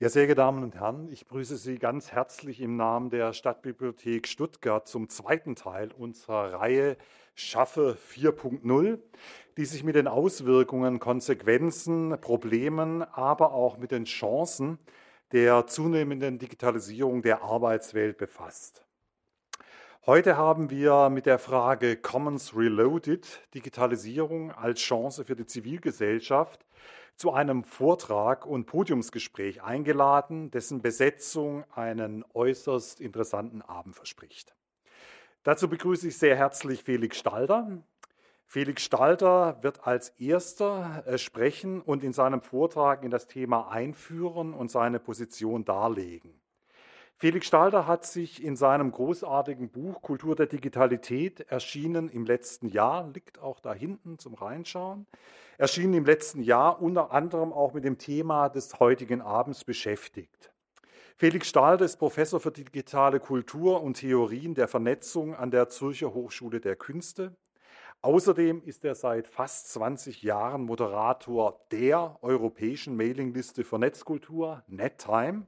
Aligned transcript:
Ja, 0.00 0.08
sehr 0.08 0.26
geehrte 0.26 0.40
Damen 0.40 0.64
und 0.64 0.74
Herren, 0.74 1.08
ich 1.12 1.28
grüße 1.28 1.56
Sie 1.56 1.78
ganz 1.78 2.10
herzlich 2.10 2.60
im 2.60 2.74
Namen 2.74 3.10
der 3.10 3.32
Stadtbibliothek 3.32 4.26
Stuttgart 4.26 4.88
zum 4.88 5.08
zweiten 5.08 5.54
Teil 5.54 5.92
unserer 5.92 6.54
Reihe 6.54 6.96
Schaffe 7.36 7.96
4.0, 8.12 8.98
die 9.56 9.64
sich 9.64 9.84
mit 9.84 9.94
den 9.94 10.08
Auswirkungen, 10.08 10.98
Konsequenzen, 10.98 12.18
Problemen, 12.20 13.02
aber 13.02 13.52
auch 13.52 13.78
mit 13.78 13.92
den 13.92 14.04
Chancen 14.04 14.78
der 15.30 15.68
zunehmenden 15.68 16.40
Digitalisierung 16.40 17.22
der 17.22 17.42
Arbeitswelt 17.42 18.18
befasst. 18.18 18.84
Heute 20.06 20.36
haben 20.36 20.70
wir 20.70 21.08
mit 21.08 21.24
der 21.24 21.38
Frage 21.38 21.96
Commons 21.96 22.56
Reloaded, 22.56 23.48
Digitalisierung 23.54 24.50
als 24.50 24.80
Chance 24.80 25.24
für 25.24 25.36
die 25.36 25.46
Zivilgesellschaft, 25.46 26.66
zu 27.16 27.32
einem 27.32 27.64
Vortrag 27.64 28.46
und 28.46 28.66
Podiumsgespräch 28.66 29.62
eingeladen, 29.62 30.50
dessen 30.50 30.82
Besetzung 30.82 31.64
einen 31.74 32.24
äußerst 32.34 33.00
interessanten 33.00 33.62
Abend 33.62 33.94
verspricht. 33.94 34.54
Dazu 35.42 35.68
begrüße 35.68 36.08
ich 36.08 36.18
sehr 36.18 36.36
herzlich 36.36 36.82
Felix 36.82 37.18
Stalder. 37.18 37.82
Felix 38.46 38.82
Stalder 38.82 39.62
wird 39.62 39.86
als 39.86 40.10
erster 40.10 41.02
äh, 41.06 41.18
sprechen 41.18 41.80
und 41.80 42.04
in 42.04 42.12
seinem 42.12 42.40
Vortrag 42.40 43.02
in 43.02 43.10
das 43.10 43.26
Thema 43.26 43.68
einführen 43.68 44.54
und 44.54 44.70
seine 44.70 45.00
Position 45.00 45.64
darlegen. 45.64 46.40
Felix 47.16 47.46
Stalder 47.46 47.86
hat 47.86 48.04
sich 48.04 48.42
in 48.42 48.56
seinem 48.56 48.90
großartigen 48.90 49.68
Buch 49.68 50.02
Kultur 50.02 50.34
der 50.34 50.46
Digitalität, 50.46 51.40
erschienen 51.48 52.08
im 52.08 52.26
letzten 52.26 52.68
Jahr, 52.68 53.08
liegt 53.14 53.38
auch 53.38 53.60
da 53.60 53.72
hinten 53.72 54.18
zum 54.18 54.34
Reinschauen, 54.34 55.06
erschienen 55.56 55.94
im 55.94 56.04
letzten 56.04 56.42
Jahr 56.42 56.82
unter 56.82 57.12
anderem 57.12 57.52
auch 57.52 57.72
mit 57.72 57.84
dem 57.84 57.98
Thema 57.98 58.48
des 58.48 58.80
heutigen 58.80 59.22
Abends 59.22 59.64
beschäftigt. 59.64 60.50
Felix 61.16 61.48
Stalder 61.48 61.84
ist 61.84 61.98
Professor 61.98 62.40
für 62.40 62.50
digitale 62.50 63.20
Kultur 63.20 63.80
und 63.80 63.94
Theorien 63.94 64.54
der 64.54 64.66
Vernetzung 64.66 65.36
an 65.36 65.52
der 65.52 65.68
Zürcher 65.68 66.12
Hochschule 66.12 66.60
der 66.60 66.74
Künste. 66.74 67.36
Außerdem 68.02 68.60
ist 68.64 68.84
er 68.84 68.96
seit 68.96 69.28
fast 69.28 69.72
20 69.72 70.24
Jahren 70.24 70.64
Moderator 70.64 71.64
der 71.70 72.18
europäischen 72.22 72.96
Mailingliste 72.96 73.62
für 73.62 73.78
Netzkultur, 73.78 74.64
NetTime 74.66 75.46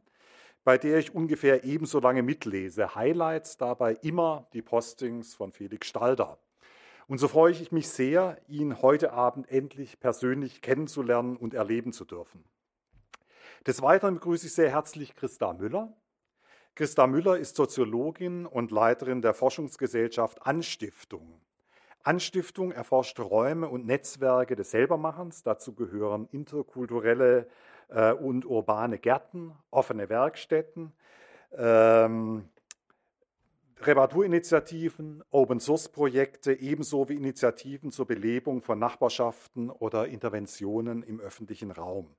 bei 0.67 0.79
der 0.79 0.99
ich 0.99 1.15
ungefähr 1.15 1.63
ebenso 1.63 2.01
lange 2.01 2.25
mitlese. 2.25 2.97
Highlights 2.97 3.57
dabei 3.57 3.95
immer 4.03 4.49
die 4.53 4.63
Postings 4.63 5.33
von 5.33 5.53
Felix 5.53 5.87
Stalder. 5.87 6.39
Und 7.07 7.19
so 7.19 7.29
freue 7.29 7.53
ich 7.53 7.71
mich 7.71 7.89
sehr, 7.89 8.37
ihn 8.49 8.83
heute 8.83 9.13
Abend 9.13 9.49
endlich 9.49 10.01
persönlich 10.01 10.63
kennenzulernen 10.63 11.37
und 11.37 11.55
erleben 11.55 11.93
zu 11.93 12.05
dürfen. 12.05 12.45
Des 13.65 13.81
Weiteren 13.81 14.15
begrüße 14.15 14.49
ich 14.49 14.55
sehr 14.55 14.69
herzlich 14.69 15.15
Christa 15.15 15.53
Müller. 15.53 15.93
Christa 16.75 17.07
Müller 17.07 17.39
ist 17.39 17.55
Soziologin 17.55 18.45
und 18.45 18.73
Leiterin 18.73 19.23
der 19.23 19.35
Forschungsgesellschaft 19.35 20.45
Anstiftung. 20.45 21.41
Anstiftung 22.03 22.73
erforscht 22.73 23.21
Räume 23.21 23.69
und 23.69 23.87
Netzwerke 23.87 24.57
des 24.57 24.73
Selbermachens. 24.73 25.45
Dazu 25.45 25.77
gehören 25.77 26.29
interkulturelle 26.33 27.47
äh, 27.89 28.13
und 28.13 28.45
urbane 28.45 28.99
Gärten, 28.99 29.53
offene 29.71 30.09
Werkstätten, 30.09 30.93
ähm, 31.53 32.49
Reparaturinitiativen, 33.81 35.23
Open-Source-Projekte 35.31 36.55
ebenso 36.55 37.09
wie 37.09 37.15
Initiativen 37.15 37.91
zur 37.91 38.07
Belebung 38.07 38.63
von 38.63 38.79
Nachbarschaften 38.79 39.71
oder 39.71 40.09
Interventionen 40.09 41.03
im 41.03 41.21
öffentlichen 41.21 41.71
Raum. 41.71 42.15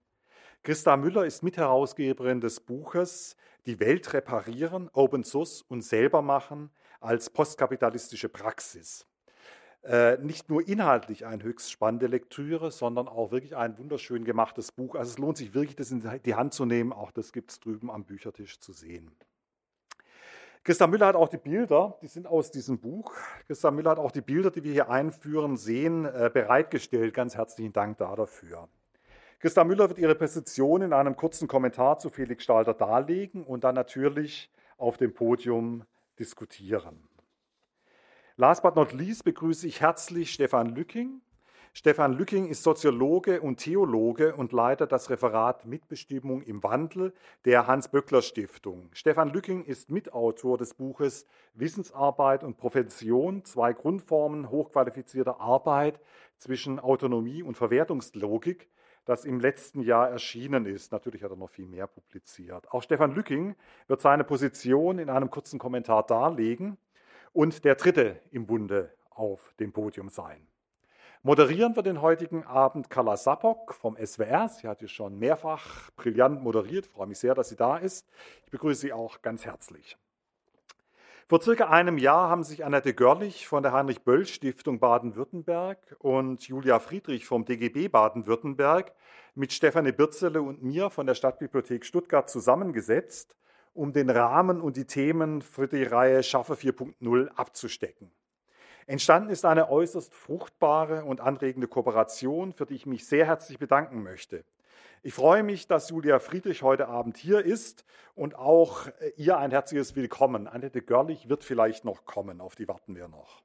Christa 0.64 0.98
Müller 0.98 1.26
ist 1.26 1.44
Mitherausgeberin 1.44 2.42
des 2.42 2.60
Buches 2.60 3.36
Die 3.66 3.80
Welt 3.80 4.14
reparieren, 4.14 4.90
Open 4.94 5.24
Source 5.24 5.62
und 5.62 5.82
selber 5.82 6.22
machen 6.22 6.70
als 7.00 7.30
postkapitalistische 7.30 8.30
Praxis. 8.30 9.06
Äh, 9.88 10.18
nicht 10.18 10.50
nur 10.50 10.68
inhaltlich 10.68 11.26
eine 11.26 11.42
höchst 11.44 11.72
spannende 11.72 12.08
Lektüre, 12.08 12.72
sondern 12.72 13.08
auch 13.08 13.32
wirklich 13.32 13.56
ein 13.56 13.78
wunderschön 13.78 14.26
gemachtes 14.26 14.74
Buch. 14.74 14.96
Also 14.96 15.12
es 15.12 15.18
lohnt 15.18 15.38
sich 15.38 15.54
wirklich, 15.54 15.78
das 15.78 15.92
in 15.92 16.04
die 16.26 16.36
Hand 16.36 16.54
zu 16.54 16.66
nehmen. 16.66 16.92
Auch 16.92 17.12
das 17.12 17.32
gibt 17.32 17.52
es 17.52 17.62
drüben 17.62 17.90
am 17.90 18.04
Büchertisch 18.04 18.60
zu 18.60 18.74
sehen. 18.74 19.16
Christa 20.66 20.88
Müller 20.88 21.06
hat 21.06 21.16
auch 21.16 21.30
die 21.30 21.38
Bilder, 21.38 21.98
die 22.02 22.08
sind 22.08 22.28
aus 22.28 22.52
diesem 22.52 22.80
Buch. 22.80 23.14
Christa 23.46 23.72
Müller 23.72 23.92
hat 23.92 24.00
auch 24.00 24.12
die 24.12 24.20
Bilder, 24.20 24.52
die 24.52 24.66
wir 24.66 24.74
hier 24.74 24.90
einführen, 24.90 25.56
sehen, 25.56 26.04
äh, 26.04 26.30
bereitgestellt. 26.34 27.14
Ganz 27.14 27.38
herzlichen 27.38 27.72
Dank 27.72 27.98
da 28.00 28.14
dafür. 28.14 28.68
Christa 29.40 29.64
Müller 29.64 29.88
wird 29.88 30.00
ihre 30.00 30.16
Position 30.16 30.82
in 30.82 30.92
einem 30.92 31.16
kurzen 31.16 31.48
Kommentar 31.48 31.98
zu 32.00 32.10
Felix 32.10 32.44
Stalter 32.44 32.74
darlegen 32.74 33.46
und 33.46 33.64
dann 33.64 33.76
natürlich 33.76 34.52
auf 34.78 34.98
dem 34.98 35.14
Podium 35.14 35.86
diskutieren. 36.20 37.08
Last 38.40 38.62
but 38.62 38.76
not 38.76 38.94
least 38.94 39.24
begrüße 39.24 39.66
ich 39.66 39.82
herzlich 39.82 40.32
Stefan 40.32 40.76
Lücking. 40.76 41.22
Stefan 41.74 42.14
Lücking 42.14 42.46
ist 42.46 42.62
Soziologe 42.62 43.42
und 43.42 43.58
Theologe 43.58 44.36
und 44.36 44.52
leitet 44.52 44.92
das 44.92 45.10
Referat 45.10 45.66
Mitbestimmung 45.66 46.44
im 46.44 46.62
Wandel 46.62 47.16
der 47.46 47.66
Hans-Böckler-Stiftung. 47.66 48.90
Stefan 48.94 49.34
Lücking 49.34 49.64
ist 49.64 49.90
Mitautor 49.90 50.60
des 50.60 50.76
Buches 50.76 51.26
Wissensarbeit 51.56 52.44
und 52.44 52.58
Profession, 52.58 53.44
zwei 53.44 53.74
Grundformen 53.74 54.52
hochqualifizierter 54.52 55.42
Arbeit 55.42 56.00
zwischen 56.38 56.80
Autonomie 56.80 57.42
und 57.42 57.58
Verwertungslogik, 57.58 58.70
das 59.06 59.26
im 59.26 59.40
letzten 59.40 59.82
Jahr 59.82 60.12
erschienen 60.12 60.68
ist. 60.68 60.92
Natürlich 60.92 61.24
hat 61.24 61.32
er 61.32 61.38
noch 61.38 61.50
viel 61.50 61.66
mehr 61.66 61.88
publiziert. 61.88 62.72
Auch 62.72 62.84
Stefan 62.84 63.16
Lücking 63.16 63.56
wird 63.88 64.02
seine 64.02 64.24
Position 64.24 65.00
in 65.00 65.10
einem 65.10 65.32
kurzen 65.32 65.58
Kommentar 65.58 66.06
darlegen 66.06 66.78
und 67.38 67.66
der 67.66 67.76
Dritte 67.76 68.20
im 68.32 68.48
Bunde 68.48 68.92
auf 69.12 69.54
dem 69.60 69.72
Podium 69.72 70.10
sein. 70.10 70.48
Moderieren 71.22 71.76
wir 71.76 71.84
den 71.84 72.02
heutigen 72.02 72.44
Abend 72.44 72.90
Carla 72.90 73.16
Sapok 73.16 73.76
vom 73.76 73.96
SWR. 73.96 74.50
Sie 74.50 74.68
hat 74.68 74.82
ja 74.82 74.88
schon 74.88 75.20
mehrfach 75.20 75.92
brillant 75.92 76.42
moderiert. 76.42 76.88
Ich 76.88 76.92
freue 76.92 77.06
mich 77.06 77.20
sehr, 77.20 77.36
dass 77.36 77.50
sie 77.50 77.56
da 77.56 77.78
ist. 77.78 78.10
Ich 78.46 78.50
begrüße 78.50 78.82
Sie 78.82 78.92
auch 78.92 79.22
ganz 79.22 79.46
herzlich. 79.46 79.98
Vor 81.28 81.40
circa 81.40 81.68
einem 81.68 82.00
Jahr 82.00 82.28
haben 82.28 82.44
sich 82.44 82.66
Annette 82.66 82.96
Görlich 82.96 83.48
von 83.48 83.62
der 83.62 83.72
Heinrich-Böll-Stiftung 83.72 84.80
Baden-Württemberg 84.80 85.96
und 86.00 86.42
Julia 86.48 86.80
Friedrich 86.80 87.28
vom 87.28 87.46
DGB 87.46 87.88
Baden-Württemberg 87.88 88.94
mit 89.36 89.54
Stefanie 89.54 89.92
Birzele 89.92 90.42
und 90.42 90.64
mir 90.64 90.90
von 90.90 91.06
der 91.06 91.14
Stadtbibliothek 91.14 91.86
Stuttgart 91.86 92.32
zusammengesetzt 92.32 93.36
um 93.78 93.94
den 93.94 94.10
Rahmen 94.10 94.60
und 94.60 94.76
die 94.76 94.86
Themen 94.86 95.42
für 95.42 95.68
die 95.68 95.84
Reihe 95.84 96.24
Schaffe 96.24 96.56
4.0 96.56 97.30
abzustecken. 97.36 98.12
Entstanden 98.88 99.30
ist 99.30 99.46
eine 99.46 99.70
äußerst 99.70 100.14
fruchtbare 100.14 101.04
und 101.04 101.22
anregende 101.22 101.68
Kooperation, 101.68 102.54
für 102.54 102.66
die 102.66 102.76
ich 102.76 102.86
mich 102.86 103.06
sehr 103.06 103.26
herzlich 103.26 103.60
bedanken 103.60 104.02
möchte. 104.02 104.44
Ich 105.04 105.14
freue 105.14 105.44
mich, 105.44 105.68
dass 105.68 105.90
Julia 105.90 106.20
Friedrich 106.20 106.64
heute 106.64 106.88
Abend 106.88 107.18
hier 107.18 107.46
ist 107.46 107.86
und 108.16 108.36
auch 108.36 108.88
äh, 108.88 109.12
ihr 109.16 109.38
ein 109.38 109.52
herzliches 109.52 109.96
Willkommen. 109.96 110.48
Annette 110.48 110.82
Görlich 110.82 111.30
wird 111.30 111.44
vielleicht 111.44 111.86
noch 111.86 112.06
kommen, 112.06 112.42
auf 112.42 112.56
die 112.56 112.68
warten 112.68 112.96
wir 112.96 113.08
noch. 113.08 113.44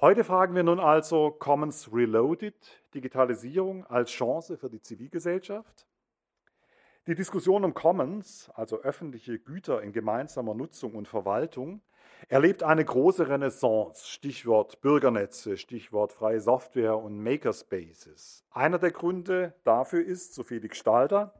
Heute 0.00 0.24
fragen 0.24 0.54
wir 0.54 0.62
nun 0.62 0.80
also 0.80 1.30
Commons 1.30 1.90
Reloaded, 1.92 2.54
Digitalisierung 2.94 3.86
als 3.86 4.10
Chance 4.10 4.58
für 4.58 4.68
die 4.68 4.80
Zivilgesellschaft. 4.80 5.86
Die 7.06 7.14
Diskussion 7.14 7.64
um 7.64 7.72
Commons, 7.72 8.50
also 8.54 8.82
öffentliche 8.82 9.38
Güter 9.38 9.82
in 9.82 9.92
gemeinsamer 9.92 10.52
Nutzung 10.54 10.94
und 10.94 11.08
Verwaltung, 11.08 11.80
erlebt 12.28 12.62
eine 12.62 12.84
große 12.84 13.26
Renaissance. 13.26 14.06
Stichwort 14.06 14.82
Bürgernetze, 14.82 15.56
Stichwort 15.56 16.12
freie 16.12 16.42
Software 16.42 16.98
und 16.98 17.18
Makerspaces. 17.18 18.44
Einer 18.50 18.78
der 18.78 18.90
Gründe 18.90 19.54
dafür 19.64 20.04
ist, 20.04 20.34
so 20.34 20.42
Felix 20.42 20.76
Stalder, 20.76 21.32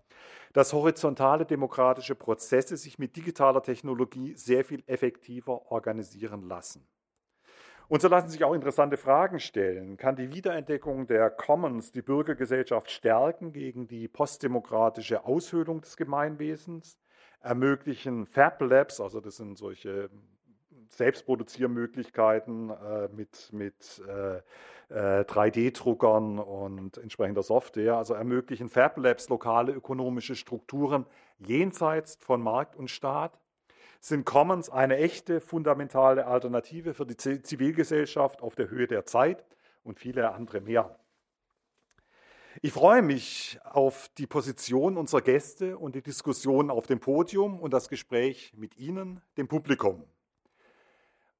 dass 0.54 0.72
horizontale 0.72 1.44
demokratische 1.44 2.14
Prozesse 2.14 2.78
sich 2.78 2.98
mit 2.98 3.14
digitaler 3.14 3.62
Technologie 3.62 4.34
sehr 4.36 4.64
viel 4.64 4.82
effektiver 4.86 5.70
organisieren 5.70 6.48
lassen. 6.48 6.88
Und 7.90 8.00
so 8.00 8.06
lassen 8.06 8.28
sich 8.28 8.44
auch 8.44 8.54
interessante 8.54 8.96
Fragen 8.96 9.40
stellen. 9.40 9.96
Kann 9.96 10.14
die 10.14 10.32
Wiederentdeckung 10.32 11.08
der 11.08 11.28
Commons 11.28 11.90
die 11.90 12.02
Bürgergesellschaft 12.02 12.88
stärken 12.88 13.52
gegen 13.52 13.88
die 13.88 14.06
postdemokratische 14.06 15.24
Aushöhlung 15.24 15.80
des 15.80 15.96
Gemeinwesens? 15.96 17.00
Ermöglichen 17.40 18.26
Fab 18.26 18.60
Labs, 18.62 19.00
also 19.00 19.20
das 19.20 19.38
sind 19.38 19.58
solche 19.58 20.08
Selbstproduziermöglichkeiten 20.86 22.70
äh, 22.70 23.08
mit, 23.08 23.52
mit 23.52 24.00
äh, 24.06 24.36
äh, 24.90 25.24
3D-Druckern 25.24 26.38
und 26.38 26.96
entsprechender 26.96 27.42
Software, 27.42 27.96
also 27.96 28.14
ermöglichen 28.14 28.68
Fab 28.68 28.98
Labs 28.98 29.28
lokale 29.28 29.72
ökonomische 29.72 30.36
Strukturen 30.36 31.06
jenseits 31.40 32.14
von 32.20 32.40
Markt 32.40 32.76
und 32.76 32.88
Staat? 32.88 33.36
Sind 34.00 34.24
Commons 34.24 34.70
eine 34.70 34.96
echte, 34.96 35.40
fundamentale 35.40 36.26
Alternative 36.26 36.94
für 36.94 37.06
die 37.06 37.16
Zivilgesellschaft 37.16 38.42
auf 38.42 38.54
der 38.54 38.70
Höhe 38.70 38.86
der 38.86 39.04
Zeit 39.04 39.44
und 39.84 39.98
viele 39.98 40.32
andere 40.32 40.60
mehr. 40.60 40.98
Ich 42.62 42.72
freue 42.72 43.02
mich 43.02 43.60
auf 43.64 44.10
die 44.18 44.26
Position 44.26 44.96
unserer 44.96 45.20
Gäste 45.20 45.78
und 45.78 45.94
die 45.94 46.02
Diskussion 46.02 46.70
auf 46.70 46.86
dem 46.86 46.98
Podium 46.98 47.60
und 47.60 47.72
das 47.72 47.88
Gespräch 47.88 48.52
mit 48.56 48.76
Ihnen, 48.76 49.22
dem 49.36 49.46
Publikum. 49.46 50.04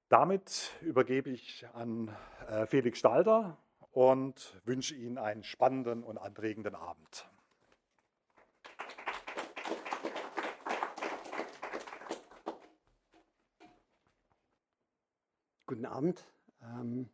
Damit 0.08 0.70
übergebe 0.82 1.30
ich 1.30 1.66
an 1.72 2.16
äh, 2.48 2.66
Felix 2.66 2.98
Stalder 2.98 3.58
und 3.90 4.60
wünsche 4.64 4.94
Ihnen 4.94 5.18
einen 5.18 5.42
spannenden 5.42 6.04
und 6.04 6.18
anregenden 6.18 6.74
Abend. 6.74 7.28
Guten 15.70 15.86
Abend. 15.86 16.26
Ähm, 16.64 17.08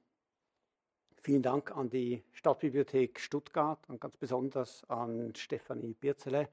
vielen 1.21 1.43
Dank 1.43 1.77
an 1.77 1.91
die 1.91 2.23
Stadtbibliothek 2.33 3.21
Stuttgart 3.21 3.87
und 3.91 4.01
ganz 4.01 4.17
besonders 4.17 4.83
an 4.89 5.35
Stefanie 5.37 5.93
Birzele 5.93 6.49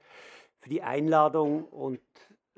für 0.60 0.68
die 0.68 0.82
Einladung 0.82 1.64
und 1.64 2.02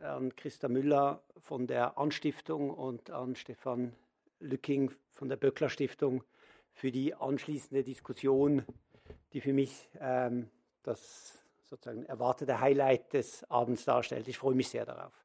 an 0.01 0.35
Christa 0.35 0.67
Müller 0.67 1.21
von 1.37 1.67
der 1.67 1.95
Anstiftung 1.99 2.71
und 2.71 3.11
an 3.11 3.35
Stefan 3.35 3.95
Lücking 4.39 4.91
von 5.11 5.29
der 5.29 5.35
Böckler 5.35 5.69
Stiftung 5.69 6.23
für 6.73 6.91
die 6.91 7.13
anschließende 7.13 7.83
Diskussion, 7.83 8.65
die 9.31 9.41
für 9.41 9.53
mich 9.53 9.91
ähm, 9.99 10.49
das 10.81 11.45
sozusagen 11.65 12.03
erwartete 12.05 12.59
Highlight 12.59 13.13
des 13.13 13.43
Abends 13.43 13.85
darstellt. 13.85 14.27
Ich 14.27 14.39
freue 14.39 14.55
mich 14.55 14.69
sehr 14.69 14.85
darauf. 14.85 15.24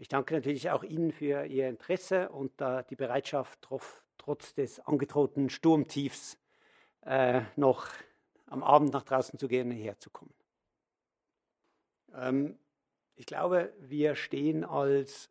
Ich 0.00 0.08
danke 0.08 0.32
natürlich 0.32 0.70
auch 0.70 0.82
Ihnen 0.82 1.12
für 1.12 1.44
Ihr 1.44 1.68
Interesse 1.68 2.30
und 2.30 2.58
äh, 2.62 2.82
die 2.88 2.96
Bereitschaft, 2.96 3.58
trotz, 3.60 4.02
trotz 4.16 4.54
des 4.54 4.80
angedrohten 4.80 5.50
Sturmtiefs 5.50 6.38
äh, 7.02 7.42
noch 7.56 7.86
am 8.46 8.62
Abend 8.62 8.94
nach 8.94 9.02
draußen 9.02 9.38
zu 9.38 9.46
gehen, 9.46 9.70
herzukommen. 9.70 10.32
Ähm, 12.14 12.58
ich 13.14 13.26
glaube, 13.26 13.74
wir 13.78 14.14
stehen 14.14 14.64
als 14.64 15.28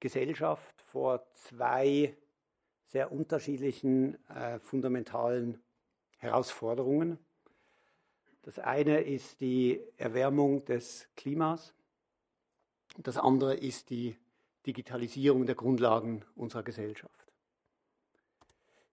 Gesellschaft 0.00 0.82
vor 0.82 1.24
zwei 1.34 2.16
sehr 2.88 3.12
unterschiedlichen 3.12 4.18
äh, 4.30 4.58
fundamentalen 4.58 5.62
Herausforderungen. 6.16 7.20
Das 8.42 8.58
eine 8.58 9.02
ist 9.02 9.40
die 9.40 9.80
Erwärmung 9.96 10.64
des 10.64 11.06
Klimas 11.14 11.72
das 12.98 13.16
andere 13.16 13.54
ist 13.54 13.90
die 13.90 14.16
Digitalisierung 14.66 15.46
der 15.46 15.54
Grundlagen 15.54 16.24
unserer 16.36 16.62
Gesellschaft. 16.62 17.32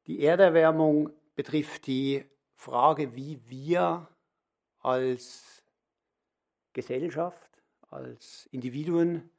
Die 0.08 0.24
Erderwärmung 0.24 1.12
betrifft 1.36 1.88
die 1.88 2.26
Frage, 2.56 3.16
wie 3.16 3.40
wir 3.48 4.08
als 4.80 5.64
Gesellschaft, 6.74 7.50
als 7.90 8.48
Individuen 8.52 9.30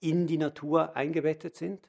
in 0.00 0.26
die 0.26 0.38
Natur 0.38 0.96
eingebettet 0.96 1.56
sind. 1.56 1.88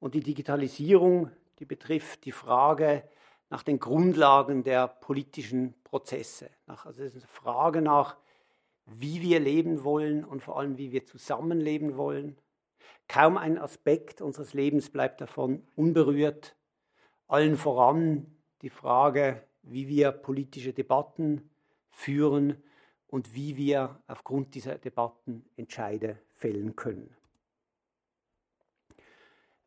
Und 0.00 0.14
die 0.14 0.20
Digitalisierung, 0.20 1.30
die 1.58 1.64
betrifft 1.64 2.24
die 2.24 2.32
Frage 2.32 3.08
nach 3.50 3.62
den 3.62 3.78
Grundlagen 3.78 4.62
der 4.62 4.88
politischen 4.88 5.74
Prozesse. 5.84 6.50
also 6.66 7.02
es 7.02 7.14
ist 7.14 7.22
eine 7.22 7.26
Frage 7.26 7.82
nach, 7.82 8.16
wie 8.90 9.20
wir 9.22 9.40
leben 9.40 9.84
wollen 9.84 10.24
und 10.24 10.42
vor 10.42 10.58
allem, 10.58 10.78
wie 10.78 10.92
wir 10.92 11.04
zusammenleben 11.04 11.96
wollen. 11.96 12.38
Kaum 13.06 13.36
ein 13.36 13.58
Aspekt 13.58 14.20
unseres 14.20 14.54
Lebens 14.54 14.90
bleibt 14.90 15.20
davon 15.20 15.66
unberührt. 15.76 16.56
Allen 17.26 17.56
voran 17.56 18.26
die 18.62 18.70
Frage, 18.70 19.42
wie 19.62 19.88
wir 19.88 20.12
politische 20.12 20.72
Debatten 20.72 21.50
führen 21.90 22.62
und 23.06 23.34
wie 23.34 23.56
wir 23.56 24.02
aufgrund 24.06 24.54
dieser 24.54 24.78
Debatten 24.78 25.44
Entscheide 25.56 26.18
fällen 26.30 26.76
können. 26.76 27.14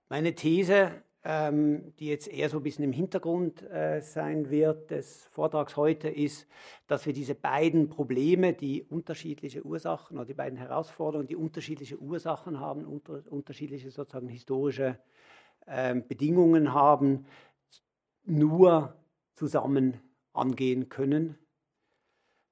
Meine 0.10 0.36
These 0.36 1.04
ähm, 1.24 1.94
die 2.00 2.08
jetzt 2.08 2.28
eher 2.28 2.50
so 2.50 2.58
ein 2.58 2.64
bisschen 2.64 2.84
im 2.84 2.94
Hintergrund 2.94 3.62
äh, 3.70 4.02
sein 4.02 4.50
wird 4.50 4.90
des 4.90 5.26
Vortrags 5.26 5.78
heute, 5.78 6.10
ist, 6.10 6.48
dass 6.88 7.06
wir 7.06 7.14
diese 7.14 7.36
beiden 7.36 7.90
Probleme, 7.90 8.54
die 8.54 8.84
unterschiedliche 8.84 9.64
Ursachen 9.64 10.18
oder 10.18 10.26
die 10.26 10.34
beiden 10.34 10.58
Herausforderungen, 10.58 11.28
die 11.28 11.36
unterschiedliche 11.36 12.00
Ursachen 12.00 12.60
haben, 12.60 12.86
unter, 12.86 13.22
unterschiedliche 13.30 13.92
sozusagen 13.92 14.30
historische 14.30 14.98
ähm, 15.68 16.08
Bedingungen 16.08 16.74
haben, 16.74 17.26
nur 18.24 18.96
zusammen 19.36 20.00
angehen 20.34 20.90
können. 20.90 21.38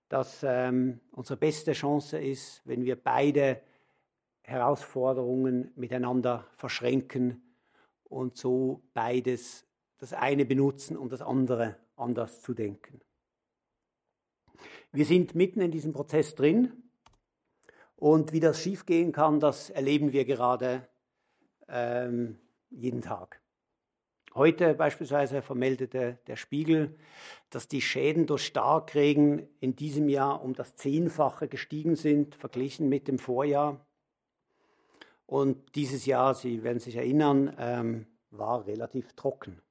Dass 0.09 0.43
ähm, 0.43 0.99
unsere 1.11 1.37
beste 1.37 1.73
Chance 1.73 2.19
ist, 2.19 2.61
wenn 2.65 2.83
wir 2.83 3.01
beide 3.01 3.61
Herausforderungen 4.41 5.71
miteinander 5.75 6.45
verschränken 6.55 7.48
und 8.09 8.37
so 8.37 8.83
beides, 8.93 9.65
das 9.97 10.13
eine 10.13 10.45
benutzen 10.45 10.97
und 10.97 11.11
das 11.11 11.21
andere 11.21 11.77
anders 11.95 12.41
zu 12.41 12.53
denken. 12.53 13.01
Wir 14.91 15.05
sind 15.05 15.35
mitten 15.35 15.61
in 15.61 15.71
diesem 15.71 15.93
Prozess 15.93 16.35
drin 16.35 16.83
und 17.95 18.33
wie 18.33 18.39
das 18.39 18.61
schiefgehen 18.61 19.11
kann, 19.11 19.39
das 19.39 19.69
erleben 19.69 20.11
wir 20.11 20.25
gerade 20.25 20.87
ähm, 21.67 22.39
jeden 22.69 23.01
Tag. 23.01 23.41
Heute 24.35 24.75
beispielsweise 24.75 25.41
vermeldete 25.41 26.19
der 26.27 26.35
Spiegel, 26.35 26.95
dass 27.49 27.67
die 27.67 27.81
Schäden 27.81 28.27
durch 28.27 28.45
Starkregen 28.45 29.47
in 29.59 29.75
diesem 29.75 30.07
Jahr 30.07 30.43
um 30.43 30.53
das 30.53 30.75
Zehnfache 30.75 31.47
gestiegen 31.47 31.95
sind, 31.95 32.35
verglichen 32.35 32.89
mit 32.89 33.07
dem 33.07 33.17
Vorjahr. 33.17 33.85
Und 35.29 35.75
dieses 35.75 36.07
Jahr, 36.07 36.33
Sie 36.33 36.63
werden 36.63 36.79
sich 36.79 36.95
erinnern, 36.95 37.55
ähm, 37.59 38.07
war 38.31 38.65
relativ 38.65 39.13
trocken. 39.13 39.61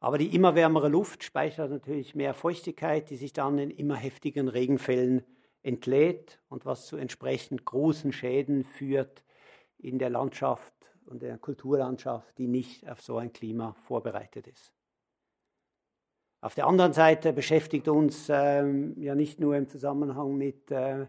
Aber 0.00 0.18
die 0.18 0.34
immer 0.34 0.54
wärmere 0.54 0.88
Luft 0.88 1.24
speichert 1.24 1.70
natürlich 1.70 2.14
mehr 2.14 2.34
Feuchtigkeit, 2.34 3.08
die 3.08 3.16
sich 3.16 3.32
dann 3.32 3.56
in 3.56 3.70
immer 3.70 3.96
heftigen 3.96 4.48
Regenfällen 4.48 5.24
entlädt 5.62 6.42
und 6.50 6.66
was 6.66 6.88
zu 6.88 6.98
entsprechend 6.98 7.64
großen 7.64 8.12
Schäden 8.12 8.64
führt 8.64 9.24
in 9.78 9.98
der 9.98 10.10
Landschaft 10.10 10.74
und 11.06 11.22
der 11.22 11.38
Kulturlandschaft, 11.38 12.36
die 12.36 12.48
nicht 12.48 12.86
auf 12.90 13.00
so 13.00 13.16
ein 13.16 13.32
Klima 13.32 13.72
vorbereitet 13.86 14.46
ist. 14.46 14.74
Auf 16.42 16.54
der 16.54 16.66
anderen 16.66 16.92
Seite 16.92 17.32
beschäftigt 17.32 17.88
uns 17.88 18.28
ähm, 18.28 18.94
ja 19.00 19.14
nicht 19.14 19.40
nur 19.40 19.56
im 19.56 19.68
Zusammenhang 19.68 20.36
mit 20.36 20.70
äh, 20.70 21.06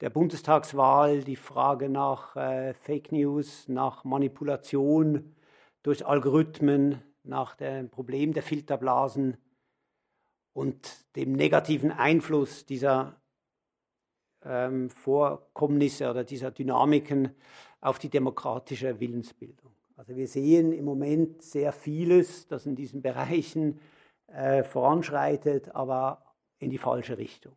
der 0.00 0.10
Bundestagswahl 0.10 1.22
die 1.22 1.36
Frage 1.36 1.88
nach 1.88 2.36
äh, 2.36 2.74
Fake 2.74 3.12
News, 3.12 3.68
nach 3.68 4.04
Manipulation 4.04 5.34
durch 5.82 6.04
Algorithmen, 6.04 7.02
nach 7.22 7.54
dem 7.54 7.90
Problem 7.90 8.32
der 8.32 8.42
Filterblasen 8.42 9.36
und 10.52 11.14
dem 11.16 11.32
negativen 11.32 11.92
Einfluss 11.92 12.66
dieser 12.66 13.20
ähm, 14.44 14.90
Vorkommnisse 14.90 16.10
oder 16.10 16.24
dieser 16.24 16.50
Dynamiken 16.50 17.34
auf 17.80 17.98
die 17.98 18.10
demokratische 18.10 19.00
Willensbildung. 19.00 19.72
Also 19.96 20.16
wir 20.16 20.26
sehen 20.26 20.72
im 20.72 20.84
Moment 20.84 21.42
sehr 21.42 21.72
vieles, 21.72 22.48
das 22.48 22.66
in 22.66 22.74
diesen 22.74 23.00
Bereichen 23.00 23.78
äh, 24.26 24.64
voranschreitet, 24.64 25.74
aber 25.74 26.24
in 26.58 26.70
die 26.70 26.78
falsche 26.78 27.16
Richtung. 27.16 27.56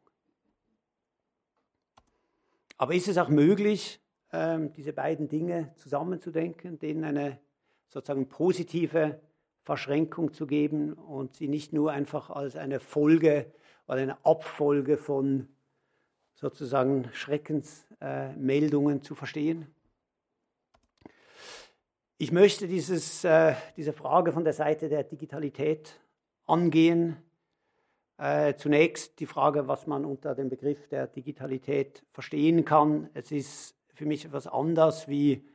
Aber 2.77 2.93
ist 2.93 3.07
es 3.07 3.17
auch 3.17 3.29
möglich, 3.29 3.99
ähm, 4.31 4.71
diese 4.73 4.93
beiden 4.93 5.27
Dinge 5.27 5.73
zusammenzudenken, 5.77 6.77
denen 6.79 7.03
eine 7.03 7.39
sozusagen 7.87 8.27
positive 8.29 9.19
Verschränkung 9.63 10.33
zu 10.33 10.47
geben 10.47 10.93
und 10.93 11.35
sie 11.35 11.47
nicht 11.47 11.73
nur 11.73 11.91
einfach 11.91 12.29
als 12.29 12.55
eine 12.55 12.79
Folge 12.79 13.51
oder 13.87 14.01
eine 14.01 14.25
Abfolge 14.25 14.97
von 14.97 15.47
sozusagen 16.35 17.09
Schreckensmeldungen 17.13 19.01
zu 19.01 19.15
verstehen? 19.15 19.67
Ich 22.19 22.31
möchte 22.31 22.67
dieses, 22.67 23.23
äh, 23.23 23.55
diese 23.75 23.93
Frage 23.93 24.31
von 24.31 24.43
der 24.43 24.53
Seite 24.53 24.89
der 24.89 25.03
Digitalität 25.03 25.99
angehen 26.45 27.17
äh, 28.17 28.55
zunächst 28.55 29.19
die 29.19 29.25
Frage, 29.25 29.67
was 29.67 29.87
man 29.87 30.05
unter 30.05 30.35
dem 30.35 30.49
Begriff 30.49 30.87
der 30.87 31.07
Digitalität 31.07 32.03
verstehen 32.11 32.65
kann. 32.65 33.09
Es 33.13 33.31
ist 33.31 33.75
für 33.93 34.05
mich 34.05 34.25
etwas 34.25 34.47
anders 34.47 35.07
wie 35.07 35.47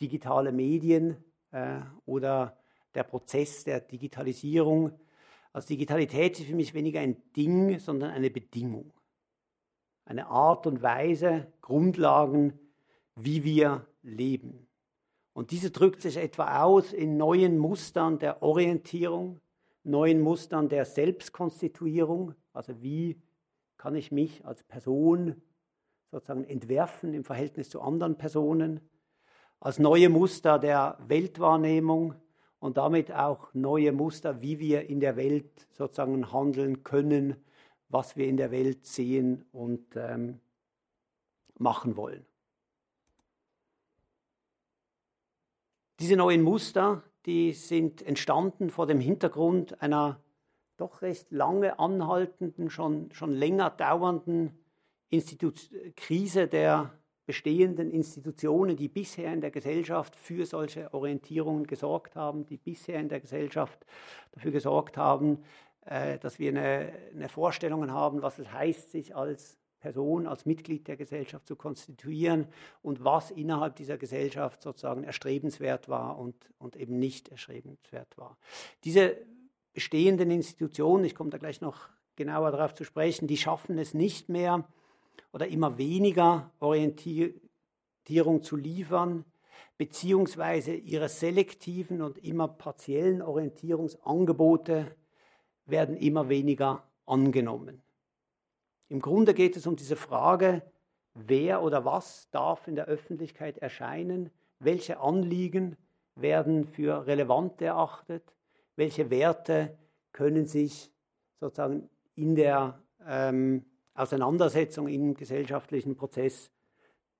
digitale 0.00 0.52
Medien 0.52 1.16
äh, 1.52 1.80
oder 2.06 2.56
der 2.94 3.04
Prozess 3.04 3.64
der 3.64 3.80
Digitalisierung. 3.80 4.92
Also 5.52 5.68
Digitalität 5.68 6.38
ist 6.40 6.46
für 6.46 6.54
mich 6.54 6.74
weniger 6.74 7.00
ein 7.00 7.16
Ding, 7.36 7.78
sondern 7.78 8.10
eine 8.10 8.30
Bedingung. 8.30 8.92
Eine 10.04 10.26
Art 10.26 10.66
und 10.66 10.82
Weise, 10.82 11.52
Grundlagen, 11.60 12.58
wie 13.14 13.44
wir 13.44 13.86
leben. 14.02 14.66
Und 15.32 15.52
diese 15.52 15.70
drückt 15.70 16.02
sich 16.02 16.16
etwa 16.16 16.62
aus 16.62 16.92
in 16.92 17.16
neuen 17.16 17.58
Mustern 17.58 18.18
der 18.18 18.42
Orientierung, 18.42 19.40
neuen 19.82 20.20
Mustern 20.20 20.68
der 20.68 20.84
Selbstkonstituierung, 20.84 22.34
also 22.52 22.82
wie 22.82 23.20
kann 23.76 23.94
ich 23.94 24.12
mich 24.12 24.44
als 24.44 24.62
Person 24.62 25.40
sozusagen 26.10 26.44
entwerfen 26.44 27.14
im 27.14 27.24
Verhältnis 27.24 27.70
zu 27.70 27.80
anderen 27.80 28.16
Personen, 28.16 28.80
als 29.60 29.78
neue 29.78 30.08
Muster 30.08 30.58
der 30.58 30.98
Weltwahrnehmung 31.06 32.14
und 32.58 32.76
damit 32.76 33.12
auch 33.12 33.52
neue 33.54 33.92
Muster, 33.92 34.42
wie 34.42 34.58
wir 34.58 34.88
in 34.88 35.00
der 35.00 35.16
Welt 35.16 35.66
sozusagen 35.72 36.32
handeln 36.32 36.82
können, 36.82 37.36
was 37.88 38.16
wir 38.16 38.26
in 38.26 38.36
der 38.36 38.50
Welt 38.50 38.86
sehen 38.86 39.44
und 39.52 39.96
ähm, 39.96 40.40
machen 41.58 41.96
wollen. 41.96 42.24
Diese 45.98 46.16
neuen 46.16 46.42
Muster, 46.42 47.02
die 47.26 47.52
sind 47.52 48.02
entstanden 48.02 48.70
vor 48.70 48.86
dem 48.86 49.00
Hintergrund 49.00 49.82
einer 49.82 50.20
doch 50.76 51.02
recht 51.02 51.30
lange 51.30 51.78
anhaltenden, 51.78 52.70
schon, 52.70 53.12
schon 53.12 53.32
länger 53.32 53.70
dauernden 53.70 54.58
Institut 55.10 55.70
Krise 55.96 56.46
der 56.48 56.92
bestehenden 57.26 57.90
Institutionen, 57.90 58.76
die 58.76 58.88
bisher 58.88 59.32
in 59.32 59.40
der 59.40 59.50
Gesellschaft 59.50 60.16
für 60.16 60.46
solche 60.46 60.92
Orientierungen 60.92 61.66
gesorgt 61.66 62.16
haben, 62.16 62.46
die 62.46 62.56
bisher 62.56 62.98
in 62.98 63.08
der 63.08 63.20
Gesellschaft 63.20 63.84
dafür 64.32 64.50
gesorgt 64.50 64.96
haben, 64.96 65.44
äh, 65.84 66.18
dass 66.18 66.38
wir 66.38 66.50
eine, 66.50 66.92
eine 67.14 67.28
Vorstellung 67.28 67.90
haben, 67.90 68.22
was 68.22 68.38
es 68.38 68.50
heißt, 68.50 68.90
sich 68.90 69.14
als 69.14 69.59
Person, 69.80 70.26
als 70.26 70.46
Mitglied 70.46 70.86
der 70.86 70.96
Gesellschaft 70.96 71.46
zu 71.48 71.56
konstituieren 71.56 72.46
und 72.82 73.02
was 73.02 73.30
innerhalb 73.30 73.76
dieser 73.76 73.98
Gesellschaft 73.98 74.62
sozusagen 74.62 75.04
erstrebenswert 75.04 75.88
war 75.88 76.18
und, 76.18 76.34
und 76.58 76.76
eben 76.76 76.98
nicht 76.98 77.28
erstrebenswert 77.28 78.16
war. 78.16 78.36
Diese 78.84 79.16
bestehenden 79.72 80.30
Institutionen, 80.30 81.04
ich 81.04 81.14
komme 81.14 81.30
da 81.30 81.38
gleich 81.38 81.60
noch 81.60 81.88
genauer 82.16 82.50
darauf 82.52 82.74
zu 82.74 82.84
sprechen, 82.84 83.26
die 83.26 83.36
schaffen 83.36 83.78
es 83.78 83.94
nicht 83.94 84.28
mehr 84.28 84.68
oder 85.32 85.48
immer 85.48 85.78
weniger 85.78 86.50
Orientierung 86.60 88.42
zu 88.42 88.56
liefern, 88.56 89.24
beziehungsweise 89.78 90.74
ihre 90.74 91.08
selektiven 91.08 92.02
und 92.02 92.18
immer 92.18 92.48
partiellen 92.48 93.22
Orientierungsangebote 93.22 94.94
werden 95.64 95.96
immer 95.96 96.28
weniger 96.28 96.82
angenommen. 97.06 97.80
Im 98.90 99.00
Grunde 99.00 99.34
geht 99.34 99.56
es 99.56 99.68
um 99.68 99.76
diese 99.76 99.94
Frage, 99.94 100.62
wer 101.14 101.62
oder 101.62 101.84
was 101.84 102.28
darf 102.32 102.66
in 102.66 102.74
der 102.74 102.86
Öffentlichkeit 102.86 103.56
erscheinen, 103.58 104.30
welche 104.58 104.98
Anliegen 104.98 105.76
werden 106.16 106.64
für 106.64 107.06
relevant 107.06 107.62
erachtet, 107.62 108.34
welche 108.74 109.08
Werte 109.08 109.78
können 110.10 110.44
sich 110.44 110.90
sozusagen 111.38 111.88
in 112.16 112.34
der 112.34 112.82
ähm, 113.06 113.64
Auseinandersetzung 113.94 114.88
im 114.88 115.14
gesellschaftlichen 115.14 115.94
Prozess 115.94 116.50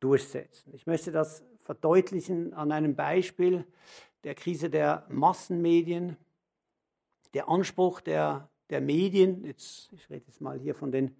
durchsetzen. 0.00 0.74
Ich 0.74 0.88
möchte 0.88 1.12
das 1.12 1.44
verdeutlichen 1.58 2.52
an 2.52 2.72
einem 2.72 2.96
Beispiel 2.96 3.64
der 4.24 4.34
Krise 4.34 4.70
der 4.70 5.06
Massenmedien. 5.08 6.16
Der 7.32 7.48
Anspruch 7.48 8.00
der, 8.00 8.50
der 8.70 8.80
Medien, 8.80 9.44
jetzt, 9.44 9.92
ich 9.92 10.10
rede 10.10 10.24
jetzt 10.26 10.40
mal 10.40 10.58
hier 10.58 10.74
von 10.74 10.90
den 10.90 11.14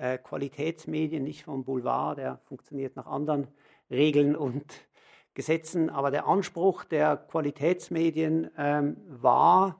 äh, 0.00 0.18
Qualitätsmedien, 0.18 1.22
nicht 1.22 1.44
vom 1.44 1.64
Boulevard, 1.64 2.18
der 2.18 2.38
funktioniert 2.44 2.96
nach 2.96 3.06
anderen 3.06 3.48
Regeln 3.90 4.34
und 4.34 4.64
Gesetzen, 5.34 5.90
aber 5.90 6.10
der 6.10 6.26
Anspruch 6.26 6.84
der 6.84 7.16
Qualitätsmedien 7.16 8.50
ähm, 8.56 8.96
war 9.06 9.78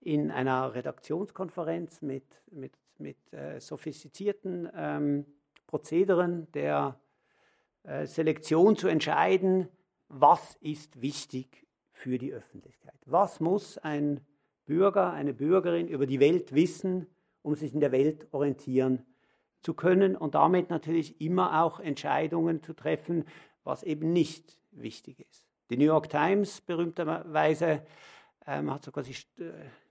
in 0.00 0.30
einer 0.30 0.74
Redaktionskonferenz 0.74 2.02
mit, 2.02 2.24
mit, 2.50 2.74
mit 2.98 3.16
äh, 3.32 3.60
sophistizierten 3.60 4.68
ähm, 4.74 5.24
Prozederen 5.66 6.50
der 6.52 7.00
äh, 7.84 8.06
Selektion 8.06 8.76
zu 8.76 8.88
entscheiden, 8.88 9.68
was 10.08 10.56
ist 10.60 11.00
wichtig 11.00 11.66
für 11.92 12.18
die 12.18 12.32
Öffentlichkeit. 12.32 13.00
Was 13.06 13.40
muss 13.40 13.78
ein 13.78 14.20
Bürger, 14.66 15.12
eine 15.12 15.32
Bürgerin 15.32 15.88
über 15.88 16.06
die 16.06 16.20
Welt 16.20 16.54
wissen, 16.54 17.06
um 17.40 17.54
sich 17.54 17.72
in 17.72 17.80
der 17.80 17.92
Welt 17.92 18.26
orientieren 18.32 19.06
zu 19.64 19.74
können 19.74 20.16
und 20.16 20.34
damit 20.34 20.70
natürlich 20.70 21.20
immer 21.20 21.62
auch 21.64 21.80
Entscheidungen 21.80 22.62
zu 22.62 22.74
treffen, 22.74 23.24
was 23.64 23.82
eben 23.82 24.12
nicht 24.12 24.58
wichtig 24.70 25.20
ist. 25.28 25.48
Die 25.70 25.76
New 25.76 25.86
York 25.86 26.10
Times 26.10 26.60
berühmterweise 26.60 27.82
ähm, 28.46 28.70
hat 28.72 28.84
sogar 28.84 29.04
äh, 29.06 29.14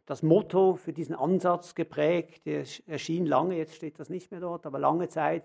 das 0.06 0.22
Motto 0.22 0.75
für 0.75 0.94
diesen 0.94 1.15
Ansatz 1.15 1.75
geprägt. 1.75 2.46
Der 2.46 2.65
erschien 2.86 3.25
lange, 3.25 3.58
jetzt 3.58 3.75
steht 3.75 4.00
das 4.00 4.10
nicht 4.10 4.32
mehr 4.32 4.39
dort, 4.39 4.65
aber 4.65 4.80
lange 4.80 5.10
Zeit 5.10 5.44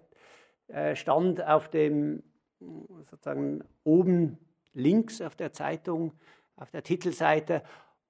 äh, 0.69 0.95
stand 0.95 1.45
auf 1.45 1.71
dem 1.71 2.23
sozusagen 2.61 3.65
oben 3.85 4.39
links 4.75 5.23
auf 5.23 5.37
der 5.37 5.53
Zeitung, 5.53 6.13
auf 6.57 6.71
der 6.71 6.83
Titelseite 6.83 7.63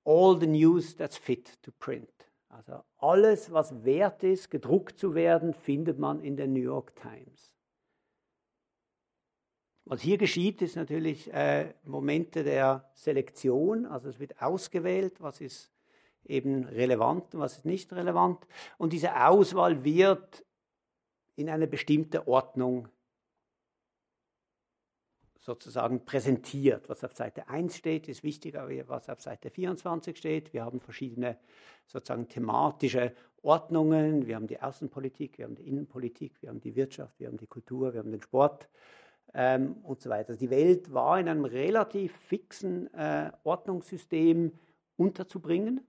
All 0.05 0.39
the 0.41 0.47
news 0.47 0.97
that's 0.97 1.19
fit 1.19 1.63
to 1.63 1.71
print. 1.71 2.28
Also 2.49 2.83
alles, 2.99 3.53
was 3.53 3.85
wert 3.85 4.23
ist, 4.23 4.51
gedruckt 4.51 4.99
zu 4.99 5.15
werden, 5.15 5.53
findet 5.53 5.99
man 5.99 6.21
in 6.21 6.37
der 6.37 6.47
New 6.49 6.61
York 6.61 6.97
Times. 6.97 7.53
Was 9.85 10.03
hier 10.03 10.19
geschieht, 10.19 10.61
ist 10.61 10.77
natürlich 10.77 11.33
äh, 11.33 11.73
Momente 11.85 12.45
der 12.45 12.91
Selektion. 12.95 13.87
Also 13.87 14.09
es 14.09 14.19
wird 14.19 14.41
ausgewählt, 14.43 15.21
was 15.21 15.41
ist 15.41 15.73
eben 16.25 16.65
relevant 16.65 17.35
und 17.35 17.41
was 17.41 17.59
ist 17.59 17.65
nicht 17.65 17.93
relevant. 17.93 18.47
Und 18.77 18.93
diese 18.93 19.27
Auswahl 19.27 19.85
wird 19.85 20.45
in 21.37 21.49
eine 21.49 21.67
bestimmte 21.67 22.29
Ordnung 22.29 22.89
sozusagen 25.49 26.05
präsentiert. 26.05 26.91
Was 26.91 27.03
auf 27.05 27.15
Seite 27.15 27.49
1 27.49 27.75
steht, 27.75 28.07
ist 28.07 28.23
wichtiger, 28.23 28.69
was 28.87 29.09
auf 29.09 29.23
Seite 29.23 29.49
24 29.49 30.15
steht. 30.15 30.53
Wir 30.53 30.63
haben 30.63 30.79
verschiedene 30.79 31.39
sozusagen 31.87 32.29
thematische 32.29 33.15
Ordnungen. 33.41 34.27
Wir 34.27 34.37
haben 34.37 34.47
die 34.47 34.61
Außenpolitik, 34.61 35.39
wir 35.39 35.47
haben 35.47 35.55
die 35.55 35.67
Innenpolitik, 35.67 36.43
wir 36.43 36.51
haben 36.51 36.61
die 36.61 36.77
Wirtschaft, 36.77 37.19
wir 37.19 37.29
haben 37.29 37.39
die 37.39 37.47
Kultur, 37.47 37.95
wir 37.95 38.01
haben 38.01 38.11
den 38.11 38.21
Sport 38.21 38.69
ähm, 39.33 39.77
und 39.85 40.03
so 40.03 40.11
weiter. 40.11 40.31
Also 40.31 40.41
die 40.41 40.51
Welt 40.51 40.93
war 40.93 41.19
in 41.19 41.31
einem 41.31 41.47
relativ 41.47 42.15
fixen 42.15 42.93
äh, 42.93 43.33
Ordnungssystem 43.43 44.53
unterzubringen. 44.99 45.81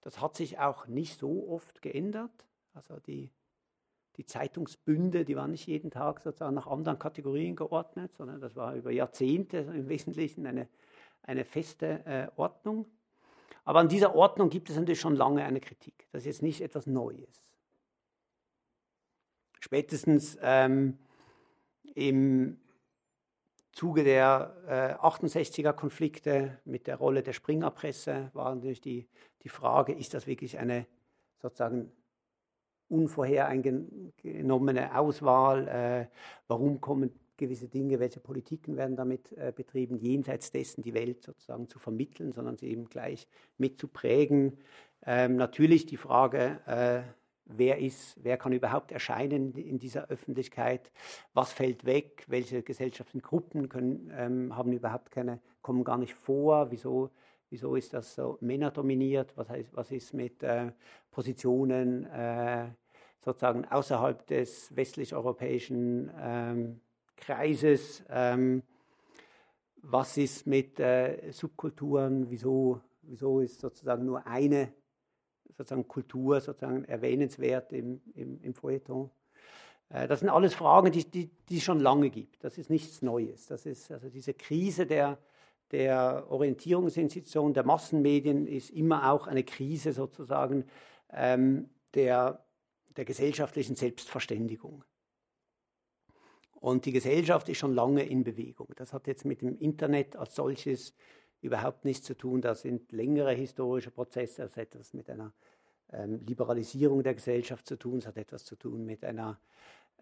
Das 0.00 0.20
hat 0.20 0.34
sich 0.34 0.58
auch 0.58 0.88
nicht 0.88 1.20
so 1.20 1.48
oft 1.48 1.82
geändert. 1.82 2.32
Also 2.74 2.98
die 2.98 3.30
die 4.16 4.26
Zeitungsbünde, 4.26 5.24
die 5.24 5.36
waren 5.36 5.50
nicht 5.50 5.66
jeden 5.66 5.90
Tag 5.90 6.20
sozusagen 6.20 6.54
nach 6.54 6.66
anderen 6.66 6.98
Kategorien 6.98 7.56
geordnet, 7.56 8.12
sondern 8.12 8.40
das 8.40 8.56
war 8.56 8.74
über 8.74 8.90
Jahrzehnte 8.90 9.58
im 9.58 9.88
Wesentlichen 9.88 10.46
eine, 10.46 10.68
eine 11.22 11.44
feste 11.44 12.04
äh, 12.04 12.28
Ordnung. 12.36 12.86
Aber 13.64 13.78
an 13.80 13.88
dieser 13.88 14.14
Ordnung 14.14 14.50
gibt 14.50 14.70
es 14.70 14.76
natürlich 14.76 15.00
schon 15.00 15.16
lange 15.16 15.44
eine 15.44 15.60
Kritik. 15.60 16.06
Das 16.12 16.22
ist 16.22 16.26
jetzt 16.26 16.42
nicht 16.42 16.60
etwas 16.60 16.86
Neues. 16.86 17.42
Spätestens 19.60 20.36
ähm, 20.42 20.98
im 21.94 22.58
Zuge 23.70 24.04
der 24.04 24.98
äh, 25.00 25.04
68er 25.04 25.72
Konflikte 25.72 26.58
mit 26.64 26.86
der 26.86 26.96
Rolle 26.96 27.22
der 27.22 27.32
Springerpresse 27.32 28.30
war 28.34 28.54
natürlich 28.54 28.80
die, 28.80 29.08
die 29.42 29.48
Frage, 29.48 29.92
ist 29.94 30.12
das 30.12 30.26
wirklich 30.26 30.58
eine 30.58 30.86
sozusagen 31.40 31.90
unvorhereingenommene 32.92 34.96
Auswahl, 34.96 35.68
äh, 35.68 36.06
warum 36.46 36.80
kommen 36.80 37.10
gewisse 37.36 37.68
Dinge, 37.68 37.98
welche 37.98 38.20
Politiken 38.20 38.76
werden 38.76 38.96
damit 38.96 39.32
äh, 39.32 39.52
betrieben, 39.54 39.96
jenseits 39.96 40.52
dessen 40.52 40.82
die 40.82 40.94
Welt 40.94 41.22
sozusagen 41.22 41.68
zu 41.68 41.78
vermitteln, 41.78 42.32
sondern 42.32 42.56
sie 42.56 42.68
eben 42.68 42.84
gleich 42.84 43.26
mitzuprägen. 43.58 44.58
Ähm, 45.04 45.36
natürlich 45.36 45.86
die 45.86 45.96
Frage, 45.96 46.60
äh, 46.66 47.02
wer 47.46 47.78
ist, 47.78 48.16
wer 48.22 48.36
kann 48.36 48.52
überhaupt 48.52 48.92
erscheinen 48.92 49.54
in 49.54 49.78
dieser 49.78 50.08
Öffentlichkeit, 50.08 50.92
was 51.34 51.52
fällt 51.52 51.84
weg, 51.84 52.24
welche 52.28 52.62
gesellschaftlichen 52.62 53.22
Gruppen 53.22 53.68
können, 53.68 54.12
ähm, 54.16 54.56
haben 54.56 54.72
überhaupt 54.72 55.10
keine, 55.10 55.40
kommen 55.62 55.82
gar 55.82 55.98
nicht 55.98 56.14
vor, 56.14 56.70
wieso 56.70 57.10
Wieso 57.52 57.76
ist 57.76 57.92
das 57.92 58.14
so 58.14 58.38
männerdominiert? 58.40 59.36
Was, 59.36 59.50
heißt, 59.50 59.76
was 59.76 59.92
ist 59.92 60.14
mit 60.14 60.42
äh, 60.42 60.72
Positionen 61.10 62.06
äh, 62.06 62.68
sozusagen 63.24 63.64
außerhalb 63.64 64.26
des 64.26 64.74
westlich-europäischen 64.74 66.10
ähm, 66.20 66.80
Kreises. 67.16 68.04
Ähm, 68.08 68.62
was 69.76 70.16
ist 70.16 70.46
mit 70.46 70.78
äh, 70.80 71.30
Subkulturen? 71.32 72.30
Wieso, 72.30 72.80
wieso 73.02 73.40
ist 73.40 73.60
sozusagen 73.60 74.04
nur 74.04 74.26
eine 74.26 74.72
sozusagen 75.56 75.86
Kultur 75.86 76.40
sozusagen 76.40 76.84
erwähnenswert 76.84 77.72
im, 77.72 78.00
im, 78.14 78.40
im 78.40 78.54
Feuilleton? 78.54 79.10
Äh, 79.88 80.08
das 80.08 80.20
sind 80.20 80.28
alles 80.28 80.54
Fragen, 80.54 80.90
die, 80.90 81.08
die, 81.08 81.30
die 81.48 81.58
es 81.58 81.62
schon 81.62 81.80
lange 81.80 82.10
gibt. 82.10 82.42
Das 82.42 82.58
ist 82.58 82.70
nichts 82.70 83.02
Neues. 83.02 83.46
Das 83.46 83.66
ist 83.66 83.90
also 83.92 84.08
diese 84.08 84.34
Krise 84.34 84.86
der, 84.86 85.18
der 85.70 86.26
Orientierungsinstitution, 86.28 87.54
der 87.54 87.64
Massenmedien 87.64 88.46
ist 88.46 88.70
immer 88.70 89.10
auch 89.12 89.26
eine 89.26 89.44
Krise 89.44 89.92
sozusagen 89.92 90.64
ähm, 91.12 91.70
der, 91.94 92.44
der 92.96 93.04
gesellschaftlichen 93.04 93.76
Selbstverständigung. 93.76 94.84
Und 96.54 96.84
die 96.86 96.92
Gesellschaft 96.92 97.48
ist 97.48 97.58
schon 97.58 97.74
lange 97.74 98.04
in 98.04 98.22
Bewegung. 98.22 98.68
Das 98.76 98.92
hat 98.92 99.08
jetzt 99.08 99.24
mit 99.24 99.42
dem 99.42 99.58
Internet 99.58 100.14
als 100.14 100.36
solches 100.36 100.94
überhaupt 101.40 101.84
nichts 101.84 102.06
zu 102.06 102.14
tun. 102.14 102.40
Das 102.40 102.62
sind 102.62 102.92
längere 102.92 103.32
historische 103.32 103.90
Prozesse. 103.90 104.42
Das 104.42 104.56
hat 104.56 104.74
etwas 104.74 104.94
mit 104.94 105.10
einer 105.10 105.32
ähm, 105.92 106.20
Liberalisierung 106.24 107.02
der 107.02 107.14
Gesellschaft 107.14 107.66
zu 107.66 107.76
tun. 107.76 107.98
Es 107.98 108.06
hat 108.06 108.16
etwas 108.16 108.44
zu 108.44 108.54
tun 108.54 108.84
mit 108.84 109.04
einer 109.04 109.40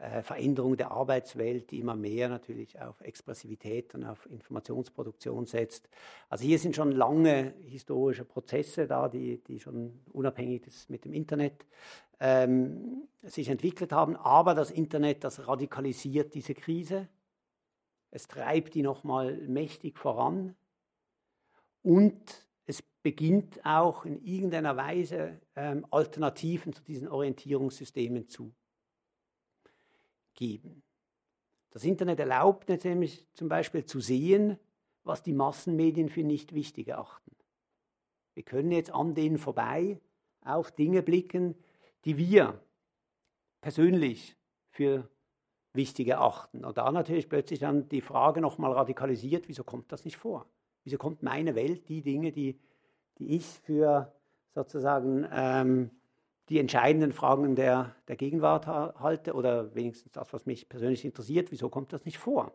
äh, 0.01 0.23
Veränderung 0.23 0.77
der 0.77 0.91
Arbeitswelt, 0.93 1.71
die 1.71 1.81
immer 1.81 1.95
mehr 1.95 2.31
natürlich 2.31 2.81
auf 2.81 3.01
Expressivität 3.03 3.95
und 3.95 4.05
auf 4.05 4.27
Informationsproduktion 4.31 5.45
setzt. 5.45 5.91
Also 6.31 6.45
hier 6.45 6.59
sind 6.59 6.75
schon 6.75 6.93
lange 6.93 7.53
historische 7.67 8.25
Prozesse 8.25 8.87
da, 8.87 9.09
die, 9.09 9.45
die 9.45 9.61
schon 9.61 10.01
unabhängig 10.13 10.63
des, 10.63 10.89
mit 10.89 11.05
dem 11.05 11.13
Internet 11.13 11.67
ähm, 12.19 13.09
sich 13.23 13.49
entwickelt 13.49 13.93
haben. 13.93 14.17
Aber 14.17 14.55
das 14.55 14.71
Internet, 14.71 15.23
das 15.23 15.47
radikalisiert 15.47 16.33
diese 16.35 16.55
Krise. 16.55 17.09
Es 18.11 18.27
treibt 18.27 18.75
die 18.75 18.83
nochmal 18.83 19.37
mächtig 19.49 19.99
voran. 19.99 20.57
Und 21.83 22.47
es 22.65 22.83
beginnt 23.03 23.65
auch 23.67 24.07
in 24.07 24.25
irgendeiner 24.25 24.79
Weise 24.79 25.41
ähm, 25.57 25.87
Alternativen 25.91 26.73
zu 26.73 26.83
diesen 26.83 27.09
Orientierungssystemen 27.09 28.29
zu 28.29 28.55
geben. 30.41 30.83
Das 31.71 31.85
Internet 31.85 32.19
erlaubt 32.19 32.69
nämlich 32.85 33.29
zum 33.35 33.49
Beispiel 33.49 33.85
zu 33.85 34.01
sehen, 34.01 34.59
was 35.05 35.23
die 35.23 35.33
Massenmedien 35.33 36.09
für 36.09 36.25
nicht 36.25 36.55
wichtig 36.55 36.89
erachten. 36.89 37.37
Wir 38.35 38.43
können 38.43 38.73
jetzt 38.73 38.91
an 38.91 39.15
denen 39.15 39.39
vorbei 39.39 40.01
auf 40.43 40.73
Dinge 40.73 41.03
blicken, 41.03 41.55
die 42.05 42.17
wir 42.17 42.61
persönlich 43.61 44.37
für 44.71 45.09
wichtig 45.75 46.09
erachten. 46.09 46.65
Und 46.65 46.79
da 46.79 46.91
natürlich 46.91 47.29
plötzlich 47.29 47.61
dann 47.61 47.89
die 47.89 48.01
Frage 48.01 48.41
nochmal 48.41 48.73
radikalisiert, 48.73 49.49
wieso 49.49 49.63
kommt 49.63 49.93
das 49.93 50.05
nicht 50.05 50.17
vor? 50.17 50.47
Wieso 50.85 50.97
kommt 50.97 51.23
meine 51.23 51.55
Welt 51.55 51.89
die 51.89 52.03
Dinge, 52.03 52.33
die, 52.33 52.59
die 53.19 53.37
ich 53.37 53.45
für 53.45 54.13
sozusagen 54.55 55.29
ähm, 55.31 55.91
die 56.51 56.59
entscheidenden 56.59 57.13
Fragen 57.13 57.55
der, 57.55 57.95
der 58.09 58.17
Gegenwart 58.17 58.67
halte 58.67 59.35
oder 59.35 59.73
wenigstens 59.75 60.13
das, 60.13 60.33
was 60.33 60.47
mich 60.47 60.69
persönlich 60.69 61.05
interessiert, 61.05 61.53
wieso 61.53 61.69
kommt 61.69 61.93
das 61.93 62.05
nicht 62.05 62.19
vor? 62.19 62.53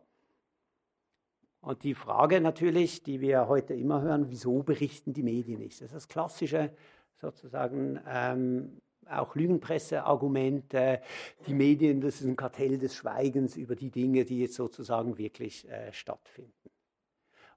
Und 1.62 1.82
die 1.84 1.96
Frage 1.96 2.42
natürlich, 2.42 3.04
die 3.04 3.22
wir 3.22 3.48
heute 3.48 3.74
immer 3.74 4.02
hören, 4.02 4.30
wieso 4.30 4.64
berichten 4.64 5.14
die 5.14 5.24
Medien 5.24 5.60
nicht? 5.60 5.80
Das 5.80 5.88
ist 5.88 5.96
das 5.96 6.08
klassische 6.10 6.76
sozusagen 7.22 8.00
ähm, 8.06 8.82
auch 9.08 9.34
Lügenpresse-Argument, 9.34 10.74
äh, 10.74 11.00
die 11.48 11.54
Medien, 11.54 12.02
das 12.02 12.20
ist 12.20 12.28
ein 12.28 12.36
Kartell 12.36 12.78
des 12.78 12.96
Schweigens 12.96 13.56
über 13.56 13.76
die 13.76 13.92
Dinge, 13.92 14.26
die 14.26 14.42
jetzt 14.42 14.56
sozusagen 14.56 15.18
wirklich 15.18 15.68
äh, 15.70 15.94
stattfinden. 15.94 16.52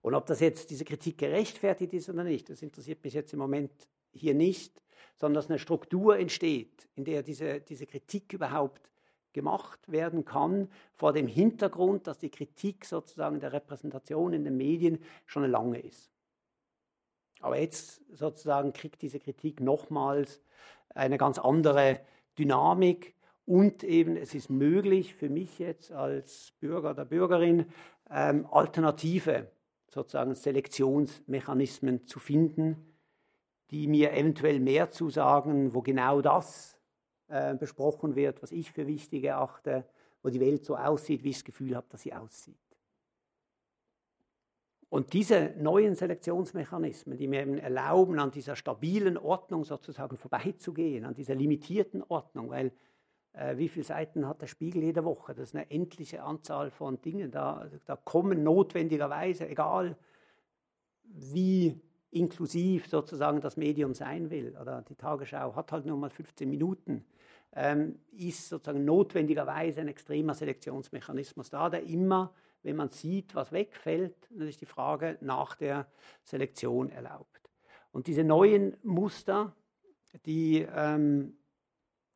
Und 0.02 0.14
ob 0.14 0.26
das 0.26 0.38
jetzt 0.38 0.70
diese 0.70 0.84
Kritik 0.84 1.18
gerechtfertigt 1.18 1.92
ist 1.94 2.08
oder 2.08 2.22
nicht, 2.22 2.48
das 2.48 2.62
interessiert 2.62 3.02
mich 3.02 3.14
jetzt 3.14 3.32
im 3.32 3.40
Moment 3.40 3.72
hier 4.12 4.34
nicht 4.34 4.80
sondern 5.16 5.34
dass 5.34 5.50
eine 5.50 5.58
Struktur 5.58 6.18
entsteht, 6.18 6.88
in 6.94 7.04
der 7.04 7.22
diese, 7.22 7.60
diese 7.60 7.86
Kritik 7.86 8.32
überhaupt 8.32 8.90
gemacht 9.32 9.80
werden 9.90 10.24
kann, 10.24 10.68
vor 10.94 11.12
dem 11.12 11.26
Hintergrund, 11.26 12.06
dass 12.06 12.18
die 12.18 12.30
Kritik 12.30 12.84
sozusagen 12.84 13.40
der 13.40 13.52
Repräsentation 13.52 14.32
in 14.32 14.44
den 14.44 14.56
Medien 14.56 14.98
schon 15.26 15.44
eine 15.44 15.52
lange 15.52 15.78
ist. 15.78 16.10
Aber 17.40 17.58
jetzt 17.58 18.02
sozusagen 18.12 18.72
kriegt 18.72 19.02
diese 19.02 19.20
Kritik 19.20 19.60
nochmals 19.60 20.40
eine 20.94 21.18
ganz 21.18 21.38
andere 21.38 22.00
Dynamik 22.38 23.14
und 23.46 23.84
eben 23.84 24.16
es 24.16 24.34
ist 24.34 24.50
möglich 24.50 25.14
für 25.14 25.28
mich 25.28 25.58
jetzt 25.58 25.92
als 25.92 26.52
Bürger 26.60 26.90
oder 26.90 27.04
Bürgerin 27.04 27.66
ähm, 28.10 28.46
alternative 28.50 29.50
sozusagen 29.88 30.34
Selektionsmechanismen 30.34 32.06
zu 32.06 32.18
finden, 32.18 32.87
die 33.70 33.86
mir 33.86 34.12
eventuell 34.12 34.60
mehr 34.60 34.90
zusagen, 34.90 35.74
wo 35.74 35.82
genau 35.82 36.20
das 36.20 36.78
äh, 37.28 37.54
besprochen 37.54 38.16
wird, 38.16 38.42
was 38.42 38.52
ich 38.52 38.72
für 38.72 38.86
wichtig 38.86 39.24
erachte, 39.24 39.84
wo 40.22 40.30
die 40.30 40.40
Welt 40.40 40.64
so 40.64 40.76
aussieht, 40.76 41.22
wie 41.24 41.30
ich 41.30 41.36
das 41.36 41.44
Gefühl 41.44 41.76
habe, 41.76 41.86
dass 41.90 42.02
sie 42.02 42.14
aussieht. 42.14 42.56
Und 44.90 45.12
diese 45.12 45.54
neuen 45.58 45.94
Selektionsmechanismen, 45.94 47.18
die 47.18 47.28
mir 47.28 47.42
eben 47.42 47.58
erlauben, 47.58 48.18
an 48.18 48.30
dieser 48.30 48.56
stabilen 48.56 49.18
Ordnung 49.18 49.64
sozusagen 49.64 50.16
vorbeizugehen, 50.16 51.04
an 51.04 51.14
dieser 51.14 51.34
limitierten 51.34 52.02
Ordnung, 52.08 52.48
weil 52.48 52.72
äh, 53.34 53.58
wie 53.58 53.68
viele 53.68 53.84
Seiten 53.84 54.26
hat 54.26 54.40
der 54.40 54.46
Spiegel 54.46 54.82
jede 54.82 55.04
Woche? 55.04 55.34
Das 55.34 55.50
ist 55.50 55.54
eine 55.54 55.70
endliche 55.70 56.22
Anzahl 56.22 56.70
von 56.70 57.02
Dingen. 57.02 57.30
Da, 57.30 57.68
da 57.84 57.96
kommen 57.96 58.42
notwendigerweise, 58.42 59.46
egal 59.46 59.98
wie 61.04 61.78
inklusiv 62.10 62.88
sozusagen 62.88 63.40
das 63.40 63.56
Medium 63.56 63.94
sein 63.94 64.30
will, 64.30 64.56
oder 64.60 64.82
die 64.82 64.94
Tagesschau 64.94 65.54
hat 65.54 65.72
halt 65.72 65.86
nur 65.86 65.96
mal 65.96 66.10
15 66.10 66.48
Minuten, 66.48 67.04
ähm, 67.52 67.98
ist 68.12 68.48
sozusagen 68.48 68.84
notwendigerweise 68.84 69.80
ein 69.80 69.88
extremer 69.88 70.34
Selektionsmechanismus 70.34 71.50
da, 71.50 71.68
der 71.68 71.82
immer, 71.84 72.34
wenn 72.62 72.76
man 72.76 72.90
sieht, 72.90 73.34
was 73.34 73.52
wegfällt, 73.52 74.16
natürlich 74.30 74.58
die 74.58 74.66
Frage 74.66 75.18
nach 75.20 75.54
der 75.54 75.86
Selektion 76.22 76.90
erlaubt. 76.90 77.50
Und 77.92 78.06
diese 78.06 78.24
neuen 78.24 78.76
Muster, 78.82 79.54
die 80.26 80.66
ähm, 80.74 81.38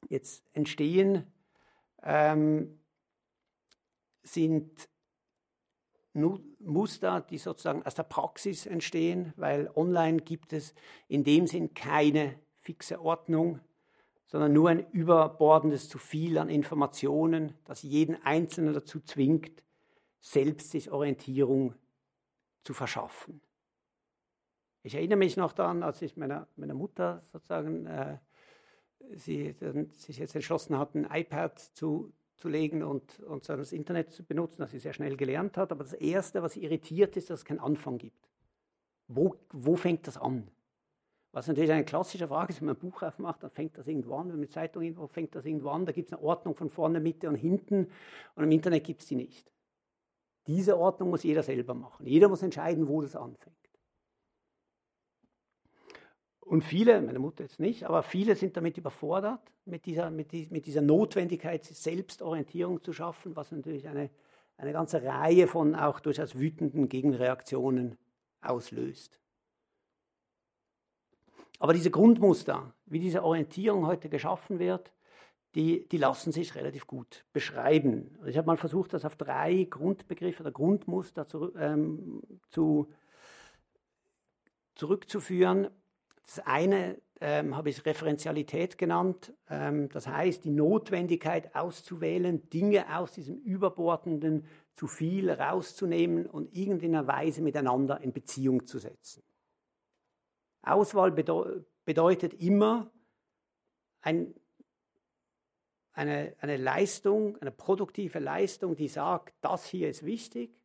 jetzt 0.08 0.44
entstehen, 0.52 1.26
ähm, 2.02 2.78
sind 4.22 4.88
Muster, 6.14 7.20
die 7.22 7.38
sozusagen 7.38 7.84
aus 7.84 7.94
der 7.94 8.02
Praxis 8.02 8.66
entstehen, 8.66 9.32
weil 9.36 9.70
online 9.74 10.18
gibt 10.18 10.52
es 10.52 10.74
in 11.08 11.24
dem 11.24 11.46
Sinn 11.46 11.74
keine 11.74 12.38
fixe 12.58 13.00
Ordnung, 13.00 13.60
sondern 14.26 14.52
nur 14.52 14.70
ein 14.70 14.90
überbordendes 14.92 15.88
zu 15.88 15.98
viel 15.98 16.38
an 16.38 16.48
Informationen, 16.48 17.54
das 17.64 17.82
jeden 17.82 18.22
Einzelnen 18.22 18.74
dazu 18.74 19.00
zwingt, 19.00 19.62
selbst 20.20 20.70
sich 20.70 20.90
Orientierung 20.90 21.74
zu 22.62 22.74
verschaffen. 22.74 23.40
Ich 24.82 24.94
erinnere 24.94 25.18
mich 25.18 25.36
noch 25.36 25.52
daran, 25.52 25.82
als 25.82 26.02
ich 26.02 26.16
meiner, 26.16 26.48
meiner 26.56 26.74
Mutter 26.74 27.22
sozusagen, 27.30 27.86
äh, 27.86 28.18
sie 29.14 29.54
sich 29.90 30.18
jetzt 30.18 30.34
entschlossen 30.34 30.78
hat, 30.78 30.94
ein 30.94 31.08
iPad 31.10 31.58
zu, 31.58 32.12
zu 32.42 32.48
legen 32.48 32.82
und, 32.82 33.20
und 33.20 33.48
das 33.48 33.72
Internet 33.72 34.10
zu 34.10 34.24
benutzen, 34.24 34.62
das 34.62 34.72
sie 34.72 34.80
sehr 34.80 34.92
schnell 34.92 35.16
gelernt 35.16 35.56
hat. 35.56 35.70
Aber 35.70 35.84
das 35.84 35.92
Erste, 35.92 36.42
was 36.42 36.56
irritiert, 36.56 37.16
ist, 37.16 37.30
dass 37.30 37.40
es 37.40 37.44
keinen 37.44 37.60
Anfang 37.60 37.98
gibt. 37.98 38.28
Wo, 39.06 39.36
wo 39.52 39.76
fängt 39.76 40.08
das 40.08 40.18
an? 40.18 40.48
Was 41.30 41.46
natürlich 41.46 41.70
eine 41.70 41.84
klassische 41.84 42.26
Frage 42.26 42.52
ist, 42.52 42.60
wenn 42.60 42.66
man 42.66 42.76
ein 42.76 42.80
Buch 42.80 43.00
aufmacht, 43.02 43.42
dann 43.44 43.50
fängt 43.50 43.78
das 43.78 43.86
irgendwo 43.86 44.16
an. 44.16 44.24
Wenn 44.24 44.32
man 44.32 44.40
eine 44.40 44.48
Zeitung 44.48 44.82
irgendwo 44.82 45.06
fängt 45.06 45.34
das 45.36 45.46
irgendwo 45.46 45.70
an. 45.70 45.86
Da 45.86 45.92
gibt 45.92 46.08
es 46.08 46.12
eine 46.12 46.22
Ordnung 46.22 46.56
von 46.56 46.68
vorne, 46.68 46.98
Mitte 46.98 47.28
und 47.28 47.36
hinten. 47.36 47.88
Und 48.34 48.44
im 48.44 48.50
Internet 48.50 48.84
gibt 48.84 49.02
es 49.02 49.06
die 49.06 49.16
nicht. 49.16 49.50
Diese 50.48 50.76
Ordnung 50.76 51.10
muss 51.10 51.22
jeder 51.22 51.44
selber 51.44 51.74
machen. 51.74 52.06
Jeder 52.06 52.28
muss 52.28 52.42
entscheiden, 52.42 52.88
wo 52.88 53.00
das 53.02 53.14
anfängt. 53.14 53.56
Und 56.44 56.62
viele, 56.64 57.00
meine 57.00 57.18
Mutter 57.18 57.44
jetzt 57.44 57.60
nicht, 57.60 57.84
aber 57.84 58.02
viele 58.02 58.34
sind 58.36 58.56
damit 58.56 58.76
überfordert, 58.76 59.40
mit 59.64 59.86
dieser, 59.86 60.10
mit, 60.10 60.32
die, 60.32 60.48
mit 60.50 60.66
dieser 60.66 60.82
Notwendigkeit, 60.82 61.64
Selbstorientierung 61.64 62.82
zu 62.82 62.92
schaffen, 62.92 63.36
was 63.36 63.52
natürlich 63.52 63.88
eine, 63.88 64.10
eine 64.56 64.72
ganze 64.72 65.02
Reihe 65.02 65.46
von 65.46 65.74
auch 65.74 66.00
durchaus 66.00 66.38
wütenden 66.38 66.88
Gegenreaktionen 66.88 67.96
auslöst. 68.40 69.20
Aber 71.58 71.72
diese 71.72 71.92
Grundmuster, 71.92 72.74
wie 72.86 72.98
diese 72.98 73.22
Orientierung 73.22 73.86
heute 73.86 74.08
geschaffen 74.08 74.58
wird, 74.58 74.92
die, 75.54 75.88
die 75.88 75.98
lassen 75.98 76.32
sich 76.32 76.54
relativ 76.54 76.86
gut 76.86 77.24
beschreiben. 77.32 78.18
Ich 78.26 78.36
habe 78.36 78.46
mal 78.46 78.56
versucht, 78.56 78.94
das 78.94 79.04
auf 79.04 79.16
drei 79.16 79.64
Grundbegriffe 79.70 80.42
oder 80.42 80.50
Grundmuster 80.50 81.26
zu, 81.28 81.54
ähm, 81.56 82.22
zu, 82.50 82.90
zurückzuführen. 84.74 85.68
Das 86.24 86.38
eine 86.40 87.00
ähm, 87.20 87.56
habe 87.56 87.70
ich 87.70 87.84
Referenzialität 87.84 88.78
genannt. 88.78 89.32
Ähm, 89.48 89.88
das 89.90 90.06
heißt, 90.06 90.44
die 90.44 90.50
Notwendigkeit 90.50 91.54
auszuwählen, 91.54 92.48
Dinge 92.50 92.96
aus 92.96 93.12
diesem 93.12 93.38
überbordenden 93.38 94.46
zu 94.72 94.86
viel 94.86 95.30
rauszunehmen 95.30 96.26
und 96.26 96.54
irgendeiner 96.54 97.06
Weise 97.06 97.42
miteinander 97.42 98.00
in 98.00 98.12
Beziehung 98.12 98.66
zu 98.66 98.78
setzen. 98.78 99.22
Auswahl 100.62 101.12
bedeu 101.12 101.60
bedeutet 101.84 102.34
immer 102.34 102.90
ein, 104.00 104.34
eine, 105.92 106.34
eine 106.38 106.56
Leistung, 106.56 107.36
eine 107.38 107.50
produktive 107.50 108.18
Leistung, 108.18 108.76
die 108.76 108.88
sagt, 108.88 109.34
das 109.40 109.66
hier 109.66 109.88
ist 109.88 110.04
wichtig 110.04 110.60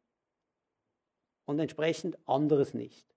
und 1.46 1.60
entsprechend 1.60 2.18
anderes 2.28 2.74
nicht. 2.74 3.16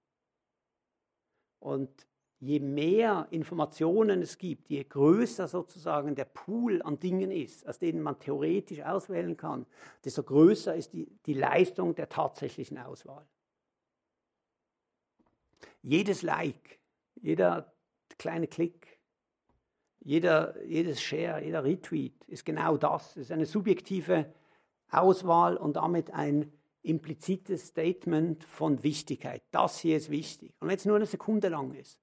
Und 1.59 2.07
je 2.41 2.59
mehr 2.59 3.29
Informationen 3.31 4.23
es 4.23 4.39
gibt, 4.39 4.71
je 4.71 4.83
größer 4.85 5.47
sozusagen 5.47 6.15
der 6.15 6.25
Pool 6.25 6.81
an 6.83 6.99
Dingen 6.99 7.31
ist, 7.31 7.69
aus 7.69 7.79
denen 7.79 8.01
man 8.01 8.19
theoretisch 8.19 8.81
auswählen 8.81 9.37
kann, 9.37 9.67
desto 10.05 10.23
größer 10.23 10.75
ist 10.75 10.95
die, 10.95 11.07
die 11.27 11.35
Leistung 11.35 11.95
der 11.95 12.09
tatsächlichen 12.09 12.79
Auswahl. 12.79 13.27
Jedes 15.83 16.23
Like, 16.23 16.79
jeder 17.17 17.73
kleine 18.19 18.47
Klick, 18.47 18.99
jeder, 20.01 20.63
jedes 20.65 21.03
Share, 21.03 21.45
jeder 21.45 21.63
Retweet 21.63 22.25
ist 22.27 22.47
genau 22.47 22.79
das. 22.79 23.11
Es 23.17 23.25
ist 23.25 23.33
eine 23.33 23.45
subjektive 23.45 24.33
Auswahl 24.91 25.59
und 25.59 25.77
damit 25.77 26.11
ein 26.13 26.51
implizites 26.83 27.67
Statement 27.69 28.45
von 28.45 28.83
Wichtigkeit. 28.83 29.43
Das 29.51 29.79
hier 29.79 29.99
ist 29.99 30.09
wichtig. 30.11 30.55
Und 30.61 30.69
wenn 30.69 30.77
es 30.77 30.87
nur 30.87 30.97
eine 30.97 31.05
Sekunde 31.05 31.49
lang 31.49 31.75
ist. 31.75 31.99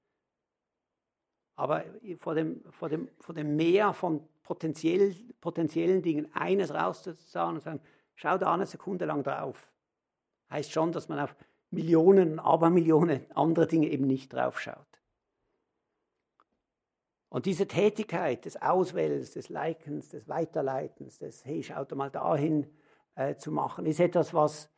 Aber 1.58 1.84
vor 2.18 2.36
dem, 2.36 2.64
vor 2.70 2.88
dem, 2.88 3.10
vor 3.20 3.34
dem 3.34 3.56
Meer 3.56 3.94
von 3.94 4.22
potenziell, 4.44 5.16
potenziellen 5.42 6.04
Dingen 6.04 6.34
eines 6.34 6.74
rauszusagen 6.74 7.56
und 7.56 7.62
sagen, 7.62 7.82
schau 8.16 8.38
da 8.38 8.54
eine 8.54 8.68
Sekunde 8.68 9.06
lang 9.06 9.24
drauf. 9.24 9.70
Heißt 10.52 10.72
schon, 10.72 10.92
dass 10.92 11.10
man 11.10 11.20
auf 11.20 11.36
Millionen, 11.72 12.40
Abermillionen 12.40 13.26
andere 13.34 13.68
Dinge 13.68 13.90
eben 13.90 14.06
nicht 14.06 14.32
drauf 14.32 14.60
schaut. 14.60 14.86
Und 17.30 17.48
diese 17.48 17.68
Tätigkeit 17.68 18.46
des 18.46 18.62
Auswählens, 18.62 19.32
des 19.32 19.50
Likens, 19.50 20.10
des 20.10 20.30
Weiterleitens, 20.30 21.18
des 21.18 21.44
Hey, 21.44 21.64
schaut 21.64 21.94
mal 21.96 22.12
dahin 22.12 22.68
äh, 23.16 23.36
zu 23.36 23.52
machen, 23.52 23.88
ist 23.88 24.00
etwas, 24.00 24.34
was 24.34 24.72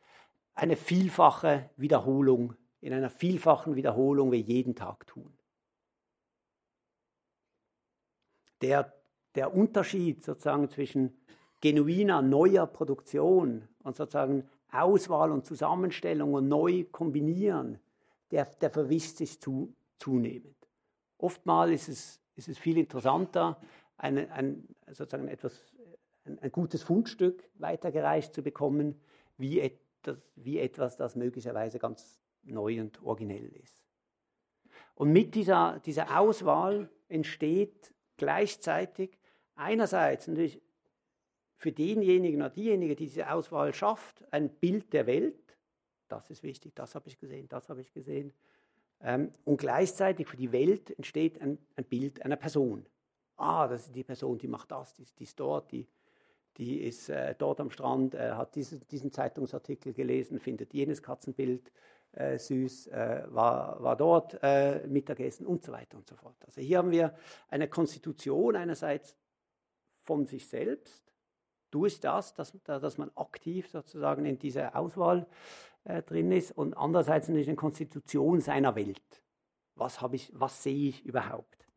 eine 0.54 0.76
vielfache 0.76 1.70
Wiederholung, 1.76 2.54
in 2.80 2.94
einer 2.94 3.10
vielfachen 3.10 3.76
Wiederholung 3.76 4.32
wir 4.32 4.40
jeden 4.40 4.74
Tag 4.74 5.06
tun. 5.06 5.36
Der, 8.62 8.92
der 9.34 9.54
Unterschied 9.54 10.24
sozusagen 10.24 10.68
zwischen 10.68 11.16
genuiner 11.60 12.22
neuer 12.22 12.66
Produktion 12.66 13.68
und 13.82 13.96
sozusagen 13.96 14.48
Auswahl 14.72 15.32
und 15.32 15.44
Zusammenstellung 15.44 16.34
und 16.34 16.48
neu 16.48 16.84
kombinieren, 16.90 17.78
der, 18.30 18.44
der 18.44 18.70
verwischt 18.70 19.16
sich 19.16 19.40
zu, 19.40 19.74
zunehmend. 19.98 20.56
Oftmals 21.18 21.72
ist 21.72 21.88
es, 21.88 22.20
ist 22.36 22.48
es 22.48 22.58
viel 22.58 22.78
interessanter, 22.78 23.60
eine, 23.96 24.30
ein, 24.32 24.66
sozusagen 24.86 25.28
etwas, 25.28 25.74
ein, 26.24 26.38
ein, 26.38 26.52
gutes 26.52 26.82
Fundstück 26.82 27.48
weitergereicht 27.54 28.34
zu 28.34 28.42
bekommen, 28.42 29.00
wie, 29.36 29.60
et, 29.60 29.78
wie 30.36 30.58
etwas, 30.58 30.96
das 30.96 31.16
möglicherweise 31.16 31.78
ganz 31.78 32.20
neu 32.42 32.80
und 32.80 33.02
originell 33.02 33.50
ist. 33.62 33.84
Und 34.94 35.12
mit 35.12 35.34
dieser, 35.34 35.80
dieser 35.80 36.18
Auswahl 36.18 36.88
entsteht 37.08 37.92
gleichzeitig 38.20 39.18
einerseits 39.56 40.28
natürlich 40.28 40.60
für 41.56 41.72
denjenigen 41.72 42.40
oder 42.40 42.50
diejenige, 42.50 42.94
die 42.94 43.06
diese 43.06 43.30
Auswahl 43.32 43.74
schafft, 43.74 44.22
ein 44.30 44.50
Bild 44.50 44.92
der 44.92 45.06
Welt. 45.06 45.58
Das 46.08 46.30
ist 46.30 46.42
wichtig, 46.42 46.74
das 46.74 46.94
habe 46.94 47.08
ich 47.08 47.18
gesehen, 47.18 47.48
das 47.48 47.68
habe 47.68 47.80
ich 47.80 47.92
gesehen. 47.92 48.32
Ähm, 49.00 49.30
und 49.44 49.56
gleichzeitig 49.56 50.28
für 50.28 50.36
die 50.36 50.52
Welt 50.52 50.90
entsteht 50.90 51.40
ein, 51.40 51.58
ein, 51.76 51.84
Bild 51.84 52.22
einer 52.22 52.36
Person. 52.36 52.86
Ah, 53.36 53.66
das 53.66 53.86
ist 53.86 53.94
die 53.94 54.04
Person, 54.04 54.38
die 54.38 54.48
macht 54.48 54.70
das, 54.70 54.92
die, 54.92 55.06
die 55.18 55.24
ist 55.24 55.40
dort, 55.40 55.72
die, 55.72 55.88
die 56.58 56.82
ist 56.82 57.08
äh, 57.08 57.34
dort 57.38 57.60
am 57.60 57.70
Strand, 57.70 58.14
äh, 58.14 58.32
hat 58.32 58.54
diesen, 58.54 58.86
diesen, 58.88 59.12
Zeitungsartikel 59.12 59.94
gelesen, 59.94 60.40
findet 60.40 60.74
jenes 60.74 61.02
Katzenbild 61.02 61.72
äh, 62.12 62.38
süß, 62.38 62.88
äh, 62.88 63.24
war, 63.28 63.82
war 63.82 63.96
dort 63.96 64.38
äh, 64.42 64.86
Mittagessen 64.86 65.46
und 65.46 65.62
so 65.62 65.72
weiter 65.72 65.96
und 65.96 66.08
so 66.08 66.16
fort. 66.16 66.36
Also 66.44 66.60
hier 66.60 66.78
haben 66.78 66.90
wir 66.90 67.14
eine 67.48 67.68
Konstitution 67.68 68.56
einerseits 68.56 69.16
von 70.02 70.26
sich 70.26 70.48
selbst, 70.48 71.04
durch 71.70 72.00
das, 72.00 72.34
dass, 72.34 72.52
dass 72.64 72.98
man 72.98 73.10
aktiv 73.14 73.68
sozusagen 73.68 74.24
in 74.24 74.38
dieser 74.38 74.74
Auswahl 74.74 75.26
äh, 75.84 76.02
drin 76.02 76.32
ist 76.32 76.50
und 76.52 76.76
andererseits 76.76 77.28
natürlich 77.28 77.48
eine 77.48 77.56
Konstitution 77.56 78.40
seiner 78.40 78.74
Welt. 78.74 79.22
Was, 79.76 79.98
ich, 80.12 80.32
was 80.34 80.62
sehe 80.62 80.88
ich 80.88 81.04
überhaupt? 81.04 81.68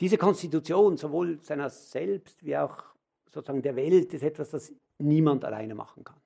Diese 0.00 0.16
Konstitution, 0.16 0.96
sowohl 0.96 1.40
seiner 1.42 1.70
selbst 1.70 2.42
wie 2.44 2.56
auch 2.56 2.84
sozusagen 3.28 3.62
der 3.62 3.76
Welt, 3.76 4.14
ist 4.14 4.22
etwas, 4.22 4.50
das 4.50 4.72
niemand 4.98 5.44
alleine 5.44 5.74
machen 5.74 6.04
kann. 6.04 6.21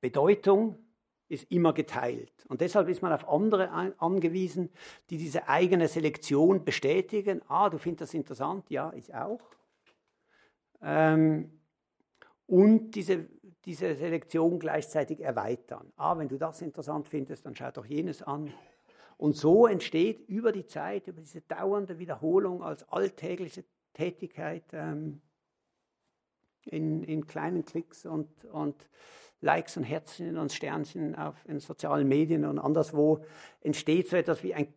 Bedeutung 0.00 0.78
ist 1.28 1.50
immer 1.50 1.72
geteilt. 1.72 2.32
Und 2.48 2.60
deshalb 2.60 2.88
ist 2.88 3.02
man 3.02 3.12
auf 3.12 3.28
andere 3.28 3.70
angewiesen, 3.98 4.70
die 5.10 5.16
diese 5.16 5.48
eigene 5.48 5.88
Selektion 5.88 6.64
bestätigen. 6.64 7.42
Ah, 7.48 7.68
du 7.68 7.78
findest 7.78 8.02
das 8.02 8.14
interessant? 8.14 8.70
Ja, 8.70 8.92
ich 8.94 9.14
auch. 9.14 9.40
Ähm, 10.82 11.50
und 12.46 12.92
diese, 12.92 13.26
diese 13.64 13.96
Selektion 13.96 14.60
gleichzeitig 14.60 15.20
erweitern. 15.20 15.92
Ah, 15.96 16.16
wenn 16.16 16.28
du 16.28 16.38
das 16.38 16.62
interessant 16.62 17.08
findest, 17.08 17.44
dann 17.44 17.56
schau 17.56 17.70
doch 17.72 17.86
jenes 17.86 18.22
an. 18.22 18.52
Und 19.16 19.34
so 19.34 19.66
entsteht 19.66 20.20
über 20.28 20.52
die 20.52 20.66
Zeit, 20.66 21.08
über 21.08 21.20
diese 21.20 21.40
dauernde 21.40 21.98
Wiederholung 21.98 22.62
als 22.62 22.88
alltägliche 22.88 23.64
Tätigkeit 23.94 24.64
ähm, 24.72 25.22
in, 26.66 27.02
in 27.02 27.26
kleinen 27.26 27.64
Klicks 27.64 28.04
und, 28.06 28.44
und 28.46 28.88
Likes 29.40 29.76
und 29.76 29.84
Herzchen 29.84 30.38
und 30.38 30.52
Sternchen 30.52 31.14
auf, 31.14 31.36
in 31.46 31.60
sozialen 31.60 32.08
Medien 32.08 32.44
und 32.44 32.58
anderswo, 32.58 33.24
entsteht 33.60 34.08
so 34.08 34.16
etwas 34.16 34.42
wie 34.42 34.54
ein, 34.54 34.72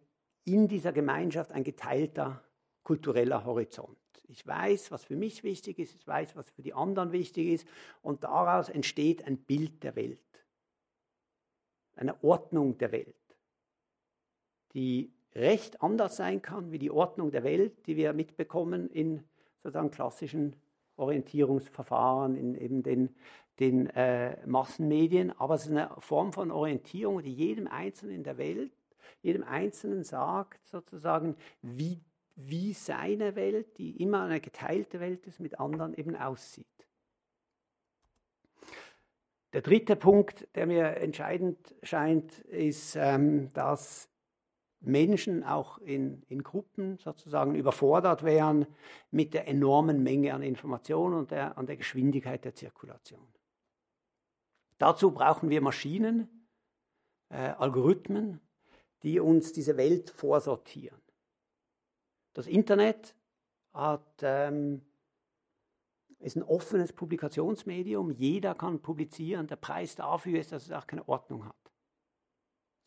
in 0.45 0.67
dieser 0.67 0.91
Gemeinschaft 0.91 1.51
ein 1.51 1.63
geteilter 1.63 2.43
kultureller 2.83 3.45
Horizont. 3.45 3.97
Ich 4.27 4.45
weiß, 4.45 4.91
was 4.91 5.03
für 5.03 5.15
mich 5.15 5.43
wichtig 5.43 5.79
ist, 5.79 5.95
ich 5.95 6.05
weiß, 6.05 6.35
was 6.35 6.49
für 6.51 6.61
die 6.61 6.73
anderen 6.73 7.11
wichtig 7.11 7.47
ist 7.47 7.67
und 8.01 8.23
daraus 8.23 8.69
entsteht 8.69 9.25
ein 9.25 9.37
Bild 9.37 9.83
der 9.83 9.95
Welt, 9.95 10.19
eine 11.95 12.23
Ordnung 12.23 12.77
der 12.77 12.91
Welt, 12.91 13.15
die 14.73 15.11
recht 15.33 15.81
anders 15.81 16.15
sein 16.15 16.41
kann 16.41 16.71
wie 16.71 16.79
die 16.79 16.91
Ordnung 16.91 17.31
der 17.31 17.43
Welt, 17.43 17.87
die 17.87 17.95
wir 17.95 18.13
mitbekommen 18.13 18.89
in 18.89 19.23
sozusagen 19.63 19.91
klassischen 19.91 20.55
Orientierungsverfahren, 20.99 22.35
in 22.35 22.55
eben 22.55 22.83
den 22.83 23.15
den 23.59 23.87
äh, 23.87 24.37
Massenmedien, 24.45 25.37
aber 25.37 25.55
es 25.55 25.65
ist 25.65 25.71
eine 25.71 25.89
Form 25.99 26.31
von 26.31 26.51
Orientierung, 26.51 27.21
die 27.21 27.33
jedem 27.33 27.67
Einzelnen 27.67 28.15
in 28.15 28.23
der 28.23 28.37
Welt, 28.37 28.71
jedem 29.21 29.43
Einzelnen 29.43 30.03
sagt, 30.03 30.65
sozusagen, 30.65 31.35
wie, 31.61 31.99
wie 32.35 32.73
seine 32.73 33.35
Welt, 33.35 33.77
die 33.77 34.01
immer 34.01 34.23
eine 34.23 34.39
geteilte 34.39 34.99
Welt 34.99 35.27
ist, 35.27 35.41
mit 35.41 35.59
anderen 35.59 35.93
eben 35.93 36.15
aussieht. 36.15 36.67
Der 39.51 39.61
dritte 39.61 39.95
Punkt, 39.95 40.47
der 40.55 40.67
mir 40.67 40.97
entscheidend 40.97 41.75
scheint, 41.83 42.39
ist, 42.39 42.95
ähm, 42.95 43.51
dass 43.53 44.07
Menschen 44.81 45.43
auch 45.43 45.77
in, 45.79 46.23
in 46.29 46.41
Gruppen 46.43 46.97
sozusagen 46.97 47.55
überfordert 47.55 48.23
wären 48.23 48.65
mit 49.11 49.33
der 49.33 49.47
enormen 49.47 50.03
Menge 50.03 50.33
an 50.33 50.41
Informationen 50.41 51.15
und 51.15 51.31
der, 51.31 51.57
an 51.57 51.65
der 51.65 51.77
Geschwindigkeit 51.77 52.45
der 52.45 52.55
Zirkulation. 52.55 53.27
Dazu 54.77 55.11
brauchen 55.11 55.49
wir 55.49 55.61
Maschinen, 55.61 56.47
äh, 57.29 57.49
Algorithmen, 57.49 58.39
die 59.03 59.19
uns 59.19 59.51
diese 59.51 59.75
Welt 59.77 60.09
vorsortieren. 60.09 61.01
Das 62.33 62.47
Internet 62.47 63.15
hat, 63.73 64.21
ähm, 64.21 64.81
ist 66.19 66.37
ein 66.37 66.43
offenes 66.43 66.93
Publikationsmedium. 66.93 68.11
Jeder 68.11 68.55
kann 68.55 68.81
publizieren. 68.81 69.47
Der 69.47 69.55
Preis 69.57 69.95
dafür 69.95 70.39
ist, 70.39 70.51
dass 70.51 70.63
es 70.63 70.71
auch 70.71 70.87
keine 70.87 71.07
Ordnung 71.07 71.45
hat. 71.45 71.58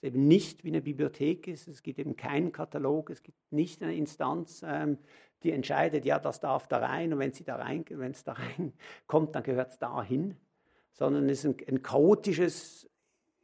Es 0.03 0.09
eben 0.09 0.29
nicht 0.29 0.65
wie 0.65 0.69
eine 0.69 0.83
Bibliothek 0.83 1.49
ist. 1.49 1.69
Es 1.69 1.83
gibt 1.83 1.99
eben 1.99 2.17
keinen 2.17 2.53
Katalog. 2.53 3.09
Es 3.09 3.23
gibt 3.23 3.39
nicht 3.51 3.83
eine 3.83 3.95
Instanz, 3.95 4.63
ähm, 4.67 4.99
die 5.43 5.53
entscheidet, 5.53 6.05
ja, 6.05 6.19
das 6.19 6.41
darf 6.41 6.69
da 6.69 6.79
rein. 6.79 7.13
Und 7.13 7.19
wenn 7.19 7.33
sie 7.33 7.45
da 7.45 7.57
rein, 7.57 7.85
es 7.89 8.23
da 8.25 8.33
reinkommt, 8.59 9.35
dann 9.35 9.43
gehört 9.43 9.71
es 9.71 9.79
dahin 9.79 10.37
sondern 10.93 11.29
es 11.29 11.45
ist 11.45 11.47
ein, 11.47 11.57
ein 11.69 11.83
chaotisches, 11.83 12.89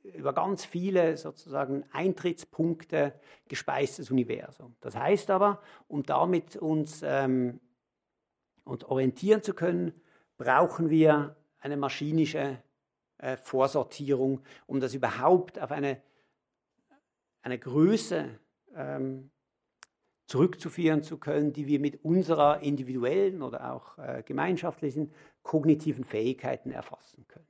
über 0.02 0.32
ganz 0.32 0.64
viele 0.64 1.16
sozusagen 1.16 1.84
Eintrittspunkte 1.92 3.14
gespeistes 3.48 4.10
Universum. 4.10 4.76
Das 4.80 4.96
heißt 4.96 5.30
aber, 5.30 5.60
um 5.86 6.02
damit 6.02 6.56
uns, 6.56 7.02
ähm, 7.04 7.60
uns 8.64 8.84
orientieren 8.84 9.42
zu 9.42 9.54
können, 9.54 9.92
brauchen 10.36 10.88
wir 10.88 11.36
eine 11.58 11.76
maschinische 11.76 12.58
äh, 13.18 13.36
Vorsortierung, 13.36 14.40
um 14.66 14.80
das 14.80 14.94
überhaupt 14.94 15.58
auf 15.58 15.72
eine, 15.72 16.00
eine 17.42 17.58
Größe 17.58 18.28
ähm, 18.74 19.30
zurückzuführen 20.26 21.02
zu 21.02 21.18
können, 21.18 21.52
die 21.52 21.66
wir 21.66 21.80
mit 21.80 22.04
unserer 22.04 22.60
individuellen 22.60 23.42
oder 23.42 23.72
auch 23.72 23.98
äh, 23.98 24.22
gemeinschaftlichen 24.24 25.10
kognitiven 25.42 26.04
Fähigkeiten 26.04 26.70
erfassen 26.70 27.24
können. 27.28 27.46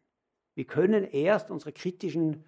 Wir 0.54 0.64
können 0.64 1.04
erst 1.04 1.50
unsere 1.50 1.72
kritischen 1.72 2.44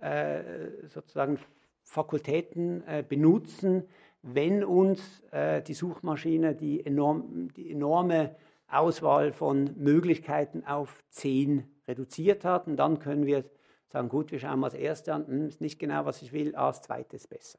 äh, 0.00 0.42
sozusagen 0.88 1.38
Fakultäten 1.84 2.86
äh, 2.86 3.04
benutzen, 3.08 3.84
wenn 4.22 4.64
uns 4.64 5.22
äh, 5.30 5.62
die 5.62 5.74
Suchmaschine 5.74 6.54
die, 6.54 6.84
enorm, 6.84 7.52
die 7.54 7.70
enorme 7.70 8.36
Auswahl 8.68 9.32
von 9.32 9.70
Möglichkeiten 9.76 10.64
auf 10.64 11.02
zehn 11.10 11.64
reduziert 11.86 12.44
hat. 12.44 12.66
Und 12.66 12.76
dann 12.76 12.98
können 12.98 13.26
wir 13.26 13.44
sagen, 13.88 14.08
gut, 14.08 14.30
wir 14.30 14.38
schauen 14.38 14.60
mal 14.60 14.70
das 14.70 14.78
erste 14.78 15.14
an, 15.14 15.26
hm, 15.26 15.48
ist 15.48 15.60
nicht 15.60 15.78
genau, 15.78 16.04
was 16.04 16.22
ich 16.22 16.32
will, 16.32 16.54
ah, 16.54 16.68
das 16.68 16.82
zweite 16.82 17.16
ist 17.16 17.28
besser. 17.28 17.58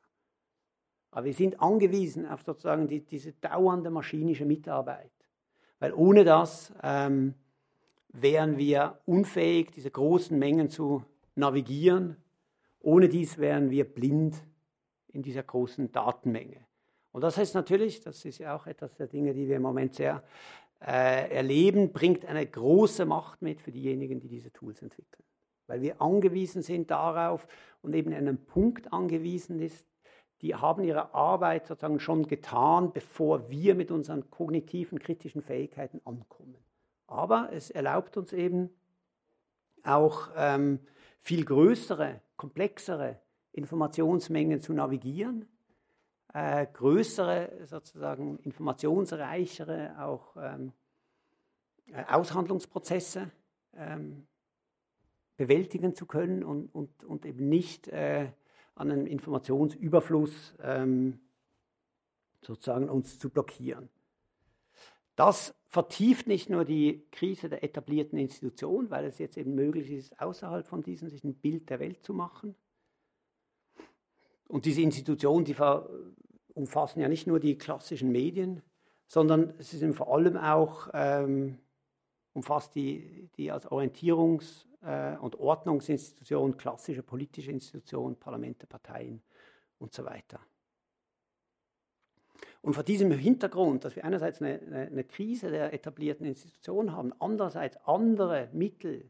Aber 1.11 1.25
wir 1.25 1.33
sind 1.33 1.59
angewiesen 1.59 2.27
auf 2.27 2.43
sozusagen 2.43 2.87
die, 2.87 3.01
diese 3.01 3.33
dauernde 3.33 3.89
maschinische 3.89 4.45
Mitarbeit. 4.45 5.11
Weil 5.79 5.93
ohne 5.93 6.23
das 6.23 6.71
ähm, 6.83 7.33
wären 8.09 8.57
wir 8.57 8.99
unfähig, 9.05 9.71
diese 9.71 9.89
großen 9.89 10.37
Mengen 10.37 10.69
zu 10.69 11.03
navigieren. 11.35 12.17
Ohne 12.79 13.09
dies 13.09 13.37
wären 13.37 13.71
wir 13.71 13.85
blind 13.85 14.43
in 15.07 15.23
dieser 15.23 15.43
großen 15.43 15.91
Datenmenge. 15.91 16.65
Und 17.11 17.21
das 17.21 17.37
heißt 17.37 17.55
natürlich, 17.55 18.01
das 18.01 18.23
ist 18.25 18.37
ja 18.37 18.55
auch 18.55 18.67
etwas 18.67 18.95
der 18.95 19.07
Dinge, 19.07 19.33
die 19.33 19.47
wir 19.47 19.55
im 19.55 19.63
Moment 19.63 19.95
sehr 19.95 20.23
äh, 20.79 21.29
erleben, 21.35 21.91
bringt 21.91 22.25
eine 22.25 22.45
große 22.45 23.05
Macht 23.05 23.41
mit 23.41 23.61
für 23.61 23.71
diejenigen, 23.71 24.19
die 24.19 24.27
diese 24.27 24.51
Tools 24.51 24.81
entwickeln. 24.81 25.23
Weil 25.69 25.81
wir 25.81 26.01
angewiesen 26.01 26.61
sind 26.61 26.91
darauf 26.91 27.47
und 27.81 27.93
eben 27.93 28.11
an 28.11 28.17
einem 28.17 28.45
Punkt 28.45 28.91
angewiesen 28.91 29.59
ist, 29.59 29.85
die 30.41 30.55
haben 30.55 30.83
ihre 30.83 31.13
Arbeit 31.13 31.67
sozusagen 31.67 31.99
schon 31.99 32.27
getan, 32.27 32.91
bevor 32.91 33.49
wir 33.49 33.75
mit 33.75 33.91
unseren 33.91 34.29
kognitiven, 34.29 34.97
kritischen 34.97 35.41
Fähigkeiten 35.41 36.01
ankommen. 36.05 36.57
Aber 37.07 37.49
es 37.51 37.69
erlaubt 37.69 38.17
uns 38.17 38.33
eben 38.33 38.69
auch 39.83 40.29
ähm, 40.35 40.79
viel 41.19 41.45
größere, 41.45 42.21
komplexere 42.37 43.19
Informationsmengen 43.51 44.61
zu 44.61 44.73
navigieren, 44.73 45.47
äh, 46.33 46.65
größere, 46.71 47.65
sozusagen 47.65 48.37
informationsreichere 48.39 49.95
auch 49.99 50.35
ähm, 50.37 50.71
äh, 51.87 52.03
Aushandlungsprozesse 52.07 53.31
ähm, 53.75 54.27
bewältigen 55.39 55.95
zu 55.95 56.05
können 56.05 56.43
und, 56.43 56.67
und, 56.75 57.05
und 57.05 57.25
eben 57.25 57.47
nicht 57.47 57.87
äh, 57.87 58.29
an 58.75 58.91
einem 58.91 59.07
Informationsüberfluss 59.07 60.53
ähm, 60.61 61.21
sozusagen 62.41 62.89
uns 62.89 63.19
zu 63.19 63.29
blockieren. 63.29 63.87
Das 65.15 65.55
vertieft 65.67 66.27
nicht 66.27 66.49
nur 66.49 66.65
die 66.65 67.05
Krise 67.11 67.47
der 67.47 67.63
etablierten 67.63 68.19
Institutionen, 68.19 68.91
weil 68.91 69.05
es 69.05 69.17
jetzt 69.17 69.37
eben 69.37 69.55
möglich 69.55 69.89
ist, 69.91 70.19
außerhalb 70.19 70.67
von 70.67 70.83
diesen 70.83 71.09
sich 71.09 71.23
ein 71.23 71.35
Bild 71.35 71.69
der 71.69 71.79
Welt 71.79 72.03
zu 72.03 72.13
machen. 72.13 72.53
Und 74.49 74.65
diese 74.65 74.81
Institutionen, 74.81 75.45
die 75.45 75.55
umfassen 76.53 76.99
ja 76.99 77.07
nicht 77.07 77.27
nur 77.27 77.39
die 77.39 77.57
klassischen 77.57 78.11
Medien, 78.11 78.61
sondern 79.07 79.53
es 79.57 79.71
sind 79.71 79.95
vor 79.95 80.13
allem 80.13 80.35
auch 80.35 80.89
ähm, 80.93 81.59
umfasst 82.33 82.75
die, 82.75 83.29
die 83.37 83.51
als 83.51 83.65
Orientierungs- 83.67 84.68
äh, 84.81 85.17
und 85.17 85.35
Ordnungsinstitution, 85.35 86.57
klassische 86.57 87.03
politische 87.03 87.51
Institutionen, 87.51 88.15
Parlamente, 88.15 88.67
Parteien 88.67 89.21
und 89.77 89.93
so 89.93 90.05
weiter. 90.05 90.39
Und 92.61 92.73
vor 92.73 92.83
diesem 92.83 93.11
Hintergrund, 93.11 93.85
dass 93.85 93.95
wir 93.95 94.03
einerseits 94.03 94.41
eine, 94.41 94.59
eine, 94.59 94.87
eine 94.87 95.03
Krise 95.03 95.49
der 95.49 95.73
etablierten 95.73 96.25
Institutionen 96.25 96.93
haben, 96.93 97.13
andererseits 97.19 97.77
andere 97.85 98.49
Mittel, 98.51 99.09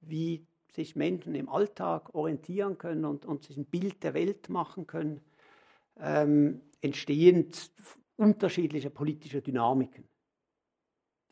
wie 0.00 0.46
sich 0.72 0.94
Menschen 0.94 1.34
im 1.34 1.48
Alltag 1.48 2.14
orientieren 2.14 2.78
können 2.78 3.04
und, 3.04 3.24
und 3.24 3.42
sich 3.42 3.56
ein 3.56 3.64
Bild 3.64 4.02
der 4.04 4.14
Welt 4.14 4.48
machen 4.48 4.86
können, 4.86 5.20
ähm, 5.98 6.60
entstehen 6.80 7.50
unterschiedliche 8.16 8.90
politische 8.90 9.42
Dynamiken 9.42 10.08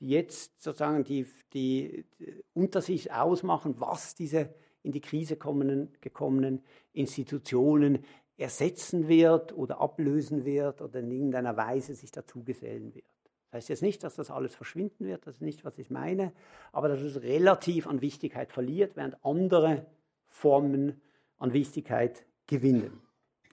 die 0.00 0.08
jetzt 0.08 0.62
sozusagen 0.62 1.04
die, 1.04 1.26
die, 1.52 2.04
die 2.18 2.44
unter 2.52 2.80
sich 2.80 3.12
ausmachen, 3.12 3.74
was 3.78 4.14
diese 4.14 4.54
in 4.82 4.92
die 4.92 5.00
Krise 5.00 5.36
kommenden, 5.36 5.92
gekommenen 6.00 6.62
Institutionen 6.92 8.04
ersetzen 8.36 9.08
wird 9.08 9.56
oder 9.56 9.80
ablösen 9.80 10.44
wird 10.44 10.80
oder 10.82 11.00
in 11.00 11.10
irgendeiner 11.10 11.56
Weise 11.56 11.94
sich 11.94 12.12
dazugesellen 12.12 12.94
wird. 12.94 13.04
Das 13.50 13.58
heißt 13.58 13.68
jetzt 13.70 13.82
nicht, 13.82 14.04
dass 14.04 14.14
das 14.16 14.30
alles 14.30 14.54
verschwinden 14.54 15.06
wird, 15.06 15.26
das 15.26 15.36
ist 15.36 15.40
nicht, 15.40 15.64
was 15.64 15.78
ich 15.78 15.90
meine, 15.90 16.32
aber 16.72 16.88
dass 16.88 17.00
es 17.00 17.22
relativ 17.22 17.86
an 17.86 18.00
Wichtigkeit 18.00 18.52
verliert, 18.52 18.96
während 18.96 19.24
andere 19.24 19.86
Formen 20.26 21.00
an 21.38 21.52
Wichtigkeit 21.52 22.26
gewinnen. 22.46 23.00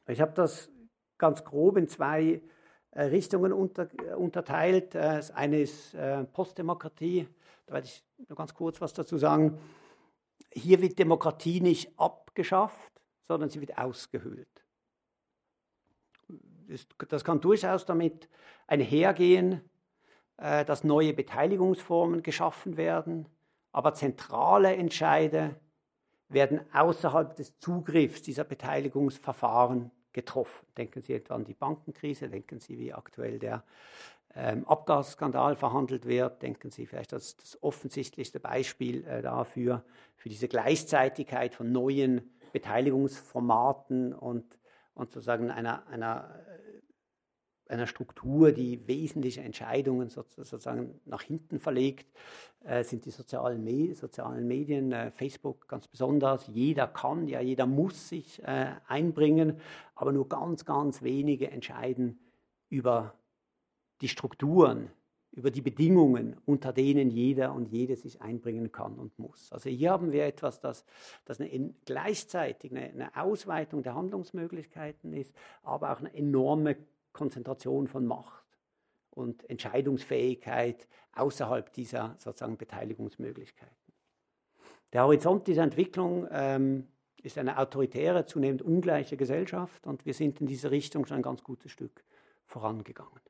Ich 0.07 0.19
habe 0.19 0.33
das 0.33 0.69
ganz 1.17 1.43
grob 1.45 1.77
in 1.77 1.87
zwei 1.87 2.41
Richtungen 2.95 3.51
unter, 3.51 3.87
äh, 4.03 4.13
unterteilt. 4.13 4.95
Äh, 4.95 5.15
das 5.15 5.31
eine 5.31 5.61
ist 5.61 5.95
Postdemokratie, 6.33 7.27
da 7.65 7.73
werde 7.73 7.87
ich 7.87 8.03
nur 8.27 8.37
ganz 8.37 8.53
kurz 8.53 8.81
was 8.81 8.93
dazu 8.93 9.17
sagen. 9.17 9.57
Hier 10.51 10.81
wird 10.81 10.99
Demokratie 10.99 11.61
nicht 11.61 11.97
abgeschafft, 11.99 12.91
sondern 13.27 13.49
sie 13.49 13.61
wird 13.61 13.77
ausgehöhlt. 13.77 14.47
Das 17.09 17.23
kann 17.23 17.41
durchaus 17.41 17.85
damit 17.85 18.29
einhergehen, 18.67 19.61
dass 20.37 20.83
neue 20.83 21.13
Beteiligungsformen 21.13 22.23
geschaffen 22.23 22.77
werden, 22.77 23.27
aber 23.71 23.93
zentrale 23.93 24.75
Entscheide 24.75 25.55
werden 26.29 26.61
außerhalb 26.73 27.35
des 27.35 27.59
Zugriffs 27.59 28.21
dieser 28.21 28.43
Beteiligungsverfahren 28.43 29.91
getroffen. 30.13 30.65
Denken 30.77 31.01
Sie 31.01 31.13
etwa 31.13 31.35
an 31.35 31.43
die 31.43 31.53
Bankenkrise, 31.53 32.29
denken 32.29 32.59
Sie, 32.59 32.77
wie 32.77 32.93
aktuell 32.93 33.39
der 33.39 33.63
ähm, 34.35 34.67
Abgasskandal 34.67 35.55
verhandelt 35.55 36.05
wird, 36.07 36.41
denken 36.41 36.71
Sie 36.71 36.85
vielleicht 36.85 37.13
als 37.13 37.37
das 37.37 37.61
offensichtlichste 37.61 38.39
Beispiel 38.39 39.05
äh, 39.05 39.21
dafür, 39.21 39.83
für 40.15 40.29
diese 40.29 40.47
Gleichzeitigkeit 40.47 41.53
von 41.53 41.71
neuen 41.71 42.31
Beteiligungsformaten 42.51 44.13
und, 44.13 44.57
und 44.95 45.11
sozusagen 45.11 45.51
einer, 45.51 45.85
einer 45.87 46.39
einer 47.73 47.87
Struktur, 47.87 48.51
die 48.51 48.87
wesentliche 48.87 49.41
Entscheidungen 49.41 50.09
sozusagen 50.09 50.99
nach 51.05 51.21
hinten 51.21 51.59
verlegt, 51.59 52.07
äh, 52.63 52.83
sind 52.83 53.05
die 53.05 53.11
sozialen, 53.11 53.63
Me 53.63 53.93
sozialen 53.93 54.47
Medien, 54.47 54.91
äh, 54.91 55.11
Facebook 55.11 55.67
ganz 55.67 55.87
besonders. 55.87 56.47
Jeder 56.47 56.87
kann, 56.87 57.27
ja 57.27 57.41
jeder 57.41 57.65
muss 57.65 58.09
sich 58.09 58.41
äh, 58.43 58.71
einbringen, 58.87 59.59
aber 59.95 60.11
nur 60.13 60.29
ganz, 60.29 60.63
ganz 60.65 61.01
wenige 61.01 61.51
entscheiden 61.51 62.19
über 62.69 63.15
die 64.01 64.07
Strukturen, 64.07 64.89
über 65.31 65.49
die 65.49 65.61
Bedingungen, 65.61 66.37
unter 66.45 66.71
denen 66.73 67.09
jeder 67.09 67.53
und 67.53 67.65
jede 67.65 67.95
sich 67.95 68.21
einbringen 68.21 68.71
kann 68.71 68.99
und 68.99 69.17
muss. 69.17 69.51
Also 69.51 69.69
hier 69.69 69.91
haben 69.91 70.11
wir 70.11 70.25
etwas, 70.25 70.59
das, 70.59 70.85
das 71.25 71.41
eine, 71.41 71.73
gleichzeitig 71.85 72.71
eine, 72.71 72.89
eine 72.89 73.15
Ausweitung 73.17 73.81
der 73.81 73.95
Handlungsmöglichkeiten 73.95 75.11
ist, 75.13 75.33
aber 75.63 75.91
auch 75.91 75.99
eine 75.99 76.13
enorme 76.13 76.77
Konzentration 77.13 77.87
von 77.87 78.05
Macht 78.05 78.43
und 79.11 79.49
Entscheidungsfähigkeit 79.49 80.87
außerhalb 81.13 81.71
dieser 81.73 82.15
sozusagen 82.17 82.57
Beteiligungsmöglichkeiten. 82.57 83.75
Der 84.91 85.03
Horizont 85.03 85.47
dieser 85.47 85.63
Entwicklung 85.63 86.27
ähm, 86.31 86.87
ist 87.21 87.37
eine 87.37 87.57
autoritäre, 87.57 88.25
zunehmend 88.25 88.61
ungleiche 88.61 89.17
Gesellschaft 89.17 89.87
und 89.87 90.05
wir 90.05 90.13
sind 90.13 90.41
in 90.41 90.47
diese 90.47 90.71
Richtung 90.71 91.05
schon 91.05 91.17
ein 91.17 91.23
ganz 91.23 91.43
gutes 91.43 91.71
Stück 91.71 92.03
vorangegangen. 92.45 93.21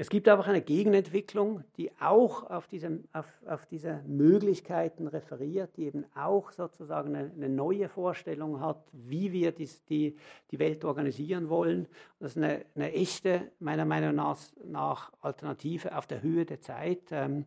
Es 0.00 0.10
gibt 0.10 0.28
aber 0.28 0.42
auch 0.42 0.46
eine 0.46 0.62
Gegenentwicklung, 0.62 1.64
die 1.76 1.90
auch 2.00 2.48
auf 2.48 2.68
diese, 2.68 3.00
auf, 3.12 3.26
auf 3.48 3.66
diese 3.66 4.00
Möglichkeiten 4.06 5.08
referiert, 5.08 5.76
die 5.76 5.86
eben 5.86 6.04
auch 6.14 6.52
sozusagen 6.52 7.16
eine, 7.16 7.32
eine 7.32 7.48
neue 7.48 7.88
Vorstellung 7.88 8.60
hat, 8.60 8.80
wie 8.92 9.32
wir 9.32 9.50
die, 9.50 9.68
die, 9.88 10.16
die 10.52 10.58
Welt 10.60 10.84
organisieren 10.84 11.48
wollen. 11.48 11.88
Das 12.20 12.30
ist 12.30 12.36
eine, 12.36 12.64
eine 12.76 12.92
echte, 12.92 13.50
meiner 13.58 13.84
Meinung 13.84 14.14
nach, 14.14 14.38
nach, 14.64 15.12
Alternative 15.20 15.98
auf 15.98 16.06
der 16.06 16.22
Höhe 16.22 16.46
der 16.46 16.60
Zeit. 16.60 17.10
Ähm, 17.10 17.44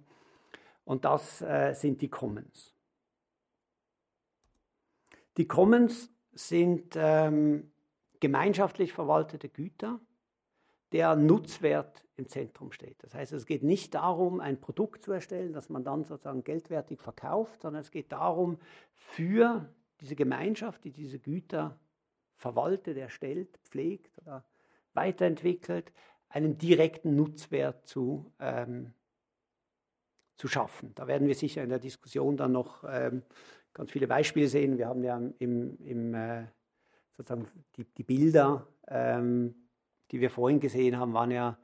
und 0.83 1.05
das 1.05 1.41
äh, 1.41 1.73
sind 1.73 2.01
die 2.01 2.09
Commons. 2.09 2.75
Die 5.37 5.47
Commons 5.47 6.11
sind 6.33 6.95
ähm, 6.97 7.71
gemeinschaftlich 8.19 8.91
verwaltete 8.91 9.47
Güter 9.47 10.01
der 10.91 11.15
Nutzwert 11.15 12.03
im 12.17 12.27
Zentrum 12.27 12.71
steht. 12.71 13.03
Das 13.03 13.13
heißt, 13.13 13.33
es 13.33 13.45
geht 13.45 13.63
nicht 13.63 13.93
darum, 13.93 14.39
ein 14.39 14.59
Produkt 14.59 15.01
zu 15.01 15.11
erstellen, 15.11 15.53
das 15.53 15.69
man 15.69 15.83
dann 15.83 16.03
sozusagen 16.03 16.43
geldwertig 16.43 16.99
verkauft, 16.99 17.61
sondern 17.61 17.81
es 17.81 17.91
geht 17.91 18.11
darum, 18.11 18.59
für 18.93 19.69
diese 20.01 20.15
Gemeinschaft, 20.15 20.83
die 20.83 20.91
diese 20.91 21.19
Güter 21.19 21.79
verwaltet, 22.35 22.97
erstellt, 22.97 23.59
pflegt 23.63 24.17
oder 24.19 24.45
weiterentwickelt, 24.93 25.91
einen 26.29 26.57
direkten 26.57 27.15
Nutzwert 27.15 27.85
zu, 27.87 28.31
ähm, 28.39 28.93
zu 30.37 30.47
schaffen. 30.47 30.93
Da 30.95 31.07
werden 31.07 31.27
wir 31.27 31.35
sicher 31.35 31.63
in 31.63 31.69
der 31.69 31.79
Diskussion 31.79 32.37
dann 32.37 32.51
noch 32.51 32.83
ähm, 32.87 33.23
ganz 33.73 33.91
viele 33.91 34.07
Beispiele 34.07 34.47
sehen. 34.47 34.77
Wir 34.77 34.87
haben 34.87 35.03
ja 35.03 35.21
im, 35.39 35.77
im 35.79 36.13
äh, 36.13 36.45
sozusagen 37.11 37.47
die, 37.75 37.85
die 37.85 38.03
Bilder, 38.03 38.67
ähm, 38.87 39.60
die 40.11 40.21
wir 40.21 40.29
vorhin 40.29 40.59
gesehen 40.59 40.97
haben, 40.97 41.13
waren 41.13 41.31
ja 41.31 41.57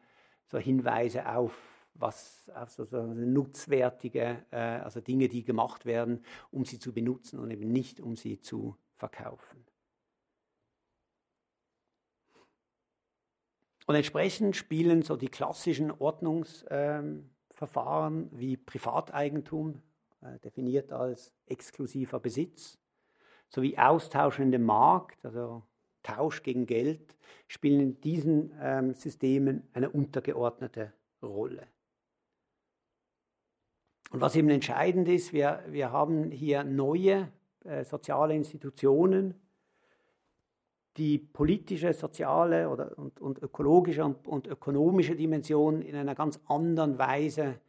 so 0.46 0.58
Hinweise 0.58 1.28
auf 1.30 1.78
was 2.00 2.50
auf 2.54 2.70
sozusagen 2.70 3.34
nutzwertige, 3.34 4.46
äh, 4.52 4.58
also 4.58 5.02
Dinge, 5.02 5.28
die 5.28 5.44
gemacht 5.44 5.86
werden, 5.86 6.24
um 6.52 6.66
sie 6.66 6.80
zu 6.80 6.94
benutzen 6.94 7.40
und 7.40 7.52
eben 7.52 7.72
nicht 7.72 8.00
um 8.00 8.16
sie 8.16 8.40
zu 8.40 8.78
verkaufen. 8.96 9.66
Und 13.88 13.96
entsprechend 13.96 14.56
spielen 14.56 15.02
so 15.02 15.16
die 15.16 15.30
klassischen 15.30 15.92
Ordnungsverfahren 15.92 17.26
ähm, 18.24 18.30
wie 18.32 18.58
Privateigentum, 18.58 19.82
äh, 20.22 20.40
definiert 20.40 20.92
als 20.92 21.34
exklusiver 21.46 22.20
Besitz, 22.20 22.78
sowie 23.48 23.78
austauschende 23.78 24.60
Markt, 24.60 25.24
also 25.26 25.64
Tausch 26.08 26.42
gegen 26.42 26.66
Geld, 26.66 27.18
spielen 27.48 27.82
in 27.82 28.02
diesen 28.02 28.54
ähm, 28.62 28.94
Systemen 28.94 29.68
eine 29.74 29.90
untergeordnete 29.90 30.94
Rolle. 31.22 31.68
Und 34.12 34.22
was 34.22 34.36
eben 34.38 34.50
entscheidend 34.50 35.10
ist, 35.10 35.34
wir, 35.34 35.64
wir 35.68 35.92
haben 35.92 36.32
hier 36.32 36.64
neue 36.64 37.30
äh, 37.66 37.84
soziale 37.84 38.36
Institutionen, 38.36 39.34
die 40.96 41.18
politische, 41.18 41.94
soziale 41.94 42.70
oder, 42.70 42.98
und, 42.98 43.20
und 43.20 43.44
ökologische 43.44 44.06
und, 44.06 44.26
und, 44.28 44.48
ökonomische 44.48 45.16
Dimensionen 45.16 45.82
in 45.82 45.96
einer 45.96 46.16
ganz 46.16 46.40
anderen 46.48 46.98
Weise 46.98 47.60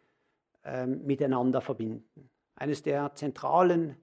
ähm, 0.65 1.05
miteinander 1.05 1.61
verbinden. 1.61 2.31
Eines 2.55 2.83
der 2.83 3.15
zentralen 3.15 3.97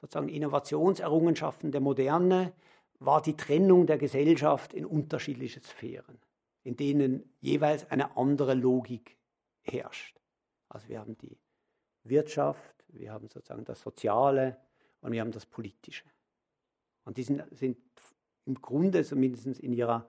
sozusagen 0.00 0.28
Innovationserrungenschaften 0.28 1.72
der 1.72 1.80
Moderne 1.80 2.52
war 3.04 3.22
die 3.22 3.36
Trennung 3.36 3.86
der 3.86 3.98
Gesellschaft 3.98 4.72
in 4.74 4.84
unterschiedliche 4.84 5.60
Sphären, 5.60 6.18
in 6.62 6.76
denen 6.76 7.32
jeweils 7.40 7.90
eine 7.90 8.16
andere 8.16 8.54
Logik 8.54 9.16
herrscht. 9.62 10.20
Also 10.68 10.88
wir 10.88 11.00
haben 11.00 11.16
die 11.18 11.38
Wirtschaft, 12.04 12.84
wir 12.88 13.12
haben 13.12 13.28
sozusagen 13.28 13.64
das 13.64 13.80
Soziale 13.80 14.56
und 15.00 15.12
wir 15.12 15.20
haben 15.20 15.32
das 15.32 15.46
Politische. 15.46 16.04
Und 17.04 17.16
die 17.16 17.22
sind, 17.22 17.44
sind 17.50 17.78
im 18.44 18.60
Grunde, 18.60 19.04
zumindest 19.04 19.46
in 19.58 19.72
ihrer, 19.72 20.08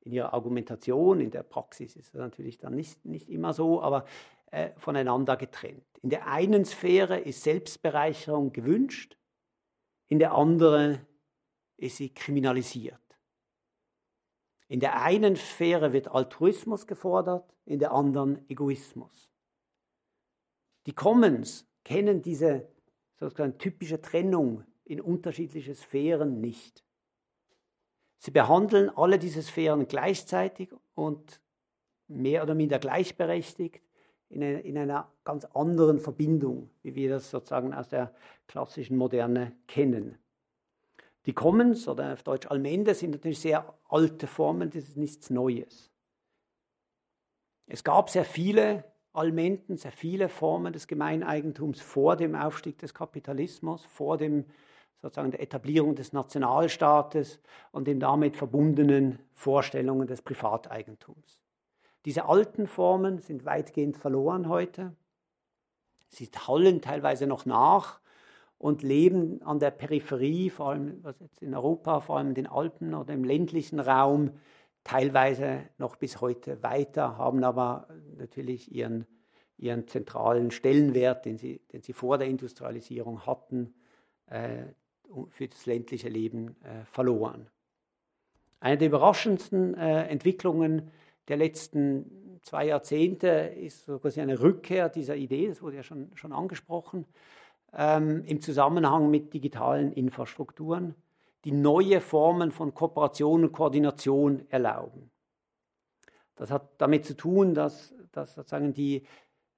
in 0.00 0.12
ihrer 0.12 0.34
Argumentation, 0.34 1.20
in 1.20 1.30
der 1.30 1.42
Praxis 1.42 1.96
ist 1.96 2.14
das 2.14 2.20
natürlich 2.20 2.58
dann 2.58 2.74
nicht, 2.74 3.04
nicht 3.04 3.28
immer 3.28 3.52
so, 3.52 3.82
aber 3.82 4.04
äh, 4.50 4.70
voneinander 4.76 5.36
getrennt. 5.36 5.84
In 6.02 6.10
der 6.10 6.26
einen 6.26 6.64
Sphäre 6.64 7.18
ist 7.18 7.42
Selbstbereicherung 7.42 8.52
gewünscht, 8.52 9.16
in 10.08 10.18
der 10.18 10.34
anderen 10.34 11.00
ist 11.82 11.96
sie 11.96 12.10
kriminalisiert. 12.10 12.98
In 14.68 14.80
der 14.80 15.02
einen 15.02 15.36
Sphäre 15.36 15.92
wird 15.92 16.08
Altruismus 16.08 16.86
gefordert, 16.86 17.54
in 17.66 17.78
der 17.78 17.92
anderen 17.92 18.48
Egoismus. 18.48 19.30
Die 20.86 20.94
Commons 20.94 21.66
kennen 21.84 22.22
diese 22.22 22.68
sozusagen 23.18 23.58
typische 23.58 24.00
Trennung 24.00 24.64
in 24.84 25.00
unterschiedliche 25.00 25.74
Sphären 25.74 26.40
nicht. 26.40 26.84
Sie 28.18 28.30
behandeln 28.30 28.88
alle 28.90 29.18
diese 29.18 29.42
Sphären 29.42 29.86
gleichzeitig 29.88 30.72
und 30.94 31.40
mehr 32.08 32.42
oder 32.42 32.54
minder 32.54 32.78
gleichberechtigt 32.78 33.82
in 34.28 34.42
einer, 34.42 34.62
in 34.62 34.78
einer 34.78 35.12
ganz 35.24 35.44
anderen 35.46 35.98
Verbindung, 35.98 36.70
wie 36.82 36.94
wir 36.94 37.10
das 37.10 37.30
sozusagen 37.30 37.74
aus 37.74 37.88
der 37.88 38.14
klassischen 38.46 38.96
Moderne 38.96 39.56
kennen. 39.66 40.21
Die 41.26 41.32
Commons 41.32 41.86
oder 41.86 42.12
auf 42.12 42.22
Deutsch 42.22 42.48
Allmende 42.48 42.94
sind 42.94 43.12
natürlich 43.12 43.40
sehr 43.40 43.72
alte 43.88 44.26
Formen, 44.26 44.70
das 44.70 44.88
ist 44.88 44.96
nichts 44.96 45.30
Neues. 45.30 45.90
Es 47.66 47.84
gab 47.84 48.10
sehr 48.10 48.24
viele 48.24 48.84
Allmenden, 49.12 49.76
sehr 49.76 49.92
viele 49.92 50.28
Formen 50.28 50.72
des 50.72 50.86
Gemeineigentums 50.86 51.80
vor 51.80 52.16
dem 52.16 52.34
Aufstieg 52.34 52.78
des 52.78 52.92
Kapitalismus, 52.92 53.84
vor 53.84 54.16
dem, 54.16 54.46
sozusagen 55.00 55.30
der 55.30 55.40
Etablierung 55.40 55.94
des 55.94 56.12
Nationalstaates 56.12 57.40
und 57.70 57.86
den 57.86 58.00
damit 58.00 58.36
verbundenen 58.36 59.18
Vorstellungen 59.34 60.06
des 60.06 60.22
Privateigentums. 60.22 61.40
Diese 62.04 62.24
alten 62.24 62.66
Formen 62.66 63.20
sind 63.20 63.44
weitgehend 63.44 63.96
verloren 63.96 64.48
heute. 64.48 64.96
Sie 66.08 66.28
hallen 66.48 66.80
teilweise 66.82 67.26
noch 67.26 67.46
nach 67.46 68.01
und 68.62 68.84
leben 68.84 69.42
an 69.42 69.58
der 69.58 69.72
Peripherie, 69.72 70.48
vor 70.48 70.70
allem 70.70 71.02
was 71.02 71.18
jetzt 71.18 71.42
in 71.42 71.52
Europa, 71.52 71.98
vor 71.98 72.18
allem 72.18 72.28
in 72.28 72.34
den 72.36 72.46
Alpen 72.46 72.94
oder 72.94 73.12
im 73.12 73.24
ländlichen 73.24 73.80
Raum, 73.80 74.30
teilweise 74.84 75.64
noch 75.78 75.96
bis 75.96 76.20
heute 76.20 76.62
weiter, 76.62 77.18
haben 77.18 77.42
aber 77.42 77.88
natürlich 78.16 78.72
ihren, 78.72 79.04
ihren 79.58 79.88
zentralen 79.88 80.52
Stellenwert, 80.52 81.24
den 81.24 81.38
sie, 81.38 81.60
den 81.72 81.82
sie 81.82 81.92
vor 81.92 82.18
der 82.18 82.28
Industrialisierung 82.28 83.26
hatten, 83.26 83.74
äh, 84.26 84.62
für 85.30 85.48
das 85.48 85.66
ländliche 85.66 86.08
Leben 86.08 86.54
äh, 86.62 86.84
verloren. 86.84 87.48
Eine 88.60 88.78
der 88.78 88.86
überraschendsten 88.86 89.74
äh, 89.74 90.04
Entwicklungen 90.04 90.92
der 91.26 91.36
letzten 91.36 92.38
zwei 92.42 92.66
Jahrzehnte 92.66 93.26
ist 93.26 93.86
so 93.86 93.98
quasi 93.98 94.20
eine 94.20 94.40
Rückkehr 94.40 94.88
dieser 94.88 95.16
Idee, 95.16 95.48
das 95.48 95.62
wurde 95.62 95.78
ja 95.78 95.82
schon, 95.82 96.12
schon 96.14 96.32
angesprochen, 96.32 97.06
ähm, 97.74 98.24
im 98.24 98.40
Zusammenhang 98.40 99.10
mit 99.10 99.32
digitalen 99.32 99.92
Infrastrukturen 99.92 100.94
die 101.44 101.52
neue 101.52 102.00
Formen 102.00 102.52
von 102.52 102.72
Kooperation 102.72 103.44
und 103.44 103.52
Koordination 103.52 104.46
erlauben. 104.48 105.10
Das 106.36 106.50
hat 106.50 106.68
damit 106.78 107.04
zu 107.04 107.16
tun, 107.16 107.54
dass, 107.54 107.94
dass 108.12 108.34
sozusagen 108.34 108.72
die, 108.72 109.02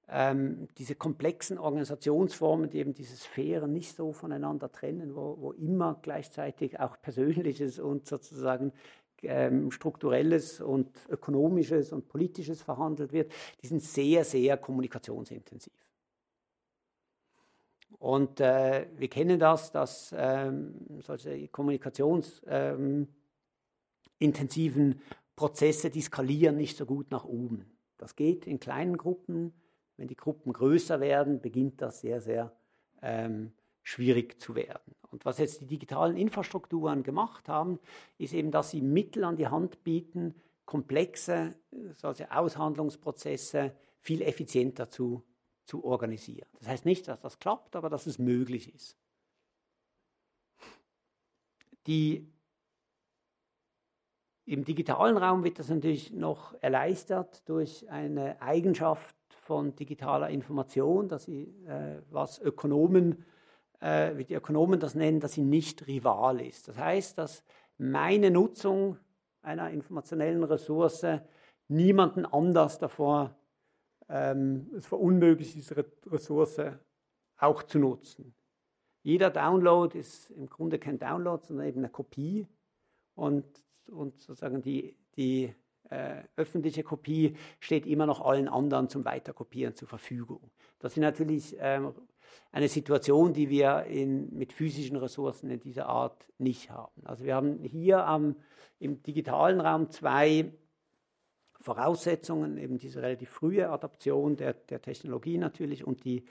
ähm, 0.09 0.69
diese 0.79 0.95
komplexen 0.95 1.59
Organisationsformen, 1.59 2.71
die 2.71 2.79
eben 2.79 2.95
diese 2.95 3.17
Sphären 3.17 3.73
nicht 3.73 3.95
so 3.95 4.13
voneinander 4.13 4.71
trennen, 4.73 5.15
wo, 5.15 5.37
wo 5.39 5.53
immer 5.53 5.99
gleichzeitig 6.03 6.81
auch 6.81 7.01
Persönliches 7.01 7.79
und 7.79 8.07
sozusagen 8.07 8.73
ähm, 9.23 9.71
strukturelles 9.71 10.61
und 10.61 10.89
ökonomisches 11.09 11.93
und 11.93 12.09
politisches 12.09 12.63
verhandelt 12.63 13.13
wird, 13.13 13.33
die 13.63 13.67
sind 13.67 13.83
sehr, 13.83 14.25
sehr 14.25 14.57
kommunikationsintensiv. 14.57 15.73
Und 17.99 18.41
äh, 18.41 18.87
wir 18.97 19.09
kennen 19.09 19.39
das, 19.39 19.73
dass 19.73 20.15
ähm, 20.17 20.75
solche 21.01 21.49
kommunikationsintensiven 21.49 23.09
ähm, 24.93 25.01
Prozesse, 25.37 25.91
die 25.91 26.03
skalieren 26.03 26.57
nicht 26.57 26.77
so 26.77 26.87
gut 26.87 27.11
nach 27.11 27.25
oben. 27.25 27.65
Das 27.99 28.17
geht 28.17 28.47
in 28.47 28.61
kleinen 28.61 28.97
Gruppen. 28.97 29.53
Wenn 29.97 30.09
die 30.09 30.17
Gruppen 30.17 30.53
größer 30.53 31.01
werden, 31.01 31.41
beginnt 31.41 31.81
das 31.81 32.01
sehr, 32.01 32.21
sehr 32.21 32.53
ähm, 33.01 33.53
schwierig 33.83 34.41
zu 34.41 34.55
werden. 34.55 34.95
Und 35.11 35.25
was 35.25 35.39
jetzt 35.39 35.61
die 35.61 35.67
digitalen 35.67 36.17
Infrastrukturen 36.17 37.05
gemacht 37.05 37.49
haben, 37.49 37.79
ist 38.19 38.33
eben, 38.33 38.51
dass 38.51 38.71
sie 38.71 38.81
Mittel 38.81 39.25
an 39.25 39.37
die 39.37 39.47
Hand 39.47 39.85
bieten, 39.85 40.35
komplexe 40.65 41.55
solche 41.95 42.31
Aushandlungsprozesse 42.33 43.73
viel 44.01 44.23
effizienter 44.23 44.91
zu 44.91 45.23
zu 45.65 45.85
organisieren. 45.85 46.49
Das 46.59 46.69
heißt 46.69 46.85
nicht, 46.85 47.09
dass 47.09 47.21
das 47.21 47.39
klappt, 47.39 47.77
aber 47.77 47.91
dass 47.91 48.07
es 48.07 48.19
möglich 48.19 48.75
ist. 48.75 48.97
Die, 51.87 52.31
Im 54.47 54.65
digitalen 54.65 55.17
Raum 55.17 55.45
wird 55.45 55.59
das 55.59 55.69
natürlich 55.69 56.13
noch 56.13 56.55
erleichtert 56.61 57.49
durch 57.49 57.89
eine 57.91 58.41
Eigenschaft 58.43 59.17
von 59.43 59.75
digitaler 59.77 60.31
Information, 60.31 61.09
dass 61.09 61.25
sie, 61.25 61.55
äh, 61.67 62.01
was 62.11 62.39
Ökonomen, 62.39 63.25
äh, 63.81 64.17
wie 64.17 64.25
die 64.25 64.35
Ökonomen 64.35 64.81
das 64.81 64.95
nennen, 64.95 65.21
dass 65.21 65.35
sie 65.35 65.43
nicht 65.43 65.87
rival 65.87 66.41
ist. 66.41 66.69
Das 66.69 66.79
heißt, 66.79 67.19
dass 67.19 67.45
meine 67.77 68.31
Nutzung 68.31 68.99
einer 69.43 69.71
informationellen 69.71 70.45
Ressource 70.45 71.07
niemanden 71.69 72.25
anders 72.25 72.79
davor 72.79 73.37
ähm, 74.09 74.71
es 74.77 74.87
verunmöglicht, 74.87 75.55
diese 75.55 75.85
Ressource 76.07 76.61
auch 77.37 77.63
zu 77.63 77.79
nutzen. 77.79 78.35
Jeder 79.03 79.31
Download 79.31 79.97
ist 79.99 80.31
im 80.31 80.49
Grunde 80.49 80.79
kein 80.79 80.99
Download, 80.99 81.45
sondern 81.47 81.67
eben 81.67 81.81
eine 81.81 81.91
Kopie. 81.91 82.47
Und, 83.15 83.45
und 83.87 84.19
sozusagen 84.19 84.63
die, 84.63 84.97
die 85.17 85.55
äh, 85.91 86.23
öffentliche 86.37 86.83
Kopie 86.83 87.37
steht 87.61 87.87
immer 87.87 88.07
noch 88.07 88.21
allen 88.23 88.49
anderen 88.49 88.89
zum 88.89 89.05
Weiterkopieren 89.05 89.75
zur 89.75 89.89
Verfügung. 89.89 90.51
Das 90.79 90.93
ist 90.93 90.99
natürlich 90.99 91.55
ähm, 91.59 91.93
eine 92.51 92.69
Situation, 92.69 93.35
die 93.35 93.51
wir 93.51 93.85
in, 93.85 94.35
mit 94.35 94.53
physischen 94.53 94.97
Ressourcen 94.97 95.51
in 95.51 95.61
dieser 95.61 95.87
Art 95.87 96.27
nicht 96.39 96.71
haben. 96.71 97.05
Also 97.05 97.25
wir 97.25 97.35
haben 97.35 97.63
hier 97.63 98.07
am, 98.07 98.37
im 98.79 99.03
digitalen 99.03 99.61
Raum 99.61 99.91
zwei 99.91 100.53
Voraussetzungen, 101.65 102.59
eben 102.59 102.77
diese 102.77 103.01
relativ 103.01 103.31
frühe 103.31 103.71
Adaption 103.71 104.37
der, 104.37 104.53
der 104.53 104.83
Technologie 104.83 105.39
natürlich 105.39 105.87
und 105.87 106.05
die, 106.05 106.23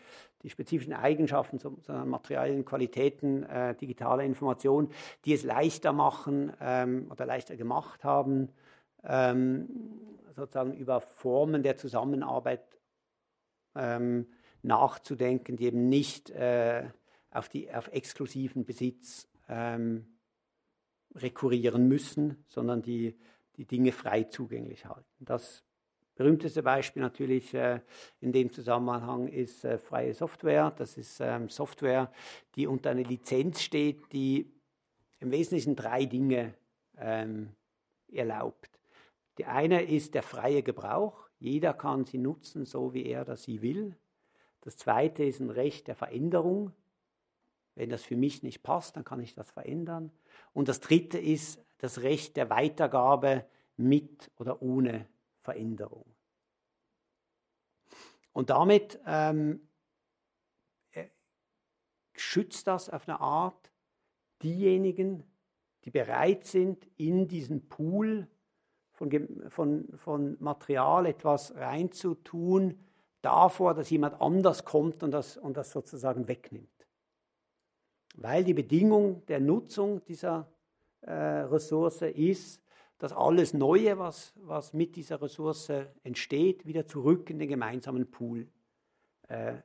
die 0.44 0.50
spezifischen 0.52 0.94
Eigenschaften, 0.94 1.58
so, 1.58 1.76
so 1.82 1.92
materiellen 1.92 2.66
Qualitäten 2.66 3.42
äh, 3.42 3.74
digitaler 3.74 4.26
Information, 4.26 4.90
die 5.26 5.34
es 5.34 5.44
leichter 5.44 5.92
machen 5.92 6.54
ähm, 6.62 7.08
oder 7.10 7.26
leichter 7.26 7.56
gemacht 7.56 8.04
haben, 8.04 8.50
ähm, 9.04 9.70
sozusagen 10.36 10.76
über 10.76 11.02
Formen 11.02 11.64
der 11.64 11.78
Zusammenarbeit 11.78 12.80
ähm, 13.76 14.28
nachzudenken, 14.62 15.56
die 15.56 15.66
eben 15.66 15.90
nicht 15.90 16.30
äh, 16.30 16.84
auf, 17.32 17.50
die, 17.50 17.74
auf 17.74 17.88
exklusiven 17.88 18.66
Besitz 18.66 19.28
ähm, 19.50 20.06
rekurrieren 21.16 21.88
müssen, 21.88 22.44
sondern 22.48 22.84
die, 22.84 23.18
die 23.58 23.66
Dinge 23.66 23.92
frei 23.92 24.24
zugänglich 24.24 24.86
halten. 24.86 25.06
Das 25.20 25.64
berühmteste 26.16 26.64
Beispiel 26.64 27.02
natürlich 27.02 27.54
äh, 27.54 27.82
in 28.22 28.32
dem 28.32 28.52
Zusammenhang 28.52 29.28
ist 29.28 29.66
äh, 29.66 29.78
freie 29.78 30.14
Software. 30.14 30.72
Das 30.78 30.98
ist 30.98 31.20
ähm, 31.20 31.50
Software, 31.50 32.12
die 32.56 32.68
unter 32.68 32.92
einer 32.92 33.04
Lizenz 33.04 33.62
steht, 33.62 34.12
die 34.12 34.52
im 35.20 35.32
Wesentlichen 35.32 35.76
drei 35.76 36.06
Dinge 36.06 36.54
ähm, 36.98 37.56
erlaubt. 38.12 38.70
Die 39.38 39.46
eine 39.46 39.84
ist 39.84 40.14
der 40.14 40.24
freie 40.24 40.62
Gebrauch. 40.62 41.28
Jeder 41.40 41.74
kann 41.74 42.06
sie 42.06 42.20
nutzen, 42.20 42.66
so 42.66 42.94
wie 42.94 43.06
er 43.06 43.22
oder 43.22 43.36
sie 43.36 43.62
will. 43.62 43.96
Das 44.62 44.78
zweite 44.78 45.24
ist 45.24 45.40
ein 45.40 45.50
Recht 45.50 45.88
der 45.88 45.96
Veränderung. 45.96 46.72
Wenn 47.76 47.90
das 47.90 48.04
für 48.04 48.16
mich 48.16 48.44
nicht 48.44 48.62
passt, 48.62 48.96
dann 48.96 49.04
kann 49.04 49.20
ich 49.20 49.34
das 49.34 49.50
verändern. 49.50 50.12
Und 50.54 50.68
das 50.68 50.80
dritte 50.80 51.18
ist 51.18 51.60
das 51.84 52.02
Recht 52.02 52.38
der 52.38 52.50
Weitergabe 52.50 53.46
mit 53.76 54.32
oder 54.38 54.62
ohne 54.62 55.06
Veränderung. 55.42 56.06
Und 58.32 58.50
damit 58.52 59.02
ähm, 59.06 59.68
äh, 60.94 61.08
schützt 62.14 62.68
das 62.68 62.90
auf 62.90 63.06
eine 63.10 63.20
Art 63.20 63.70
diejenigen, 64.42 65.30
die 65.84 65.92
bereit 65.92 66.46
sind, 66.46 66.88
in 66.96 67.28
diesen 67.28 67.68
Pool 67.68 68.30
von, 68.94 69.50
von, 69.50 69.90
von 69.98 70.38
Material 70.40 71.06
etwas 71.06 71.54
reinzutun, 71.54 72.80
davor, 73.22 73.74
dass 73.74 73.90
jemand 73.90 74.22
anders 74.22 74.64
kommt 74.64 75.04
und 75.04 75.12
das, 75.12 75.36
und 75.36 75.58
das 75.58 75.72
sozusagen 75.72 76.30
wegnimmt. 76.30 76.70
Weil 78.16 78.46
die 78.46 78.54
Bedingung 78.54 79.26
der 79.26 79.42
Nutzung 79.42 80.02
dieser 80.06 80.53
Ressource 81.12 82.02
ist, 82.02 82.62
dass 82.98 83.12
alles 83.12 83.54
Neue, 83.54 84.00
was, 84.00 84.34
was 84.38 84.74
mit 84.74 84.96
dieser 84.96 85.22
Ressource 85.22 85.72
entsteht, 86.04 86.66
wieder 86.66 86.88
zurück 86.88 87.30
in 87.30 87.40
den 87.40 87.50
gemeinsamen 87.50 88.10
Pool 88.10 88.48
äh, 89.28 89.56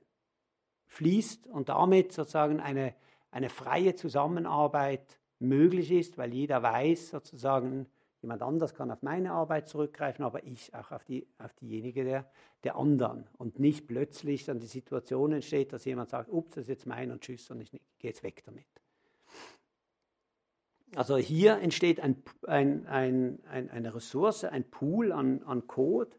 fließt 0.86 1.46
und 1.46 1.68
damit 1.68 2.12
sozusagen 2.12 2.60
eine, 2.60 2.94
eine 3.30 3.50
freie 3.50 3.94
Zusammenarbeit 3.94 5.20
möglich 5.38 5.92
ist, 5.92 6.18
weil 6.18 6.32
jeder 6.32 6.62
weiß 6.62 7.10
sozusagen, 7.10 7.86
jemand 8.22 8.42
anders 8.42 8.74
kann 8.74 8.90
auf 8.90 9.02
meine 9.02 9.32
Arbeit 9.32 9.68
zurückgreifen, 9.68 10.24
aber 10.24 10.42
ich 10.44 10.74
auch 10.74 10.90
auf, 10.90 11.04
die, 11.04 11.28
auf 11.38 11.52
diejenige 11.54 12.04
der, 12.04 12.30
der 12.64 12.76
anderen. 12.76 13.28
Und 13.36 13.60
nicht 13.60 13.86
plötzlich 13.86 14.44
dann 14.46 14.58
die 14.58 14.66
Situation 14.66 15.32
entsteht, 15.32 15.72
dass 15.72 15.84
jemand 15.84 16.10
sagt, 16.10 16.28
ups, 16.30 16.54
das 16.54 16.62
ist 16.62 16.68
jetzt 16.68 16.86
mein 16.86 17.12
und 17.12 17.20
tschüss 17.20 17.50
und 17.50 17.60
ich 17.60 17.70
gehe 17.70 18.10
jetzt 18.10 18.24
weg 18.24 18.42
damit. 18.44 18.66
Also 20.94 21.16
hier 21.16 21.58
entsteht 21.58 22.00
ein, 22.00 22.22
ein, 22.46 22.86
ein, 22.86 23.70
eine 23.70 23.94
Ressource, 23.94 24.44
ein 24.44 24.64
Pool 24.70 25.12
an, 25.12 25.42
an 25.42 25.66
Code, 25.66 26.16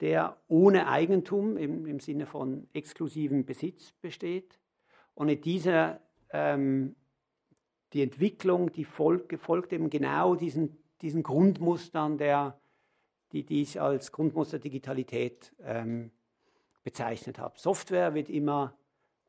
der 0.00 0.36
ohne 0.48 0.88
Eigentum 0.88 1.56
im, 1.56 1.86
im 1.86 2.00
Sinne 2.00 2.26
von 2.26 2.68
exklusivem 2.72 3.44
Besitz 3.44 3.92
besteht. 4.00 4.58
Und 5.14 5.28
in 5.28 5.40
dieser, 5.40 6.00
ähm, 6.30 6.96
die 7.92 8.02
Entwicklung, 8.02 8.72
die 8.72 8.84
folgt, 8.84 9.34
folgt 9.40 9.72
eben 9.72 9.90
genau 9.90 10.34
diesen, 10.34 10.82
diesen 11.02 11.22
Grundmustern, 11.22 12.16
der, 12.18 12.60
die, 13.32 13.44
die 13.44 13.62
ich 13.62 13.80
als 13.80 14.12
Grundmuster 14.12 14.58
Digitalität 14.58 15.54
ähm, 15.60 16.12
bezeichnet 16.82 17.38
habe. 17.38 17.58
Software 17.58 18.14
wird 18.14 18.30
immer 18.30 18.78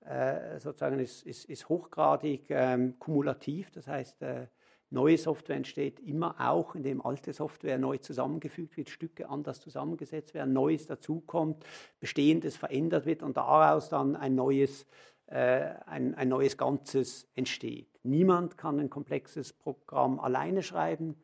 äh, 0.01 0.59
sozusagen 0.59 0.99
ist, 0.99 1.23
ist, 1.23 1.45
ist 1.45 1.67
hochgradig 1.67 2.49
ähm, 2.49 2.97
kumulativ, 2.99 3.69
das 3.71 3.87
heißt, 3.87 4.21
äh, 4.21 4.47
Neue 4.91 5.17
Software 5.19 5.55
entsteht 5.55 5.99
immer 5.99 6.35
auch, 6.39 6.73
indem 6.73 7.05
alte 7.05 7.31
Software 7.31 7.77
neu 7.77 7.97
zusammengefügt 7.97 8.75
wird, 8.75 8.89
Stücke 8.89 9.29
anders 9.29 9.59
zusammengesetzt 9.61 10.33
werden, 10.33 10.51
Neues 10.53 10.87
dazukommt, 10.87 11.63
Bestehendes 11.99 12.55
verändert 12.55 13.05
wird 13.05 13.21
und 13.21 13.37
daraus 13.37 13.89
dann 13.89 14.15
ein 14.15 14.33
neues, 14.33 14.87
äh, 15.27 15.75
ein, 15.85 16.15
ein 16.15 16.29
neues 16.29 16.57
Ganzes 16.57 17.27
entsteht. 17.35 17.99
Niemand 18.01 18.57
kann 18.57 18.79
ein 18.79 18.89
komplexes 18.89 19.53
Programm 19.53 20.19
alleine 20.19 20.63
schreiben, 20.63 21.15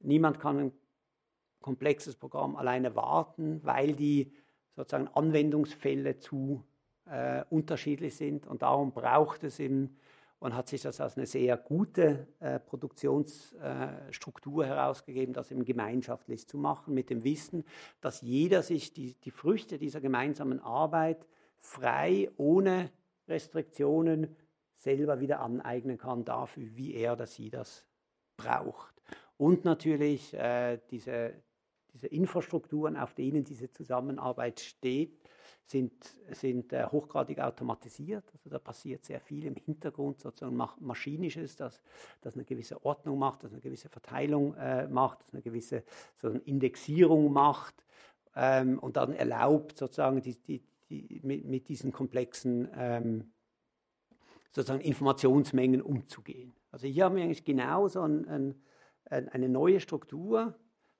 niemand 0.00 0.40
kann 0.40 0.58
ein 0.58 0.72
komplexes 1.60 2.16
Programm 2.16 2.56
alleine 2.56 2.96
warten, 2.96 3.60
weil 3.62 3.92
die 3.92 4.32
sozusagen 4.74 5.08
Anwendungsfälle 5.08 6.18
zu 6.18 6.64
äh, 7.06 7.44
unterschiedlich 7.48 8.16
sind 8.16 8.46
und 8.46 8.62
darum 8.62 8.92
braucht 8.92 9.44
es 9.44 9.60
eben 9.60 9.96
und 10.44 10.54
hat 10.54 10.68
sich 10.68 10.82
das 10.82 11.00
als 11.00 11.16
eine 11.16 11.24
sehr 11.24 11.56
gute 11.56 12.28
äh, 12.38 12.58
Produktionsstruktur 12.58 14.62
äh, 14.62 14.66
herausgegeben, 14.66 15.32
das 15.32 15.50
eben 15.50 15.64
gemeinschaftlich 15.64 16.46
zu 16.46 16.58
machen, 16.58 16.92
mit 16.92 17.08
dem 17.08 17.24
Wissen, 17.24 17.64
dass 18.02 18.20
jeder 18.20 18.62
sich 18.62 18.92
die, 18.92 19.14
die 19.14 19.30
Früchte 19.30 19.78
dieser 19.78 20.02
gemeinsamen 20.02 20.60
Arbeit 20.60 21.26
frei, 21.56 22.30
ohne 22.36 22.90
Restriktionen 23.26 24.36
selber 24.74 25.18
wieder 25.18 25.40
aneignen 25.40 25.96
kann, 25.96 26.26
dafür, 26.26 26.76
wie 26.76 26.92
er 26.92 27.14
oder 27.14 27.26
sie 27.26 27.48
das 27.48 27.86
braucht. 28.36 29.00
Und 29.38 29.64
natürlich 29.64 30.34
äh, 30.34 30.78
diese, 30.90 31.42
diese 31.94 32.08
Infrastrukturen, 32.08 32.98
auf 32.98 33.14
denen 33.14 33.44
diese 33.44 33.70
Zusammenarbeit 33.70 34.60
steht, 34.60 35.18
sind, 35.66 35.92
sind 36.30 36.72
äh, 36.72 36.86
hochgradig 36.86 37.40
automatisiert. 37.40 38.24
Also 38.32 38.50
da 38.50 38.58
passiert 38.58 39.04
sehr 39.04 39.20
viel 39.20 39.44
im 39.46 39.56
Hintergrund, 39.56 40.20
sozusagen 40.20 40.56
maschinisches, 40.80 41.56
das, 41.56 41.80
das 42.20 42.34
eine 42.34 42.44
gewisse 42.44 42.84
Ordnung 42.84 43.18
macht, 43.18 43.44
das 43.44 43.52
eine 43.52 43.60
gewisse 43.60 43.88
Verteilung 43.88 44.54
äh, 44.54 44.86
macht, 44.88 45.22
das 45.22 45.32
eine 45.32 45.42
gewisse 45.42 45.84
sozusagen 46.16 46.44
Indexierung 46.44 47.32
macht 47.32 47.74
ähm, 48.36 48.78
und 48.78 48.96
dann 48.96 49.12
erlaubt, 49.12 49.78
sozusagen 49.78 50.20
die, 50.20 50.36
die, 50.36 50.62
die, 50.90 51.20
mit, 51.22 51.46
mit, 51.46 51.68
diesen 51.68 51.92
komplexen 51.92 52.68
ähm, 52.76 53.32
sozusagen 54.52 54.82
Informationsmengen 54.82 55.82
umzugehen. 55.82 56.52
Also 56.70 56.86
hier 56.86 57.04
haben 57.04 57.16
wir 57.16 57.24
eigentlich 57.24 57.44
genau 57.44 57.88
so 57.88 58.02
ein, 58.02 58.28
ein, 58.28 59.28
eine 59.28 59.48
neue 59.48 59.80
Struktur, 59.80 60.54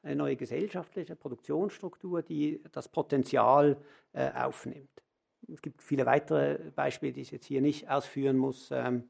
eine 0.05 0.17
neue 0.17 0.37
gesellschaftliche 0.37 1.17
Produktionsstruktur, 1.17 2.23
die 2.23 2.63
das 2.73 2.89
Potenzial 2.89 3.77
äh, 4.13 4.31
aufnimmt. 4.33 4.89
Es 5.53 5.61
gibt 5.61 5.83
viele 5.83 6.07
weitere 6.07 6.59
Beispiele, 6.75 7.13
die 7.13 7.21
ich 7.21 7.31
jetzt 7.31 7.47
hier 7.47 7.61
nicht 7.61 7.91
ausführen 7.91 8.37
muss. 8.37 8.71
Ähm, 8.71 9.05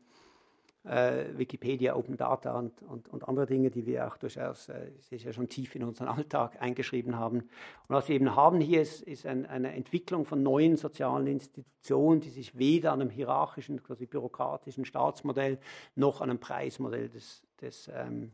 äh, 0.84 1.38
Wikipedia, 1.38 1.97
Open 1.97 2.16
Data 2.16 2.59
und, 2.59 2.82
und, 2.82 3.09
und, 3.09 3.26
andere 3.26 3.47
Dinge, 3.47 3.70
die 3.70 3.86
wir 3.86 4.07
auch 4.07 4.18
durchaus 4.18 4.68
äh, 4.68 4.90
sicher 5.01 5.32
schon 5.32 5.49
tief 5.49 5.74
in 5.74 5.82
unseren 5.82 6.09
Alltag 6.09 6.61
eingeschrieben 6.61 7.16
haben. 7.16 7.38
Und 7.38 7.49
was 7.88 8.09
wir 8.09 8.16
eben 8.16 8.36
haben 8.36 8.61
hier 8.61 8.82
ist, 8.82 9.03
ist 9.03 9.24
ein, 9.24 9.47
eine 9.47 9.72
Entwicklung 9.72 10.26
von 10.26 10.42
neuen 10.42 10.76
sozialen 10.76 11.26
Institutionen, 11.26 12.20
die 12.20 12.28
sich 12.28 12.59
weder 12.59 12.92
an 12.92 13.01
einem 13.01 13.11
hierarchischen, 13.11 13.82
quasi 13.82 14.07
bürokratischen 14.07 14.84
Staatsmodell 14.84 15.59
noch 15.95 16.20
an 16.20 16.28
einem 16.28 16.40
Preismodell 16.40 17.09
des, 17.09 17.42
des 17.61 17.90
ähm, 17.92 18.32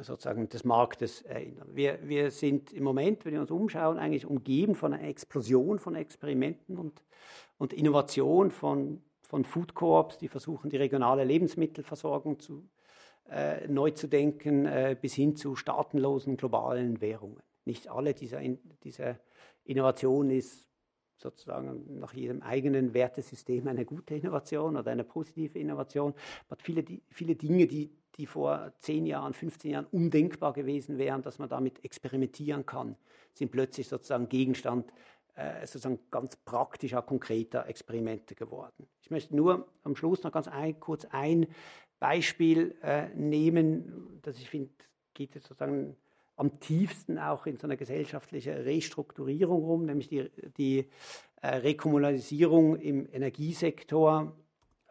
sozusagen 0.00 0.48
des 0.48 0.64
Marktes 0.64 1.22
erinnern. 1.22 1.68
Wir, 1.72 1.98
wir 2.02 2.30
sind 2.30 2.72
im 2.72 2.84
Moment, 2.84 3.24
wenn 3.24 3.34
wir 3.34 3.40
uns 3.40 3.50
umschauen, 3.50 3.98
eigentlich 3.98 4.26
umgeben 4.26 4.74
von 4.74 4.92
einer 4.92 5.08
Explosion 5.08 5.78
von 5.78 5.94
Experimenten 5.94 6.78
und, 6.78 7.02
und 7.58 7.72
Innovation 7.72 8.50
von, 8.50 9.02
von 9.22 9.44
Food 9.44 9.74
Coops, 9.74 10.18
die 10.18 10.28
versuchen, 10.28 10.70
die 10.70 10.76
regionale 10.76 11.24
Lebensmittelversorgung 11.24 12.40
zu, 12.40 12.68
äh, 13.30 13.66
neu 13.68 13.90
zu 13.90 14.08
denken, 14.08 14.66
äh, 14.66 14.96
bis 15.00 15.14
hin 15.14 15.36
zu 15.36 15.56
staatenlosen 15.56 16.36
globalen 16.36 17.00
Währungen. 17.00 17.42
Nicht 17.64 17.88
alle 17.88 18.14
dieser, 18.14 18.40
dieser 18.82 19.18
Innovation 19.64 20.30
ist 20.30 20.68
sozusagen 21.16 21.98
nach 22.00 22.12
jedem 22.12 22.42
eigenen 22.42 22.92
Wertesystem 22.92 23.66
eine 23.68 23.84
gute 23.84 24.14
Innovation 24.14 24.76
oder 24.76 24.90
eine 24.90 25.04
positive 25.04 25.58
Innovation. 25.58 26.12
Aber 26.48 26.60
viele, 26.60 26.84
viele 27.08 27.34
Dinge, 27.34 27.66
die, 27.66 27.90
die 28.16 28.26
vor 28.26 28.72
10 28.80 29.06
Jahren, 29.06 29.34
15 29.34 29.70
Jahren 29.70 29.86
undenkbar 29.86 30.52
gewesen 30.52 30.98
wären, 30.98 31.22
dass 31.22 31.38
man 31.38 31.48
damit 31.48 31.84
experimentieren 31.84 32.64
kann, 32.64 32.96
sind 33.32 33.50
plötzlich 33.50 33.88
sozusagen 33.88 34.28
Gegenstand 34.28 34.92
äh, 35.34 35.66
sozusagen 35.66 35.98
ganz 36.10 36.36
praktischer, 36.36 37.02
konkreter 37.02 37.66
Experimente 37.66 38.34
geworden. 38.34 38.86
Ich 39.02 39.10
möchte 39.10 39.34
nur 39.34 39.68
am 39.82 39.96
Schluss 39.96 40.22
noch 40.22 40.30
ganz 40.30 40.46
ein, 40.46 40.78
kurz 40.78 41.06
ein 41.06 41.48
Beispiel 41.98 42.76
äh, 42.82 43.08
nehmen, 43.14 44.20
das 44.22 44.38
ich 44.38 44.48
finde, 44.48 44.70
geht 45.12 45.34
jetzt 45.34 45.48
sozusagen 45.48 45.96
am 46.36 46.60
tiefsten 46.60 47.18
auch 47.18 47.46
in 47.46 47.56
so 47.56 47.66
einer 47.66 47.76
gesellschaftlichen 47.76 48.54
Restrukturierung 48.54 49.64
rum, 49.64 49.86
nämlich 49.86 50.08
die, 50.08 50.30
die 50.56 50.88
äh, 51.42 51.48
Rekommunalisierung 51.48 52.76
im 52.76 53.08
Energiesektor, 53.12 54.36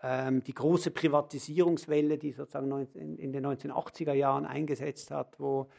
die 0.04 0.54
große 0.54 0.92
Privatisierungswelle, 0.92 2.18
die 2.18 2.34
sozusagen 2.34 2.88
in, 2.94 3.32
den 3.32 3.46
1980er 3.46 4.12
Jahren 4.12 4.46
eingesetzt 4.46 5.12
hat, 5.12 5.40
wo, 5.40 5.70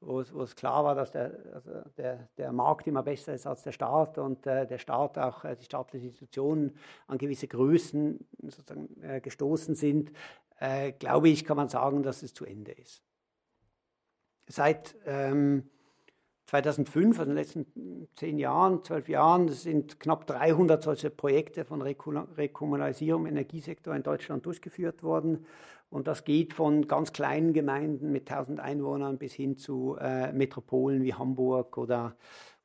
wo, 0.00 0.22
wo 0.32 0.42
es 0.42 0.56
klar 0.56 0.84
war, 0.84 0.94
dass 0.94 1.10
der, 1.10 1.32
also 1.54 1.70
der, 1.96 2.28
der, 2.36 2.52
Markt 2.52 2.86
immer 2.86 3.02
besser 3.02 3.34
ist 3.34 3.46
als 3.46 3.62
der 3.62 3.72
Staat 3.72 4.18
und 4.18 4.46
äh, 4.46 4.66
der 4.66 4.78
Staat 4.78 5.18
auch, 5.18 5.44
äh, 5.44 5.56
die 5.56 5.64
staatlichen 5.64 6.08
Institutionen 6.08 6.76
an 7.06 7.18
gewisse 7.18 7.48
Größen 7.48 8.26
sozusagen 8.42 9.02
äh, 9.02 9.20
gestoßen 9.20 9.74
sind, 9.74 10.12
äh, 10.58 10.92
glaube 10.92 11.28
ich, 11.28 11.44
kann 11.44 11.56
man 11.56 11.68
sagen, 11.68 12.02
dass 12.02 12.22
es 12.22 12.32
zu 12.32 12.44
Ende 12.44 12.72
ist. 12.72 13.02
Seit 14.46 14.96
ähm, 15.06 15.70
2005, 16.50 17.20
also 17.20 17.30
in 17.30 17.36
den 17.36 17.44
letzten 17.44 18.08
zehn 18.16 18.36
Jahren, 18.36 18.82
zwölf 18.82 19.08
Jahren, 19.08 19.48
sind 19.50 20.00
knapp 20.00 20.26
300 20.26 20.82
solche 20.82 21.08
Projekte 21.08 21.64
von 21.64 21.80
Rekommunalisierung 21.80 23.26
im 23.26 23.36
Energiesektor 23.36 23.94
in 23.94 24.02
Deutschland 24.02 24.44
durchgeführt 24.44 25.04
worden. 25.04 25.46
Und 25.90 26.08
das 26.08 26.24
geht 26.24 26.52
von 26.52 26.88
ganz 26.88 27.12
kleinen 27.12 27.52
Gemeinden 27.52 28.10
mit 28.10 28.28
1000 28.28 28.58
Einwohnern 28.58 29.16
bis 29.16 29.32
hin 29.32 29.58
zu 29.58 29.96
äh, 30.00 30.32
Metropolen 30.32 31.04
wie 31.04 31.14
Hamburg 31.14 31.78
oder 31.78 32.16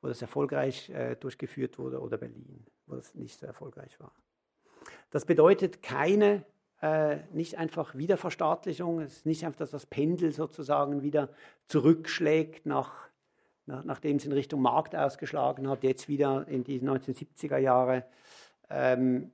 wo 0.01 0.07
das 0.07 0.19
erfolgreich 0.19 0.89
äh, 0.89 1.15
durchgeführt 1.15 1.77
wurde 1.77 2.01
oder 2.01 2.17
Berlin, 2.17 2.65
wo 2.87 2.95
das 2.95 3.13
nicht 3.13 3.39
so 3.39 3.45
erfolgreich 3.45 3.99
war. 3.99 4.13
Das 5.11 5.25
bedeutet 5.25 5.83
keine, 5.83 6.43
äh, 6.81 7.17
nicht 7.33 7.59
einfach 7.59 7.93
Wiederverstaatlichung, 7.93 9.01
es 9.01 9.17
ist 9.17 9.25
nicht 9.27 9.45
einfach, 9.45 9.59
dass 9.59 9.71
das 9.71 9.85
Pendel 9.85 10.31
sozusagen 10.31 11.03
wieder 11.03 11.29
zurückschlägt 11.67 12.65
nach 12.65 13.09
nachdem 13.65 14.17
es 14.17 14.25
in 14.25 14.31
Richtung 14.31 14.61
Markt 14.61 14.95
ausgeschlagen 14.95 15.67
hat, 15.69 15.83
jetzt 15.83 16.07
wieder 16.07 16.47
in 16.47 16.63
die 16.63 16.79
1970er 16.79 17.57
Jahre 17.57 18.05
ähm, 18.69 19.31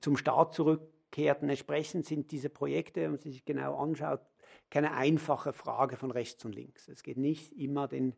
zum 0.00 0.16
Staat 0.16 0.54
zurückkehrt. 0.54 1.42
Und 1.42 1.48
entsprechend 1.48 2.06
sind 2.06 2.30
diese 2.30 2.48
Projekte, 2.48 3.02
wenn 3.02 3.10
man 3.12 3.20
sich 3.20 3.44
genau 3.44 3.76
anschaut, 3.76 4.20
keine 4.70 4.92
einfache 4.92 5.52
Frage 5.52 5.96
von 5.96 6.10
rechts 6.10 6.44
und 6.44 6.54
links. 6.54 6.88
Es 6.88 7.02
geht 7.02 7.18
nicht 7.18 7.52
immer 7.52 7.88
den, 7.88 8.14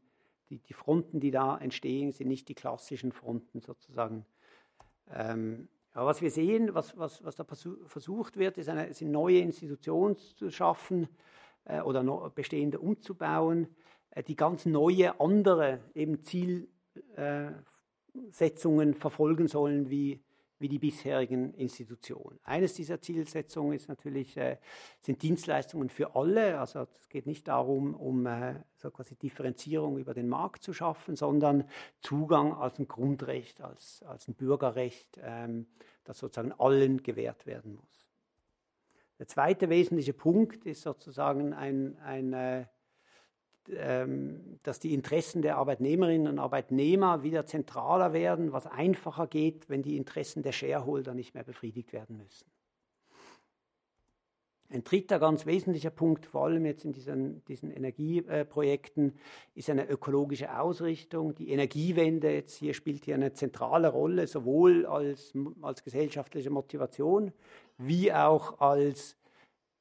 die, 0.50 0.58
die 0.58 0.74
Fronten, 0.74 1.18
die 1.18 1.30
da 1.30 1.58
entstehen, 1.58 2.12
sind 2.12 2.28
nicht 2.28 2.48
die 2.48 2.54
klassischen 2.54 3.12
Fronten 3.12 3.60
sozusagen. 3.60 4.24
Ähm, 5.12 5.68
aber 5.92 6.06
was 6.06 6.22
wir 6.22 6.30
sehen, 6.30 6.74
was, 6.74 6.96
was, 6.98 7.24
was 7.24 7.36
da 7.36 7.44
versucht 7.44 8.36
wird, 8.36 8.58
ist 8.58 8.68
eine, 8.68 8.92
sind 8.94 9.12
neue 9.12 9.38
Institutionen 9.38 10.16
zu 10.18 10.50
schaffen 10.50 11.08
äh, 11.64 11.80
oder 11.80 12.02
no, 12.02 12.30
bestehende 12.34 12.80
umzubauen, 12.80 13.68
die 14.22 14.36
ganz 14.36 14.66
neue, 14.66 15.18
andere 15.20 15.80
eben 15.94 16.22
Zielsetzungen 16.22 18.92
äh, 18.92 18.94
verfolgen 18.94 19.48
sollen 19.48 19.90
wie, 19.90 20.22
wie 20.58 20.68
die 20.68 20.78
bisherigen 20.78 21.54
Institutionen. 21.54 22.38
Eines 22.44 22.74
dieser 22.74 23.00
Zielsetzungen 23.00 23.72
ist 23.72 23.88
natürlich, 23.88 24.36
äh, 24.36 24.58
sind 25.00 25.22
Dienstleistungen 25.22 25.88
für 25.88 26.14
alle. 26.14 26.60
Also 26.60 26.86
es 26.92 27.08
geht 27.08 27.26
nicht 27.26 27.48
darum, 27.48 27.94
um 27.94 28.28
so 28.76 28.90
quasi 28.90 29.16
Differenzierung 29.16 29.98
über 29.98 30.14
den 30.14 30.28
Markt 30.28 30.62
zu 30.62 30.72
schaffen, 30.72 31.16
sondern 31.16 31.68
Zugang 32.00 32.52
als 32.52 32.78
ein 32.78 32.86
Grundrecht, 32.86 33.60
als, 33.60 34.04
als 34.04 34.28
ein 34.28 34.34
Bürgerrecht, 34.34 35.18
ähm, 35.22 35.66
das 36.04 36.18
sozusagen 36.18 36.52
allen 36.52 37.02
gewährt 37.02 37.46
werden 37.46 37.74
muss. 37.74 38.06
Der 39.18 39.28
zweite 39.28 39.68
wesentliche 39.68 40.12
Punkt 40.12 40.66
ist 40.66 40.82
sozusagen 40.82 41.52
ein, 41.52 41.96
ein 41.98 42.66
dass 43.66 44.78
die 44.80 44.92
Interessen 44.92 45.42
der 45.42 45.56
Arbeitnehmerinnen 45.56 46.28
und 46.28 46.38
Arbeitnehmer 46.38 47.22
wieder 47.22 47.46
zentraler 47.46 48.12
werden, 48.12 48.52
was 48.52 48.66
einfacher 48.66 49.26
geht, 49.26 49.68
wenn 49.70 49.82
die 49.82 49.96
Interessen 49.96 50.42
der 50.42 50.52
Shareholder 50.52 51.14
nicht 51.14 51.34
mehr 51.34 51.44
befriedigt 51.44 51.92
werden 51.92 52.18
müssen. 52.18 52.46
Ein 54.70 54.82
dritter 54.82 55.20
ganz 55.20 55.46
wesentlicher 55.46 55.90
Punkt, 55.90 56.26
vor 56.26 56.46
allem 56.46 56.66
jetzt 56.66 56.84
in 56.84 56.92
diesen, 56.92 57.44
diesen 57.44 57.70
Energieprojekten, 57.70 59.12
ist 59.54 59.70
eine 59.70 59.88
ökologische 59.88 60.58
Ausrichtung. 60.58 61.34
Die 61.34 61.50
Energiewende 61.50 62.32
jetzt 62.32 62.56
hier 62.56 62.74
spielt 62.74 63.04
hier 63.04 63.14
eine 63.14 63.32
zentrale 63.34 63.88
Rolle, 63.88 64.26
sowohl 64.26 64.86
als, 64.86 65.32
als 65.62 65.84
gesellschaftliche 65.84 66.50
Motivation 66.50 67.32
wie 67.78 68.12
auch 68.12 68.60
als 68.60 69.16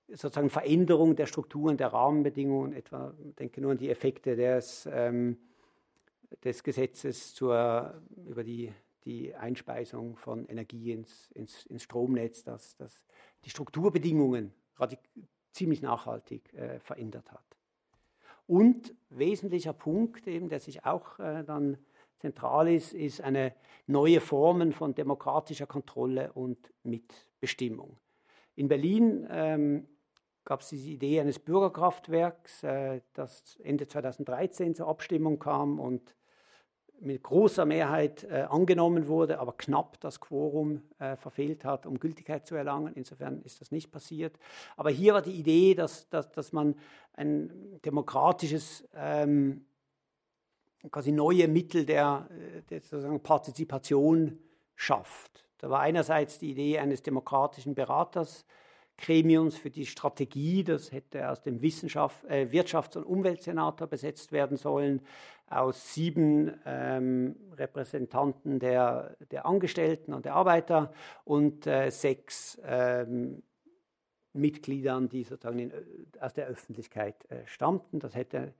sozusagen 0.07 0.49
Veränderung 0.49 1.15
der 1.15 1.25
Strukturen, 1.25 1.77
der 1.77 1.93
Rahmenbedingungen, 1.93 2.73
etwa, 2.73 3.13
denke 3.39 3.61
nur 3.61 3.71
an 3.71 3.77
die 3.77 3.89
Effekte 3.89 4.35
des, 4.35 4.87
ähm, 4.91 5.37
des 6.43 6.63
Gesetzes 6.63 7.33
zur, 7.33 8.01
über 8.27 8.43
die, 8.43 8.71
die 9.05 9.33
Einspeisung 9.35 10.15
von 10.17 10.45
Energie 10.47 10.91
ins, 10.91 11.31
ins, 11.31 11.65
ins 11.65 11.83
Stromnetz, 11.83 12.43
dass, 12.43 12.75
dass 12.77 13.05
die 13.45 13.49
Strukturbedingungen 13.49 14.53
ziemlich 15.51 15.81
nachhaltig 15.81 16.53
äh, 16.53 16.79
verändert 16.79 17.31
hat. 17.31 17.43
Und 18.47 18.93
wesentlicher 19.09 19.73
Punkt, 19.73 20.27
eben, 20.27 20.49
der 20.49 20.59
sich 20.59 20.85
auch 20.85 21.19
äh, 21.19 21.43
dann 21.43 21.77
zentral 22.17 22.69
ist, 22.69 22.93
ist 22.93 23.21
eine 23.21 23.53
neue 23.87 24.19
Formen 24.19 24.73
von 24.73 24.95
demokratischer 24.95 25.67
Kontrolle 25.67 26.31
und 26.33 26.73
Mitbestimmung. 26.83 27.97
In 28.55 28.67
Berlin 28.67 29.27
ähm, 29.29 29.87
gab 30.45 30.61
es 30.61 30.69
diese 30.69 30.89
Idee 30.89 31.19
eines 31.19 31.39
Bürgerkraftwerks, 31.39 32.63
äh, 32.63 33.01
das 33.13 33.57
Ende 33.63 33.87
2013 33.87 34.75
zur 34.75 34.87
Abstimmung 34.87 35.39
kam 35.39 35.79
und 35.79 36.15
mit 36.99 37.23
großer 37.23 37.65
Mehrheit 37.65 38.23
äh, 38.23 38.45
angenommen 38.49 39.07
wurde, 39.07 39.39
aber 39.39 39.53
knapp 39.53 39.99
das 39.99 40.21
Quorum 40.21 40.83
äh, 40.99 41.17
verfehlt 41.17 41.65
hat, 41.65 41.85
um 41.85 41.99
Gültigkeit 41.99 42.47
zu 42.47 42.55
erlangen. 42.55 42.93
Insofern 42.95 43.41
ist 43.41 43.59
das 43.61 43.71
nicht 43.71 43.91
passiert. 43.91 44.37
Aber 44.77 44.89
hier 44.89 45.13
war 45.13 45.21
die 45.21 45.33
Idee, 45.33 45.75
dass, 45.75 46.07
dass, 46.09 46.31
dass 46.31 46.53
man 46.53 46.75
ein 47.13 47.79
demokratisches, 47.83 48.87
ähm, 48.95 49.65
quasi 50.91 51.11
neue 51.11 51.47
Mittel 51.47 51.85
der, 51.85 52.29
der 52.69 52.81
sozusagen 52.81 53.21
Partizipation 53.21 54.39
schafft. 54.75 55.45
Da 55.57 55.69
war 55.69 55.79
einerseits 55.79 56.39
die 56.39 56.51
Idee 56.51 56.79
eines 56.79 57.03
demokratischen 57.03 57.75
Beraters, 57.75 58.45
Gremiums 59.03 59.57
für 59.57 59.69
die 59.69 59.85
Strategie. 59.85 60.63
Das 60.63 60.91
hätte 60.91 61.29
aus 61.29 61.41
dem 61.41 61.61
Wissenschaft, 61.61 62.23
äh, 62.25 62.47
Wirtschafts- 62.49 62.97
und 62.97 63.03
Umweltsenator 63.03 63.87
besetzt 63.87 64.31
werden 64.31 64.57
sollen, 64.57 65.01
aus 65.47 65.93
sieben 65.93 66.53
ähm, 66.65 67.35
Repräsentanten 67.57 68.59
der, 68.59 69.15
der 69.29 69.45
Angestellten 69.45 70.13
und 70.13 70.25
der 70.25 70.35
Arbeiter 70.35 70.93
und 71.25 71.67
äh, 71.67 71.89
sechs 71.91 72.59
ähm, 72.65 73.43
Mitgliedern, 74.31 75.09
die 75.09 75.23
sozusagen 75.23 75.59
in, 75.59 75.73
aus 76.19 76.33
der 76.33 76.47
Öffentlichkeit 76.47 77.29
äh, 77.29 77.45
stammten. 77.45 77.99
Das 77.99 78.15
hätte 78.15 78.53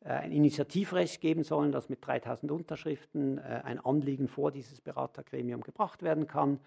äh, 0.00 0.08
ein 0.08 0.32
Initiativrecht 0.32 1.20
geben 1.20 1.44
sollen, 1.44 1.70
dass 1.70 1.90
mit 1.90 2.04
3000 2.04 2.50
Unterschriften 2.50 3.38
äh, 3.38 3.60
ein 3.62 3.78
Anliegen 3.78 4.26
vor 4.26 4.50
dieses 4.50 4.80
Beratergremium 4.80 5.60
gebracht 5.60 6.02
werden 6.02 6.26
kann 6.26 6.58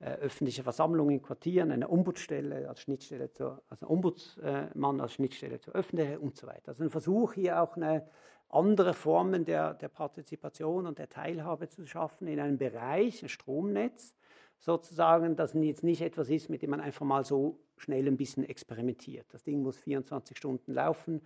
äh, 0.00 0.12
öffentliche 0.14 0.62
Versammlungen 0.62 1.16
in 1.16 1.22
Quartieren, 1.22 1.70
eine 1.70 1.90
Ombudsstelle 1.90 2.68
als 2.68 2.80
Schnittstelle 2.80 3.30
zur, 3.30 3.62
also 3.68 3.86
Ombudsmann 3.86 5.00
als 5.00 5.12
Schnittstelle 5.12 5.60
zur 5.60 5.74
Öffentlichkeit 5.74 6.18
und 6.18 6.36
so 6.36 6.46
weiter. 6.46 6.68
Also 6.68 6.82
ein 6.82 6.90
Versuch 6.90 7.34
hier 7.34 7.62
auch 7.62 7.76
eine 7.76 8.06
andere 8.48 8.94
Formen 8.94 9.44
der, 9.44 9.74
der 9.74 9.88
Partizipation 9.88 10.86
und 10.86 10.98
der 10.98 11.08
Teilhabe 11.08 11.68
zu 11.68 11.86
schaffen 11.86 12.26
in 12.28 12.40
einem 12.40 12.58
Bereich, 12.58 13.22
ein 13.22 13.28
Stromnetz, 13.28 14.14
sozusagen, 14.58 15.36
das 15.36 15.54
jetzt 15.54 15.84
nicht 15.84 16.02
etwas 16.02 16.28
ist, 16.28 16.50
mit 16.50 16.62
dem 16.62 16.70
man 16.70 16.80
einfach 16.80 17.06
mal 17.06 17.24
so 17.24 17.58
schnell 17.76 18.06
ein 18.06 18.16
bisschen 18.16 18.44
experimentiert. 18.44 19.26
Das 19.32 19.42
Ding 19.42 19.62
muss 19.62 19.78
24 19.78 20.36
Stunden 20.36 20.72
laufen, 20.72 21.22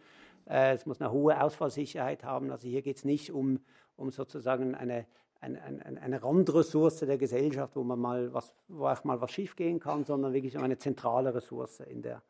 äh, 0.46 0.74
es 0.74 0.86
muss 0.86 1.00
eine 1.00 1.10
hohe 1.10 1.40
Ausfallsicherheit 1.40 2.24
haben. 2.24 2.50
Also 2.50 2.68
hier 2.68 2.82
geht 2.82 2.96
es 2.96 3.04
nicht 3.04 3.32
um, 3.32 3.60
um 3.96 4.10
sozusagen 4.10 4.74
eine 4.74 5.06
eine, 5.44 5.62
eine, 5.62 6.00
eine 6.00 6.22
Randressource 6.22 7.00
der 7.00 7.18
Gesellschaft, 7.18 7.76
wo 7.76 7.84
man 7.84 7.98
mal 7.98 8.32
was, 8.32 8.54
wo 8.68 8.86
auch 8.86 9.04
mal 9.04 9.20
was 9.20 9.30
schiefgehen 9.30 9.78
kann, 9.78 10.04
sondern 10.04 10.32
wirklich 10.32 10.58
eine 10.58 10.78
zentrale 10.78 11.34
Ressource 11.34 11.80
in 11.80 12.02
der 12.02 12.22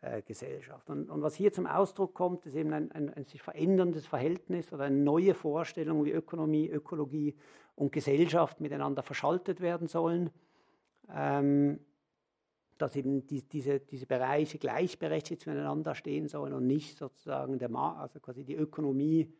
äh, 0.00 0.22
Gesellschaft. 0.22 0.88
Und, 0.90 1.10
und, 1.10 1.22
was 1.22 1.34
hier 1.34 1.52
zum 1.52 1.66
Ausdruck 1.66 2.14
kommt, 2.14 2.46
ist 2.46 2.54
eben 2.54 2.72
ein, 2.72 2.92
ein, 2.92 3.12
ein, 3.12 3.24
sich 3.24 3.42
veränderndes 3.42 4.06
Verhältnis 4.06 4.72
oder 4.72 4.84
eine 4.84 4.96
neue 4.96 5.34
Vorstellung, 5.34 6.04
wie 6.04 6.12
Ökonomie, 6.12 6.68
Ökologie 6.68 7.34
und 7.74 7.92
Gesellschaft 7.92 8.60
miteinander 8.60 9.02
verschaltet 9.02 9.60
werden 9.60 9.88
sollen. 9.88 10.30
Ähm, 11.12 11.80
dass 12.78 12.96
eben 12.96 13.26
die, 13.26 13.42
diese, 13.42 13.80
diese 13.80 14.06
Bereiche 14.06 14.58
gleichberechtigt 14.58 15.42
zueinander 15.42 15.94
stehen 15.94 16.28
sollen 16.28 16.52
und 16.52 16.66
nicht 16.66 16.98
sozusagen 16.98 17.58
der, 17.58 17.72
also 17.72 18.18
quasi 18.20 18.44
die 18.44 18.56
Ökonomie 18.56 19.32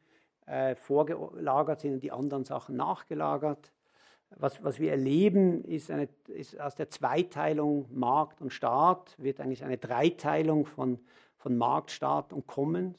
äh, 0.47 0.75
vorgelagert 0.75 1.81
sind 1.81 1.95
und 1.95 2.03
die 2.03 2.13
anderen 2.13 2.45
Sachen 2.45 2.77
nachgelagert. 2.77 3.73
Was, 4.37 4.63
was 4.65 4.81
wir 4.81 4.91
erleben, 4.91 5.65
ist, 5.65 5.91
eine, 5.91 6.09
ist 6.29 6.61
aus 6.61 6.75
der 6.75 6.91
Zweiteilung 6.91 7.87
Markt 7.93 8.41
und 8.41 8.53
Staat 8.53 9.15
wird 9.19 9.41
eigentlich 9.41 9.65
eine 9.65 9.79
Dreiteilung 9.79 10.67
von, 10.67 10.99
von 11.37 11.57
Markt, 11.57 11.91
Staat 11.91 12.33
und 12.33 12.47
Commons. 12.47 12.99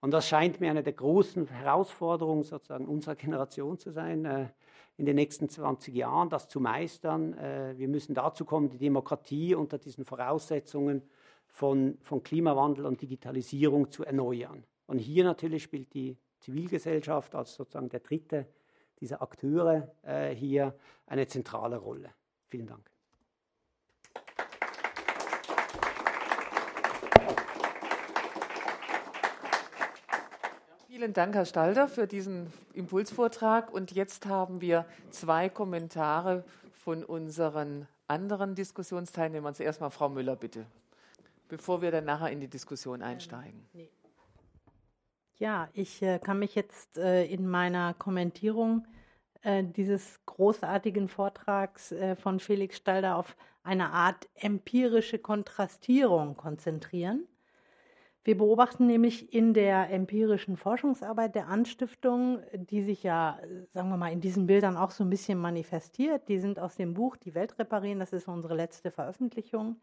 Und 0.00 0.12
das 0.12 0.28
scheint 0.28 0.60
mir 0.60 0.70
eine 0.70 0.82
der 0.82 0.92
großen 0.92 1.48
Herausforderungen 1.48 2.44
sozusagen 2.44 2.86
unserer 2.86 3.16
Generation 3.16 3.78
zu 3.78 3.90
sein, 3.90 4.24
äh, 4.24 4.48
in 4.96 5.06
den 5.06 5.14
nächsten 5.14 5.48
20 5.48 5.94
Jahren, 5.94 6.28
das 6.28 6.48
zu 6.48 6.60
meistern. 6.60 7.34
Äh, 7.34 7.74
wir 7.78 7.88
müssen 7.88 8.14
dazu 8.14 8.44
kommen, 8.44 8.68
die 8.68 8.78
Demokratie 8.78 9.54
unter 9.54 9.78
diesen 9.78 10.04
Voraussetzungen 10.04 11.02
von, 11.46 11.98
von 12.02 12.22
Klimawandel 12.22 12.84
und 12.84 13.00
Digitalisierung 13.00 13.90
zu 13.90 14.04
erneuern. 14.04 14.64
Und 14.86 14.98
hier 14.98 15.24
natürlich 15.24 15.62
spielt 15.62 15.94
die 15.94 16.16
Zivilgesellschaft 16.40 17.34
als 17.34 17.54
sozusagen 17.54 17.88
der 17.88 18.00
dritte 18.00 18.46
dieser 19.00 19.22
Akteure 19.22 19.94
äh, 20.02 20.34
hier 20.34 20.74
eine 21.06 21.26
zentrale 21.26 21.76
Rolle. 21.76 22.10
Vielen 22.48 22.66
Dank. 22.66 22.90
Vielen 30.86 31.12
Dank, 31.12 31.34
Herr 31.36 31.44
Stalder, 31.44 31.86
für 31.86 32.08
diesen 32.08 32.52
Impulsvortrag. 32.72 33.72
Und 33.72 33.92
jetzt 33.92 34.26
haben 34.26 34.60
wir 34.60 34.84
zwei 35.10 35.48
Kommentare 35.48 36.44
von 36.72 37.04
unseren 37.04 37.86
anderen 38.08 38.56
Diskussionsteilnehmern. 38.56 39.54
Zuerst 39.54 39.80
mal 39.80 39.90
Frau 39.90 40.08
Müller, 40.08 40.34
bitte, 40.34 40.66
bevor 41.46 41.82
wir 41.82 41.92
dann 41.92 42.04
nachher 42.04 42.32
in 42.32 42.40
die 42.40 42.48
Diskussion 42.48 43.02
einsteigen. 43.02 43.64
Ja, 45.38 45.68
ich 45.72 46.02
äh, 46.02 46.18
kann 46.18 46.40
mich 46.40 46.56
jetzt 46.56 46.98
äh, 46.98 47.24
in 47.24 47.48
meiner 47.48 47.94
Kommentierung 47.94 48.86
äh, 49.42 49.62
dieses 49.62 50.18
großartigen 50.26 51.08
Vortrags 51.08 51.92
äh, 51.92 52.16
von 52.16 52.40
Felix 52.40 52.76
Stalder 52.76 53.16
auf 53.16 53.36
eine 53.62 53.90
Art 53.90 54.28
empirische 54.34 55.18
Kontrastierung 55.18 56.36
konzentrieren. 56.36 57.28
Wir 58.24 58.36
beobachten 58.36 58.86
nämlich 58.88 59.32
in 59.32 59.54
der 59.54 59.90
empirischen 59.90 60.56
Forschungsarbeit 60.56 61.36
der 61.36 61.46
Anstiftung, 61.46 62.40
die 62.52 62.82
sich 62.82 63.04
ja, 63.04 63.38
sagen 63.72 63.90
wir 63.90 63.96
mal, 63.96 64.12
in 64.12 64.20
diesen 64.20 64.46
Bildern 64.46 64.76
auch 64.76 64.90
so 64.90 65.04
ein 65.04 65.10
bisschen 65.10 65.38
manifestiert. 65.38 66.28
Die 66.28 66.38
sind 66.38 66.58
aus 66.58 66.74
dem 66.74 66.94
Buch 66.94 67.16
Die 67.16 67.34
Welt 67.34 67.58
reparieren, 67.58 68.00
das 68.00 68.12
ist 68.12 68.26
unsere 68.26 68.54
letzte 68.56 68.90
Veröffentlichung. 68.90 69.76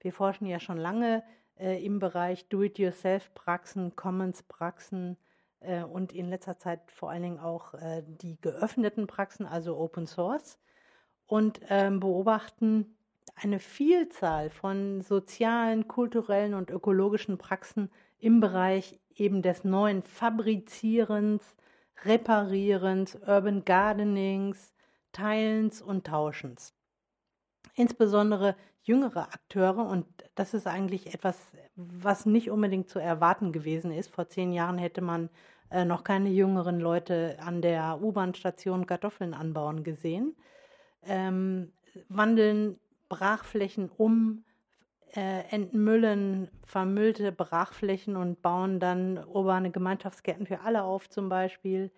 Wir 0.00 0.12
forschen 0.12 0.46
ja 0.46 0.58
schon 0.58 0.78
lange 0.78 1.22
äh, 1.62 1.84
im 1.84 2.00
Bereich 2.00 2.48
Do-it-yourself-Praxen, 2.48 3.94
Commons-Praxen 3.94 5.16
äh, 5.60 5.82
und 5.84 6.12
in 6.12 6.28
letzter 6.28 6.58
Zeit 6.58 6.80
vor 6.90 7.10
allen 7.10 7.22
Dingen 7.22 7.38
auch 7.38 7.74
äh, 7.74 8.02
die 8.04 8.40
geöffneten 8.40 9.06
Praxen, 9.06 9.46
also 9.46 9.76
Open 9.76 10.06
Source, 10.06 10.58
und 11.26 11.60
ähm, 11.68 12.00
beobachten, 12.00 12.96
eine 13.36 13.60
Vielzahl 13.60 14.50
von 14.50 15.00
sozialen, 15.00 15.88
kulturellen 15.88 16.54
und 16.54 16.70
ökologischen 16.70 17.38
Praxen 17.38 17.90
im 18.18 18.40
Bereich 18.40 18.98
eben 19.14 19.40
des 19.40 19.64
neuen 19.64 20.02
Fabrizierens, 20.02 21.56
Reparierens, 22.04 23.14
Urban 23.26 23.64
Gardenings, 23.64 24.74
Teilens 25.12 25.80
und 25.80 26.06
Tauschens. 26.06 26.74
Insbesondere 27.74 28.56
jüngere 28.82 29.32
Akteure, 29.32 29.86
und 29.86 30.06
das 30.34 30.54
ist 30.54 30.66
eigentlich 30.66 31.14
etwas, 31.14 31.38
was 31.76 32.26
nicht 32.26 32.50
unbedingt 32.50 32.88
zu 32.88 32.98
erwarten 32.98 33.52
gewesen 33.52 33.92
ist. 33.92 34.10
Vor 34.14 34.28
zehn 34.28 34.52
Jahren 34.52 34.78
hätte 34.78 35.00
man 35.00 35.28
äh, 35.70 35.84
noch 35.84 36.04
keine 36.04 36.30
jüngeren 36.30 36.80
Leute 36.80 37.36
an 37.40 37.62
der 37.62 38.00
U-Bahn-Station 38.02 38.86
Kartoffeln 38.86 39.34
anbauen 39.34 39.84
gesehen. 39.84 40.36
Ähm, 41.06 41.72
wandeln 42.08 42.78
Brachflächen 43.08 43.90
um, 43.90 44.44
äh, 45.14 45.44
entmüllen 45.50 46.48
vermüllte 46.64 47.32
Brachflächen 47.32 48.16
und 48.16 48.40
bauen 48.40 48.80
dann 48.80 49.22
urbane 49.26 49.70
Gemeinschaftsgärten 49.70 50.46
für 50.46 50.60
alle 50.60 50.84
auf 50.84 51.10
zum 51.10 51.28
Beispiel 51.28 51.90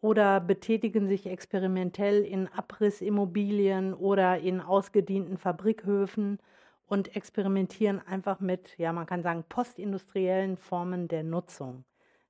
oder 0.00 0.40
betätigen 0.40 1.08
sich 1.08 1.26
experimentell 1.26 2.22
in 2.22 2.48
Abrissimmobilien 2.48 3.92
oder 3.92 4.38
in 4.38 4.60
ausgedienten 4.60 5.36
Fabrikhöfen 5.36 6.38
und 6.86 7.16
experimentieren 7.16 8.00
einfach 8.06 8.40
mit, 8.40 8.76
ja, 8.78 8.92
man 8.92 9.06
kann 9.06 9.22
sagen, 9.22 9.44
postindustriellen 9.48 10.56
Formen 10.56 11.08
der 11.08 11.24
Nutzung, 11.24 11.84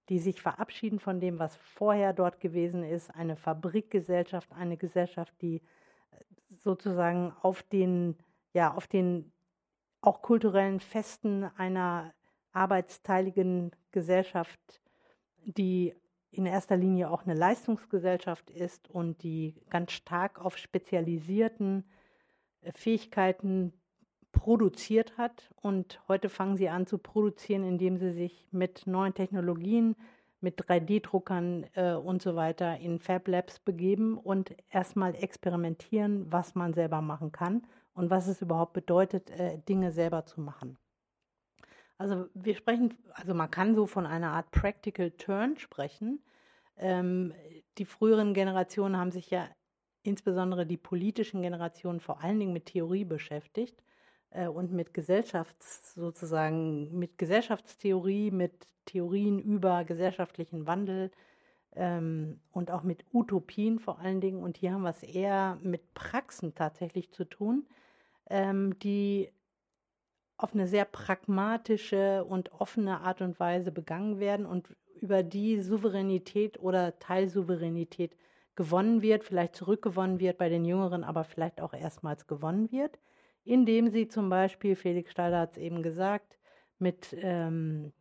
die 0.08 0.18
sich 0.18 0.40
verabschieden 0.40 0.98
von 0.98 1.20
dem, 1.20 1.38
was 1.38 1.56
vorher 1.56 2.12
dort 2.12 2.40
gewesen 2.40 2.82
ist, 2.82 3.14
eine 3.14 3.36
Fabrikgesellschaft, 3.36 4.52
eine 4.52 4.76
Gesellschaft, 4.76 5.34
die 5.42 5.62
sozusagen 6.58 7.32
auf 7.42 7.62
den, 7.62 8.16
ja, 8.54 8.72
auf 8.72 8.86
den 8.86 9.32
auch 10.00 10.22
kulturellen 10.22 10.80
Festen 10.80 11.44
einer 11.56 12.14
arbeitsteiligen 12.52 13.72
Gesellschaft, 13.90 14.80
die 15.44 15.94
in 16.30 16.46
erster 16.46 16.76
Linie 16.76 17.10
auch 17.10 17.24
eine 17.24 17.34
Leistungsgesellschaft 17.34 18.50
ist 18.50 18.88
und 18.88 19.22
die 19.22 19.54
ganz 19.70 19.92
stark 19.92 20.38
auf 20.38 20.56
spezialisierten 20.56 21.84
äh, 22.62 22.72
Fähigkeiten 22.72 23.72
produziert 24.36 25.16
hat. 25.16 25.50
Und 25.62 26.00
heute 26.08 26.28
fangen 26.28 26.58
sie 26.58 26.68
an 26.68 26.86
zu 26.86 26.98
produzieren, 26.98 27.64
indem 27.64 27.96
sie 27.96 28.12
sich 28.12 28.46
mit 28.52 28.86
neuen 28.86 29.14
Technologien 29.14 29.96
mit 30.42 30.60
3D-Druckern 30.60 31.64
äh, 31.74 31.94
und 31.94 32.20
so 32.20 32.36
weiter 32.36 32.78
in 32.78 33.00
Fab 33.00 33.26
Labs 33.26 33.58
begeben 33.58 34.18
und 34.18 34.54
erstmal 34.70 35.14
experimentieren, 35.14 36.30
was 36.30 36.54
man 36.54 36.74
selber 36.74 37.00
machen 37.00 37.32
kann 37.32 37.66
und 37.94 38.10
was 38.10 38.28
es 38.28 38.42
überhaupt 38.42 38.74
bedeutet, 38.74 39.30
äh, 39.30 39.58
Dinge 39.66 39.90
selber 39.90 40.26
zu 40.26 40.42
machen. 40.42 40.76
Also 41.96 42.26
wir 42.34 42.54
sprechen, 42.54 42.92
also 43.14 43.32
man 43.32 43.50
kann 43.50 43.74
so 43.74 43.86
von 43.86 44.04
einer 44.04 44.32
Art 44.32 44.50
Practical 44.50 45.10
Turn 45.12 45.56
sprechen. 45.56 46.22
Ähm, 46.76 47.32
die 47.78 47.86
früheren 47.86 48.34
Generationen 48.34 48.98
haben 48.98 49.10
sich 49.10 49.30
ja 49.30 49.48
insbesondere 50.02 50.66
die 50.66 50.76
politischen 50.76 51.40
Generationen 51.40 52.00
vor 52.00 52.22
allen 52.22 52.38
Dingen 52.38 52.52
mit 52.52 52.66
Theorie 52.66 53.06
beschäftigt 53.06 53.82
äh, 54.36 54.48
und 54.48 54.72
mit 54.72 54.94
Gesellschafts 54.94 55.94
sozusagen 55.94 56.96
mit 56.98 57.18
Gesellschaftstheorie, 57.18 58.30
mit 58.30 58.68
Theorien 58.84 59.38
über 59.38 59.84
gesellschaftlichen 59.84 60.66
Wandel 60.66 61.10
ähm, 61.74 62.40
und 62.52 62.70
auch 62.70 62.82
mit 62.82 63.04
Utopien 63.12 63.78
vor 63.78 63.98
allen 63.98 64.20
Dingen. 64.20 64.42
Und 64.42 64.56
hier 64.56 64.72
haben 64.72 64.82
wir 64.82 64.90
es 64.90 65.02
eher 65.02 65.58
mit 65.62 65.94
Praxen 65.94 66.54
tatsächlich 66.54 67.10
zu 67.12 67.24
tun, 67.24 67.66
ähm, 68.30 68.78
die 68.78 69.32
auf 70.36 70.54
eine 70.54 70.68
sehr 70.68 70.84
pragmatische 70.84 72.24
und 72.24 72.52
offene 72.52 73.00
Art 73.00 73.22
und 73.22 73.40
Weise 73.40 73.72
begangen 73.72 74.20
werden 74.20 74.44
und 74.44 74.68
über 75.00 75.22
die 75.22 75.62
Souveränität 75.62 76.60
oder 76.60 76.98
Teilsouveränität 76.98 78.16
gewonnen 78.54 79.02
wird, 79.02 79.24
vielleicht 79.24 79.56
zurückgewonnen 79.56 80.20
wird 80.20 80.38
bei 80.38 80.48
den 80.48 80.64
Jüngeren, 80.64 81.04
aber 81.04 81.24
vielleicht 81.24 81.60
auch 81.60 81.72
erstmals 81.72 82.26
gewonnen 82.26 82.70
wird 82.70 82.98
indem 83.46 83.88
sie 83.88 84.08
zum 84.08 84.28
Beispiel, 84.28 84.76
Felix 84.76 85.12
Steiler 85.12 85.40
hat 85.40 85.52
es 85.52 85.58
eben 85.58 85.82
gesagt, 85.82 86.38
mit 86.78 87.16
ähm, 87.20 87.92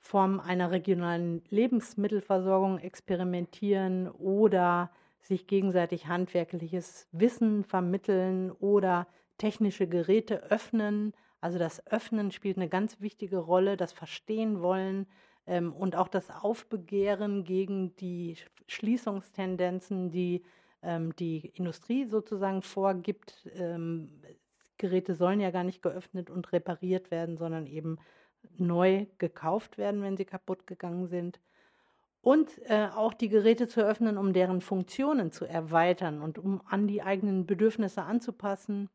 Formen 0.00 0.40
einer 0.40 0.70
regionalen 0.70 1.42
Lebensmittelversorgung 1.50 2.78
experimentieren 2.78 4.08
oder 4.08 4.90
sich 5.20 5.46
gegenseitig 5.46 6.06
handwerkliches 6.06 7.06
Wissen 7.12 7.64
vermitteln 7.64 8.50
oder 8.50 9.06
technische 9.36 9.86
Geräte 9.86 10.42
öffnen. 10.44 11.12
Also 11.40 11.58
das 11.58 11.86
Öffnen 11.86 12.32
spielt 12.32 12.56
eine 12.56 12.68
ganz 12.68 13.00
wichtige 13.00 13.38
Rolle, 13.38 13.76
das 13.76 13.92
Verstehen 13.92 14.62
wollen 14.62 15.06
ähm, 15.46 15.72
und 15.72 15.96
auch 15.96 16.08
das 16.08 16.30
Aufbegehren 16.30 17.44
gegen 17.44 17.94
die 17.96 18.36
Schließungstendenzen, 18.66 20.10
die 20.10 20.42
ähm, 20.82 21.14
die 21.16 21.48
Industrie 21.54 22.06
sozusagen 22.06 22.62
vorgibt, 22.62 23.48
ähm, 23.54 24.22
Geräte 24.78 25.14
sollen 25.14 25.40
ja 25.40 25.50
gar 25.50 25.64
nicht 25.64 25.82
geöffnet 25.82 26.30
und 26.30 26.52
repariert 26.52 27.10
werden, 27.10 27.36
sondern 27.36 27.66
eben 27.66 27.98
neu 28.56 29.06
gekauft 29.18 29.78
werden, 29.78 30.02
wenn 30.02 30.16
sie 30.16 30.24
kaputt 30.24 30.66
gegangen 30.66 31.08
sind. 31.08 31.40
Und 32.20 32.60
äh, 32.68 32.88
auch 32.94 33.14
die 33.14 33.28
Geräte 33.28 33.68
zu 33.68 33.84
öffnen, 33.84 34.18
um 34.18 34.32
deren 34.32 34.60
Funktionen 34.60 35.30
zu 35.30 35.44
erweitern 35.44 36.20
und 36.20 36.38
um 36.38 36.60
an 36.66 36.86
die 36.86 37.02
eigenen 37.02 37.46
Bedürfnisse 37.46 38.02
anzupassen. 38.02 38.90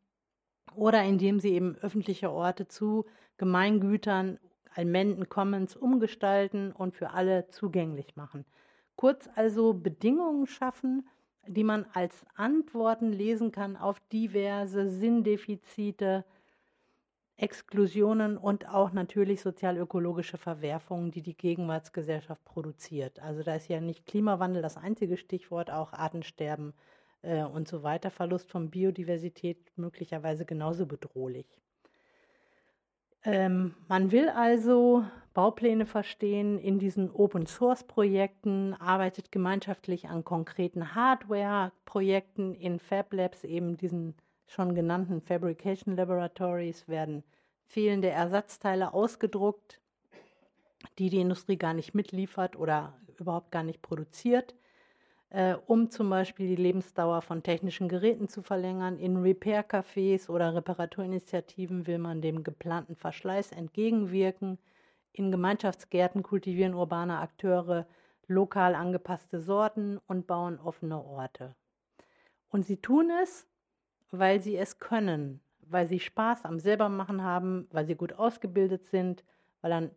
Oder 0.75 1.03
indem 1.03 1.39
sie 1.39 1.53
eben 1.53 1.75
öffentliche 1.77 2.31
Orte 2.31 2.67
zu 2.67 3.05
Gemeingütern, 3.37 4.39
Almenden, 4.75 5.29
Commons 5.29 5.75
umgestalten 5.75 6.71
und 6.71 6.95
für 6.95 7.11
alle 7.11 7.47
zugänglich 7.49 8.15
machen. 8.15 8.45
Kurz 8.95 9.29
also 9.35 9.73
Bedingungen 9.73 10.47
schaffen, 10.47 11.07
die 11.47 11.63
man 11.63 11.85
als 11.93 12.25
Antworten 12.35 13.11
lesen 13.11 13.51
kann 13.51 13.75
auf 13.77 13.99
diverse 14.11 14.89
Sinndefizite, 14.89 16.25
Exklusionen 17.35 18.37
und 18.37 18.69
auch 18.69 18.93
natürlich 18.93 19.41
sozialökologische 19.41 20.37
Verwerfungen, 20.37 21.11
die 21.11 21.21
die 21.21 21.35
Gegenwartsgesellschaft 21.35 22.43
produziert. 22.45 23.19
Also 23.19 23.43
da 23.43 23.55
ist 23.55 23.67
ja 23.67 23.81
nicht 23.81 24.05
Klimawandel 24.05 24.61
das 24.61 24.77
einzige 24.77 25.17
Stichwort, 25.17 25.71
auch 25.71 25.93
Artensterben 25.93 26.73
äh, 27.23 27.43
und 27.43 27.67
so 27.67 27.83
weiter, 27.83 28.11
Verlust 28.11 28.49
von 28.49 28.69
Biodiversität 28.69 29.71
möglicherweise 29.75 30.45
genauso 30.45 30.85
bedrohlich. 30.85 31.62
Ähm, 33.25 33.75
man 33.87 34.11
will 34.11 34.29
also 34.29 35.05
Baupläne 35.33 35.85
verstehen 35.85 36.59
in 36.59 36.77
diesen 36.77 37.09
Open-Source-Projekten, 37.09 38.73
arbeitet 38.75 39.31
gemeinschaftlich 39.31 40.07
an 40.07 40.23
konkreten 40.23 40.93
Hardware-Projekten. 40.93 42.53
In 42.53 42.79
Fab 42.79 43.13
Labs, 43.13 43.43
eben 43.43 43.77
diesen 43.77 44.15
schon 44.45 44.75
genannten 44.75 45.21
Fabrication 45.21 45.95
Laboratories, 45.95 46.87
werden 46.87 47.23
fehlende 47.65 48.09
Ersatzteile 48.09 48.93
ausgedruckt, 48.93 49.79
die 50.99 51.09
die 51.09 51.21
Industrie 51.21 51.57
gar 51.57 51.73
nicht 51.73 51.95
mitliefert 51.95 52.55
oder 52.55 52.93
überhaupt 53.17 53.51
gar 53.51 53.63
nicht 53.63 53.81
produziert 53.81 54.53
äh, 55.33 55.55
um 55.65 55.89
zum 55.89 56.11
Beispiel 56.11 56.47
die 56.47 56.61
Lebensdauer 56.61 57.23
von 57.23 57.41
technischen 57.41 57.89
Geräten 57.89 58.29
zu 58.29 58.43
verlängern. 58.43 58.99
In 58.99 59.17
Repair-Cafés 59.17 60.29
oder 60.29 60.53
Reparaturinitiativen 60.53 61.87
will 61.87 61.97
man 61.97 62.21
dem 62.21 62.43
geplanten 62.43 62.95
Verschleiß 62.95 63.51
entgegenwirken. 63.51 64.59
In 65.11 65.31
Gemeinschaftsgärten 65.31 66.21
kultivieren 66.21 66.75
urbane 66.75 67.17
Akteure 67.17 67.87
lokal 68.27 68.75
angepasste 68.75 69.41
Sorten 69.41 69.99
und 70.07 70.27
bauen 70.27 70.59
offene 70.59 71.03
Orte. 71.03 71.55
Und 72.49 72.65
sie 72.65 72.77
tun 72.77 73.11
es, 73.23 73.47
weil 74.11 74.39
sie 74.39 74.55
es 74.55 74.77
können, 74.77 75.41
weil 75.61 75.87
sie 75.87 75.99
Spaß 75.99 76.45
am 76.45 76.59
Selbermachen 76.59 77.23
haben, 77.23 77.67
weil 77.71 77.87
sie 77.87 77.95
gut 77.95 78.13
ausgebildet 78.13 78.85
sind, 78.85 79.23
weil 79.61 79.73
ein 79.73 79.91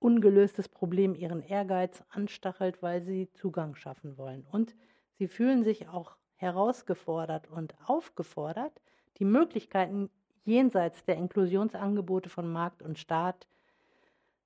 ungelöstes 0.00 0.68
Problem 0.68 1.14
ihren 1.14 1.42
Ehrgeiz 1.42 2.02
anstachelt, 2.10 2.82
weil 2.82 3.02
sie 3.02 3.30
Zugang 3.34 3.76
schaffen 3.76 4.18
wollen. 4.18 4.44
Und 4.50 4.74
sie 5.18 5.28
fühlen 5.28 5.62
sich 5.62 5.88
auch 5.88 6.16
herausgefordert 6.36 7.48
und 7.48 7.74
aufgefordert, 7.86 8.80
die 9.18 9.24
Möglichkeiten 9.24 10.10
jenseits 10.44 11.04
der 11.04 11.16
Inklusionsangebote 11.16 12.30
von 12.30 12.50
Markt 12.50 12.82
und 12.82 12.98
Staat 12.98 13.46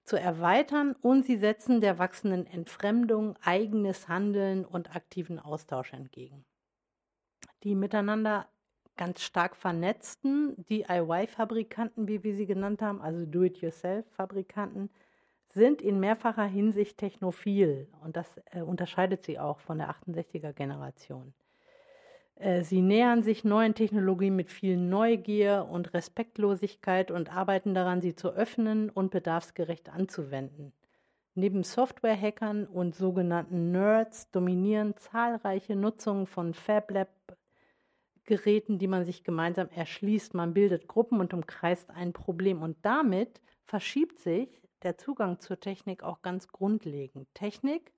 zu 0.03 0.17
erweitern 0.17 0.95
und 1.01 1.25
sie 1.25 1.37
setzen 1.37 1.81
der 1.81 1.99
wachsenden 1.99 2.47
Entfremdung 2.47 3.37
eigenes 3.43 4.09
Handeln 4.09 4.65
und 4.65 4.95
aktiven 4.95 5.39
Austausch 5.39 5.93
entgegen. 5.93 6.45
Die 7.63 7.75
miteinander 7.75 8.47
ganz 8.97 9.23
stark 9.23 9.57
vernetzten 9.57 10.65
DIY-Fabrikanten, 10.67 12.07
wie 12.07 12.23
wir 12.23 12.35
sie 12.35 12.47
genannt 12.47 12.83
haben, 12.83 13.01
also 13.01 13.25
Do-it-yourself-Fabrikanten, 13.25 14.91
sind 15.55 15.81
in 15.81 15.99
mehrfacher 16.01 16.45
Hinsicht 16.45 16.99
technophil 16.99 17.89
und 18.03 18.17
das 18.17 18.39
äh, 18.51 18.61
unterscheidet 18.61 19.25
sie 19.25 19.39
auch 19.39 19.61
von 19.61 19.79
der 19.79 19.89
68er 19.91 20.53
Generation. 20.53 21.33
Äh, 22.35 22.63
sie 22.63 22.83
nähern 22.83 23.23
sich 23.23 23.45
neuen 23.45 23.75
Technologien 23.75 24.35
mit 24.35 24.51
viel 24.51 24.77
Neugier 24.77 25.69
und 25.71 25.95
Respektlosigkeit 25.95 27.13
und 27.13 27.33
arbeiten 27.35 27.73
daran, 27.73 28.01
sie 28.01 28.17
zu 28.17 28.31
öffnen 28.31 28.91
und 28.91 29.13
bedarfsgerecht 29.13 29.91
anzuwenden. 29.91 30.73
Neben 31.37 31.63
Software-Hackern 31.63 32.67
und 32.67 32.97
sogenannten 32.97 33.71
Nerds 33.71 34.33
dominieren 34.33 34.97
zahlreiche 34.97 35.77
Nutzungen 35.77 36.27
von 36.27 36.55
FabLab-Geräten, 36.55 38.79
die 38.79 38.89
man 38.89 39.05
sich 39.05 39.23
gemeinsam 39.25 39.69
erschließt. 39.71 40.35
Man 40.35 40.55
bildet 40.55 40.89
Gruppen 40.89 41.21
und 41.21 41.33
umkreist 41.33 41.91
ein 41.91 42.13
Problem 42.13 42.63
und 42.63 42.77
damit 42.83 43.41
verschiebt 43.65 44.19
sich 44.19 44.64
der 44.85 44.99
Zugang 44.99 45.41
zur 45.41 45.59
Technik 45.59 46.03
auch 46.03 46.23
ganz 46.23 46.49
grundlegend. 46.49 47.29
Technik 47.35 47.93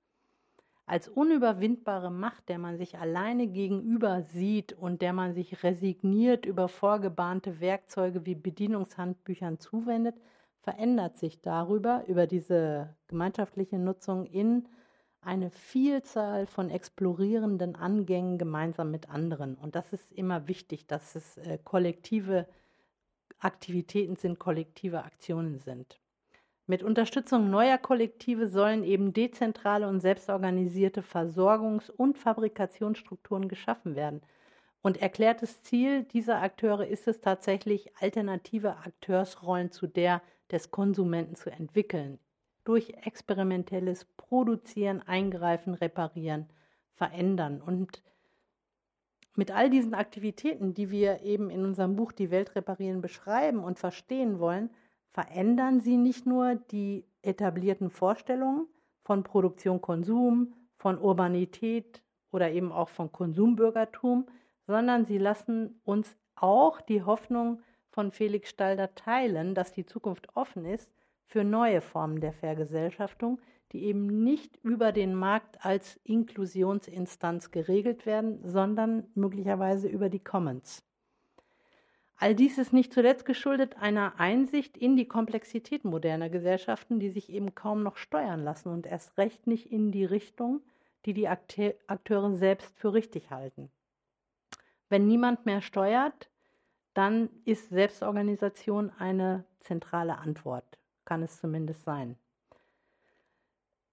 als 0.85 1.09
unüberwindbare 1.09 2.09
Macht, 2.09 2.47
der 2.47 2.59
man 2.59 2.77
sich 2.77 2.97
alleine 2.97 3.47
gegenüber 3.47 4.21
sieht 4.21 4.71
und 4.71 5.01
der 5.01 5.11
man 5.11 5.33
sich 5.33 5.63
resigniert 5.63 6.45
über 6.45 6.69
vorgebahnte 6.69 7.59
Werkzeuge 7.59 8.25
wie 8.25 8.35
Bedienungshandbüchern 8.35 9.59
zuwendet, 9.59 10.15
verändert 10.61 11.17
sich 11.17 11.41
darüber, 11.41 12.05
über 12.07 12.25
diese 12.25 12.95
gemeinschaftliche 13.07 13.77
Nutzung 13.77 14.25
in 14.25 14.67
eine 15.19 15.49
Vielzahl 15.49 16.47
von 16.47 16.69
explorierenden 16.69 17.75
Angängen 17.75 18.37
gemeinsam 18.37 18.91
mit 18.91 19.09
anderen. 19.09 19.55
Und 19.55 19.75
das 19.75 19.91
ist 19.91 20.11
immer 20.13 20.47
wichtig, 20.47 20.87
dass 20.87 21.15
es 21.15 21.37
äh, 21.37 21.57
kollektive 21.61 22.47
Aktivitäten 23.39 24.15
sind, 24.15 24.39
kollektive 24.39 25.03
Aktionen 25.03 25.59
sind. 25.59 25.99
Mit 26.69 26.83
Unterstützung 26.83 27.49
neuer 27.49 27.77
Kollektive 27.77 28.49
sollen 28.49 28.83
eben 28.83 29.13
dezentrale 29.13 29.87
und 29.87 30.01
selbstorganisierte 30.01 31.01
Versorgungs- 31.01 31.89
und 31.89 32.17
Fabrikationsstrukturen 32.17 33.47
geschaffen 33.47 33.95
werden. 33.95 34.21
Und 34.81 35.01
erklärtes 35.01 35.61
Ziel 35.63 36.03
dieser 36.03 36.41
Akteure 36.41 36.85
ist 36.85 37.07
es 37.07 37.21
tatsächlich, 37.21 37.95
alternative 38.01 38.75
Akteursrollen 38.85 39.71
zu 39.71 39.87
der 39.87 40.21
des 40.51 40.69
Konsumenten 40.69 41.35
zu 41.35 41.49
entwickeln. 41.49 42.19
Durch 42.65 42.89
experimentelles 43.05 44.03
Produzieren, 44.17 45.01
Eingreifen, 45.01 45.73
Reparieren, 45.73 46.49
Verändern. 46.95 47.61
Und 47.61 48.03
mit 49.35 49.51
all 49.51 49.69
diesen 49.69 49.93
Aktivitäten, 49.93 50.73
die 50.73 50.91
wir 50.91 51.21
eben 51.21 51.49
in 51.49 51.63
unserem 51.63 51.95
Buch 51.95 52.11
Die 52.11 52.29
Welt 52.29 52.55
reparieren 52.55 52.99
beschreiben 52.99 53.63
und 53.63 53.79
verstehen 53.79 54.39
wollen, 54.39 54.69
verändern 55.17 55.81
sie 55.81 55.97
nicht 55.97 56.27
nur 56.27 56.53
die 56.53 57.03
etablierten 57.23 57.89
Vorstellungen 57.89 58.67
von 59.01 59.23
Produktion, 59.23 59.81
Konsum, 59.81 60.53
von 60.75 60.99
Urbanität 60.99 62.03
oder 62.31 62.51
eben 62.51 62.71
auch 62.71 62.89
von 62.89 63.11
Konsumbürgertum, 63.11 64.27
sondern 64.67 65.05
sie 65.05 65.17
lassen 65.17 65.81
uns 65.83 66.15
auch 66.35 66.81
die 66.81 67.01
Hoffnung 67.01 67.63
von 67.89 68.11
Felix 68.11 68.49
Stalder 68.51 68.93
teilen, 68.93 69.55
dass 69.55 69.71
die 69.71 69.87
Zukunft 69.87 70.27
offen 70.35 70.65
ist 70.65 70.91
für 71.25 71.43
neue 71.43 71.81
Formen 71.81 72.21
der 72.21 72.33
Vergesellschaftung, 72.33 73.41
die 73.71 73.85
eben 73.85 74.23
nicht 74.23 74.57
über 74.57 74.91
den 74.91 75.15
Markt 75.15 75.65
als 75.65 75.99
Inklusionsinstanz 76.03 77.49
geregelt 77.49 78.05
werden, 78.05 78.47
sondern 78.47 79.07
möglicherweise 79.15 79.87
über 79.87 80.09
die 80.09 80.23
Commons. 80.23 80.83
All 82.19 82.33
dies 82.33 82.57
ist 82.57 82.73
nicht 82.73 82.93
zuletzt 82.93 83.25
geschuldet 83.25 83.77
einer 83.77 84.19
Einsicht 84.19 84.75
in 84.75 84.97
die 84.97 85.07
Komplexität 85.07 85.85
moderner 85.85 86.29
Gesellschaften, 86.29 86.99
die 86.99 87.11
sich 87.11 87.29
eben 87.29 87.53
kaum 87.53 87.83
noch 87.83 87.97
steuern 87.97 88.43
lassen 88.43 88.69
und 88.69 88.87
erst 88.87 89.17
recht 89.19 89.45
nicht 89.45 89.71
in 89.71 89.91
die 89.91 90.05
Richtung, 90.05 90.61
die 91.05 91.13
die 91.13 91.27
Akteure 91.27 92.33
selbst 92.33 92.77
für 92.79 92.93
richtig 92.93 93.29
halten. 93.29 93.69
Wenn 94.89 95.05
niemand 95.05 95.45
mehr 95.45 95.61
steuert, 95.61 96.29
dann 96.95 97.29
ist 97.45 97.69
Selbstorganisation 97.69 98.91
eine 98.97 99.45
zentrale 99.59 100.17
Antwort, 100.17 100.79
kann 101.05 101.21
es 101.21 101.39
zumindest 101.39 101.83
sein. 101.83 102.17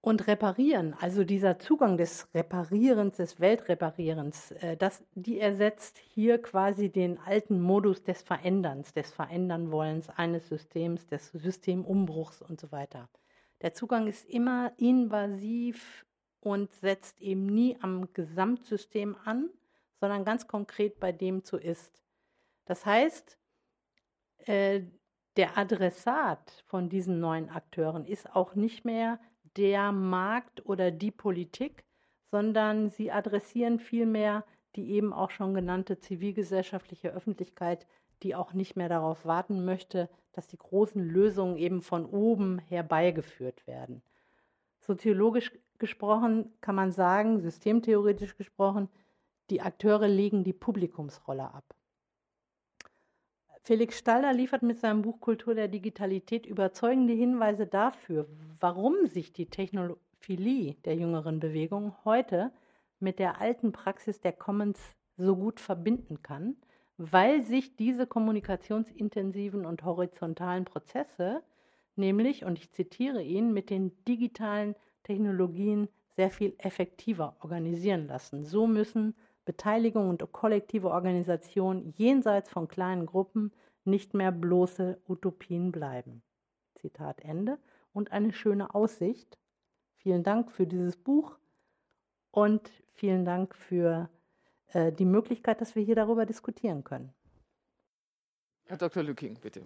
Und 0.05 0.27
reparieren, 0.27 0.95
also 1.01 1.23
dieser 1.23 1.57
Zugang 1.57 1.97
des 1.97 2.27
Reparierens, 2.35 3.17
des 3.17 3.39
Weltreparierens, 3.39 4.51
äh, 4.51 4.77
das, 4.77 5.03
die 5.15 5.39
ersetzt 5.39 5.97
hier 5.97 6.39
quasi 6.39 6.91
den 6.91 7.17
alten 7.17 7.59
Modus 7.59 8.03
des 8.03 8.21
Veränderns, 8.21 8.93
des 8.93 9.09
Verändernwollens 9.11 10.09
eines 10.09 10.47
Systems, 10.47 11.07
des 11.07 11.31
Systemumbruchs 11.31 12.43
und 12.43 12.61
so 12.61 12.71
weiter. 12.71 13.09
Der 13.63 13.73
Zugang 13.73 14.05
ist 14.05 14.29
immer 14.29 14.73
invasiv 14.77 16.05
und 16.39 16.71
setzt 16.75 17.19
eben 17.19 17.47
nie 17.47 17.75
am 17.81 18.13
Gesamtsystem 18.13 19.17
an, 19.25 19.49
sondern 19.99 20.23
ganz 20.23 20.45
konkret 20.45 20.99
bei 20.99 21.13
dem 21.13 21.43
zu 21.43 21.57
ist. 21.57 22.03
Das 22.65 22.85
heißt, 22.85 23.39
äh, 24.45 24.83
der 25.35 25.57
Adressat 25.57 26.63
von 26.67 26.89
diesen 26.89 27.19
neuen 27.19 27.49
Akteuren 27.49 28.05
ist 28.05 28.35
auch 28.35 28.53
nicht 28.53 28.85
mehr 28.85 29.19
der 29.57 29.91
Markt 29.91 30.65
oder 30.65 30.91
die 30.91 31.11
Politik, 31.11 31.83
sondern 32.31 32.89
sie 32.89 33.11
adressieren 33.11 33.79
vielmehr 33.79 34.43
die 34.75 34.91
eben 34.91 35.13
auch 35.13 35.31
schon 35.31 35.53
genannte 35.53 35.99
zivilgesellschaftliche 35.99 37.09
Öffentlichkeit, 37.13 37.87
die 38.23 38.35
auch 38.35 38.53
nicht 38.53 38.75
mehr 38.75 38.89
darauf 38.89 39.25
warten 39.25 39.65
möchte, 39.65 40.09
dass 40.33 40.47
die 40.47 40.57
großen 40.57 41.01
Lösungen 41.01 41.57
eben 41.57 41.81
von 41.81 42.05
oben 42.05 42.59
herbeigeführt 42.59 43.65
werden. 43.67 44.01
Soziologisch 44.79 45.51
gesprochen 45.77 46.53
kann 46.61 46.75
man 46.75 46.91
sagen, 46.91 47.39
systemtheoretisch 47.39 48.37
gesprochen, 48.37 48.89
die 49.49 49.61
Akteure 49.61 50.07
legen 50.07 50.43
die 50.43 50.53
Publikumsrolle 50.53 51.53
ab. 51.53 51.74
Felix 53.65 53.97
Stalder 53.97 54.31
liefert 54.31 54.61
mit 54.61 54.77
seinem 54.77 55.01
Buch 55.01 55.19
Kultur 55.19 55.55
der 55.55 55.67
Digitalität 55.67 56.45
überzeugende 56.45 57.13
Hinweise 57.13 57.65
dafür, 57.65 58.27
warum 58.59 59.07
sich 59.07 59.33
die 59.33 59.47
Technophilie 59.47 60.75
der 60.85 60.95
jüngeren 60.95 61.39
Bewegung 61.39 61.95
heute 62.05 62.51
mit 62.99 63.17
der 63.17 63.41
alten 63.41 63.71
Praxis 63.71 64.21
der 64.21 64.33
Commons 64.33 64.79
so 65.17 65.35
gut 65.35 65.59
verbinden 65.59 66.21
kann, 66.21 66.57
weil 66.97 67.41
sich 67.41 67.75
diese 67.75 68.05
kommunikationsintensiven 68.05 69.65
und 69.65 69.83
horizontalen 69.83 70.65
Prozesse, 70.65 71.41
nämlich, 71.95 72.45
und 72.45 72.59
ich 72.59 72.71
zitiere 72.71 73.23
ihn, 73.23 73.51
mit 73.51 73.71
den 73.71 73.93
digitalen 74.07 74.75
Technologien 75.01 75.87
sehr 76.15 76.29
viel 76.29 76.53
effektiver 76.59 77.35
organisieren 77.39 78.05
lassen. 78.05 78.45
So 78.45 78.67
müssen 78.67 79.15
Beteiligung 79.45 80.09
und 80.09 80.31
kollektive 80.31 80.89
Organisation 80.89 81.93
jenseits 81.95 82.49
von 82.49 82.67
kleinen 82.67 83.05
Gruppen 83.05 83.51
nicht 83.83 84.13
mehr 84.13 84.31
bloße 84.31 84.99
Utopien 85.07 85.71
bleiben. 85.71 86.23
Zitat 86.75 87.21
Ende. 87.21 87.59
Und 87.93 88.11
eine 88.11 88.33
schöne 88.33 88.75
Aussicht. 88.75 89.37
Vielen 89.95 90.23
Dank 90.23 90.51
für 90.51 90.67
dieses 90.67 90.97
Buch 90.97 91.37
und 92.31 92.69
vielen 92.93 93.23
Dank 93.23 93.55
für 93.55 94.09
äh, 94.73 94.91
die 94.91 95.05
Möglichkeit, 95.05 95.61
dass 95.61 95.75
wir 95.75 95.83
hier 95.83 95.95
darüber 95.95 96.25
diskutieren 96.25 96.83
können. 96.83 97.13
Herr 98.65 98.77
Dr. 98.77 99.03
Lücking, 99.03 99.35
bitte. 99.39 99.61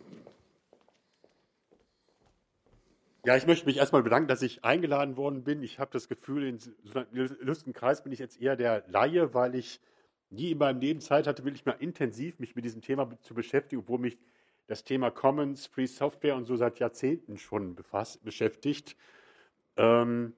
Ja, 3.26 3.36
ich 3.36 3.46
möchte 3.46 3.66
mich 3.66 3.78
erstmal 3.78 4.02
bedanken, 4.02 4.30
dass 4.30 4.42
ich 4.42 4.64
eingeladen 4.64 5.18
worden 5.18 5.44
bin. 5.44 5.62
Ich 5.62 5.78
habe 5.78 5.92
das 5.92 6.08
Gefühl, 6.08 6.46
in 6.46 6.60
so 6.60 6.74
einem 6.94 7.38
lustigen 7.42 7.74
Kreis 7.74 8.02
bin 8.02 8.14
ich 8.14 8.20
jetzt 8.20 8.42
eher 8.42 8.56
der 8.56 8.86
Laie, 8.88 9.34
weil 9.34 9.56
ich 9.56 9.82
nie 10.30 10.52
in 10.52 10.58
meinem 10.58 10.80
Leben 10.80 11.02
Zeit 11.02 11.28
hatte, 11.28 11.44
wirklich 11.44 11.66
mal 11.66 11.76
intensiv 11.80 12.40
mich 12.40 12.56
mit 12.56 12.64
diesem 12.64 12.82
Thema 12.82 13.10
zu 13.22 13.34
beschäftigen, 13.34 13.82
obwohl 13.82 14.00
mich 14.00 14.18
das 14.68 14.84
Thema 14.84 15.12
Commons, 15.12 15.66
Free 15.66 15.88
Software 15.88 16.36
und 16.36 16.46
so 16.46 16.56
seit 16.56 16.80
Jahrzehnten 16.80 17.38
schon 17.38 17.76
befasst, 17.76 18.24
beschäftigt. 18.24 18.96
Ähm 19.76 20.34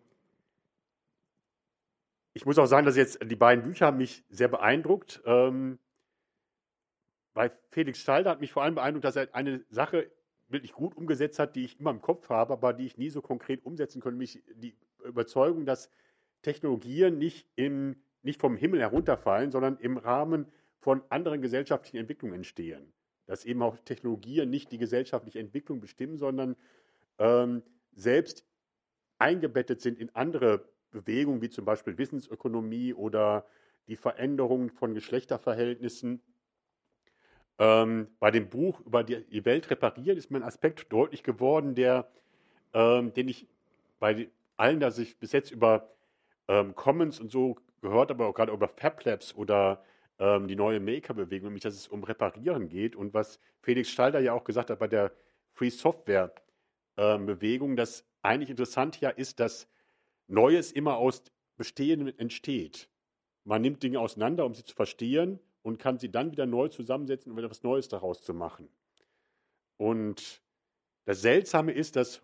ich 2.33 2.45
muss 2.45 2.57
auch 2.57 2.65
sagen, 2.65 2.85
dass 2.85 2.95
jetzt 2.95 3.19
die 3.23 3.35
beiden 3.35 3.63
Bücher 3.63 3.91
mich 3.91 4.23
sehr 4.29 4.47
beeindruckt. 4.47 5.21
Ähm 5.25 5.77
bei 7.33 7.51
Felix 7.69 7.99
Stalder 7.99 8.31
hat 8.31 8.41
mich 8.41 8.51
vor 8.51 8.63
allem 8.63 8.75
beeindruckt, 8.75 9.05
dass 9.05 9.15
er 9.17 9.33
eine 9.35 9.63
Sache 9.69 10.09
wirklich 10.51 10.73
gut 10.73 10.95
umgesetzt 10.95 11.39
hat, 11.39 11.55
die 11.55 11.65
ich 11.65 11.79
immer 11.79 11.91
im 11.91 12.01
Kopf 12.01 12.29
habe, 12.29 12.53
aber 12.53 12.73
die 12.73 12.85
ich 12.85 12.97
nie 12.97 13.09
so 13.09 13.21
konkret 13.21 13.65
umsetzen 13.65 14.01
konnte, 14.01 14.15
nämlich 14.15 14.43
die 14.55 14.75
Überzeugung, 15.03 15.65
dass 15.65 15.89
Technologien 16.41 17.17
nicht, 17.17 17.47
im, 17.55 17.95
nicht 18.23 18.39
vom 18.39 18.55
Himmel 18.55 18.79
herunterfallen, 18.79 19.51
sondern 19.51 19.77
im 19.77 19.97
Rahmen 19.97 20.47
von 20.79 21.03
anderen 21.09 21.41
gesellschaftlichen 21.41 21.97
Entwicklungen 21.97 22.35
entstehen. 22.35 22.93
Dass 23.27 23.45
eben 23.45 23.61
auch 23.61 23.77
Technologien 23.79 24.49
nicht 24.49 24.71
die 24.71 24.77
gesellschaftliche 24.77 25.39
Entwicklung 25.39 25.79
bestimmen, 25.79 26.17
sondern 26.17 26.55
ähm, 27.19 27.61
selbst 27.93 28.45
eingebettet 29.19 29.81
sind 29.81 29.99
in 29.99 30.13
andere 30.15 30.67
Bewegungen, 30.89 31.41
wie 31.41 31.49
zum 31.49 31.65
Beispiel 31.65 31.97
Wissensökonomie 31.97 32.93
oder 32.93 33.45
die 33.87 33.95
Veränderung 33.95 34.69
von 34.69 34.93
Geschlechterverhältnissen 34.93 36.21
ähm, 37.61 38.07
bei 38.19 38.31
dem 38.31 38.49
Buch 38.49 38.81
über 38.81 39.03
die, 39.03 39.45
Welt 39.45 39.69
reparieren 39.69 40.17
ist 40.17 40.31
mir 40.31 40.39
ein 40.39 40.43
Aspekt 40.43 40.91
deutlich 40.91 41.21
geworden, 41.21 41.75
der, 41.75 42.09
ähm, 42.73 43.13
den 43.13 43.27
ich 43.27 43.47
bei 43.99 44.29
allen, 44.57 44.79
dass 44.79 44.97
ich 44.97 45.19
bis 45.19 45.31
jetzt 45.31 45.51
über 45.51 45.93
ähm, 46.47 46.73
Commons 46.73 47.19
und 47.19 47.29
so 47.29 47.57
gehört 47.81 48.09
habe, 48.09 48.25
auch 48.25 48.33
gerade 48.33 48.51
über 48.51 48.67
Fab 48.67 49.05
Labs 49.05 49.35
oder 49.35 49.83
ähm, 50.17 50.47
die 50.47 50.55
neue 50.55 50.79
Maker-Bewegung, 50.79 51.49
nämlich 51.49 51.61
dass 51.61 51.75
es 51.75 51.87
um 51.87 52.03
Reparieren 52.03 52.67
geht 52.67 52.95
und 52.95 53.13
was 53.13 53.39
Felix 53.61 53.91
Stalder 53.91 54.19
ja 54.19 54.33
auch 54.33 54.43
gesagt 54.43 54.71
hat 54.71 54.79
bei 54.79 54.87
der 54.87 55.11
Free 55.53 55.69
Software-Bewegung, 55.69 57.69
ähm, 57.69 57.75
das 57.75 58.07
eigentlich 58.23 58.49
interessant 58.49 58.99
ja 59.01 59.11
ist, 59.11 59.39
dass 59.39 59.69
Neues 60.27 60.71
immer 60.71 60.97
aus 60.97 61.21
Bestehendem 61.57 62.11
entsteht. 62.17 62.89
Man 63.43 63.61
nimmt 63.61 63.83
Dinge 63.83 63.99
auseinander, 63.99 64.47
um 64.47 64.55
sie 64.55 64.63
zu 64.63 64.73
verstehen 64.73 65.39
und 65.61 65.79
kann 65.79 65.99
sie 65.99 66.11
dann 66.11 66.31
wieder 66.31 66.45
neu 66.45 66.67
zusammensetzen, 66.67 67.31
um 67.31 67.37
etwas 67.37 67.63
Neues 67.63 67.87
daraus 67.87 68.23
zu 68.23 68.33
machen. 68.33 68.69
Und 69.77 70.41
das 71.05 71.21
Seltsame 71.21 71.71
ist, 71.71 71.95
dass 71.95 72.21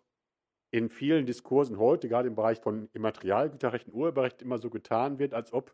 in 0.72 0.90
vielen 0.90 1.26
Diskursen 1.26 1.78
heute, 1.78 2.10
gerade 2.10 2.28
im 2.28 2.36
Bereich 2.36 2.60
von 2.60 2.90
Immaterialgüterrecht 2.94 3.88
und 3.88 3.94
Urheberrecht, 3.94 4.42
immer 4.42 4.58
so 4.58 4.70
getan 4.70 5.18
wird, 5.18 5.34
als 5.34 5.54
ob 5.54 5.74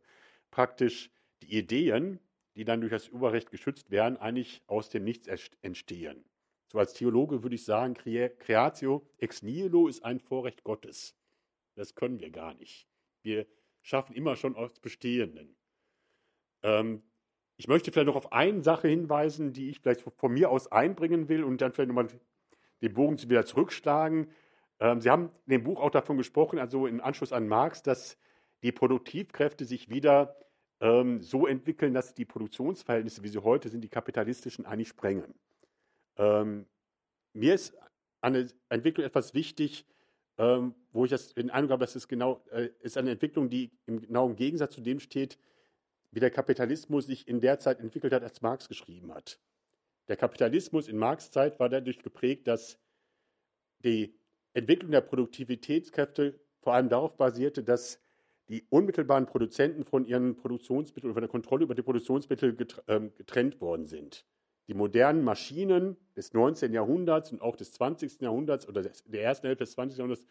praktisch 0.52 1.12
die 1.42 1.58
Ideen, 1.58 2.20
die 2.56 2.64
dann 2.64 2.82
durch 2.82 2.92
das 2.92 3.10
Urheberrecht 3.10 3.50
geschützt 3.50 3.90
werden, 3.92 4.18
eigentlich 4.18 4.62
aus 4.68 4.90
dem 4.90 5.04
Nichts 5.04 5.28
entstehen. 5.62 6.24
So 6.72 6.80
als 6.80 6.94
Theologe 6.94 7.44
würde 7.44 7.56
ich 7.56 7.66
sagen, 7.66 7.96
Creatio 7.96 9.06
ex 9.18 9.42
nihilo 9.42 9.88
ist 9.88 10.04
ein 10.04 10.20
Vorrecht 10.20 10.64
Gottes. 10.64 11.16
Das 11.76 11.96
können 11.96 12.20
wir 12.20 12.30
gar 12.30 12.54
nicht. 12.54 12.88
Wir 13.24 13.48
schaffen 13.82 14.16
immer 14.16 14.36
schon 14.36 14.56
aus 14.56 14.80
Bestehenden. 14.80 15.56
Ähm, 16.62 17.04
ich 17.58 17.68
möchte 17.68 17.92
vielleicht 17.92 18.08
noch 18.08 18.16
auf 18.16 18.32
eine 18.32 18.64
Sache 18.64 18.88
hinweisen, 18.88 19.54
die 19.54 19.70
ich 19.70 19.80
vielleicht 19.80 20.02
von 20.02 20.34
mir 20.34 20.50
aus 20.50 20.72
einbringen 20.72 21.30
will 21.30 21.44
und 21.44 21.62
dann 21.62 21.72
vielleicht 21.72 21.90
nochmal 21.90 22.08
den 22.82 22.94
Bogen 22.94 23.22
wieder 23.30 23.46
zurückschlagen. 23.46 24.28
Ähm, 24.80 25.02
Sie 25.02 25.10
haben 25.10 25.30
in 25.46 25.52
dem 25.52 25.64
Buch 25.64 25.80
auch 25.80 25.92
davon 25.92 26.18
gesprochen, 26.18 26.60
also 26.60 26.88
im 26.88 27.02
Anschluss 27.02 27.32
an 27.32 27.48
Marx, 27.48 27.84
dass 27.84 28.18
die 28.64 28.72
Produktivkräfte 28.72 29.66
sich 29.66 29.90
wieder 29.90 30.36
ähm, 30.80 31.22
so 31.22 31.48
entwickeln, 31.48 31.94
dass 31.94 32.14
die 32.14 32.26
Produktionsverhältnisse, 32.26 33.24
wie 33.24 33.30
sie 33.30 33.44
heute 33.44 33.70
sind, 33.70 33.82
die 33.82 33.90
kapitalistischen 33.90 34.66
eigentlich 34.66 34.90
sprengen. 34.90 35.34
Ähm, 36.18 36.66
mir 37.34 37.54
ist 37.54 37.76
eine 38.22 38.48
Entwicklung 38.70 39.06
etwas 39.06 39.34
wichtig, 39.34 39.86
ähm, 40.38 40.74
wo 40.92 41.06
ich 41.06 41.12
das 41.12 41.34
den 41.34 41.52
Eindruck 41.52 41.72
habe, 41.74 41.86
dass 41.86 41.96
es 41.96 42.08
genau 42.08 42.44
äh, 42.52 42.70
ist 42.80 42.98
eine 42.98 43.12
Entwicklung, 43.12 43.50
die 43.50 43.72
im 43.86 44.02
genauen 44.02 44.36
Gegensatz 44.36 44.74
zu 44.74 44.82
dem 44.82 45.00
steht, 45.00 45.38
wie 46.14 46.20
der 46.20 46.32
Kapitalismus 46.32 47.08
sich 47.08 47.28
in 47.28 47.42
der 47.42 47.60
Zeit 47.60 47.80
entwickelt 47.80 48.14
hat, 48.14 48.24
als 48.24 48.42
Marx 48.42 48.68
geschrieben 48.68 49.14
hat. 49.14 49.40
Der 50.08 50.16
Kapitalismus 50.16 50.88
in 50.88 50.98
Marx 50.98 51.32
Zeit 51.32 51.60
war 51.60 51.70
dadurch 51.70 52.00
geprägt, 52.00 52.48
dass 52.48 52.78
die 53.84 54.14
Entwicklung 54.54 54.92
der 54.92 55.02
Produktivitätskräfte 55.02 56.40
vor 56.62 56.74
allem 56.74 56.90
darauf 56.90 57.18
basierte, 57.18 57.64
dass 57.64 58.00
die 58.50 58.66
unmittelbaren 58.70 59.26
Produzenten 59.26 59.84
von 59.84 60.06
ihren 60.06 60.36
Produktionsmitteln 60.36 61.10
oder 61.10 61.16
von 61.16 61.24
der 61.24 61.32
Kontrolle 61.32 61.64
über 61.64 61.76
die 61.76 61.82
Produktionsmittel 61.82 62.56
ähm, 62.88 63.14
getrennt 63.16 63.60
worden 63.60 63.88
sind. 63.88 64.26
Die 64.68 64.74
modernen 64.74 65.24
Maschinen 65.24 65.98
des 66.16 66.34
19. 66.34 66.74
Jahrhunderts 66.74 67.32
und 67.32 67.42
auch 67.42 67.56
des 67.56 67.72
20. 67.74 68.22
Jahrhunderts 68.22 68.68
oder 68.68 68.82
der 68.82 69.24
ersten 69.24 69.48
Hälfte 69.48 69.64
des 69.64 69.74
20. 69.74 69.98
Jahrhunderts 69.98 70.26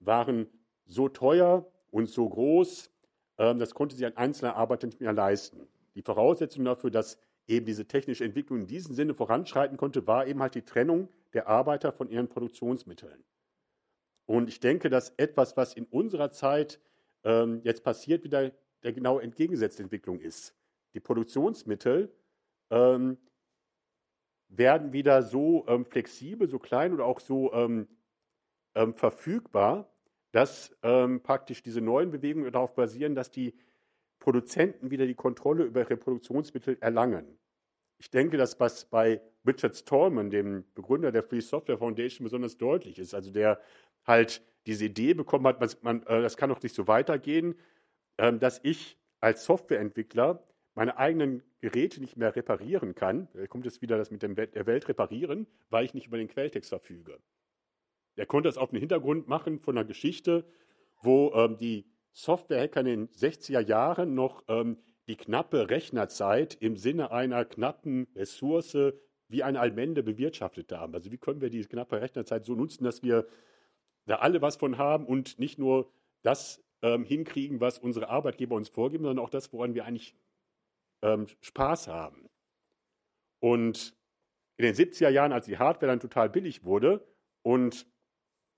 waren 0.00 0.48
so 0.84 1.08
teuer 1.08 1.70
und 1.90 2.08
so 2.08 2.28
groß, 2.28 2.90
das 3.36 3.74
konnte 3.74 3.96
sich 3.96 4.06
ein 4.06 4.16
einzelner 4.16 4.56
Arbeiter 4.56 4.86
nicht 4.86 5.00
mehr 5.00 5.12
leisten. 5.12 5.66
Die 5.94 6.02
Voraussetzung 6.02 6.64
dafür, 6.64 6.90
dass 6.90 7.18
eben 7.46 7.66
diese 7.66 7.86
technische 7.86 8.24
Entwicklung 8.24 8.60
in 8.60 8.66
diesem 8.66 8.94
Sinne 8.94 9.14
voranschreiten 9.14 9.76
konnte, 9.76 10.06
war 10.06 10.26
eben 10.26 10.40
halt 10.40 10.54
die 10.54 10.62
Trennung 10.62 11.08
der 11.32 11.48
Arbeiter 11.48 11.92
von 11.92 12.08
ihren 12.08 12.28
Produktionsmitteln. 12.28 13.24
Und 14.26 14.48
ich 14.48 14.60
denke, 14.60 14.88
dass 14.88 15.10
etwas, 15.16 15.56
was 15.56 15.74
in 15.74 15.84
unserer 15.86 16.30
Zeit 16.30 16.80
ähm, 17.24 17.60
jetzt 17.64 17.84
passiert, 17.84 18.24
wieder 18.24 18.52
der 18.82 18.92
genau 18.92 19.18
entgegengesetzte 19.18 19.82
Entwicklung 19.82 20.20
ist. 20.20 20.54
Die 20.94 21.00
Produktionsmittel 21.00 22.14
ähm, 22.70 23.18
werden 24.48 24.92
wieder 24.92 25.22
so 25.22 25.66
ähm, 25.68 25.84
flexibel, 25.84 26.48
so 26.48 26.58
klein 26.58 26.92
oder 26.92 27.04
auch 27.04 27.20
so 27.20 27.52
ähm, 27.52 27.88
ähm, 28.74 28.94
verfügbar, 28.94 29.90
dass 30.34 30.76
ähm, 30.82 31.22
praktisch 31.22 31.62
diese 31.62 31.80
neuen 31.80 32.10
Bewegungen 32.10 32.50
darauf 32.50 32.74
basieren, 32.74 33.14
dass 33.14 33.30
die 33.30 33.54
Produzenten 34.18 34.90
wieder 34.90 35.06
die 35.06 35.14
Kontrolle 35.14 35.62
über 35.62 35.82
ihre 35.82 35.96
Produktionsmittel 35.96 36.76
erlangen. 36.80 37.38
Ich 37.98 38.10
denke, 38.10 38.36
dass 38.36 38.58
was 38.58 38.84
bei 38.86 39.20
Richard 39.46 39.76
Stallman, 39.76 40.30
dem 40.30 40.64
Begründer 40.74 41.12
der 41.12 41.22
Free 41.22 41.40
Software 41.40 41.78
Foundation, 41.78 42.24
besonders 42.24 42.58
deutlich 42.58 42.98
ist. 42.98 43.14
Also 43.14 43.30
der 43.30 43.60
halt 44.04 44.42
diese 44.66 44.86
Idee 44.86 45.14
bekommen 45.14 45.46
hat, 45.46 45.60
man, 45.60 45.70
man, 45.82 46.02
äh, 46.08 46.20
das 46.22 46.36
kann 46.36 46.50
doch 46.50 46.60
nicht 46.60 46.74
so 46.74 46.88
weitergehen, 46.88 47.54
ähm, 48.18 48.40
dass 48.40 48.58
ich 48.64 48.98
als 49.20 49.44
Softwareentwickler 49.44 50.42
meine 50.74 50.98
eigenen 50.98 51.44
Geräte 51.60 52.00
nicht 52.00 52.16
mehr 52.16 52.34
reparieren 52.34 52.96
kann. 52.96 53.28
Da 53.34 53.46
kommt 53.46 53.66
jetzt 53.66 53.82
wieder 53.82 53.98
das 53.98 54.10
mit 54.10 54.24
dem 54.24 54.34
der 54.34 54.66
Welt 54.66 54.88
reparieren, 54.88 55.46
weil 55.70 55.84
ich 55.84 55.94
nicht 55.94 56.08
über 56.08 56.16
den 56.16 56.26
Quelltext 56.26 56.70
verfüge. 56.70 57.20
Er 58.16 58.26
konnte 58.26 58.48
das 58.48 58.58
auf 58.58 58.70
den 58.70 58.80
Hintergrund 58.80 59.28
machen 59.28 59.60
von 59.60 59.76
einer 59.76 59.86
Geschichte, 59.86 60.44
wo 61.02 61.32
ähm, 61.34 61.56
die 61.56 61.86
Softwarehacker 62.12 62.80
in 62.80 62.86
den 62.86 63.08
60er 63.08 63.60
Jahren 63.60 64.14
noch 64.14 64.44
ähm, 64.48 64.78
die 65.08 65.16
knappe 65.16 65.68
Rechnerzeit 65.68 66.54
im 66.60 66.76
Sinne 66.76 67.10
einer 67.10 67.44
knappen 67.44 68.06
Ressource 68.14 68.76
wie 69.28 69.42
eine 69.42 69.60
Allmende 69.60 70.02
bewirtschaftet 70.02 70.72
haben. 70.72 70.94
Also 70.94 71.10
wie 71.10 71.18
können 71.18 71.40
wir 71.40 71.50
diese 71.50 71.68
knappe 71.68 72.00
Rechnerzeit 72.00 72.44
so 72.44 72.54
nutzen, 72.54 72.84
dass 72.84 73.02
wir 73.02 73.26
da 74.06 74.16
alle 74.16 74.42
was 74.42 74.56
von 74.56 74.78
haben 74.78 75.06
und 75.06 75.38
nicht 75.38 75.58
nur 75.58 75.90
das 76.22 76.62
ähm, 76.82 77.04
hinkriegen, 77.04 77.60
was 77.60 77.78
unsere 77.78 78.08
Arbeitgeber 78.08 78.54
uns 78.54 78.68
vorgeben, 78.68 79.04
sondern 79.04 79.24
auch 79.24 79.30
das, 79.30 79.52
woran 79.52 79.74
wir 79.74 79.84
eigentlich 79.84 80.14
ähm, 81.02 81.26
Spaß 81.40 81.88
haben. 81.88 82.28
Und 83.40 83.96
in 84.56 84.64
den 84.64 84.74
70er 84.74 85.08
Jahren, 85.08 85.32
als 85.32 85.46
die 85.46 85.58
Hardware 85.58 85.90
dann 85.90 86.00
total 86.00 86.30
billig 86.30 86.64
wurde 86.64 87.06
und 87.42 87.86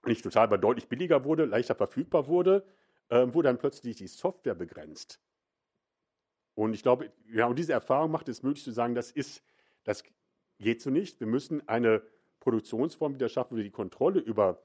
nicht 0.07 0.23
total, 0.23 0.45
aber 0.45 0.59
deutlich 0.59 0.89
billiger 0.89 1.25
wurde, 1.25 1.45
leichter 1.45 1.75
verfügbar 1.75 2.27
wurde, 2.27 2.65
äh, 3.09 3.27
wurde 3.33 3.49
dann 3.49 3.59
plötzlich 3.59 3.97
die 3.97 4.07
Software 4.07 4.55
begrenzt. 4.55 5.21
Und 6.55 6.73
ich 6.73 6.83
glaube, 6.83 7.13
ja, 7.33 7.47
und 7.47 7.59
diese 7.59 7.73
Erfahrung 7.73 8.11
macht 8.11 8.29
es 8.29 8.43
möglich 8.43 8.65
zu 8.65 8.73
sagen, 8.73 8.95
das 8.95 9.11
ist, 9.11 9.43
das 9.85 10.03
geht 10.59 10.81
so 10.81 10.91
nicht. 10.91 11.21
Wir 11.21 11.27
müssen 11.27 11.67
eine 11.69 12.03
Produktionsform 12.41 13.15
wieder 13.15 13.29
schaffen, 13.29 13.53
wo 13.53 13.57
wir 13.57 13.65
die 13.65 13.71
Kontrolle 13.71 14.21
über 14.21 14.63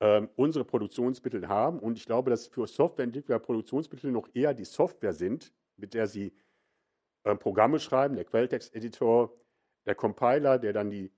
ähm, 0.00 0.28
unsere 0.36 0.64
Produktionsmittel 0.64 1.48
haben. 1.48 1.80
Und 1.80 1.96
ich 1.96 2.06
glaube, 2.06 2.30
dass 2.30 2.46
für 2.46 2.66
Softwareentwickler 2.66 3.38
Produktionsmittel 3.38 4.12
noch 4.12 4.28
eher 4.34 4.54
die 4.54 4.64
Software 4.64 5.12
sind, 5.12 5.52
mit 5.76 5.94
der 5.94 6.06
sie 6.06 6.32
äh, 7.24 7.34
Programme 7.34 7.80
schreiben, 7.80 8.14
der 8.14 8.24
Quelltexteditor, 8.24 9.34
der 9.86 9.94
Compiler, 9.94 10.58
der 10.58 10.72
dann 10.72 10.90
die 10.90 11.10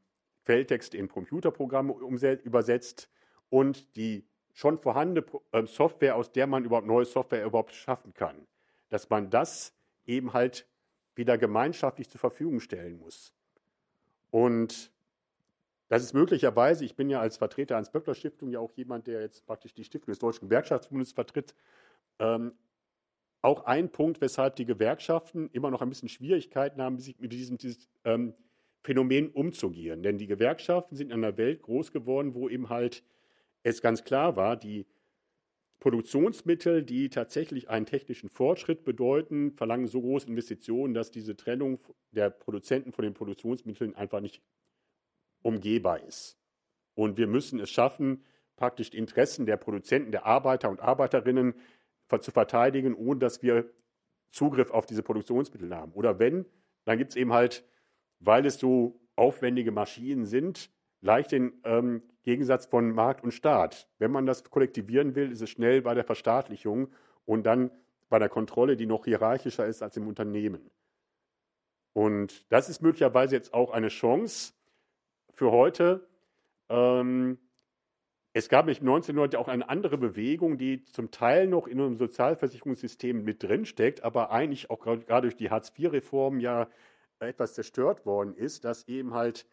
Quelltexte 0.45 0.97
in 0.97 1.09
Computerprogramme 1.09 1.95
übersetzt 2.43 3.11
und 3.51 3.97
die 3.97 4.27
schon 4.53 4.79
vorhandene 4.79 5.27
ähm, 5.53 5.67
Software, 5.67 6.17
aus 6.17 6.33
der 6.33 6.47
man 6.47 6.65
überhaupt 6.65 6.87
neue 6.87 7.05
Software 7.05 7.45
überhaupt 7.45 7.73
schaffen 7.73 8.15
kann. 8.15 8.47
Dass 8.89 9.11
man 9.11 9.31
das 9.31 9.75
eben 10.07 10.33
halt 10.33 10.67
wieder 11.15 11.39
gemeinschaftlich 11.39 12.09
zur 12.09 12.21
Verfügung 12.21 12.61
stellen 12.61 12.99
muss. 12.99 13.33
Und 14.31 14.93
das 15.89 16.03
ist 16.03 16.13
möglicherweise, 16.13 16.85
ich 16.85 16.97
bin 16.97 17.11
ja 17.11 17.21
als 17.21 17.37
Vertreter 17.37 17.77
ans 17.77 17.91
Böckler 17.91 18.15
Stiftung 18.15 18.51
ja 18.51 18.59
auch 18.59 18.73
jemand, 18.73 19.07
der 19.07 19.21
jetzt 19.21 19.47
praktisch 19.47 19.75
die 19.75 19.85
Stiftung 19.85 20.13
des 20.13 20.19
Deutschen 20.19 20.49
Gewerkschaftsbundes 20.49 21.13
vertritt, 21.13 21.55
ähm, 22.19 22.53
auch 23.43 23.65
ein 23.67 23.91
Punkt, 23.91 24.21
weshalb 24.21 24.57
die 24.57 24.65
Gewerkschaften 24.65 25.51
immer 25.53 25.71
noch 25.71 25.83
ein 25.83 25.89
bisschen 25.91 26.09
Schwierigkeiten 26.09 26.81
haben, 26.81 26.99
sich 26.99 27.19
mit 27.21 27.33
diesem, 27.33 27.59
dieses, 27.59 27.89
ähm, 28.05 28.35
Phänomen 28.85 29.31
umzugehen. 29.31 30.03
Denn 30.03 30.19
die 30.19 30.27
Gewerkschaften 30.27 30.95
sind 30.95 31.11
in 31.11 31.25
einer 31.25 31.37
Welt 31.39 31.63
groß 31.63 31.91
geworden, 31.91 32.35
wo 32.35 32.49
eben 32.49 32.69
halt 32.69 33.03
es 33.65 33.83
ganz 33.83 34.05
klar 34.05 34.37
war, 34.37 34.57
die 34.57 34.87
Produktionsmittel, 35.81 36.83
die 36.83 37.09
tatsächlich 37.09 37.69
einen 37.69 37.87
technischen 37.87 38.29
Fortschritt 38.29 38.85
bedeuten, 38.85 39.53
verlangen 39.53 39.87
so 39.87 40.01
große 40.01 40.29
Investitionen, 40.29 40.95
dass 40.95 41.11
diese 41.11 41.37
Trennung 41.37 41.79
der 42.13 42.31
Produzenten 42.31 42.93
von 42.93 43.03
den 43.05 43.15
Produktionsmitteln 43.15 43.95
einfach 43.95 44.21
nicht 44.21 44.43
umgehbar 45.43 46.03
ist. 46.03 46.39
Und 46.95 47.19
wir 47.19 47.27
müssen 47.27 47.59
es 47.59 47.71
schaffen, 47.71 48.23
praktisch 48.57 48.91
die 48.91 48.99
Interessen 48.99 49.47
der 49.47 49.57
Produzenten, 49.57 50.13
der 50.13 50.25
Arbeiter 50.25 50.71
und 50.71 50.81
Arbeiterinnen 50.81 51.55
zu 52.21 52.31
verteidigen, 52.31 52.95
ohne 52.95 53.19
dass 53.19 53.43
wir 53.43 53.69
Zugriff 54.31 54.71
auf 54.71 54.87
diese 54.87 55.03
Produktionsmittel 55.03 55.75
haben. 55.75 55.93
Oder 55.93 56.19
wenn, 56.19 56.47
dann 56.85 56.99
gibt 56.99 57.11
es 57.11 57.17
eben 57.17 57.33
halt, 57.33 57.65
weil 58.21 58.47
es 58.47 58.59
so 58.59 59.01
aufwendige 59.17 59.73
Maschinen 59.73 60.27
sind, 60.27 60.71
leicht 61.05 61.33
den 61.33 61.53
ähm, 61.65 62.03
Gegensatz 62.23 62.67
von 62.67 62.91
Markt 62.91 63.23
und 63.23 63.33
Staat. 63.33 63.89
Wenn 63.99 64.11
man 64.11 64.27
das 64.27 64.43
kollektivieren 64.45 65.15
will, 65.15 65.31
ist 65.31 65.43
es 65.43 65.51
schnell 65.51 65.83
bei 65.83 65.95
der 65.95 66.05
Verstaatlichung 66.05 66.89
und 67.27 67.45
dann 67.45 67.71
bei 68.09 68.19
der 68.19 68.31
Kontrolle, 68.31 68.77
die 68.77 68.87
noch 68.87 69.05
hierarchischer 69.05 69.67
ist 69.67 69.83
als 69.83 69.97
im 69.97 70.09
Unternehmen. 70.09 70.71
Und 71.93 72.51
das 72.51 72.69
ist 72.69 72.81
möglicherweise 72.81 73.37
jetzt 73.37 73.53
auch 73.53 73.71
eine 73.71 73.89
Chance 73.89 74.55
für 75.35 75.51
heute. 75.51 76.09
Ähm, 76.71 77.39
es 78.33 78.49
gab 78.49 78.65
nämlich 78.65 78.81
1990 78.81 79.39
auch 79.39 79.49
eine 79.49 79.69
andere 79.69 79.99
Bewegung, 79.99 80.57
die 80.57 80.85
zum 80.85 81.11
Teil 81.11 81.47
noch 81.47 81.67
in 81.67 81.81
unserem 81.81 81.99
Sozialversicherungssystem 81.99 83.23
mit 83.23 83.43
drinsteckt, 83.43 84.03
aber 84.03 84.31
eigentlich 84.31 84.71
auch 84.71 84.81
gerade 84.81 85.23
durch 85.23 85.37
die 85.37 85.51
Hartz-IV-Reform 85.51 86.41
ja 86.41 86.69
etwas 87.21 87.55
zerstört 87.55 88.07
worden 88.07 88.35
ist, 88.35 88.65
dass 88.65 88.89
eben 88.89 89.15
halt 89.15 89.47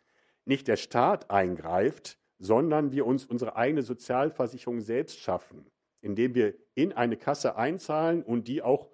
nicht 0.46 0.68
der 0.68 0.78
Staat 0.78 1.30
eingreift, 1.30 2.18
sondern 2.40 2.92
wir 2.92 3.06
uns 3.06 3.26
unsere 3.26 3.56
eigene 3.56 3.84
Sozialversicherung 3.84 4.82
selbst 4.82 5.20
schaffen, 5.20 5.70
indem 6.02 6.34
wir 6.34 6.56
in 6.74 6.92
eine 6.94 7.18
Kasse 7.18 7.56
einzahlen 7.56 8.24
und 8.24 8.48
die 8.48 8.62
auch 8.62 8.90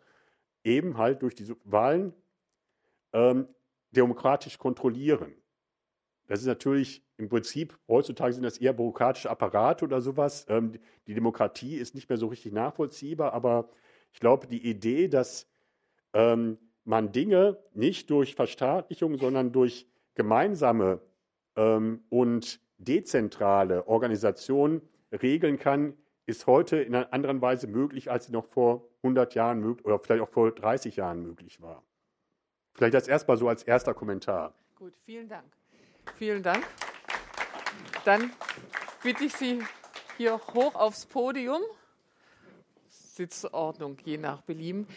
eben 0.64 0.98
halt 0.98 1.22
durch 1.22 1.34
diese 1.34 1.56
Wahlen 1.64 2.14
ähm, 3.14 3.48
demokratisch 3.92 4.58
kontrollieren. 4.58 5.34
Das 6.28 6.42
ist 6.42 6.46
natürlich 6.46 7.06
im 7.16 7.30
Prinzip, 7.30 7.80
heutzutage 7.88 8.34
sind 8.34 8.44
das 8.44 8.58
eher 8.58 8.74
bürokratische 8.74 9.30
Apparate 9.30 9.86
oder 9.86 10.02
sowas. 10.02 10.46
Ähm, 10.50 10.74
die 11.08 11.14
Demokratie 11.14 11.78
ist 11.78 11.96
nicht 11.96 12.10
mehr 12.10 12.18
so 12.18 12.28
richtig 12.28 12.52
nachvollziehbar, 12.52 13.34
aber 13.34 13.70
ich 14.12 14.20
glaube, 14.20 14.48
die 14.48 14.70
Idee, 14.70 15.08
dass 15.08 15.50
ähm, 16.14 16.58
man 16.84 17.12
Dinge 17.12 17.58
nicht 17.74 18.10
durch 18.10 18.36
Verstaatlichung, 18.36 19.18
sondern 19.18 19.52
durch 19.52 19.88
gemeinsame 20.16 21.02
und 21.58 22.60
dezentrale 22.78 23.88
Organisation 23.88 24.82
regeln 25.12 25.58
kann, 25.58 25.94
ist 26.26 26.46
heute 26.46 26.78
in 26.78 26.94
einer 26.94 27.14
anderen 27.14 27.42
Weise 27.42 27.68
möglich, 27.68 28.12
als 28.12 28.28
sie 28.28 28.32
noch 28.32 28.46
vor 28.46 28.88
100 29.02 29.34
Jahren 29.34 29.60
möglich 29.60 29.86
oder 29.86 29.98
vielleicht 30.00 30.22
auch 30.22 30.30
vor 30.30 30.52
30 30.52 30.98
Jahren 30.98 31.24
möglich 31.24 31.62
war. 31.62 31.84
Vielleicht 32.74 32.94
das 32.94 33.08
erstmal 33.08 33.38
so 33.38 33.48
als 33.48 33.64
erster 33.64 33.94
Kommentar. 33.94 34.54
Gut, 34.76 34.94
vielen 35.06 35.28
Dank. 35.28 35.46
Vielen 36.16 36.44
Dank. 36.44 36.64
Dann 38.06 38.32
bitte 39.02 39.24
ich 39.24 39.34
Sie 39.34 39.64
hier 40.18 40.40
hoch 40.54 40.76
aufs 40.76 41.06
Podium. 41.06 41.62
Sitzordnung 42.90 43.98
je 44.04 44.18
nach 44.18 44.42
Belieben. 44.42 44.88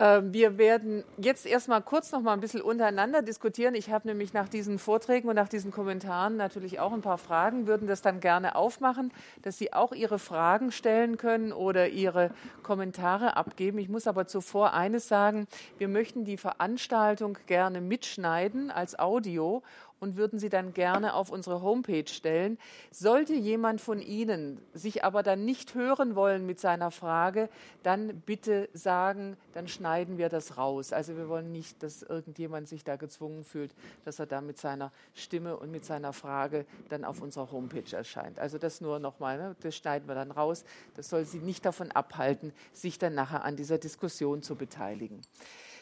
Ähm, 0.00 0.32
wir 0.32 0.58
werden 0.58 1.04
jetzt 1.16 1.44
erstmal 1.44 1.82
kurz 1.82 2.12
noch 2.12 2.20
mal 2.20 2.32
ein 2.32 2.40
bisschen 2.40 2.62
untereinander 2.62 3.22
diskutieren. 3.22 3.74
Ich 3.74 3.90
habe 3.90 4.06
nämlich 4.06 4.32
nach 4.32 4.48
diesen 4.48 4.78
Vorträgen 4.78 5.28
und 5.28 5.34
nach 5.34 5.48
diesen 5.48 5.72
Kommentaren 5.72 6.36
natürlich 6.36 6.78
auch 6.78 6.92
ein 6.92 7.00
paar 7.00 7.18
Fragen, 7.18 7.66
würden 7.66 7.88
das 7.88 8.00
dann 8.00 8.20
gerne 8.20 8.54
aufmachen, 8.54 9.12
dass 9.42 9.58
Sie 9.58 9.72
auch 9.72 9.92
Ihre 9.92 10.20
Fragen 10.20 10.70
stellen 10.70 11.16
können 11.16 11.52
oder 11.52 11.88
Ihre 11.88 12.30
Kommentare 12.62 13.36
abgeben. 13.36 13.78
Ich 13.78 13.88
muss 13.88 14.06
aber 14.06 14.26
zuvor 14.26 14.72
eines 14.72 15.08
sagen, 15.08 15.48
wir 15.78 15.88
möchten 15.88 16.24
die 16.24 16.36
Veranstaltung 16.36 17.36
gerne 17.46 17.80
mitschneiden 17.80 18.70
als 18.70 18.98
Audio 18.98 19.62
und 20.00 20.16
würden 20.16 20.38
sie 20.38 20.48
dann 20.48 20.74
gerne 20.74 21.14
auf 21.14 21.30
unsere 21.30 21.62
Homepage 21.62 22.06
stellen. 22.06 22.58
Sollte 22.90 23.34
jemand 23.34 23.80
von 23.80 24.00
Ihnen 24.00 24.60
sich 24.74 25.04
aber 25.04 25.22
dann 25.22 25.44
nicht 25.44 25.74
hören 25.74 26.14
wollen 26.14 26.46
mit 26.46 26.60
seiner 26.60 26.90
Frage, 26.90 27.48
dann 27.82 28.20
bitte 28.20 28.68
sagen, 28.72 29.36
dann 29.52 29.68
schneiden 29.68 30.18
wir 30.18 30.28
das 30.28 30.56
raus. 30.56 30.92
Also 30.92 31.16
wir 31.16 31.28
wollen 31.28 31.52
nicht, 31.52 31.82
dass 31.82 32.02
irgendjemand 32.02 32.68
sich 32.68 32.84
da 32.84 32.96
gezwungen 32.96 33.44
fühlt, 33.44 33.74
dass 34.04 34.18
er 34.18 34.26
da 34.26 34.40
mit 34.40 34.58
seiner 34.58 34.92
Stimme 35.14 35.56
und 35.56 35.70
mit 35.70 35.84
seiner 35.84 36.12
Frage 36.12 36.66
dann 36.88 37.04
auf 37.04 37.20
unserer 37.20 37.50
Homepage 37.50 37.96
erscheint. 37.96 38.38
Also 38.38 38.58
das 38.58 38.80
nur 38.80 38.98
nochmal, 38.98 39.38
ne? 39.38 39.56
das 39.60 39.76
schneiden 39.76 40.08
wir 40.08 40.14
dann 40.14 40.30
raus. 40.30 40.64
Das 40.94 41.08
soll 41.08 41.24
Sie 41.24 41.38
nicht 41.38 41.64
davon 41.64 41.90
abhalten, 41.92 42.52
sich 42.72 42.98
dann 42.98 43.14
nachher 43.14 43.44
an 43.44 43.56
dieser 43.56 43.78
Diskussion 43.78 44.42
zu 44.42 44.54
beteiligen. 44.54 45.20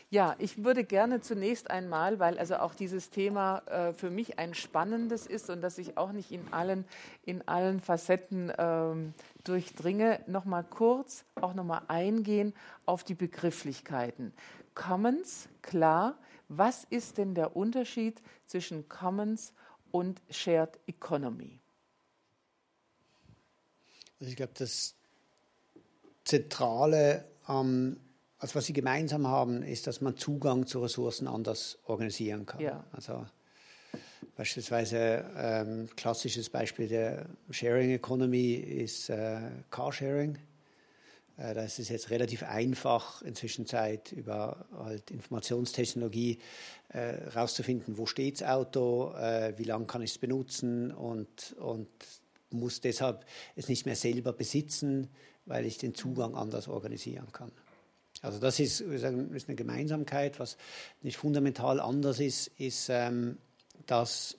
Ja, 0.09 0.37
ich 0.39 0.63
würde 0.63 0.85
gerne 0.85 1.21
zunächst 1.21 1.69
einmal, 1.69 2.21
weil 2.21 2.39
also 2.39 2.57
auch 2.57 2.75
dieses 2.75 3.11
Thema 3.11 3.59
äh, 3.67 3.93
für 3.93 4.09
mich 4.09 4.39
ein 4.39 4.55
spannendes 4.55 5.27
ist 5.27 5.51
und 5.51 5.63
dass 5.63 5.79
ich 5.79 5.99
auch 5.99 6.13
nicht 6.13 6.31
in 6.31 6.53
allen, 6.53 6.85
in 7.25 7.47
allen 7.49 7.81
Facetten 7.81 8.53
ähm, 8.57 9.15
durchdringe, 9.43 10.21
noch 10.29 10.45
mal 10.45 10.63
kurz 10.63 11.25
auch 11.35 11.55
noch 11.55 11.65
mal 11.65 11.83
eingehen 11.89 12.55
auf 12.85 13.03
die 13.03 13.15
Begrifflichkeiten. 13.15 14.33
Commons, 14.77 15.49
klar. 15.61 16.17
Was 16.49 16.85
ist 16.85 17.19
denn 17.19 17.35
der 17.35 17.57
Unterschied 17.57 18.23
zwischen 18.47 18.89
Commons 18.89 19.53
und 19.91 20.23
Shared 20.31 20.79
Economy? 20.87 21.59
Also 24.21 24.31
ich 24.31 24.37
glaube, 24.37 24.53
das 24.55 24.95
Zentrale 26.25 27.27
am 27.47 27.97
also 28.39 28.55
was 28.55 28.66
sie 28.66 28.72
gemeinsam 28.72 29.26
haben, 29.26 29.62
ist, 29.62 29.87
dass 29.87 30.01
man 30.01 30.16
Zugang 30.16 30.66
zu 30.66 30.82
Ressourcen 30.82 31.26
anders 31.26 31.78
organisieren 31.84 32.45
kann. 32.45 32.61
Ja. 32.61 32.84
Also 32.93 33.26
beispielsweise 34.37 35.24
ähm, 35.37 35.89
klassisches 35.97 36.51
Beispiel 36.51 36.89
der 36.89 37.26
Sharing 37.51 37.91
Economy 37.91 38.55
ist 38.55 39.09
äh, 39.09 39.41
Carsharing. 39.70 40.39
Äh, 41.39 41.55
da 41.55 41.64
ist 41.64 41.78
es 41.78 41.89
jetzt 41.89 42.11
relativ 42.11 42.43
einfach, 42.43 43.22
inzwischen 43.22 43.66
Zeit 43.66 44.12
über 44.12 44.66
halt 44.76 45.11
Informationstechnologie 45.11 46.39
herauszufinden, 46.89 47.95
äh, 47.95 47.99
wo 47.99 48.07
steht 48.07 48.41
das 48.41 48.49
Auto, 48.49 49.12
äh, 49.14 49.55
wie 49.57 49.64
lange 49.64 49.87
kann 49.87 50.03
ich 50.03 50.12
es 50.12 50.18
benutzen 50.18 50.93
und, 50.93 51.55
und 51.59 51.89
muss 52.51 52.80
deshalb 52.80 53.24
es 53.55 53.68
nicht 53.68 53.87
mehr 53.87 53.97
selber 53.97 54.32
besitzen, 54.32 55.09
weil 55.47 55.66
ich 55.66 55.78
den 55.78 55.95
Zugang 55.95 56.34
anders 56.34 56.68
organisieren 56.68 57.30
kann. 57.32 57.51
Also 58.27 58.41
das 58.41 58.59
ist, 58.59 58.81
ist 58.81 59.05
eine 59.05 59.55
Gemeinsamkeit. 59.55 60.41
Was 60.41 60.57
nicht 61.03 61.16
fundamental 61.16 61.81
anders 61.81 62.18
ist, 62.18 62.49
ist, 62.59 62.89
ähm, 62.91 63.39
dass 63.87 64.37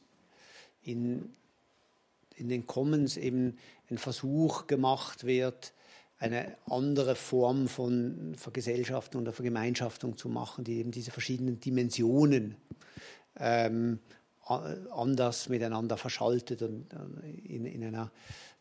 in, 0.84 1.34
in 2.36 2.50
den 2.50 2.68
Commons 2.68 3.18
eben 3.18 3.58
ein 3.90 3.98
Versuch 3.98 4.68
gemacht 4.68 5.24
wird, 5.24 5.74
eine 6.20 6.58
andere 6.70 7.16
Form 7.16 7.68
von 7.68 8.36
Vergesellschaftung 8.36 9.22
oder 9.22 9.34
Vergemeinschaftung 9.34 10.18
zu 10.18 10.30
machen, 10.30 10.64
die 10.64 10.80
eben 10.80 10.92
diese 10.92 11.12
verschiedenen 11.12 11.60
Dimensionen 11.60 12.56
ähm, 13.40 14.00
anders 14.48 15.50
miteinander 15.50 15.98
verschaltet 15.98 16.62
und 16.62 16.88
äh, 16.92 17.30
in, 17.30 17.66
in 17.66 17.84
einer 17.84 18.12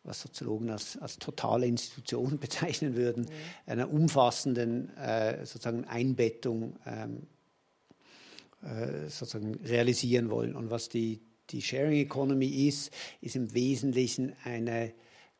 was 0.07 0.23
Soziologen 0.23 0.71
als, 0.71 0.97
als 0.99 1.19
totale 1.19 1.67
Institution 1.67 2.39
bezeichnen 2.41 2.97
würden, 2.97 3.25
mhm. 3.25 3.31
einer 3.71 3.93
umfassenden 3.93 4.97
äh, 4.97 5.45
sozusagen 5.45 5.85
Einbettung 5.85 6.77
ähm, 6.87 7.27
äh, 8.63 9.09
sozusagen 9.09 9.57
realisieren 9.57 10.31
wollen. 10.31 10.57
Und 10.57 10.71
was 10.71 10.89
die, 10.89 11.21
die 11.51 11.61
Sharing 11.61 11.99
Economy 11.99 12.69
ist, 12.69 12.93
ist 13.21 13.37
im 13.37 13.53
Wesentlichen 13.53 14.35
eine, 14.45 14.93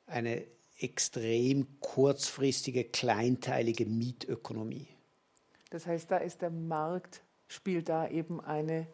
eine 0.07 0.45
extrem 0.79 1.81
kurzfristige, 1.81 2.85
kleinteilige 2.85 3.87
Mietökonomie. 3.87 4.89
Das 5.71 5.87
heißt, 5.87 6.11
da 6.11 6.19
ist 6.19 6.43
der 6.43 6.51
Markt, 6.51 7.23
spielt 7.49 7.89
da 7.89 8.09
eben 8.09 8.41
eine 8.41 8.87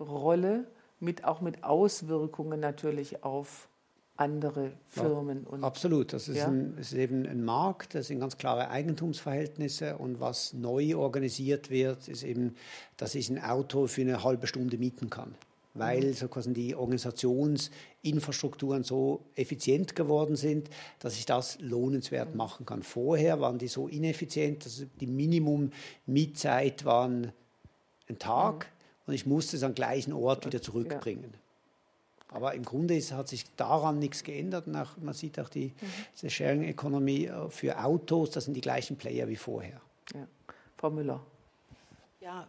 Rolle 0.00 0.66
mit, 0.98 1.24
auch 1.24 1.40
mit 1.40 1.62
Auswirkungen 1.62 2.60
natürlich 2.60 3.22
auf 3.22 3.68
andere 4.16 4.72
Firmen. 4.88 5.46
Ja, 5.50 5.58
absolut, 5.58 6.12
das 6.12 6.28
ist, 6.28 6.38
ja? 6.38 6.48
ein, 6.48 6.76
ist, 6.78 6.92
eben 6.92 7.26
ein 7.26 7.44
Markt, 7.44 7.94
das 7.94 8.08
sind 8.08 8.20
ganz 8.20 8.38
klare 8.38 8.70
Eigentumsverhältnisse 8.70 9.98
und 9.98 10.20
was 10.20 10.52
neu 10.52 10.96
organisiert 10.96 11.70
wird, 11.70 12.08
ist 12.08 12.22
eben, 12.22 12.56
dass 12.96 13.14
ich 13.14 13.28
ein 13.28 13.42
Auto 13.42 13.86
für 13.86 14.02
eine 14.02 14.24
halbe 14.24 14.46
Stunde 14.46 14.78
mieten 14.78 15.10
kann 15.10 15.34
weil 15.78 16.06
mhm. 16.06 16.14
so 16.14 16.28
quasi 16.28 16.52
die 16.52 16.74
Organisationsinfrastrukturen 16.74 18.82
so 18.82 19.24
effizient 19.34 19.96
geworden 19.96 20.36
sind, 20.36 20.68
dass 20.98 21.16
ich 21.16 21.24
das 21.26 21.58
lohnenswert 21.60 22.30
mhm. 22.30 22.36
machen 22.36 22.66
kann. 22.66 22.82
Vorher 22.82 23.40
waren 23.40 23.58
die 23.58 23.68
so 23.68 23.86
ineffizient, 23.88 24.64
dass 24.64 24.84
die 25.00 25.06
Minimum-Mietzeit 25.06 26.84
waren 26.84 27.32
ein 28.08 28.18
Tag 28.18 28.64
mhm. 28.64 28.68
und 29.06 29.14
ich 29.14 29.26
musste 29.26 29.56
es 29.56 29.62
am 29.62 29.74
gleichen 29.74 30.12
Ort 30.12 30.46
wieder 30.46 30.60
zurückbringen. 30.62 31.30
Ja. 31.32 31.38
Aber 32.28 32.54
im 32.54 32.64
Grunde 32.64 32.96
ist, 32.96 33.12
hat 33.12 33.28
sich 33.28 33.44
daran 33.56 33.98
nichts 33.98 34.24
geändert. 34.24 34.64
Auch, 34.74 34.96
man 34.96 35.14
sieht 35.14 35.38
auch 35.38 35.48
die, 35.48 35.72
mhm. 36.22 36.28
Sharing 36.28 36.64
Economy 36.64 37.26
äh, 37.26 37.48
für 37.50 37.82
Autos, 37.82 38.30
das 38.30 38.44
sind 38.44 38.54
die 38.54 38.60
gleichen 38.60 38.96
Player 38.96 39.28
wie 39.28 39.36
vorher. 39.36 39.80
Ja. 40.14 40.26
Frau 40.76 40.90
Müller. 40.90 41.20
Ja, 42.20 42.46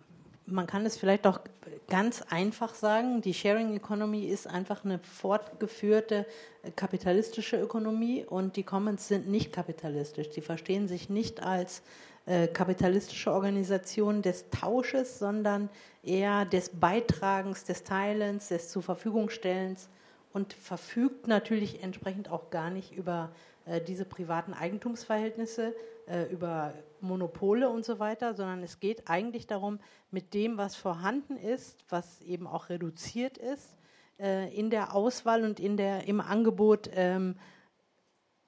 man 0.47 0.65
kann 0.65 0.85
es 0.85 0.97
vielleicht 0.97 1.27
auch 1.27 1.41
ganz 1.87 2.23
einfach 2.23 2.73
sagen, 2.73 3.21
die 3.21 3.33
Sharing 3.33 3.75
Economy 3.75 4.25
ist 4.25 4.47
einfach 4.47 4.83
eine 4.83 4.99
fortgeführte 4.99 6.25
äh, 6.63 6.71
kapitalistische 6.71 7.57
Ökonomie 7.57 8.25
und 8.25 8.55
die 8.55 8.63
Commons 8.63 9.07
sind 9.07 9.27
nicht 9.27 9.53
kapitalistisch. 9.53 10.29
Sie 10.31 10.41
verstehen 10.41 10.87
sich 10.87 11.09
nicht 11.09 11.43
als 11.43 11.83
äh, 12.27 12.47
kapitalistische 12.47 13.31
Organisation 13.31 14.21
des 14.21 14.49
Tausches, 14.49 15.17
sondern 15.17 15.69
eher 16.03 16.45
des 16.45 16.69
Beitragens, 16.69 17.63
des 17.63 17.83
Teilens, 17.83 18.49
des 18.49 18.69
zur 18.69 18.83
Verfügungstellens 18.83 19.89
und 20.33 20.53
verfügt 20.53 21.27
natürlich 21.27 21.81
entsprechend 21.81 22.29
auch 22.29 22.49
gar 22.49 22.69
nicht 22.69 22.91
über 22.91 23.31
äh, 23.65 23.81
diese 23.81 24.05
privaten 24.05 24.53
Eigentumsverhältnisse, 24.53 25.73
äh, 26.07 26.23
über 26.25 26.73
Monopole 27.01 27.69
und 27.69 27.85
so 27.85 27.99
weiter, 27.99 28.33
sondern 28.33 28.61
es 28.61 28.79
geht 28.79 29.09
eigentlich 29.09 29.47
darum, 29.47 29.79
mit 30.11 30.33
dem, 30.33 30.57
was 30.57 30.75
vorhanden 30.75 31.37
ist, 31.37 31.85
was 31.89 32.21
eben 32.21 32.45
auch 32.45 32.69
reduziert 32.69 33.37
ist, 33.37 33.77
äh, 34.19 34.53
in 34.53 34.69
der 34.69 34.93
Auswahl 34.93 35.43
und 35.43 35.59
in 35.59 35.77
der, 35.77 36.07
im 36.07 36.21
Angebot 36.21 36.89
ähm, 36.93 37.35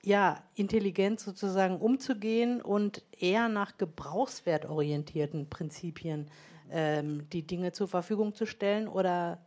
ja, 0.04 0.42
intelligent 0.56 1.20
sozusagen 1.20 1.78
umzugehen 1.78 2.62
und 2.62 3.04
eher 3.18 3.50
nach 3.50 3.78
gebrauchswertorientierten 3.78 5.50
Prinzipien 5.50 6.30
ähm, 6.72 7.30
die 7.32 7.46
Dinge 7.46 7.72
zur 7.72 7.88
Verfügung 7.88 8.34
zu 8.34 8.46
stellen 8.46 8.88
oder 8.88 9.40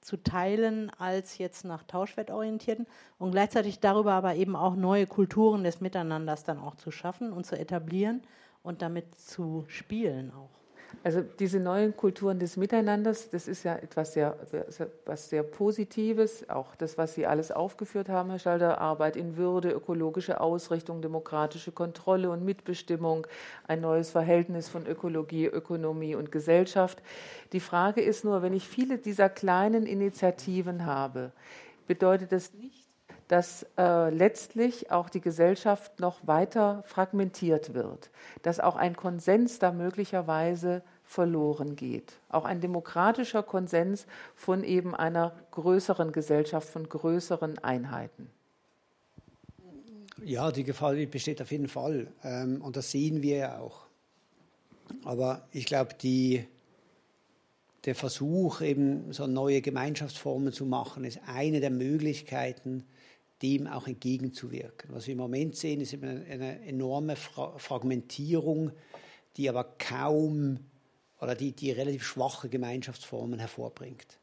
zu 0.00 0.16
teilen 0.16 0.90
als 0.98 1.38
jetzt 1.38 1.64
nach 1.64 1.84
tauschwertorientierten 1.84 2.86
und 3.18 3.30
gleichzeitig 3.30 3.78
darüber 3.78 4.12
aber 4.12 4.34
eben 4.34 4.56
auch 4.56 4.74
neue 4.74 5.06
Kulturen 5.06 5.62
des 5.62 5.80
Miteinanders 5.80 6.42
dann 6.44 6.58
auch 6.58 6.74
zu 6.74 6.90
schaffen 6.90 7.32
und 7.32 7.46
zu 7.46 7.56
etablieren 7.56 8.22
und 8.62 8.82
damit 8.82 9.14
zu 9.14 9.64
spielen 9.68 10.32
auch. 10.32 10.61
Also 11.04 11.20
diese 11.20 11.58
neuen 11.58 11.96
Kulturen 11.96 12.38
des 12.38 12.56
Miteinanders, 12.56 13.30
das 13.30 13.48
ist 13.48 13.64
ja 13.64 13.74
etwas 13.76 14.12
sehr, 14.12 14.36
was 15.04 15.28
sehr 15.28 15.42
Positives, 15.42 16.48
auch 16.48 16.76
das, 16.76 16.96
was 16.96 17.14
Sie 17.14 17.26
alles 17.26 17.50
aufgeführt 17.50 18.08
haben, 18.08 18.30
Herr 18.30 18.38
Schalter, 18.38 18.80
Arbeit 18.80 19.16
in 19.16 19.36
Würde, 19.36 19.70
ökologische 19.70 20.40
Ausrichtung, 20.40 21.02
demokratische 21.02 21.72
Kontrolle 21.72 22.30
und 22.30 22.44
Mitbestimmung, 22.44 23.26
ein 23.66 23.80
neues 23.80 24.10
Verhältnis 24.10 24.68
von 24.68 24.86
Ökologie, 24.86 25.46
Ökonomie 25.46 26.14
und 26.14 26.30
Gesellschaft. 26.30 27.02
Die 27.52 27.60
Frage 27.60 28.00
ist 28.00 28.24
nur, 28.24 28.42
wenn 28.42 28.52
ich 28.52 28.68
viele 28.68 28.98
dieser 28.98 29.28
kleinen 29.28 29.86
Initiativen 29.86 30.86
habe, 30.86 31.32
bedeutet 31.86 32.32
das 32.32 32.54
nicht, 32.54 32.81
dass 33.32 33.64
äh, 33.78 34.10
letztlich 34.10 34.90
auch 34.90 35.08
die 35.08 35.22
Gesellschaft 35.22 36.00
noch 36.00 36.26
weiter 36.26 36.84
fragmentiert 36.86 37.72
wird, 37.72 38.10
dass 38.42 38.60
auch 38.60 38.76
ein 38.76 38.94
Konsens 38.94 39.58
da 39.58 39.72
möglicherweise 39.72 40.82
verloren 41.02 41.74
geht. 41.74 42.12
Auch 42.28 42.44
ein 42.44 42.60
demokratischer 42.60 43.42
Konsens 43.42 44.06
von 44.36 44.62
eben 44.62 44.94
einer 44.94 45.32
größeren 45.52 46.12
Gesellschaft, 46.12 46.68
von 46.68 46.86
größeren 46.86 47.58
Einheiten. 47.60 48.30
Ja, 50.22 50.52
die 50.52 50.64
Gefahr 50.64 50.92
besteht 50.92 51.40
auf 51.40 51.52
jeden 51.52 51.68
Fall. 51.68 52.08
Ähm, 52.22 52.60
und 52.60 52.76
das 52.76 52.90
sehen 52.90 53.22
wir 53.22 53.36
ja 53.36 53.58
auch. 53.60 53.86
Aber 55.06 55.48
ich 55.52 55.64
glaube, 55.64 55.94
der 56.02 57.94
Versuch, 57.94 58.60
eben 58.60 59.10
so 59.10 59.26
neue 59.26 59.62
Gemeinschaftsformen 59.62 60.52
zu 60.52 60.66
machen, 60.66 61.04
ist 61.04 61.18
eine 61.26 61.60
der 61.60 61.70
Möglichkeiten, 61.70 62.84
dem 63.42 63.66
auch 63.66 63.86
entgegenzuwirken. 63.86 64.90
Was 64.94 65.06
wir 65.06 65.12
im 65.12 65.18
Moment 65.18 65.56
sehen, 65.56 65.80
ist 65.80 65.92
eben 65.92 66.24
eine, 66.24 66.60
enorme 66.64 67.16
Fra 67.16 67.58
Fragmentierung, 67.58 68.72
die 69.36 69.48
aber 69.48 69.64
kaum 69.78 70.60
oder 71.20 71.34
die, 71.34 71.52
die 71.52 71.70
relativ 71.70 72.04
schwache 72.04 72.48
Gemeinschaftsformen 72.48 73.38
hervorbringt. 73.38 74.18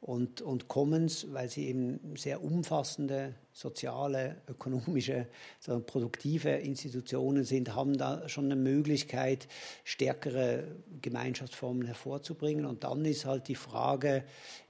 Und, 0.00 0.40
und 0.40 0.68
Commons, 0.68 1.26
weil 1.32 1.48
sie 1.48 1.66
eben 1.66 2.14
sehr 2.16 2.42
umfassende 2.44 3.34
soziale, 3.52 4.36
ökonomische, 4.46 5.26
so 5.58 5.80
produktive 5.80 6.50
Institutionen 6.50 7.44
sind, 7.44 7.74
haben 7.74 7.96
da 7.96 8.28
schon 8.28 8.44
eine 8.44 8.56
Möglichkeit, 8.56 9.48
stärkere 9.82 10.64
Gemeinschaftsformen 11.00 11.86
hervorzubringen. 11.86 12.66
Und 12.66 12.84
dann 12.84 13.04
ist 13.04 13.24
halt 13.24 13.48
die 13.48 13.54
Frage, 13.54 14.22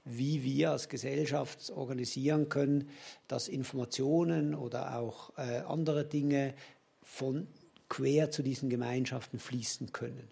wie 0.09 0.43
wir 0.43 0.71
als 0.71 0.89
Gesellschaft 0.89 1.71
organisieren 1.71 2.49
können, 2.49 2.89
dass 3.27 3.47
Informationen 3.47 4.55
oder 4.55 4.97
auch 4.97 5.37
äh, 5.37 5.59
andere 5.67 6.05
Dinge 6.05 6.53
von 7.03 7.47
quer 7.89 8.31
zu 8.31 8.43
diesen 8.43 8.69
Gemeinschaften 8.69 9.39
fließen 9.39 9.91
können. 9.91 10.27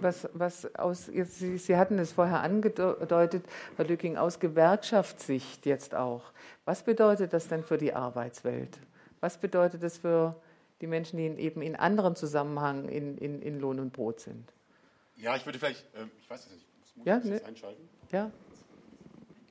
Was, 0.00 0.28
was 0.32 0.74
aus, 0.74 1.06
Sie, 1.06 1.58
Sie 1.58 1.76
hatten 1.76 1.98
es 1.98 2.12
vorher 2.12 2.40
angedeutet, 2.40 3.44
Herr 3.76 3.86
Lücking, 3.86 4.16
aus 4.16 4.40
Gewerkschaftssicht 4.40 5.64
jetzt 5.66 5.94
auch. 5.94 6.32
Was 6.64 6.82
bedeutet 6.82 7.32
das 7.32 7.48
denn 7.48 7.62
für 7.62 7.78
die 7.78 7.92
Arbeitswelt? 7.92 8.78
Was 9.20 9.38
bedeutet 9.38 9.82
das 9.82 9.98
für 9.98 10.36
die 10.80 10.86
Menschen, 10.86 11.16
die 11.16 11.42
eben 11.42 11.62
in 11.62 11.76
anderen 11.76 12.16
Zusammenhängen 12.16 12.88
in, 12.88 13.16
in, 13.18 13.42
in 13.42 13.60
Lohn 13.60 13.80
und 13.80 13.92
Brot 13.92 14.20
sind? 14.20 14.52
Ja, 15.16 15.36
ich 15.36 15.46
würde 15.46 15.58
vielleicht, 15.58 15.84
äh, 15.94 16.06
ich 16.20 16.28
weiß 16.28 16.44
es 16.46 16.50
nicht, 16.50 16.66
muss 16.96 17.06
ja, 17.06 17.18
ne? 17.20 17.40
einschalten? 17.44 17.88
Ja. 18.14 18.30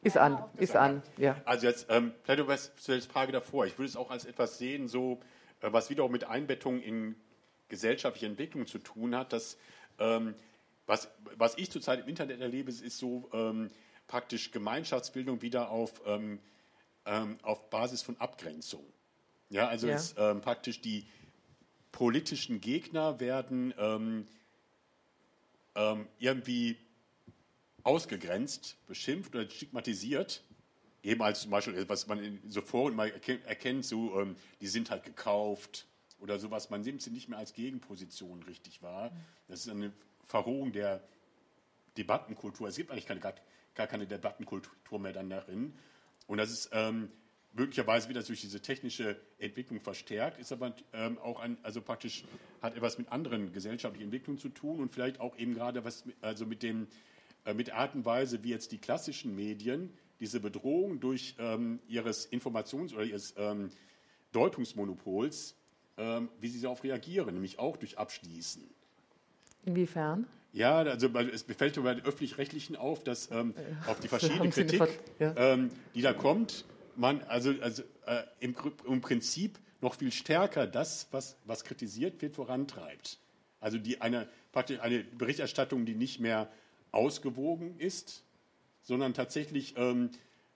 Ist 0.03 0.17
an, 0.17 0.41
ist 0.57 0.77
an, 0.77 1.03
ja. 1.17 1.35
Also 1.43 1.67
jetzt, 1.67 1.87
ähm, 1.89 2.13
vielleicht 2.23 2.79
zu 2.79 2.93
der 2.93 3.01
Frage 3.01 3.33
davor. 3.33 3.65
Ich 3.65 3.77
würde 3.77 3.89
es 3.89 3.97
auch 3.97 4.09
als 4.09 4.23
etwas 4.23 4.57
sehen, 4.57 4.87
so, 4.87 5.19
äh, 5.59 5.73
was 5.73 5.89
wiederum 5.89 6.13
mit 6.13 6.23
Einbettung 6.23 6.81
in 6.81 7.15
gesellschaftliche 7.67 8.25
Entwicklung 8.25 8.65
zu 8.65 8.79
tun 8.79 9.15
hat, 9.15 9.33
dass 9.33 9.57
ähm, 9.99 10.33
was, 10.85 11.09
was 11.35 11.57
ich 11.57 11.69
zurzeit 11.71 11.99
im 11.99 12.07
Internet 12.07 12.39
erlebe, 12.39 12.71
ist 12.71 12.97
so 12.97 13.29
ähm, 13.33 13.69
praktisch 14.07 14.51
Gemeinschaftsbildung 14.51 15.41
wieder 15.41 15.69
auf, 15.69 16.01
ähm, 16.05 16.39
ähm 17.05 17.37
auf 17.41 17.69
Basis 17.69 18.01
von 18.01 18.15
Abgrenzung. 18.17 18.85
Ja, 19.49 19.67
also 19.67 19.87
ja. 19.87 19.95
Ist, 19.95 20.15
ähm, 20.17 20.39
praktisch 20.39 20.79
die 20.79 21.05
politischen 21.91 22.61
Gegner 22.61 23.19
werden 23.19 23.73
irgendwie 26.19 26.77
ausgegrenzt, 27.83 28.77
beschimpft 28.87 29.35
oder 29.35 29.49
stigmatisiert. 29.49 30.43
Eben 31.03 31.21
als 31.21 31.41
zum 31.41 31.51
Beispiel, 31.51 31.87
was 31.89 32.07
man 32.07 32.23
in 32.23 32.39
so 32.49 32.61
Foren 32.61 32.95
mal 32.95 33.11
erkennt, 33.45 33.83
so, 33.83 34.25
die 34.61 34.67
sind 34.67 34.89
halt 34.89 35.03
gekauft, 35.03 35.85
oder 36.23 36.39
sowas. 36.39 36.69
Man 36.69 36.81
nimmt 36.81 37.01
sie 37.01 37.11
nicht 37.11 37.29
mehr 37.29 37.37
als 37.37 37.53
Gegenposition 37.53 38.41
richtig 38.43 38.81
wahr. 38.81 39.11
Das 39.49 39.59
ist 39.59 39.69
eine 39.69 39.91
Verrohung 40.25 40.71
der 40.71 41.03
Debattenkultur. 41.97 42.69
Es 42.69 42.77
gibt 42.77 42.91
eigentlich 42.91 43.05
keine, 43.05 43.19
gar, 43.19 43.87
keine 43.87 44.07
Debattenkultur 44.07 44.99
mehr 44.99 45.11
dann 45.11 45.29
darin. 45.29 45.73
Und 46.25 46.37
das 46.37 46.49
ist 46.49 46.69
ähm, 46.71 47.11
möglicherweise 47.51 48.07
wieder 48.07 48.23
durch 48.23 48.39
diese 48.39 48.61
technische 48.61 49.19
Entwicklung 49.37 49.81
verstärkt, 49.81 50.39
ist 50.39 50.53
aber 50.53 50.73
ähm, 50.93 51.19
auch 51.19 51.41
ein, 51.41 51.57
also 51.61 51.81
praktisch 51.81 52.23
hat 52.61 52.75
etwas 52.75 52.97
mit 52.97 53.11
anderen 53.11 53.51
gesellschaftlichen 53.51 54.05
Entwicklungen 54.05 54.39
zu 54.39 54.49
tun 54.49 54.79
und 54.79 54.93
vielleicht 54.93 55.19
auch 55.19 55.37
eben 55.37 55.53
gerade 55.53 55.83
was 55.83 56.05
also 56.21 56.45
mit 56.45 56.63
dem 56.63 56.87
mit 57.53 57.67
der 57.67 57.77
Art 57.77 57.95
und 57.95 58.05
Weise, 58.05 58.43
wie 58.43 58.49
jetzt 58.49 58.71
die 58.71 58.77
klassischen 58.77 59.35
Medien 59.35 59.91
diese 60.19 60.39
Bedrohung 60.39 60.99
durch 60.99 61.35
ähm, 61.39 61.79
ihres 61.87 62.31
Informations- 62.31 62.93
oder 62.93 63.03
ihres 63.03 63.33
ähm, 63.37 63.69
Deutungsmonopols 64.31 65.55
ähm, 65.97 66.29
wie 66.39 66.49
sie 66.49 66.61
darauf 66.61 66.83
reagieren, 66.83 67.33
nämlich 67.33 67.59
auch 67.59 67.77
durch 67.77 67.97
Abschließen. 67.97 68.63
Inwiefern? 69.65 70.25
Ja, 70.51 70.77
also 70.77 71.07
es 71.07 71.43
fällt 71.43 71.81
bei 71.81 71.93
den 71.93 72.05
öffentlich-rechtlichen 72.05 72.75
auf, 72.75 73.03
dass 73.03 73.31
ähm, 73.31 73.53
äh, 73.55 73.87
auf 73.89 73.99
die 73.99 74.07
verschiedene 74.07 74.49
Kritik, 74.49 74.99
ja. 75.19 75.33
ähm, 75.37 75.69
die 75.95 76.01
da 76.01 76.13
kommt, 76.13 76.65
man 76.95 77.21
also, 77.23 77.53
also 77.61 77.83
äh, 78.05 78.23
im, 78.39 78.55
im, 78.87 79.01
Prinzip 79.01 79.59
noch 79.81 79.95
viel 79.95 80.11
stärker 80.11 80.67
das, 80.67 81.07
was, 81.11 81.37
was 81.45 81.63
kritisiert 81.63 82.21
wird, 82.21 82.35
vorantreibt. 82.35 83.19
Also 83.59 83.77
die, 83.77 84.01
eine, 84.01 84.27
praktisch 84.51 84.79
eine 84.79 85.03
Berichterstattung, 85.03 85.85
die 85.85 85.95
nicht 85.95 86.19
mehr 86.19 86.51
ausgewogen 86.93 87.75
ist, 87.79 88.23
sondern 88.83 89.13
tatsächlich 89.13 89.73
ähm, 89.77 90.09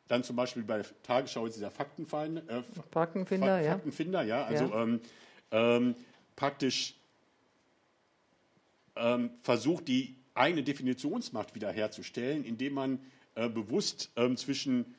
dann 0.07 0.23
zum 0.23 0.35
Beispiel 0.35 0.63
bei 0.63 0.77
der 0.77 0.85
Tagesschau 1.03 1.45
ist 1.45 1.57
dieser 1.57 1.71
Faktenfinder, 1.71 2.43
äh, 2.47 2.63
Faktenfinder, 2.91 3.61
ja. 3.61 3.71
Faktenfinder, 3.73 4.23
ja, 4.23 4.45
also 4.45 4.65
Ja. 4.65 4.83
Ähm, 4.83 5.01
ähm, 5.51 5.95
praktisch 6.35 6.95
ähm, 8.95 9.31
versucht, 9.41 9.87
die 9.87 10.15
eigene 10.33 10.63
Definitionsmacht 10.63 11.55
wiederherzustellen, 11.55 12.43
indem 12.43 12.73
man 12.73 12.99
äh, 13.35 13.49
bewusst 13.49 14.11
ähm, 14.15 14.37
zwischen 14.37 14.95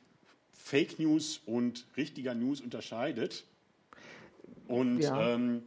Fake 0.53 0.99
News 0.99 1.41
und 1.47 1.87
richtiger 1.97 2.35
News 2.35 2.61
unterscheidet 2.61 3.45
und 4.67 5.01
Ja. 5.01 5.35
ähm, 5.35 5.63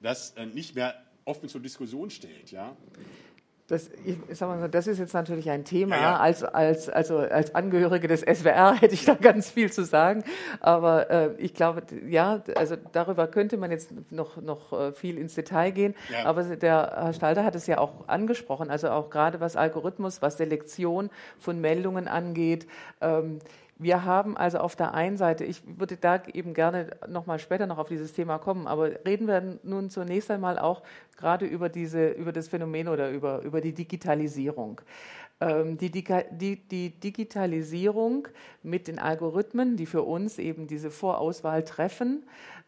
das 0.00 0.32
äh, 0.32 0.46
nicht 0.46 0.74
mehr 0.74 1.00
offen 1.24 1.48
zur 1.48 1.60
Diskussion 1.60 2.10
stellt. 2.10 2.50
Ja? 2.50 2.76
Das, 3.72 3.88
ich, 4.04 4.18
sag 4.36 4.50
mal 4.50 4.60
so, 4.60 4.68
das 4.68 4.86
ist 4.86 4.98
jetzt 4.98 5.14
natürlich 5.14 5.48
ein 5.48 5.64
Thema. 5.64 5.96
Ja, 5.96 6.02
ja. 6.02 6.16
Als, 6.18 6.44
als, 6.44 6.90
also 6.90 7.16
als 7.16 7.54
Angehörige 7.54 8.06
des 8.06 8.20
SWR 8.20 8.74
hätte 8.80 8.92
ich 8.92 9.06
da 9.06 9.14
ganz 9.14 9.48
viel 9.48 9.72
zu 9.72 9.82
sagen. 9.86 10.24
Aber 10.60 11.10
äh, 11.10 11.30
ich 11.38 11.54
glaube, 11.54 11.82
ja, 12.06 12.42
also 12.54 12.76
darüber 12.92 13.28
könnte 13.28 13.56
man 13.56 13.70
jetzt 13.70 13.90
noch, 14.10 14.36
noch 14.36 14.74
äh, 14.74 14.92
viel 14.92 15.16
ins 15.16 15.36
Detail 15.36 15.70
gehen. 15.70 15.94
Ja. 16.10 16.26
Aber 16.26 16.42
der 16.42 16.92
Herr 16.96 17.14
Stalter 17.14 17.44
hat 17.44 17.54
es 17.54 17.66
ja 17.66 17.78
auch 17.78 18.08
angesprochen. 18.08 18.68
Also 18.68 18.90
auch 18.90 19.08
gerade 19.08 19.40
was 19.40 19.56
Algorithmus, 19.56 20.20
was 20.20 20.36
Selektion 20.36 21.08
von 21.38 21.58
Meldungen 21.58 22.08
angeht. 22.08 22.66
Ähm, 23.00 23.38
wir 23.78 24.04
haben 24.04 24.36
also 24.36 24.58
auf 24.58 24.76
der 24.76 24.94
einen 24.94 25.16
Seite, 25.16 25.44
ich 25.44 25.62
würde 25.78 25.96
da 25.96 26.22
eben 26.32 26.54
gerne 26.54 26.90
noch 27.08 27.26
mal 27.26 27.38
später 27.38 27.66
noch 27.66 27.78
auf 27.78 27.88
dieses 27.88 28.12
Thema 28.12 28.38
kommen, 28.38 28.66
aber 28.66 28.90
reden 29.04 29.26
wir 29.26 29.58
nun 29.62 29.90
zunächst 29.90 30.30
einmal 30.30 30.58
auch 30.58 30.82
gerade 31.16 31.46
über, 31.46 31.68
diese, 31.68 32.10
über 32.10 32.32
das 32.32 32.48
Phänomen 32.48 32.88
oder 32.88 33.10
über, 33.10 33.42
über 33.42 33.60
die 33.60 33.72
Digitalisierung. 33.72 34.80
Ähm, 35.40 35.78
Die, 35.78 35.90
die, 35.90 36.56
die 36.68 36.90
Digitalisierung 36.90 38.28
mit 38.62 38.86
den 38.86 38.98
Algorithmen, 38.98 39.76
die 39.76 39.86
für 39.86 40.02
uns 40.02 40.38
eben 40.38 40.66
diese 40.66 40.90
Vorauswahl 40.90 41.64
treffen, 41.64 42.22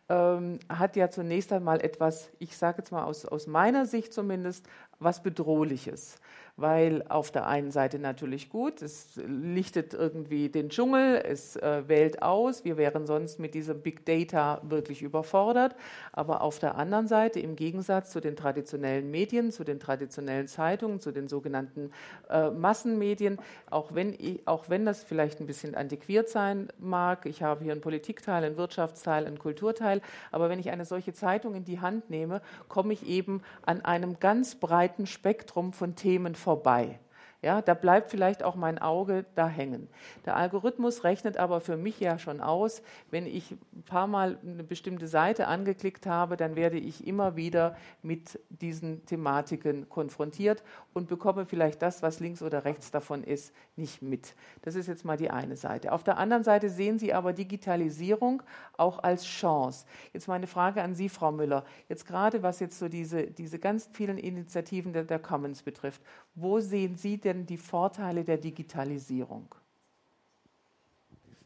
ähm, 0.09 0.59
hat 0.69 0.97
ja 0.97 1.09
zunächst 1.11 1.53
einmal 1.53 1.81
etwas, 1.81 2.31
ich 2.39 2.57
sage 2.57 2.79
jetzt 2.79 2.91
mal 2.91 3.05
aus, 3.05 3.25
aus 3.25 3.47
meiner 3.47 3.87
Sicht 3.87 4.13
zumindest, 4.13 4.67
was 4.99 5.23
Bedrohliches. 5.23 6.17
Weil 6.57 7.05
auf 7.09 7.33
der 7.33 7.49
einen 7.49 7.73
Seite 7.73 7.99
natürlich 7.99 8.49
gut, 8.49 8.81
es 8.81 9.21
lichtet 9.27 9.93
irgendwie 9.93 10.49
den 10.49 10.69
Dschungel, 10.69 11.17
es 11.17 11.57
äh, 11.57 11.83
wählt 11.89 12.23
aus, 12.23 12.65
wir 12.65 12.77
wären 12.77 13.07
sonst 13.07 13.41
mit 13.41 13.55
diesem 13.55 13.81
Big 13.81 14.07
Data 14.07 14.61
wirklich 14.63 15.03
überfordert. 15.03 15.75
Aber 16.13 16.43
auf 16.43 16.61
der 16.61 16.77
anderen 16.77 17.09
Seite, 17.09 17.41
im 17.41 17.57
Gegensatz 17.57 18.11
zu 18.11 18.21
den 18.21 18.37
traditionellen 18.37 19.11
Medien, 19.11 19.51
zu 19.51 19.65
den 19.65 19.81
traditionellen 19.81 20.47
Zeitungen, 20.47 21.01
zu 21.01 21.11
den 21.11 21.27
sogenannten 21.27 21.91
äh, 22.31 22.51
Massenmedien, 22.51 23.39
auch 23.69 23.93
wenn, 23.93 24.13
ich, 24.13 24.47
auch 24.47 24.69
wenn 24.69 24.87
das 24.87 25.03
vielleicht 25.03 25.41
ein 25.41 25.47
bisschen 25.47 25.75
antiquiert 25.75 26.29
sein 26.29 26.69
mag, 26.79 27.27
ich 27.27 27.43
habe 27.43 27.65
hier 27.65 27.73
einen 27.73 27.81
Politikteil, 27.81 28.45
einen 28.45 28.57
Wirtschaftsteil, 28.57 29.27
einen 29.27 29.41
Kulturteil, 29.41 30.01
aber 30.31 30.49
wenn 30.49 30.61
ich 30.61 30.71
eine 30.71 30.85
solche 30.85 31.15
Zeitung 31.15 31.57
in 31.57 31.65
die 31.65 31.81
Hand 31.81 32.11
nehme, 32.11 32.41
komme 32.69 32.93
ich 32.93 33.07
eben 33.09 33.43
an 33.67 33.85
einem 33.85 34.21
ganz 34.21 34.55
breiten 34.55 35.07
Spektrum 35.07 35.73
von 35.73 35.97
Themen 35.97 36.37
vorbei. 36.45 37.01
Ja, 37.45 37.61
da 37.61 37.75
bleibt 37.75 38.09
vielleicht 38.09 38.43
auch 38.43 38.55
mein 38.55 38.79
Auge 38.79 39.27
da 39.35 39.47
hängen. 39.47 39.89
Der 40.25 40.35
Algorithmus 40.35 41.05
rechnet 41.05 41.37
aber 41.37 41.61
für 41.61 41.77
mich 41.77 42.01
ja 42.01 42.19
schon 42.19 42.41
aus, 42.41 42.81
wenn 43.11 43.27
ich 43.27 43.51
ein 43.51 43.83
paar 43.83 44.07
Mal 44.07 44.39
eine 44.43 44.65
bestimmte 44.65 45.09
Seite 45.09 45.47
angeklickt 45.47 46.07
habe, 46.07 46.39
dann 46.39 46.57
werde 46.57 46.79
ich 46.79 47.07
immer 47.07 47.37
wieder 47.37 47.77
mit 48.01 48.41
diesen 48.49 49.05
Thematiken 49.05 49.91
konfrontiert 49.91 50.63
und 50.95 51.07
bekomme 51.07 51.45
vielleicht 51.45 51.83
das, 51.83 52.03
was 52.03 52.19
links 52.19 52.41
oder 52.41 52.65
rechts 52.65 52.91
davon 52.91 53.23
ist, 53.23 53.53
nicht 53.77 54.01
mit. 54.01 54.35
Das 54.63 54.75
ist 54.75 54.87
jetzt 54.87 55.05
mal 55.05 55.19
die 55.19 55.29
eine 55.29 55.57
Seite. 55.57 55.93
Auf 55.93 56.03
der 56.03 56.17
anderen 56.17 56.45
Seite 56.45 56.71
sehen 56.71 56.99
Sie 56.99 57.13
aber 57.13 57.35
Digitalisierung 57.35 58.43
auch 58.79 59.03
als 59.03 59.27
Chance. 59.27 59.85
Jetzt 60.15 60.29
meine 60.29 60.47
Frage 60.47 60.81
an 60.81 60.95
Sie, 60.95 61.11
Frau 61.11 61.31
Müller. 61.31 61.65
Jetzt 61.91 62.07
gerade 62.07 62.43
was 62.43 62.59
jetzt 62.59 62.79
so 62.79 62.89
diese, 62.89 63.27
diese 63.27 63.59
ganz 63.59 63.91
vielen 63.93 64.17
Initiativen 64.17 64.95
der, 64.95 65.05
der 65.05 65.19
Commons 65.19 65.63
betrifft, 65.63 66.01
wo 66.35 66.61
sehen 66.61 66.97
Sie 66.97 67.19
denn 67.19 67.47
die 67.47 67.57
Vorteile 67.57 68.25
der 68.25 68.39
Digitalisierung? 68.39 69.55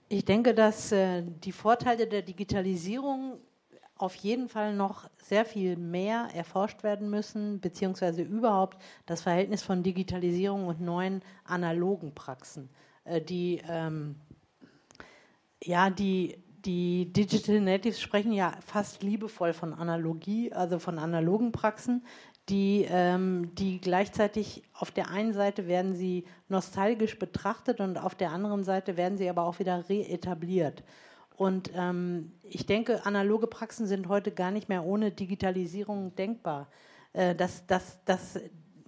Ich 0.08 0.24
denke, 0.24 0.54
dass 0.54 0.92
äh, 0.92 1.22
die 1.22 1.52
Vorteile 1.52 2.06
der 2.06 2.22
Digitalisierung 2.22 3.38
auf 3.98 4.14
jeden 4.14 4.48
Fall 4.48 4.74
noch 4.74 5.10
sehr 5.18 5.44
viel 5.44 5.76
mehr 5.76 6.28
erforscht 6.32 6.82
werden 6.82 7.10
müssen, 7.10 7.60
beziehungsweise 7.60 8.22
überhaupt 8.22 8.78
das 9.06 9.22
Verhältnis 9.22 9.62
von 9.62 9.82
Digitalisierung 9.82 10.66
und 10.66 10.80
neuen 10.80 11.20
analogen 11.44 12.14
Praxen, 12.14 12.70
äh, 13.04 13.20
die 13.20 13.60
ähm, 13.68 14.14
ja 15.62 15.90
die 15.90 16.38
die 16.64 17.12
Digital 17.12 17.60
Natives 17.60 18.00
sprechen 18.00 18.32
ja 18.32 18.52
fast 18.66 19.02
liebevoll 19.02 19.52
von 19.52 19.72
Analogie, 19.72 20.52
also 20.52 20.78
von 20.78 20.98
analogen 20.98 21.52
Praxen, 21.52 22.04
die, 22.48 22.86
ähm, 22.88 23.54
die 23.54 23.80
gleichzeitig 23.80 24.62
auf 24.72 24.90
der 24.90 25.10
einen 25.10 25.32
Seite 25.32 25.66
werden 25.66 25.94
sie 25.94 26.24
nostalgisch 26.48 27.18
betrachtet 27.18 27.80
und 27.80 27.98
auf 27.98 28.14
der 28.14 28.32
anderen 28.32 28.64
Seite 28.64 28.96
werden 28.96 29.18
sie 29.18 29.28
aber 29.28 29.44
auch 29.44 29.58
wieder 29.58 29.88
reetabliert. 29.88 30.82
Und 31.36 31.70
ähm, 31.74 32.32
ich 32.42 32.66
denke, 32.66 33.06
analoge 33.06 33.46
Praxen 33.46 33.86
sind 33.86 34.08
heute 34.08 34.32
gar 34.32 34.50
nicht 34.50 34.68
mehr 34.68 34.84
ohne 34.84 35.10
Digitalisierung 35.10 36.14
denkbar. 36.16 36.68
Äh, 37.12 37.34
dass, 37.34 37.66
dass, 37.66 38.02
dass 38.04 38.40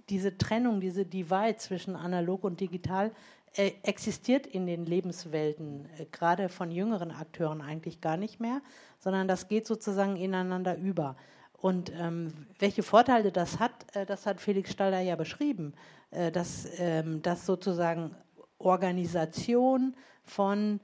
diese 0.09 0.37
Trennung, 0.37 0.79
diese 0.79 1.05
Divide 1.05 1.57
zwischen 1.57 1.95
analog 1.95 2.43
und 2.43 2.59
digital 2.59 3.11
äh, 3.55 3.71
existiert 3.83 4.47
in 4.47 4.65
den 4.65 4.85
Lebenswelten, 4.85 5.85
äh, 5.97 6.05
gerade 6.11 6.49
von 6.49 6.71
jüngeren 6.71 7.11
Akteuren 7.11 7.61
eigentlich 7.61 7.99
gar 7.99 8.17
nicht 8.17 8.39
mehr, 8.39 8.61
sondern 8.99 9.27
das 9.27 9.47
geht 9.47 9.67
sozusagen 9.67 10.15
ineinander 10.15 10.77
über. 10.77 11.15
Und 11.61 11.91
ähm, 11.95 12.33
welche 12.57 12.81
Vorteile 12.81 13.31
das 13.31 13.59
hat, 13.59 13.71
äh, 13.95 14.05
das 14.05 14.25
hat 14.25 14.41
Felix 14.41 14.71
Stalder 14.71 14.99
ja 14.99 15.15
beschrieben, 15.15 15.73
äh, 16.09 16.31
dass, 16.31 16.67
ähm, 16.79 17.21
dass 17.21 17.45
sozusagen 17.45 18.15
Organisation 18.57 19.95
von 20.23 20.79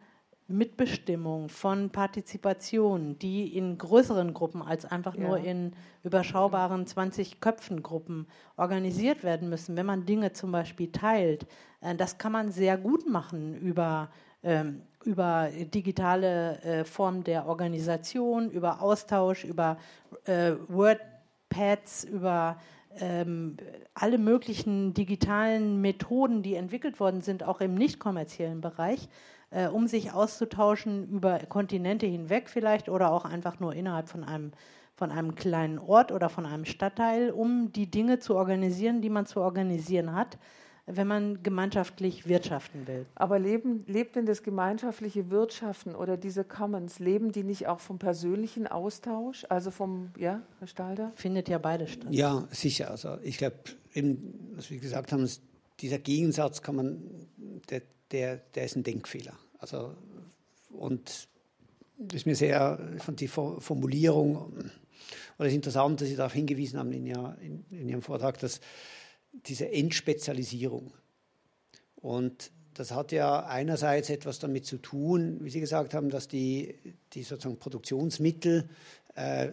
Mitbestimmung, 0.48 1.49
von 1.49 1.90
Partizipation, 1.90 3.20
die 3.20 3.58
in 3.58 3.78
größeren 3.78 4.34
Gruppen 4.34 4.62
als 4.62 4.86
einfach 4.86 5.16
Ja. 5.16 5.28
nur 5.28 5.38
in 5.40 5.74
überschaubaren 6.04 6.86
20-Köpfen-Gruppen 6.86 8.28
organisiert 8.56 9.24
werden 9.24 9.49
müssen. 9.49 9.76
Wenn 9.76 9.86
man 9.86 10.06
Dinge 10.06 10.32
zum 10.32 10.52
Beispiel 10.52 10.91
teilt, 10.91 11.48
äh, 11.82 11.95
das 11.95 12.18
kann 12.18 12.32
man 12.32 12.52
sehr 12.52 12.78
gut 12.78 13.10
machen 13.10 13.56
über, 13.58 14.10
ähm, 14.44 14.84
über 15.08 15.50
digitale 15.74 16.62
äh, 16.64 16.84
Formen 16.84 17.24
der 17.24 17.48
Organisation, 17.48 18.52
über 18.52 18.82
Austausch, 18.82 19.46
über 19.46 19.78
äh, 20.26 20.52
WordPads, 20.68 22.04
über 22.04 22.58
ähm, 23.00 23.56
alle 23.94 24.18
möglichen 24.18 24.94
digitalen 24.94 25.80
Methoden, 25.80 26.44
die 26.44 26.56
entwickelt 26.56 27.00
worden 27.00 27.22
sind, 27.22 27.44
auch 27.44 27.62
im 27.62 27.74
nicht 27.76 28.00
kommerziellen 28.00 28.60
Bereich, 28.60 29.08
äh, 29.50 29.68
um 29.68 29.88
sich 29.88 30.12
auszutauschen 30.12 31.08
über 31.10 31.40
Kontinente 31.40 32.06
hinweg 32.06 32.50
vielleicht 32.50 32.90
oder 32.90 33.14
auch 33.14 33.24
einfach 33.24 33.62
nur 33.62 33.74
innerhalb 33.74 34.10
von 34.10 34.26
einem, 34.26 34.52
von 34.94 35.12
einem 35.12 35.36
kleinen 35.36 35.80
Ort 35.80 36.12
oder 36.12 36.28
von 36.28 36.46
einem 36.46 36.66
Stadtteil, 36.66 37.32
um 37.32 37.72
die 37.72 37.90
Dinge 37.90 38.20
zu 38.20 38.36
organisieren, 38.36 39.02
die 39.02 39.10
man 39.10 39.26
zu 39.26 39.40
organisieren 39.40 40.14
hat, 40.14 40.38
wenn 40.90 41.06
man 41.06 41.44
gemeinschaftlich 41.44 42.28
wirtschaften 42.28 42.88
will. 42.88 43.06
Aber 43.16 43.40
leben, 43.40 43.84
lebt 43.88 44.16
denn 44.16 44.26
das 44.26 44.42
gemeinschaftliche 44.42 45.30
Wirtschaften 45.30 45.94
oder 45.96 46.16
diese 46.16 46.46
Commons, 46.46 47.00
leben 47.00 47.34
die 47.34 47.44
nicht 47.44 47.68
auch 47.68 47.82
vom 47.82 48.00
persönlichen 48.00 48.68
Austausch? 48.68 49.46
Also 49.50 49.70
vom, 49.70 50.12
ja, 50.18 50.42
Herr 50.60 50.68
Stalder? 50.68 51.12
Findet 51.16 51.50
ja 51.50 51.58
beides 51.58 51.92
statt. 51.92 52.08
Ja, 52.10 52.48
sicher. 52.52 52.90
Also 52.90 53.18
ich 53.22 53.38
glaube, 53.38 53.58
eben, 53.94 54.52
was 54.56 54.72
wir 54.72 54.80
gesagt 54.80 55.12
haben, 55.12 55.24
ist, 55.24 55.42
dieser 55.82 56.00
Gegensatz 56.00 56.62
kann 56.62 56.78
man, 56.78 57.04
der, 57.70 57.82
der, 58.12 58.38
der 58.38 58.64
ist 58.64 58.78
ein 58.78 58.84
Denkfehler. 58.84 59.34
Also 59.60 59.94
und 60.72 61.28
das 61.98 62.16
ist 62.16 62.26
mir 62.26 62.36
sehr, 62.36 62.80
ich 62.96 63.04
fand 63.04 63.20
die 63.20 63.28
For- 63.28 63.60
Formulierung 63.60 64.38
oder 64.38 64.70
das 65.40 65.48
ist 65.50 65.56
interessant, 65.56 66.00
dass 66.00 66.08
Sie 66.08 66.16
darauf 66.16 66.34
hingewiesen 66.34 66.80
haben 66.80 66.92
in, 66.94 67.06
Ihr, 67.06 67.38
in, 67.42 67.66
in 67.72 67.90
Ihrem 67.90 68.02
Vortrag, 68.02 68.40
dass 68.40 68.60
diese 69.46 69.72
Entspezialisierung 69.72 70.94
und 71.96 72.52
das 72.78 72.92
hat 72.92 73.12
ja 73.12 73.46
einerseits 73.46 74.10
etwas 74.10 74.38
damit 74.40 74.66
zu 74.66 74.78
tun, 74.78 75.40
wie 75.42 75.50
Sie 75.50 75.60
gesagt 75.60 75.94
haben, 75.96 76.10
dass 76.10 76.28
die, 76.28 76.76
die 77.14 77.24
sozusagen 77.24 77.58
Produktionsmittel 77.58 78.70
äh, 79.16 79.50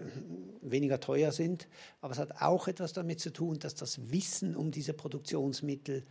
weniger 0.60 1.00
teuer 1.00 1.32
sind. 1.32 1.66
Aber 2.02 2.12
es 2.12 2.18
hat 2.18 2.42
auch 2.42 2.68
etwas 2.68 2.92
damit 2.92 3.20
zu 3.20 3.32
tun, 3.32 3.58
dass 3.58 3.74
das 3.74 4.10
Wissen 4.10 4.54
um 4.54 4.70
diese 4.70 4.92
Produktionsmittel 4.92 6.04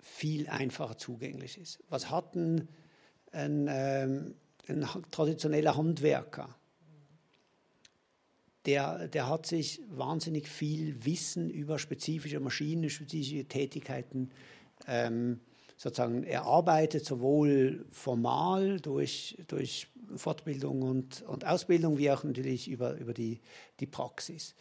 viel 0.00 0.48
einfacher 0.48 0.96
zugänglich 0.96 1.58
ist. 1.58 1.80
Was 1.88 2.10
hat 2.10 2.36
ein, 2.36 2.68
ein, 3.32 3.66
ähm, 3.68 4.34
ein 4.68 4.86
traditioneller 5.10 5.76
Handwerker? 5.76 6.54
Der, 8.66 9.08
der 9.08 9.28
hat 9.28 9.46
sich 9.46 9.80
wahnsinnig 9.90 10.48
viel 10.48 11.04
Wissen 11.04 11.50
über 11.50 11.78
spezifische 11.78 12.38
Maschinen, 12.40 12.88
spezifische 12.90 13.44
Tätigkeiten 13.44 14.30
ähm, 14.86 15.40
sozusagen 15.76 16.22
erarbeitet, 16.22 17.04
sowohl 17.04 17.84
formal 17.90 18.78
durch, 18.80 19.36
durch 19.48 19.88
Fortbildung 20.14 20.82
und, 20.82 21.22
und 21.22 21.44
Ausbildung, 21.44 21.98
wie 21.98 22.10
auch 22.10 22.22
natürlich 22.22 22.68
über, 22.70 22.96
über 22.98 23.12
die, 23.12 23.40
die 23.80 23.86
Praxis. 23.86 24.54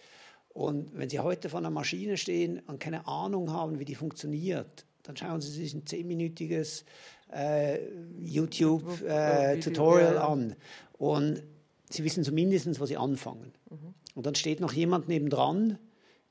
Und 0.50 0.98
wenn 0.98 1.10
Sie 1.10 1.20
heute 1.20 1.50
vor 1.50 1.60
einer 1.60 1.70
Maschine 1.70 2.18
stehen 2.18 2.60
und 2.68 2.80
keine 2.80 3.08
Ahnung 3.08 3.52
haben, 3.52 3.80
wie 3.80 3.86
die 3.86 3.96
funktioniert, 3.96 4.86
dann 5.04 5.16
schauen 5.16 5.42
Sie 5.42 5.52
sich 5.52 5.74
ein 5.74 5.86
zehnminütiges 5.86 6.86
äh, 7.32 7.80
YouTube-Tutorial 8.20 10.16
äh, 10.16 10.20
an. 10.20 10.56
Und 10.94 11.44
Sie 11.94 12.04
wissen 12.04 12.24
zumindest, 12.24 12.80
wo 12.80 12.86
Sie 12.86 12.98
anfangen. 12.98 13.54
Mhm. 13.70 13.94
Und 14.16 14.26
dann 14.26 14.36
steht 14.36 14.60
noch 14.60 14.74
jemand 14.74 15.08
nebendran, 15.08 15.78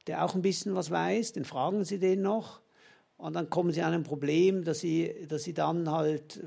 der 0.06 0.24
auch 0.24 0.34
ein 0.34 0.42
bisschen 0.42 0.74
was 0.74 0.90
weiß, 0.90 1.32
den 1.32 1.44
fragen 1.44 1.84
Sie 1.84 1.98
den 1.98 2.22
noch. 2.22 2.60
Und 3.20 3.34
dann 3.34 3.50
kommen 3.50 3.70
sie 3.70 3.82
an 3.82 3.92
ein 3.92 4.02
Problem, 4.02 4.64
dass 4.64 4.80
sie, 4.80 5.14
dass 5.28 5.42
sie 5.42 5.52
dann 5.52 5.90
halt 5.90 6.40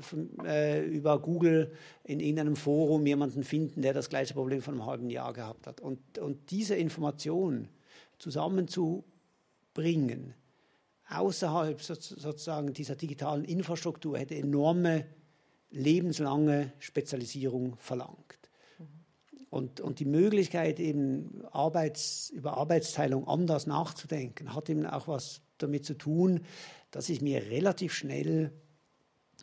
äh, 0.44 0.84
über 0.84 1.20
Google 1.20 1.70
in 2.02 2.18
irgendeinem 2.18 2.56
Forum 2.56 3.06
jemanden 3.06 3.44
finden, 3.44 3.80
der 3.80 3.94
das 3.94 4.08
gleiche 4.08 4.34
Problem 4.34 4.60
von 4.60 4.74
einem 4.74 4.86
halben 4.86 5.08
Jahr 5.08 5.32
gehabt 5.32 5.68
hat. 5.68 5.80
Und, 5.80 6.18
und 6.18 6.50
diese 6.50 6.74
Information 6.74 7.68
zusammenzubringen, 8.18 10.34
außerhalb 11.08 11.80
sozusagen 11.80 12.72
dieser 12.72 12.96
digitalen 12.96 13.44
Infrastruktur, 13.44 14.18
hätte 14.18 14.34
enorme 14.34 15.06
lebenslange 15.70 16.72
Spezialisierung 16.80 17.76
verlangt. 17.76 18.43
Und, 19.54 19.80
und 19.80 20.00
die 20.00 20.04
Möglichkeit, 20.04 20.80
eben 20.80 21.44
Arbeits, 21.52 22.28
über 22.30 22.56
Arbeitsteilung 22.56 23.28
anders 23.28 23.68
nachzudenken, 23.68 24.52
hat 24.52 24.68
eben 24.68 24.84
auch 24.84 25.06
was 25.06 25.42
damit 25.58 25.84
zu 25.84 25.94
tun, 25.94 26.40
dass 26.90 27.08
ich 27.08 27.22
mir 27.22 27.40
relativ 27.40 27.94
schnell 27.94 28.50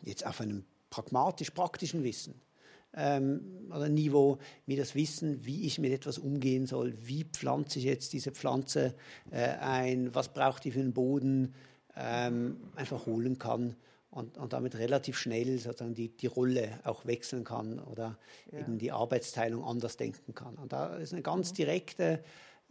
jetzt 0.03 0.25
auf 0.25 0.41
einem 0.41 0.65
pragmatisch-praktischen 0.89 2.03
Wissen 2.03 2.41
ähm, 2.93 3.69
oder 3.69 3.87
Niveau 3.87 4.39
mir 4.65 4.75
das 4.75 4.95
Wissen, 4.95 5.45
wie 5.45 5.65
ich 5.65 5.79
mit 5.79 5.93
etwas 5.93 6.17
umgehen 6.17 6.65
soll, 6.65 6.93
wie 7.07 7.23
pflanze 7.23 7.79
ich 7.79 7.85
jetzt 7.85 8.11
diese 8.11 8.31
Pflanze 8.31 8.93
äh, 9.29 9.47
ein, 9.61 10.13
was 10.13 10.33
braucht 10.33 10.65
die 10.65 10.71
für 10.71 10.79
den 10.79 10.91
Boden, 10.91 11.55
ähm, 11.95 12.57
einfach 12.75 13.05
holen 13.05 13.39
kann 13.39 13.77
und, 14.11 14.37
und 14.37 14.53
damit 14.53 14.77
relativ 14.77 15.17
schnell 15.17 15.57
sozusagen 15.57 15.95
die, 15.95 16.09
die 16.09 16.27
Rolle 16.27 16.79
auch 16.83 17.05
wechseln 17.05 17.43
kann 17.43 17.79
oder 17.79 18.17
ja. 18.51 18.59
eben 18.59 18.77
die 18.77 18.91
Arbeitsteilung 18.91 19.63
anders 19.63 19.97
denken 19.97 20.35
kann. 20.35 20.55
Und 20.55 20.73
da 20.73 20.97
ist 20.97 21.13
eine 21.13 21.21
ganz 21.21 21.51
mhm. 21.51 21.55
direkte 21.55 22.23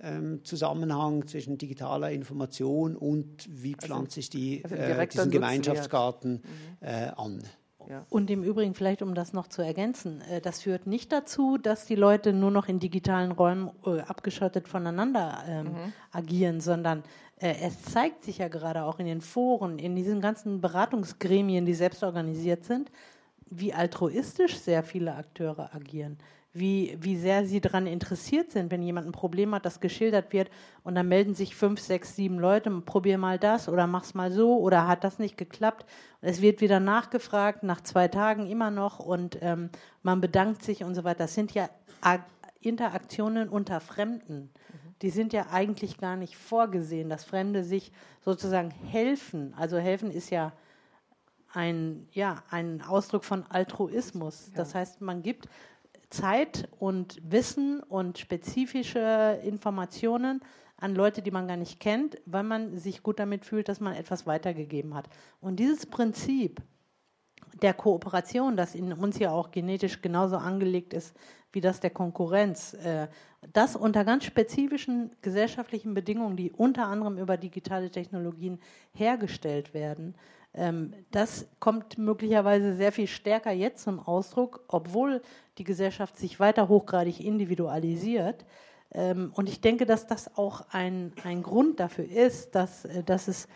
ähm, 0.03 0.45
Zusammenhang 0.45 1.27
zwischen 1.27 1.59
digitaler 1.59 2.11
Information 2.11 2.97
und 2.97 3.49
wie 3.51 3.75
also 3.75 3.87
pflanze 3.87 4.21
ich 4.21 4.31
die, 4.31 4.63
also 4.63 4.77
äh, 4.77 5.07
diesen 5.07 5.31
Gemeinschaftsgarten 5.31 6.33
mhm. 6.33 6.87
äh, 6.87 7.11
an. 7.17 7.43
Ja. 7.89 8.07
Und 8.09 8.31
im 8.31 8.45
Übrigen, 8.45 8.75
vielleicht 8.75 9.03
um 9.03 9.15
das 9.15 9.33
noch 9.33 9.49
zu 9.49 9.63
ergänzen, 9.63 10.21
äh, 10.23 10.41
das 10.41 10.63
führt 10.63 10.87
nicht 10.87 11.11
dazu, 11.11 11.59
dass 11.59 11.87
die 11.87 11.97
Leute 11.97 12.33
nur 12.33 12.51
noch 12.51 12.69
in 12.69 12.79
digitalen 12.79 13.33
Räumen 13.33 13.71
äh, 13.85 14.01
abgeschottet 14.01 14.69
voneinander 14.69 15.43
ähm, 15.47 15.67
mhm. 15.67 15.93
agieren, 16.13 16.61
sondern 16.61 17.01
äh, 17.01 17.03
es 17.41 17.83
zeigt 17.83 18.25
sich 18.25 18.39
ja 18.39 18.49
gerade 18.49 18.85
auch 18.85 18.99
in 18.99 19.07
den 19.07 19.21
Foren, 19.21 19.79
in 19.79 19.97
diesen 19.97 20.21
ganzen 20.21 20.61
Beratungsgremien, 20.61 21.65
die 21.65 21.75
selbst 21.75 22.03
organisiert 22.03 22.65
sind, 22.65 22.91
wie 23.49 23.73
altruistisch 23.73 24.59
sehr 24.59 24.83
viele 24.83 25.15
Akteure 25.15 25.75
agieren 25.75 26.19
wie, 26.53 26.97
wie 27.01 27.17
sehr 27.17 27.47
sie 27.47 27.61
daran 27.61 27.87
interessiert 27.87 28.51
sind, 28.51 28.71
wenn 28.71 28.83
jemand 28.83 29.07
ein 29.07 29.13
Problem 29.13 29.55
hat, 29.55 29.65
das 29.65 29.81
geschildert 29.81 30.33
wird 30.33 30.51
und 30.83 30.97
dann 30.97 31.09
melden 31.09 31.35
sich 31.35 31.55
fünf, 31.55 31.81
sechs, 31.81 32.17
sieben 32.17 32.39
Leute, 32.39 32.71
probier 32.81 33.19
mal 33.19 33.39
das 33.39 33.69
oder 33.69 33.87
mach's 33.87 34.15
mal 34.15 34.33
so 34.33 34.59
oder 34.59 34.89
hat 34.89 35.05
das 35.05 35.19
nicht 35.19 35.37
geklappt. 35.37 35.87
Es 36.21 36.43
wird 36.43 36.61
wieder 36.61 36.81
nachgefragt, 36.81 37.63
nach 37.63 37.81
zwei 37.83 38.09
Tagen 38.09 38.47
immer 38.47 38.71
noch 38.71 38.99
und 38.99 39.39
ähm, 39.43 39.71
man 40.03 40.21
bedankt 40.21 40.63
sich 40.63 40.83
und 40.83 40.95
so 40.95 41.05
weiter. 41.05 41.21
Das 41.21 41.35
sind 41.35 41.55
ja 41.55 41.69
Interaktionen 42.61 43.49
unter 43.49 43.81
Fremden. 43.81 44.51
Die 45.03 45.11
sind 45.11 45.33
ja 45.33 45.47
eigentlich 45.51 45.99
gar 45.99 46.17
nicht 46.17 46.37
vorgesehen, 46.37 47.09
dass 47.09 47.25
Fremde 47.25 47.65
sich 47.65 47.93
sozusagen 48.25 48.71
helfen. 48.71 49.55
Also 49.57 49.79
helfen 49.79 50.11
ist 50.11 50.31
ja 50.31 50.53
ein, 51.53 52.07
ja, 52.13 52.43
ein 52.51 52.83
Ausdruck 52.83 53.25
von 53.25 53.45
Altruismus. 53.49 54.51
Das 54.55 54.75
heißt, 54.75 55.01
man 55.01 55.23
gibt 55.23 55.49
Zeit 56.11 56.69
und 56.79 57.21
Wissen 57.23 57.81
und 57.81 58.19
spezifische 58.19 59.41
Informationen 59.45 60.41
an 60.77 60.95
Leute, 60.95 61.23
die 61.23 61.31
man 61.31 61.47
gar 61.47 61.57
nicht 61.57 61.79
kennt, 61.79 62.19
weil 62.27 62.43
man 62.43 62.77
sich 62.77 63.03
gut 63.03 63.19
damit 63.19 63.45
fühlt, 63.45 63.69
dass 63.69 63.81
man 63.81 63.95
etwas 63.95 64.27
weitergegeben 64.27 64.95
hat. 64.95 65.09
Und 65.41 65.57
dieses 65.57 65.87
Prinzip 65.87 66.63
der 67.63 67.75
Kooperation, 67.75 68.57
das 68.57 68.75
in 68.75 68.93
uns 68.93 69.19
ja 69.19 69.31
auch 69.31 69.51
genetisch 69.51 70.03
genauso 70.03 70.37
angelegt 70.37 70.95
ist 70.95 71.15
wie 71.53 71.61
das 71.61 71.81
der 71.81 71.91
Konkurrenz, 71.91 72.75
äh, 72.75 73.09
das 73.53 73.77
unter 73.77 74.05
ganz 74.05 74.25
spezifischen 74.25 75.11
gesellschaftlichen 75.23 75.95
Bedingungen, 75.95 76.37
die 76.37 76.53
unter 76.53 76.87
anderem 76.87 77.19
über 77.19 77.37
digitale 77.37 77.91
Technologien 77.91 78.61
hergestellt 78.93 79.75
werden, 79.75 80.15
ähm, 80.53 80.93
das 81.11 81.47
kommt 81.61 81.99
möglicherweise 81.99 82.75
sehr 82.75 82.93
viel 82.93 83.07
stärker 83.07 83.53
jetzt 83.53 83.85
zum 83.85 84.01
Ausdruck, 84.01 84.65
obwohl 84.69 85.23
die 85.59 85.65
Gesellschaft 85.65 86.17
sich 86.17 86.41
weiter 86.41 86.69
hochgradig 86.69 87.21
individualisiert. 87.21 88.45
Ähm, 88.93 89.33
und 89.35 89.49
ich 89.49 89.61
denke, 89.61 89.87
dass 89.87 90.07
das 90.07 90.37
auch 90.37 90.67
ein, 90.73 91.13
ein 91.23 91.43
Grund 91.43 91.79
dafür 91.79 92.09
ist, 92.09 92.55
dass, 92.55 92.85
äh, 92.85 93.05
dass 93.05 93.29
es 93.29 93.47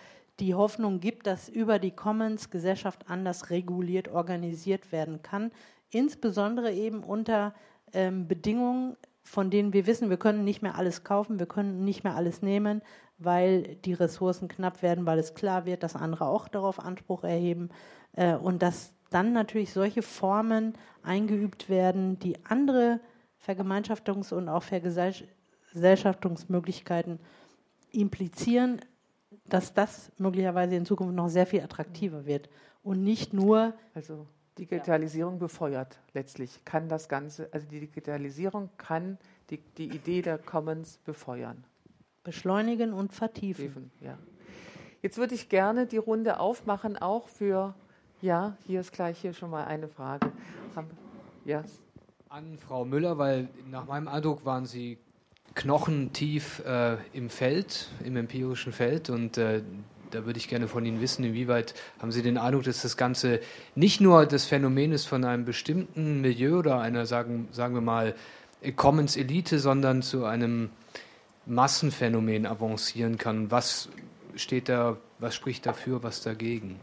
die 0.41 0.55
Hoffnung 0.55 1.01
gibt, 1.01 1.27
dass 1.27 1.49
über 1.49 1.79
die 1.79 1.93
Commons 1.93 2.51
Gesellschaft 2.51 3.09
anders 3.09 3.51
reguliert, 3.51 4.09
organisiert 4.09 4.91
werden 4.93 5.23
kann, 5.23 5.53
insbesondere 5.91 6.73
eben 6.73 7.05
unter 7.05 7.55
ähm, 7.95 8.29
Bedingungen, 8.29 8.97
von 9.23 9.51
denen 9.51 9.73
wir 9.73 9.87
wissen, 9.87 10.11
wir 10.11 10.19
können 10.19 10.45
nicht 10.45 10.61
mehr 10.63 10.77
alles 10.77 11.05
kaufen, 11.05 11.39
wir 11.39 11.47
können 11.47 11.85
nicht 11.85 12.05
mehr 12.05 12.15
alles 12.15 12.43
nehmen, 12.43 12.83
weil 13.19 13.77
die 13.77 13.95
Ressourcen 13.95 14.49
knapp 14.49 14.83
werden, 14.83 15.07
weil 15.07 15.19
es 15.19 15.33
klar 15.35 15.65
wird, 15.65 15.83
dass 15.83 15.97
andere 15.97 16.27
auch 16.27 16.47
darauf 16.49 16.79
Anspruch 16.79 17.25
erheben 17.25 17.71
äh, 18.13 18.35
und 18.35 18.61
dass 18.63 18.93
dann 19.11 19.33
natürlich 19.33 19.73
solche 19.73 20.03
Formen 20.03 20.75
eingeübt 21.03 21.71
werden, 21.71 22.19
die 22.19 22.45
andere 22.45 23.01
Vergemeinschaftungs- 23.47 24.35
und 24.35 24.49
auch 24.49 24.63
Vergesellschaftungsmöglichkeiten 24.63 27.21
implizieren, 27.93 28.81
dass 29.47 29.75
das 29.75 30.11
möglicherweise 30.19 30.75
in 30.75 30.87
Zukunft 30.87 31.15
noch 31.15 31.29
sehr 31.29 31.47
viel 31.47 31.61
attraktiver 31.61 32.27
wird 32.27 32.49
und 32.83 33.05
nicht 33.05 33.33
nur. 33.33 33.75
Also 33.95 34.27
Digitalisierung 34.59 35.35
ja. 35.35 35.41
befeuert 35.41 35.99
letztlich, 36.13 36.65
kann 36.65 36.89
das 36.89 37.09
Ganze, 37.09 37.49
also 37.53 37.67
die 37.69 37.81
Digitalisierung 37.81 38.71
kann 38.77 39.19
die, 39.51 39.59
die 39.77 39.89
Idee 39.89 40.23
der 40.23 40.39
Commons 40.39 40.99
befeuern. 41.05 41.65
Beschleunigen 42.23 42.93
und 42.93 43.13
vertiefen. 43.13 43.91
Ja. 44.01 44.17
Jetzt 45.03 45.19
würde 45.19 45.35
ich 45.35 45.49
gerne 45.49 45.87
die 45.87 45.99
Runde 45.99 46.41
aufmachen, 46.41 46.97
auch 46.97 47.29
für, 47.29 47.75
ja, 48.23 48.57
hier 48.67 48.81
ist 48.81 48.93
gleich 48.93 49.21
hier 49.21 49.35
schon 49.35 49.51
mal 49.51 49.65
eine 49.65 49.89
Frage. 49.89 50.33
Ja. 51.45 51.63
An 52.31 52.57
Frau 52.57 52.87
Müller, 52.87 53.19
weil 53.19 53.49
nach 53.71 53.87
meinem 53.87 54.09
Eindruck 54.09 54.47
waren 54.47 54.65
Sie 54.65 54.99
knochentief 55.55 56.61
äh, 56.65 56.97
im 57.13 57.29
Feld, 57.29 57.91
im 58.03 58.17
empirischen 58.17 58.73
Feld 58.73 59.11
und 59.11 59.37
äh, 59.37 59.63
da 60.15 60.27
würde 60.27 60.39
ich 60.39 60.49
gerne 60.49 60.69
von 60.69 60.87
Ihnen 60.87 61.01
wissen, 61.01 61.25
inwieweit 61.25 61.75
haben 61.99 62.13
Sie 62.13 62.23
den 62.23 62.39
Eindruck, 62.39 62.65
dass 62.65 62.83
das 62.83 62.97
Ganze 62.97 63.41
nicht 63.75 64.01
nur 64.01 64.27
das 64.27 64.45
Phänomen 64.45 64.93
ist 64.93 65.07
von 65.07 65.25
einem 65.25 65.45
bestimmten 65.45 66.21
Milieu 66.21 66.59
oder 66.59 66.81
einer, 66.81 67.07
sagen, 67.07 67.49
sagen 67.53 67.75
wir 67.75 67.81
mal, 67.81 68.15
Commons-Elite, 68.77 69.59
sondern 69.59 70.03
zu 70.03 70.25
einem 70.25 70.71
Massenphänomen 71.47 72.47
avancieren 72.47 73.19
kann. 73.19 73.51
Was 73.51 73.89
steht 74.37 74.69
da, 74.69 74.97
was 75.19 75.35
spricht 75.35 75.67
dafür, 75.67 76.03
was 76.03 76.23
dagegen? 76.23 76.81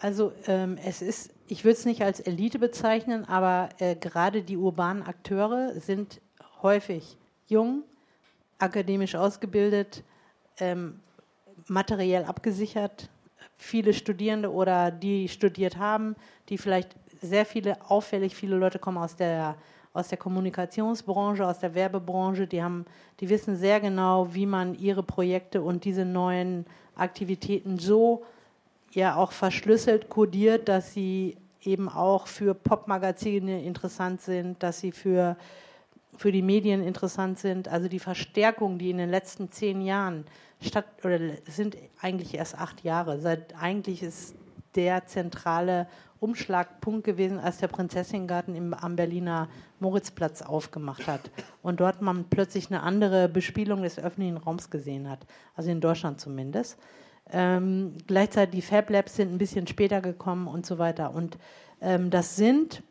Also 0.00 0.32
ähm, 0.46 0.78
es 0.84 1.02
ist, 1.02 1.30
ich 1.48 1.64
würde 1.64 1.78
es 1.78 1.84
nicht 1.84 2.02
als 2.02 2.20
Elite 2.20 2.58
bezeichnen, 2.58 3.24
aber 3.24 3.70
äh, 3.78 3.96
gerade 3.96 4.42
die 4.42 4.56
urbanen 4.56 5.02
Akteure 5.02 5.72
sind 5.80 6.20
häufig 6.62 7.16
jung, 7.46 7.82
akademisch 8.58 9.14
ausgebildet, 9.14 10.04
ähm, 10.58 11.00
materiell 11.68 12.24
abgesichert, 12.24 13.08
viele 13.56 13.92
Studierende 13.92 14.52
oder 14.52 14.90
die 14.90 15.28
studiert 15.28 15.76
haben, 15.78 16.16
die 16.48 16.58
vielleicht 16.58 16.96
sehr 17.20 17.44
viele, 17.44 17.76
auffällig 17.90 18.34
viele 18.34 18.56
Leute 18.56 18.78
kommen 18.78 18.98
aus 18.98 19.16
der 19.16 19.56
aus 19.94 20.08
der 20.08 20.18
Kommunikationsbranche, 20.18 21.44
aus 21.44 21.58
der 21.58 21.74
Werbebranche, 21.74 22.46
die 22.46 22.62
haben, 22.62 22.84
die 23.20 23.28
wissen 23.28 23.56
sehr 23.56 23.80
genau, 23.80 24.32
wie 24.32 24.46
man 24.46 24.78
ihre 24.78 25.02
Projekte 25.02 25.60
und 25.62 25.84
diese 25.84 26.04
neuen 26.04 26.66
Aktivitäten 26.94 27.78
so 27.78 28.24
ja 28.92 29.16
auch 29.16 29.32
verschlüsselt 29.32 30.08
kodiert, 30.08 30.68
dass 30.68 30.92
sie 30.92 31.36
eben 31.62 31.88
auch 31.88 32.26
für 32.28 32.54
Popmagazine 32.54 33.62
interessant 33.64 34.20
sind, 34.20 34.62
dass 34.62 34.78
sie 34.78 34.92
für 34.92 35.36
für 36.16 36.32
die 36.32 36.42
Medien 36.42 36.82
interessant 36.82 37.38
sind. 37.38 37.68
Also 37.68 37.86
die 37.86 38.00
Verstärkung, 38.00 38.78
die 38.78 38.90
in 38.90 38.98
den 38.98 39.08
letzten 39.08 39.52
zehn 39.52 39.80
Jahren 39.80 40.24
statt, 40.60 40.86
oder 41.04 41.18
sind 41.46 41.76
eigentlich 42.00 42.34
erst 42.34 42.58
acht 42.58 42.84
Jahre, 42.84 43.20
seit 43.20 43.54
eigentlich 43.60 44.02
ist 44.02 44.34
der 44.74 45.06
zentrale 45.06 45.86
Umschlagpunkt 46.20 47.04
gewesen, 47.04 47.38
als 47.38 47.58
der 47.58 47.68
Prinzessingarten 47.68 48.54
im, 48.54 48.74
am 48.74 48.96
Berliner 48.96 49.48
Moritzplatz 49.80 50.42
aufgemacht 50.42 51.06
hat. 51.06 51.30
Und 51.62 51.80
dort 51.80 52.02
man 52.02 52.24
plötzlich 52.24 52.70
eine 52.70 52.82
andere 52.82 53.28
Bespielung 53.28 53.82
des 53.82 53.98
öffentlichen 53.98 54.36
Raums 54.36 54.70
gesehen 54.70 55.08
hat, 55.08 55.26
also 55.54 55.70
in 55.70 55.80
Deutschland 55.80 56.20
zumindest. 56.20 56.76
Ähm, 57.30 57.94
gleichzeitig 58.06 58.60
die 58.60 58.62
Fab 58.62 58.90
Labs 58.90 59.16
sind 59.16 59.32
ein 59.32 59.38
bisschen 59.38 59.66
später 59.66 60.00
gekommen 60.00 60.48
und 60.48 60.66
so 60.66 60.78
weiter. 60.78 61.14
Und 61.14 61.38
ähm, 61.80 62.10
das 62.10 62.36
sind 62.36 62.82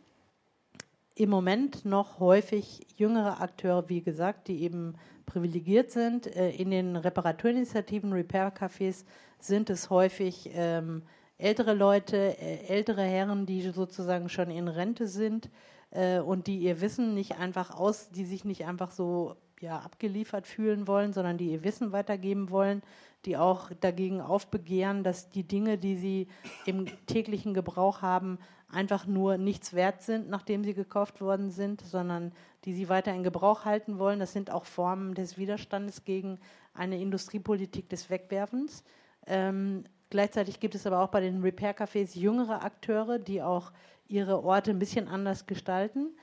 im 1.15 1.29
Moment 1.29 1.83
noch 1.83 2.19
häufig 2.19 2.85
jüngere 2.95 3.41
Akteure, 3.41 3.89
wie 3.89 4.01
gesagt, 4.01 4.47
die 4.47 4.61
eben 4.61 4.95
privilegiert 5.27 5.91
sind. 5.91 6.25
Äh, 6.35 6.49
in 6.49 6.71
den 6.71 6.95
Reparaturinitiativen, 6.95 8.11
Repair-Cafés 8.11 9.05
sind 9.39 9.69
es 9.69 9.91
häufig 9.91 10.49
ähm, 10.53 11.03
ältere 11.37 11.75
Leute, 11.75 12.17
äh, 12.17 12.65
ältere 12.67 13.03
Herren, 13.03 13.45
die 13.45 13.61
sozusagen 13.69 14.29
schon 14.29 14.49
in 14.49 14.67
Rente 14.67 15.07
sind 15.07 15.51
äh, 15.91 16.19
und 16.19 16.47
die 16.47 16.57
ihr 16.57 16.81
Wissen 16.81 17.13
nicht 17.13 17.37
einfach 17.37 17.77
aus, 17.77 18.09
die 18.09 18.25
sich 18.25 18.43
nicht 18.43 18.65
einfach 18.65 18.89
so 18.91 19.35
ja, 19.59 19.79
abgeliefert 19.79 20.47
fühlen 20.47 20.87
wollen, 20.87 21.13
sondern 21.13 21.37
die 21.37 21.51
ihr 21.51 21.63
Wissen 21.63 21.91
weitergeben 21.91 22.49
wollen, 22.49 22.81
die 23.25 23.37
auch 23.37 23.71
dagegen 23.79 24.21
aufbegehren, 24.21 25.03
dass 25.03 25.29
die 25.29 25.43
Dinge, 25.43 25.77
die 25.77 25.97
sie 25.97 26.27
im 26.65 26.85
täglichen 27.05 27.53
Gebrauch 27.53 28.01
haben, 28.01 28.39
einfach 28.69 29.07
nur 29.07 29.37
nichts 29.37 29.73
wert 29.73 30.01
sind, 30.01 30.29
nachdem 30.29 30.63
sie 30.63 30.73
gekauft 30.73 31.21
worden 31.21 31.51
sind, 31.51 31.81
sondern 31.81 32.33
die 32.65 32.73
sie 32.73 32.89
weiter 32.89 33.13
in 33.13 33.23
Gebrauch 33.23 33.65
halten 33.65 33.97
wollen. 33.97 34.19
Das 34.19 34.33
sind 34.33 34.51
auch 34.51 34.65
Formen 34.65 35.13
des 35.13 35.37
Widerstandes 35.37 36.03
gegen 36.03 36.39
eine 36.73 36.99
Industriepolitik 36.99 37.89
des 37.89 38.09
Wegwerfens. 38.09 38.83
Ähm, 39.25 39.85
Gleichzeitig 40.09 40.59
gibt 40.59 40.75
es 40.75 40.87
aber 40.87 41.01
auch 41.01 41.09
bei 41.09 41.19
den 41.19 41.41
Repair-Cafés 41.41 42.17
jüngere 42.17 42.63
Akteure, 42.63 43.19
die 43.19 43.41
auch 43.41 43.71
ihre 44.07 44.43
Orte 44.43 44.71
ein 44.71 44.79
bisschen 44.79 45.07
anders 45.07 45.47
gestalten. 45.47 46.15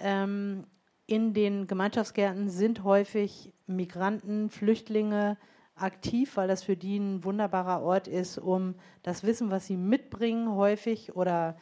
Ähm, 0.00 0.64
in 1.06 1.34
den 1.34 1.66
Gemeinschaftsgärten 1.66 2.50
sind 2.50 2.82
häufig 2.82 3.52
Migranten, 3.66 4.50
Flüchtlinge 4.50 5.36
aktiv, 5.76 6.36
weil 6.36 6.48
das 6.48 6.64
für 6.64 6.76
die 6.76 6.98
ein 6.98 7.22
wunderbarer 7.22 7.82
Ort 7.82 8.08
ist, 8.08 8.38
um 8.38 8.74
das 9.04 9.22
Wissen, 9.22 9.50
was 9.50 9.66
sie 9.66 9.76
mitbringen, 9.76 10.52
häufig 10.52 11.14
oder 11.14 11.56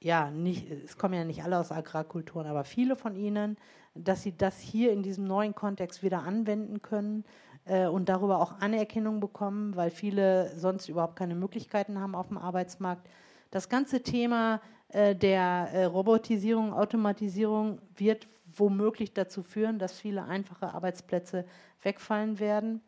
ja, 0.00 0.30
nicht, 0.30 0.70
es 0.70 0.96
kommen 0.96 1.14
ja 1.14 1.24
nicht 1.24 1.42
alle 1.42 1.58
aus 1.58 1.72
Agrarkulturen, 1.72 2.46
aber 2.46 2.64
viele 2.64 2.96
von 2.96 3.16
ihnen, 3.16 3.56
dass 3.94 4.22
sie 4.22 4.36
das 4.36 4.60
hier 4.60 4.92
in 4.92 5.02
diesem 5.02 5.24
neuen 5.24 5.54
Kontext 5.54 6.02
wieder 6.02 6.22
anwenden 6.22 6.82
können 6.82 7.24
äh, 7.64 7.86
und 7.86 8.08
darüber 8.08 8.38
auch 8.40 8.60
Anerkennung 8.60 9.20
bekommen, 9.20 9.74
weil 9.76 9.90
viele 9.90 10.56
sonst 10.56 10.88
überhaupt 10.88 11.16
keine 11.16 11.34
Möglichkeiten 11.34 11.98
haben 11.98 12.14
auf 12.14 12.28
dem 12.28 12.38
Arbeitsmarkt. 12.38 13.08
Das 13.50 13.68
ganze 13.68 14.02
Thema 14.02 14.60
äh, 14.88 15.16
der 15.16 15.68
äh, 15.72 15.84
Robotisierung, 15.84 16.72
Automatisierung 16.72 17.80
wird 17.96 18.28
womöglich 18.56 19.14
dazu 19.14 19.42
führen, 19.42 19.78
dass 19.78 19.98
viele 19.98 20.24
einfache 20.24 20.72
Arbeitsplätze 20.74 21.44
wegfallen 21.82 22.38
werden. 22.38 22.82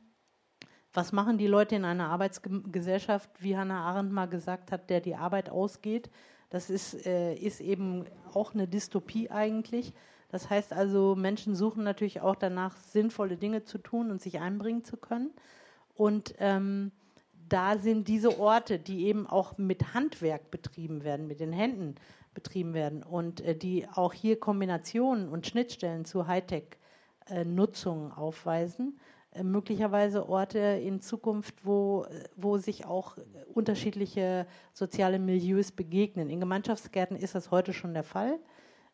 Was 0.92 1.12
machen 1.12 1.38
die 1.38 1.46
Leute 1.46 1.76
in 1.76 1.84
einer 1.84 2.08
Arbeitsgesellschaft, 2.08 3.30
wie 3.38 3.56
Hannah 3.56 3.84
Arendt 3.84 4.12
mal 4.12 4.26
gesagt 4.26 4.72
hat, 4.72 4.90
der 4.90 5.00
die 5.00 5.14
Arbeit 5.14 5.48
ausgeht? 5.50 6.10
Das 6.50 6.68
ist, 6.68 7.06
äh, 7.06 7.34
ist 7.34 7.60
eben 7.60 8.04
auch 8.34 8.54
eine 8.54 8.68
Dystopie 8.68 9.30
eigentlich. 9.30 9.92
Das 10.30 10.50
heißt 10.50 10.72
also, 10.72 11.16
Menschen 11.16 11.54
suchen 11.54 11.82
natürlich 11.82 12.20
auch 12.20 12.36
danach, 12.36 12.76
sinnvolle 12.76 13.36
Dinge 13.36 13.64
zu 13.64 13.78
tun 13.78 14.10
und 14.10 14.20
sich 14.20 14.40
einbringen 14.40 14.84
zu 14.84 14.96
können. 14.96 15.30
Und 15.94 16.34
ähm, 16.38 16.92
da 17.48 17.78
sind 17.78 18.08
diese 18.08 18.38
Orte, 18.38 18.78
die 18.78 19.06
eben 19.06 19.26
auch 19.26 19.58
mit 19.58 19.94
Handwerk 19.94 20.50
betrieben 20.50 21.04
werden, 21.04 21.26
mit 21.26 21.40
den 21.40 21.52
Händen 21.52 21.96
betrieben 22.32 22.74
werden 22.74 23.02
und 23.02 23.40
äh, 23.40 23.56
die 23.56 23.88
auch 23.88 24.12
hier 24.12 24.38
Kombinationen 24.38 25.28
und 25.28 25.46
Schnittstellen 25.46 26.04
zu 26.04 26.26
Hightech-Nutzungen 26.26 28.10
äh, 28.10 28.14
aufweisen, 28.14 28.98
möglicherweise 29.42 30.28
Orte 30.28 30.58
in 30.58 31.00
Zukunft, 31.00 31.64
wo, 31.64 32.06
wo 32.36 32.58
sich 32.58 32.84
auch 32.84 33.16
unterschiedliche 33.54 34.46
soziale 34.72 35.18
Milieus 35.18 35.70
begegnen. 35.70 36.30
In 36.30 36.40
Gemeinschaftsgärten 36.40 37.16
ist 37.16 37.34
das 37.34 37.50
heute 37.50 37.72
schon 37.72 37.94
der 37.94 38.02
Fall. 38.02 38.38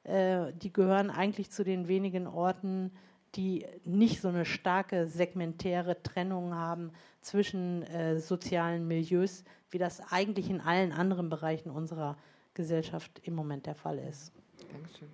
Äh, 0.05 0.53
die 0.53 0.73
gehören 0.73 1.11
eigentlich 1.11 1.51
zu 1.51 1.65
den 1.65 1.89
wenigen 1.89 2.27
Orten, 2.27 2.93
die 3.35 3.67
nicht 3.85 4.21
so 4.21 4.29
eine 4.29 4.45
starke 4.45 5.07
segmentäre 5.07 6.03
Trennung 6.03 6.55
haben 6.55 6.93
zwischen 7.21 7.83
äh, 7.83 8.19
sozialen 8.19 8.87
Milieus, 8.87 9.45
wie 9.71 9.79
das 9.79 10.01
eigentlich 10.13 10.49
in 10.49 10.61
allen 10.61 10.93
anderen 10.93 11.29
Bereichen 11.29 11.71
unserer 11.71 12.17
Gesellschaft 12.55 13.21
im 13.25 13.35
Moment 13.35 13.67
der 13.67 13.75
Fall 13.75 13.99
ist. 13.99 14.33
Dankeschön. 14.73 15.09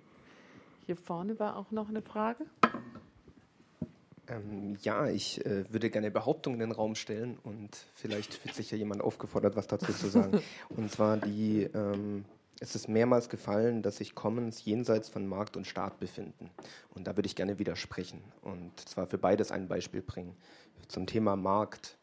Hier 0.85 0.95
vorne 0.95 1.39
war 1.39 1.57
auch 1.57 1.71
noch 1.71 1.89
eine 1.89 2.01
Frage. 2.01 2.45
Ähm, 4.27 4.77
ja, 4.81 5.07
ich 5.07 5.45
äh, 5.45 5.71
würde 5.71 5.89
gerne 5.89 6.09
Behauptungen 6.11 6.61
in 6.61 6.69
den 6.69 6.75
Raum 6.75 6.95
stellen 6.95 7.37
und 7.43 7.69
vielleicht 7.93 8.33
fühlt 8.33 8.55
sich 8.55 8.71
ja 8.71 8.77
jemand 8.77 9.01
aufgefordert, 9.01 9.55
was 9.55 9.67
dazu 9.67 9.91
zu 9.91 10.07
sagen. 10.07 10.41
und 10.69 10.91
zwar 10.91 11.17
die 11.17 11.63
ähm, 11.73 12.25
es 12.59 12.75
ist 12.75 12.87
mehrmals 12.87 13.27
gefallen, 13.27 13.81
dass 13.81 13.97
sich 13.97 14.15
Commons 14.15 14.63
jenseits 14.63 15.09
von 15.09 15.27
Markt 15.27 15.57
und 15.57 15.67
Staat 15.67 15.99
befinden. 15.99 16.49
Und 16.93 17.07
da 17.07 17.17
würde 17.17 17.27
ich 17.27 17.35
gerne 17.35 17.59
widersprechen 17.59 18.21
und 18.41 18.79
zwar 18.79 19.05
für 19.07 19.17
beides 19.17 19.51
ein 19.51 19.67
Beispiel 19.67 20.01
bringen. 20.01 20.37
Zum 20.87 21.05
Thema 21.05 21.35
Markt 21.35 21.97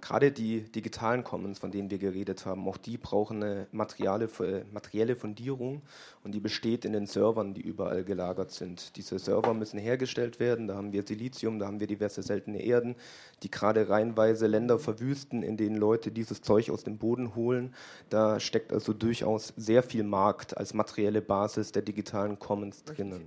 gerade 0.00 0.32
die 0.32 0.60
digitalen 0.60 1.24
Commons, 1.24 1.58
von 1.58 1.70
denen 1.70 1.90
wir 1.90 1.98
geredet 1.98 2.46
haben, 2.46 2.66
auch 2.68 2.76
die 2.76 2.98
brauchen 2.98 3.42
eine 3.42 3.66
materielle, 3.72 4.28
materielle 4.72 5.16
Fundierung 5.16 5.82
und 6.24 6.32
die 6.32 6.40
besteht 6.40 6.84
in 6.84 6.92
den 6.92 7.06
Servern, 7.06 7.54
die 7.54 7.60
überall 7.60 8.04
gelagert 8.04 8.50
sind. 8.50 8.96
Diese 8.96 9.18
Server 9.18 9.54
müssen 9.54 9.78
hergestellt 9.78 10.40
werden, 10.40 10.68
da 10.68 10.76
haben 10.76 10.92
wir 10.92 11.02
Silizium, 11.06 11.58
da 11.58 11.66
haben 11.66 11.80
wir 11.80 11.86
diverse 11.86 12.22
seltene 12.22 12.62
Erden, 12.62 12.96
die 13.42 13.50
gerade 13.50 13.88
reihenweise 13.88 14.46
Länder 14.46 14.78
verwüsten, 14.78 15.42
in 15.42 15.56
denen 15.56 15.76
Leute 15.76 16.10
dieses 16.10 16.42
Zeug 16.42 16.70
aus 16.70 16.84
dem 16.84 16.98
Boden 16.98 17.34
holen. 17.34 17.74
Da 18.10 18.40
steckt 18.40 18.72
also 18.72 18.92
durchaus 18.92 19.52
sehr 19.56 19.82
viel 19.82 20.04
Markt 20.04 20.56
als 20.56 20.74
materielle 20.74 21.22
Basis 21.22 21.72
der 21.72 21.82
digitalen 21.82 22.38
Commons 22.38 22.84
drinnen. 22.84 23.24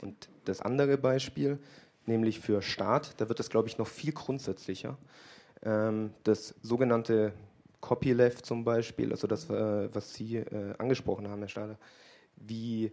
Und 0.00 0.28
das 0.44 0.60
andere 0.60 0.98
Beispiel, 0.98 1.58
nämlich 2.06 2.40
für 2.40 2.62
Staat, 2.62 3.20
da 3.20 3.28
wird 3.28 3.40
es, 3.40 3.50
glaube 3.50 3.68
ich, 3.68 3.78
noch 3.78 3.86
viel 3.86 4.12
grundsätzlicher. 4.12 4.96
Ähm, 5.62 6.12
das 6.24 6.54
sogenannte 6.62 7.32
Copyleft 7.80 8.46
zum 8.46 8.64
Beispiel, 8.64 9.10
also 9.10 9.26
das, 9.26 9.50
äh, 9.50 9.94
was 9.94 10.14
Sie 10.14 10.36
äh, 10.36 10.74
angesprochen 10.78 11.28
haben, 11.28 11.40
Herr 11.40 11.48
Stader, 11.48 11.78
wie 12.36 12.92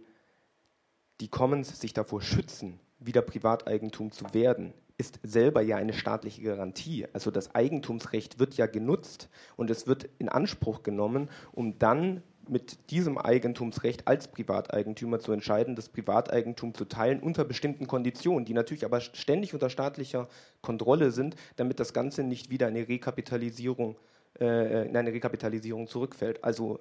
die 1.20 1.28
Commons 1.28 1.80
sich 1.80 1.92
davor 1.92 2.22
schützen, 2.22 2.80
wieder 2.98 3.22
Privateigentum 3.22 4.10
zu 4.10 4.32
werden, 4.32 4.74
ist 4.98 5.18
selber 5.22 5.62
ja 5.62 5.76
eine 5.76 5.94
staatliche 5.94 6.42
Garantie. 6.42 7.06
Also 7.14 7.30
das 7.30 7.54
Eigentumsrecht 7.54 8.38
wird 8.38 8.54
ja 8.58 8.66
genutzt 8.66 9.30
und 9.56 9.70
es 9.70 9.86
wird 9.86 10.08
in 10.18 10.28
Anspruch 10.28 10.82
genommen, 10.82 11.30
um 11.52 11.78
dann 11.78 12.22
mit 12.50 12.90
diesem 12.90 13.16
Eigentumsrecht 13.16 14.08
als 14.08 14.28
Privateigentümer 14.28 15.20
zu 15.20 15.32
entscheiden, 15.32 15.76
das 15.76 15.88
Privateigentum 15.88 16.74
zu 16.74 16.84
teilen 16.84 17.20
unter 17.20 17.44
bestimmten 17.44 17.86
Konditionen, 17.86 18.44
die 18.44 18.54
natürlich 18.54 18.84
aber 18.84 19.00
ständig 19.00 19.54
unter 19.54 19.70
staatlicher 19.70 20.28
Kontrolle 20.60 21.12
sind, 21.12 21.36
damit 21.56 21.80
das 21.80 21.92
Ganze 21.92 22.24
nicht 22.24 22.50
wieder 22.50 22.68
in 22.68 22.76
eine 22.76 22.88
Rekapitalisierung, 22.88 23.96
äh, 24.38 24.88
in 24.88 24.96
eine 24.96 25.12
Rekapitalisierung 25.12 25.86
zurückfällt. 25.86 26.42
Also 26.42 26.80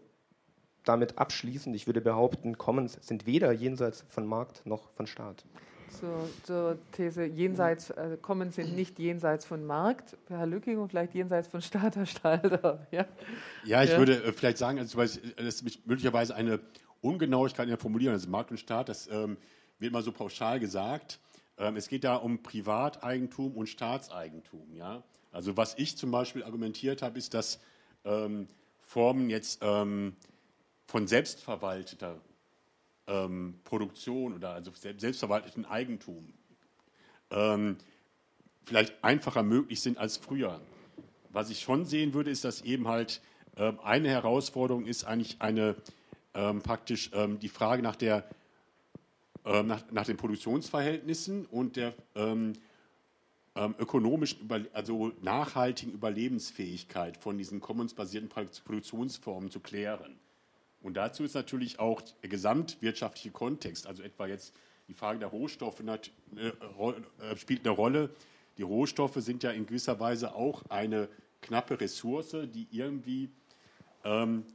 damit 0.84 1.18
abschließend, 1.18 1.76
ich 1.76 1.86
würde 1.88 2.02
behaupten, 2.02 2.58
Commons 2.58 2.98
sind 3.02 3.26
weder 3.26 3.52
jenseits 3.52 4.06
von 4.10 4.26
Markt 4.26 4.66
noch 4.66 4.90
von 4.92 5.08
Staat 5.08 5.46
zur, 5.92 6.30
zur 6.44 6.78
These, 6.92 7.26
jenseits, 7.26 7.90
äh, 7.92 8.18
Commons 8.22 8.56
sind 8.56 8.76
nicht 8.76 9.00
jenseits 9.00 9.46
von 9.46 9.66
Markt. 9.66 10.18
Herr 10.28 10.46
Lücking 10.46 10.78
und 10.78 10.90
vielleicht 10.90 11.14
jenseits 11.14 11.48
von 11.48 11.62
Staaterstatter. 11.62 12.88
Ja, 12.92 13.06
ja 13.64 13.84
ich 13.84 13.92
ja. 13.92 13.98
würde 13.98 14.24
äh, 14.24 14.34
vielleicht 14.34 14.58
sagen, 14.58 14.80
also, 14.80 14.98
das 15.00 15.18
ist 15.18 15.88
möglicherweise 15.88 16.36
eine 16.36 16.60
Ungenauigkeit 17.02 17.66
in 17.66 17.70
der 17.70 17.78
Formulierung. 17.78 18.14
Also 18.14 18.30
Markt 18.30 18.52
und 18.52 18.58
Staat, 18.58 18.90
das 18.90 19.08
ähm, 19.12 19.38
wird 19.80 19.94
mal 19.94 20.04
so 20.04 20.12
pauschal 20.12 20.60
gesagt. 20.60 21.20
Ähm, 21.58 21.76
es 21.76 21.88
geht 21.88 22.04
da 22.04 22.16
um 22.16 22.42
Privateigentum 22.42 23.56
und 23.56 23.68
Staatseigentum. 23.68 24.76
Ja? 24.76 25.04
Also 25.32 25.58
was 25.58 25.78
ich 25.78 25.98
zum 25.98 26.12
Beispiel 26.12 26.44
argumentiert 26.44 27.02
habe, 27.02 27.18
ist, 27.18 27.34
dass 27.34 27.60
ähm, 28.06 28.48
Formen 28.82 29.30
jetzt 29.30 29.60
ähm, 29.62 30.16
von 30.88 31.08
selbstverwalteter 31.08 32.20
ähm, 33.10 33.60
Produktion 33.66 34.34
oder 34.34 34.52
also 34.52 34.72
selbstverwalteten 34.74 35.66
Eigentum 35.66 36.34
ähm, 37.32 37.78
vielleicht 38.66 39.04
einfacher 39.04 39.44
möglich 39.44 39.82
sind 39.82 39.98
als 39.98 40.18
früher. 40.18 40.62
Was 41.32 41.50
ich 41.50 41.60
schon 41.60 41.86
sehen 41.86 42.14
würde, 42.14 42.32
ist, 42.32 42.46
dass 42.46 42.62
eben 42.62 42.88
halt 42.88 43.22
äh, 43.56 43.74
eine 43.84 44.10
Herausforderung 44.10 44.86
ist 44.86 45.04
eigentlich 45.04 45.42
eine 45.42 45.76
ähm, 46.34 46.62
praktisch 46.62 47.10
ähm, 47.14 47.40
die 47.40 47.50
Frage 47.50 47.82
nach 47.82 47.96
der 47.96 48.30
äh, 49.46 49.64
nach, 49.64 49.84
nach, 49.92 50.06
den 50.06 50.18
Produktionsverhältnissen 50.18 51.46
und 51.46 51.76
der 51.76 51.94
ähm, 52.16 52.54
ähm, 53.56 53.76
ökonomischen, 53.80 54.48
also 54.74 55.12
nachhaltigen 55.22 55.94
Überlebensfähigkeit 55.94 57.18
von 57.18 57.38
diesen 57.38 57.60
commonsbasierten 57.60 58.30
Produktionsformen 58.30 59.50
zu 59.50 59.60
klären. 59.60 60.20
Und 60.82 60.96
dazu 60.96 61.24
ist 61.24 61.34
natürlich 61.34 61.80
auch 61.80 62.02
der 62.02 62.30
gesamtwirtschaftliche 62.30 63.32
Kontext, 63.32 63.88
also 63.88 64.02
etwa 64.04 64.28
jetzt 64.28 64.54
die 64.88 64.94
Frage 64.94 65.20
der 65.20 65.28
Rohstoffe 65.28 65.82
äh, 65.82 66.48
äh, 66.48 67.38
spielt 67.38 67.66
eine 67.66 67.76
Rolle. 67.76 68.10
Die 68.58 68.64
Rohstoffe 68.64 69.16
sind 69.16 69.44
ja 69.44 69.52
in 69.52 69.66
gewisser 69.66 70.00
Weise 70.00 70.34
auch 70.34 70.64
eine 70.70 71.10
knappe 71.42 71.80
Ressource, 71.80 72.36
die 72.54 72.68
irgendwie 72.72 73.30
ähm, 74.04 74.46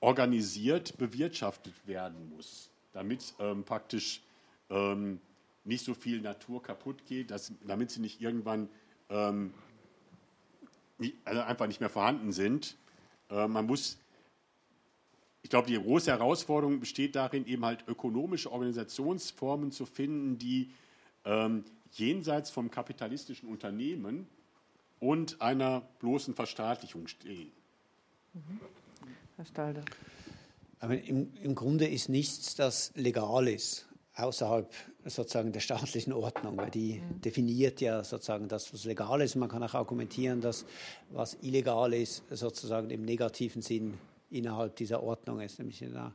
organisiert 0.00 0.96
bewirtschaftet 0.98 1.74
werden 1.86 2.30
muss, 2.30 2.70
damit 2.92 3.34
ähm, 3.38 3.64
praktisch 3.64 4.22
ähm, 4.70 5.20
nicht 5.64 5.84
so 5.84 5.94
viel 5.94 6.20
Natur 6.20 6.62
kaputt 6.62 7.04
geht, 7.06 7.30
dass, 7.30 7.52
damit 7.66 7.90
sie 7.90 8.00
nicht 8.00 8.20
irgendwann 8.20 8.68
ähm, 9.10 9.52
nie, 10.98 11.14
also 11.24 11.42
einfach 11.42 11.66
nicht 11.66 11.80
mehr 11.80 11.90
vorhanden 11.90 12.32
sind. 12.32 12.76
Äh, 13.30 13.48
man 13.48 13.66
muss, 13.66 13.98
ich 15.46 15.50
glaube, 15.50 15.68
die 15.68 15.80
große 15.80 16.10
Herausforderung 16.10 16.80
besteht 16.80 17.14
darin, 17.14 17.46
eben 17.46 17.64
halt 17.64 17.84
ökonomische 17.86 18.50
Organisationsformen 18.50 19.70
zu 19.70 19.86
finden, 19.86 20.38
die 20.38 20.72
ähm, 21.24 21.62
jenseits 21.92 22.50
vom 22.50 22.68
kapitalistischen 22.68 23.48
Unternehmen 23.48 24.26
und 24.98 25.40
einer 25.40 25.82
bloßen 26.00 26.34
Verstaatlichung 26.34 27.06
stehen. 27.06 27.52
Mhm. 28.34 28.60
Herr 29.36 29.44
Stalder. 29.44 29.84
Aber 30.80 31.00
im, 31.00 31.32
im 31.40 31.54
Grunde 31.54 31.86
ist 31.86 32.08
nichts, 32.08 32.56
das 32.56 32.90
legal 32.96 33.46
ist, 33.46 33.86
außerhalb 34.16 34.68
sozusagen 35.04 35.52
der 35.52 35.60
staatlichen 35.60 36.12
Ordnung, 36.12 36.56
weil 36.56 36.70
die 36.72 36.94
mhm. 36.94 37.20
definiert 37.20 37.80
ja 37.80 38.02
sozusagen 38.02 38.48
das, 38.48 38.74
was 38.74 38.84
legal 38.84 39.20
ist. 39.20 39.36
Man 39.36 39.48
kann 39.48 39.62
auch 39.62 39.74
argumentieren, 39.74 40.40
dass 40.40 40.66
was 41.10 41.38
illegal 41.40 41.94
ist, 41.94 42.24
sozusagen 42.30 42.90
im 42.90 43.02
negativen 43.02 43.62
Sinn 43.62 43.96
innerhalb 44.30 44.76
dieser 44.76 45.02
Ordnung 45.02 45.40
ist, 45.40 45.58
nämlich 45.58 45.82
in 45.82 45.96
einer 45.96 46.14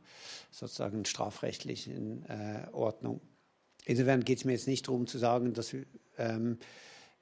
sozusagen 0.50 1.04
strafrechtlichen 1.04 2.24
äh, 2.26 2.66
Ordnung. 2.72 3.20
Insofern 3.84 4.24
geht 4.24 4.38
es 4.38 4.44
mir 4.44 4.52
jetzt 4.52 4.68
nicht 4.68 4.86
darum 4.86 5.06
zu 5.06 5.18
sagen, 5.18 5.54
dass 5.54 5.74
ähm, 6.18 6.58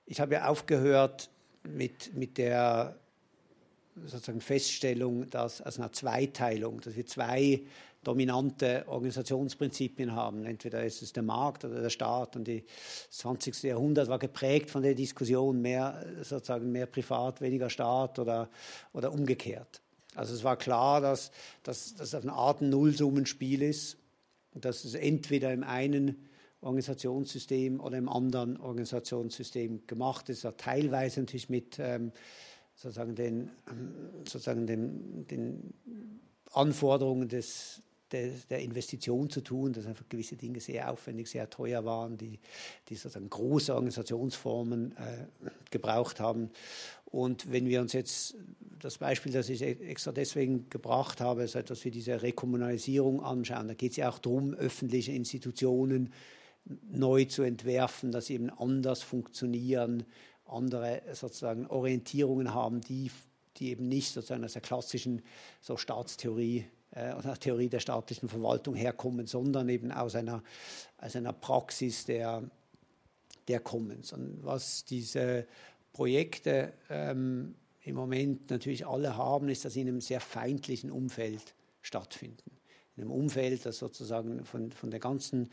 ich 0.05 0.21
habe 0.21 0.35
ja 0.35 0.49
aufgehört 0.49 1.31
mit, 1.63 2.15
mit 2.15 2.39
der 2.39 2.97
sozusagen 4.07 4.41
Feststellung, 4.41 5.29
dass 5.31 5.61
also 5.61 5.83
eine 5.83 5.93
Zweiteilung, 5.93 6.81
dass 6.81 6.97
wir 6.97 7.07
zwei 7.07 7.63
dominante 8.03 8.85
Organisationsprinzipien 8.87 10.15
haben. 10.15 10.47
Entweder 10.47 10.85
ist 10.85 11.03
es 11.03 11.13
der 11.13 11.23
Markt 11.23 11.65
oder 11.65 11.83
der 11.83 11.91
Staat. 11.91 12.37
Und 12.37 12.49
das 12.49 12.63
20. 13.11 13.63
Jahrhundert 13.63 14.09
war 14.09 14.19
geprägt 14.19 14.71
von 14.71 14.83
der 14.83 14.95
Diskussion 14.95 15.61
mehr 15.61 16.05
sozusagen 16.23 16.73
mehr 16.73 16.87
Privat, 16.87 17.41
weniger 17.41 17.69
Staat 17.69 18.19
oder, 18.19 18.49
oder 18.93 19.13
umgekehrt. 19.13 19.83
Also 20.15 20.35
es 20.35 20.43
war 20.45 20.57
klar, 20.57 21.01
dass, 21.01 21.31
das 21.63 22.15
eine 22.15 22.33
Art 22.33 22.63
Nullsummenspiel 22.63 23.63
ist, 23.63 23.97
dass 24.55 24.85
es 24.85 24.95
entweder 24.95 25.53
im 25.53 25.63
einen 25.63 26.29
Organisationssystem 26.61 27.81
oder 27.81 27.97
im 27.97 28.09
anderen 28.09 28.59
Organisationssystem 28.59 29.87
gemacht 29.87 30.29
ist, 30.29 30.43
ja, 30.43 30.53
teilweise 30.53 31.21
natürlich 31.21 31.49
mit 31.49 31.79
ähm, 31.79 32.13
sozusagen 32.75 33.15
den, 33.15 33.51
sozusagen 34.25 34.67
den, 34.67 35.27
den 35.27 35.75
Anforderungen 36.53 37.29
des, 37.29 37.83
des, 38.13 38.47
der 38.49 38.61
Investition 38.61 39.31
zu 39.31 39.41
tun, 39.41 39.73
dass 39.73 39.87
einfach 39.87 40.09
gewisse 40.09 40.37
Dinge 40.37 40.61
sehr 40.61 40.91
aufwendig, 40.91 41.31
sehr 41.31 41.49
teuer 41.49 41.85
waren, 41.85 42.19
die, 42.19 42.39
die 42.89 42.95
sozusagen 42.95 43.31
große 43.31 43.75
Organisationsformen 43.75 44.93
äh, 44.97 45.27
gebraucht 45.71 46.21
haben. 46.21 46.51
Und 47.11 47.51
wenn 47.51 47.67
wir 47.67 47.81
uns 47.81 47.93
jetzt 47.93 48.37
das 48.79 48.99
Beispiel, 48.99 49.33
das 49.33 49.49
ich 49.49 49.63
extra 49.63 50.13
deswegen 50.13 50.71
gebracht 50.71 51.21
habe, 51.21 51.47
so 51.49 51.59
etwas 51.59 51.85
wie 51.85 51.91
diese 51.91 52.23
Rekommunalisierung 52.23 53.23
anschauen, 53.23 53.69
da 53.69 53.75
geht 53.75 53.93
es 53.93 53.97
ja 53.99 54.11
auch 54.11 54.19
darum, 54.19 54.55
öffentliche 54.55 55.13
Institutionen 55.13 56.13
neu 56.91 57.25
zu 57.25 57.43
entwerfen, 57.43 58.13
dass 58.13 58.27
sie 58.27 58.35
eben 58.35 58.51
anders 58.51 59.03
funktionieren, 59.03 60.05
andere 60.47 61.03
sozusagen 61.13 61.67
Orientierungen 61.67 62.55
haben, 62.55 62.81
die, 62.81 63.11
die 63.57 63.71
eben 63.71 63.89
nicht 63.89 64.13
sozusagen 64.13 64.45
aus 64.45 64.55
der 64.55 64.63
klassischen 64.63 65.23
so 65.61 65.77
Staatstheorie 65.77 66.65
äh, 66.93 67.15
oder 67.15 67.35
Theorie 67.39 67.69
der 67.69 67.81
staatlichen 67.81 68.29
Verwaltung 68.29 68.75
herkommen, 68.75 69.27
sondern 69.27 69.69
eben 69.69 69.93
aus 69.93 70.15
einer, 70.15 70.43
aus 70.99 71.17
einer 71.17 71.33
Praxis 71.33 72.05
der, 72.05 72.43
der 73.49 73.61
Commons. 73.61 74.13
Und 74.13 74.45
was 74.45 74.85
diese 74.85 75.47
Projekte 75.93 76.73
ähm, 76.89 77.55
im 77.83 77.95
Moment 77.95 78.51
natürlich 78.51 78.87
alle 78.87 79.17
haben, 79.17 79.49
ist, 79.49 79.65
dass 79.65 79.73
sie 79.75 79.81
in 79.81 79.89
einem 79.89 80.01
sehr 80.01 80.21
feindlichen 80.21 80.91
Umfeld 80.91 81.55
stattfinden. 81.83 82.51
In 82.97 83.05
einem 83.05 83.13
Umfeld, 83.13 83.65
das 83.65 83.79
sozusagen 83.79 84.45
von, 84.45 84.73
von 84.73 84.91
der 84.91 85.01
ganzen 85.01 85.51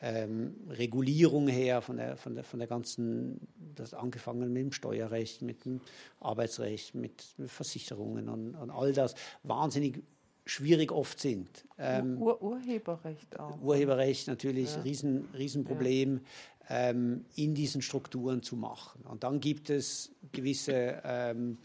ähm, 0.00 0.54
Regulierung 0.68 1.48
her, 1.48 1.80
von 1.80 1.96
der, 1.96 2.16
von, 2.16 2.34
der, 2.34 2.44
von 2.44 2.58
der 2.58 2.68
ganzen, 2.68 3.48
das 3.74 3.94
angefangen 3.94 4.52
mit 4.52 4.62
dem 4.62 4.72
Steuerrecht, 4.72 5.42
mit 5.42 5.64
dem 5.64 5.80
Arbeitsrecht, 6.20 6.94
mit, 6.94 7.24
Versicherungen 7.46 8.28
und, 8.28 8.54
und, 8.54 8.70
all 8.70 8.92
das, 8.92 9.14
wahnsinnig 9.42 10.02
schwierig 10.46 10.92
oft 10.92 11.20
sind. 11.20 11.66
Ähm, 11.78 12.22
Ur 12.22 12.40
Urheberrecht 12.40 13.38
auch. 13.38 13.60
Urheberrecht 13.60 14.28
natürlich, 14.28 14.74
ja. 14.76 14.80
Riesen, 14.82 15.28
Riesenproblem. 15.36 16.14
Ja. 16.14 16.20
Ähm, 16.68 17.26
in 17.36 17.54
diesen 17.54 17.80
Strukturen 17.80 18.42
zu 18.42 18.56
machen. 18.56 19.02
Und 19.02 19.22
dann 19.22 19.38
gibt 19.38 19.70
es 19.70 20.10
gewisse 20.32 21.00
ähm, 21.04 21.58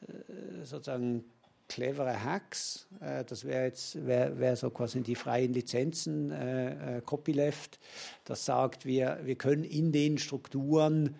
äh, 0.00 0.64
sozusagen 0.64 1.22
clevere 1.68 2.24
Hacks. 2.24 2.88
Äh, 3.00 3.24
das 3.24 3.44
wäre 3.44 3.64
jetzt 3.64 4.04
wär, 4.04 4.38
wär 4.38 4.56
so 4.56 4.70
quasi 4.70 5.00
die 5.00 5.14
freien 5.14 5.52
Lizenzen, 5.52 6.30
äh, 6.30 6.98
äh, 6.98 7.00
Copyleft. 7.02 7.78
Das 8.24 8.44
sagt, 8.44 8.84
wir, 8.84 9.20
wir 9.22 9.36
können 9.36 9.64
in 9.64 9.92
den 9.92 10.18
Strukturen 10.18 11.16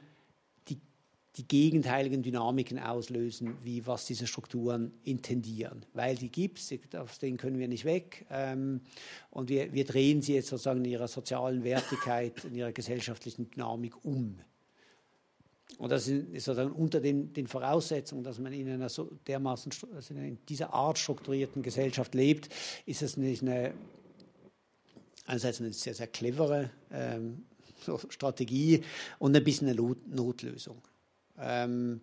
die 1.36 1.48
gegenteiligen 1.48 2.22
Dynamiken 2.22 2.78
auslösen, 2.78 3.56
wie 3.62 3.86
was 3.86 4.04
diese 4.04 4.26
Strukturen 4.26 4.92
intendieren. 5.02 5.86
Weil 5.94 6.16
die 6.16 6.30
gibt 6.30 6.58
es, 6.58 6.72
aus 6.94 7.18
denen 7.18 7.38
können 7.38 7.58
wir 7.58 7.68
nicht 7.68 7.86
weg. 7.86 8.26
Ähm, 8.30 8.82
und 9.30 9.48
wir, 9.48 9.72
wir 9.72 9.84
drehen 9.84 10.20
sie 10.20 10.34
jetzt 10.34 10.48
sozusagen 10.48 10.84
in 10.84 10.90
ihrer 10.90 11.08
sozialen 11.08 11.64
Wertigkeit, 11.64 12.44
in 12.44 12.54
ihrer 12.54 12.72
gesellschaftlichen 12.72 13.50
Dynamik 13.50 14.04
um. 14.04 14.38
Und 15.78 15.90
das 15.90 16.06
ist 16.06 16.44
sozusagen 16.44 16.72
unter 16.72 17.00
den, 17.00 17.32
den, 17.32 17.46
Voraussetzungen, 17.46 18.22
dass 18.22 18.38
man 18.38 18.52
in 18.52 18.68
einer 18.68 18.90
so 18.90 19.10
dermaßen 19.26 19.72
also 19.94 20.14
in 20.14 20.38
dieser 20.46 20.74
Art 20.74 20.98
strukturierten 20.98 21.62
Gesellschaft 21.62 22.14
lebt, 22.14 22.50
ist 22.84 23.00
es 23.00 23.16
nicht 23.16 23.42
eine 23.42 23.72
einerseits 25.26 25.60
eine 25.60 25.72
sehr, 25.72 25.94
sehr 25.94 26.08
clevere 26.08 26.70
ähm, 26.90 27.44
so 27.84 27.98
Strategie 28.10 28.82
und 29.18 29.36
ein 29.36 29.42
bisschen 29.44 29.68
eine 29.68 29.76
Not 29.76 30.06
Notlösung. 30.08 30.80
Ähm, 31.38 32.00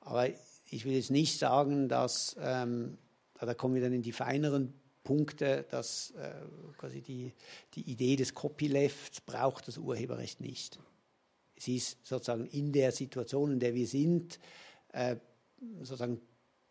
aber 0.00 0.28
ich 0.70 0.84
will 0.84 0.94
jetzt 0.94 1.10
nicht 1.10 1.38
sagen, 1.38 1.88
dass, 1.88 2.36
ähm, 2.40 2.98
da 3.38 3.54
kommen 3.54 3.74
wir 3.74 3.82
dann 3.82 3.92
in 3.92 4.02
die 4.02 4.12
feineren 4.12 4.72
Punkte, 5.02 5.64
dass 5.70 6.12
äh, 6.12 6.30
quasi 6.76 7.00
die, 7.00 7.32
die 7.74 7.90
Idee 7.90 8.16
des 8.16 8.34
Copylefts 8.34 9.20
braucht 9.22 9.68
das 9.68 9.78
Urheberrecht 9.78 10.40
nicht 10.40 10.78
es 11.60 11.68
ist 11.68 12.06
sozusagen 12.06 12.46
in 12.46 12.72
der 12.72 12.92
Situation, 12.92 13.52
in 13.52 13.60
der 13.60 13.74
wir 13.74 13.86
sind, 13.86 14.38
äh, 14.92 15.16
sozusagen 15.80 16.20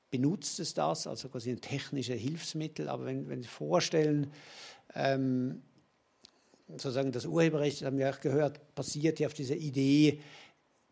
benutzt 0.09 0.59
es 0.59 0.73
das, 0.73 1.05
also 1.05 1.29
quasi 1.29 1.51
ein 1.51 1.61
technisches 1.61 2.19
Hilfsmittel. 2.19 2.89
Aber 2.89 3.05
wenn, 3.05 3.29
wenn 3.29 3.43
Sie 3.43 3.47
vorstellen, 3.47 4.31
ähm, 4.95 5.61
sozusagen 6.67 7.11
das 7.11 7.25
Urheberrecht, 7.25 7.81
das 7.81 7.85
haben 7.85 7.99
wir 7.99 8.09
auch 8.09 8.19
gehört, 8.19 8.73
basiert 8.73 9.19
ja 9.19 9.27
auf 9.27 9.33
dieser 9.33 9.55
Idee 9.55 10.19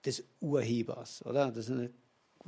des 0.06 0.24
Urhebers, 0.40 1.26
oder? 1.26 1.52
Das 1.52 1.70
ist 1.70 1.72
eine 1.72 1.90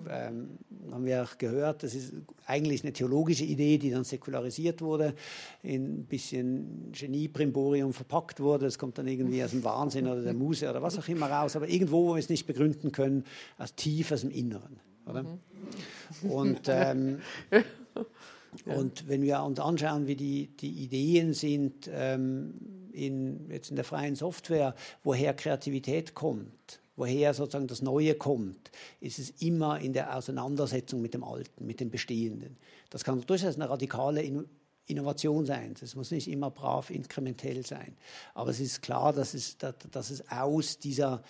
ähm, 0.08 0.58
haben 0.92 1.06
wir 1.06 1.24
auch 1.24 1.38
gehört, 1.38 1.84
das 1.84 1.94
ist 1.94 2.14
eigentlich 2.46 2.84
eine 2.84 2.94
theologische 2.94 3.44
Idee, 3.44 3.78
die 3.78 3.90
dann 3.92 4.04
säkularisiert 4.04 4.82
wurde, 4.82 5.14
in 5.62 6.00
ein 6.00 6.06
bisschen 6.06 6.92
Genie-Primborium 6.92 7.94
verpackt 7.94 8.40
wurde. 8.40 8.66
Es 8.66 8.78
kommt 8.78 8.98
dann 8.98 9.08
irgendwie 9.08 9.44
aus 9.44 9.52
dem 9.52 9.64
Wahnsinn 9.64 10.08
oder 10.08 10.22
der 10.22 10.34
Muse 10.34 10.70
oder 10.70 10.82
was 10.82 10.98
auch 10.98 11.08
immer 11.08 11.30
raus, 11.30 11.56
aber 11.56 11.68
irgendwo, 11.68 12.08
wo 12.08 12.16
wir 12.16 12.20
es 12.20 12.30
nicht 12.30 12.48
begründen 12.48 12.92
können, 12.92 13.24
aus 13.58 13.76
tief 13.76 14.12
aus 14.12 14.22
dem 14.22 14.32
Inneren. 14.32 14.80
Oder? 15.06 15.24
Mhm. 15.24 16.32
Und, 16.32 16.62
ähm, 16.68 17.20
und 18.66 19.08
wenn 19.08 19.22
wir 19.22 19.44
uns 19.44 19.60
anschauen, 19.60 20.08
wie 20.08 20.16
die, 20.16 20.48
die 20.48 20.84
Ideen 20.84 21.34
sind 21.34 21.90
ähm, 21.92 22.54
in, 22.94 23.50
jetzt 23.50 23.70
in 23.70 23.76
der 23.76 23.86
freien 23.86 24.16
Software, 24.16 24.76
woher 25.04 25.34
Kreativität 25.34 26.16
kommt, 26.16 26.80
woher 27.00 27.34
sozusagen 27.34 27.68
das 27.68 27.82
Neue 27.82 28.14
kommt, 28.16 28.72
ist 29.00 29.20
es 29.20 29.30
immer 29.42 29.80
in 29.80 29.94
der 29.94 30.16
Auseinandersetzung 30.16 31.02
mit 31.02 31.14
dem 31.14 31.24
Alten, 31.24 31.66
mit 31.66 31.80
dem 31.80 31.90
Bestehenden. 31.90 32.58
Das 32.90 33.04
kann 33.04 33.22
durchaus 33.22 33.56
eine 33.56 33.70
radikale 33.70 34.46
Innovation 34.86 35.46
sein. 35.46 35.74
Es 35.82 35.96
muss 35.96 36.12
nicht 36.12 36.28
immer 36.28 36.52
brav 36.52 36.90
inkrementell 36.90 37.66
sein. 37.66 37.96
Aber 38.34 38.52
es 38.52 38.60
ist 38.60 38.82
klar, 38.82 39.14
dass 39.14 39.34
es, 39.34 39.58
dass 39.58 40.10
es 40.10 40.30
aus 40.30 40.78
dieser 40.78 41.24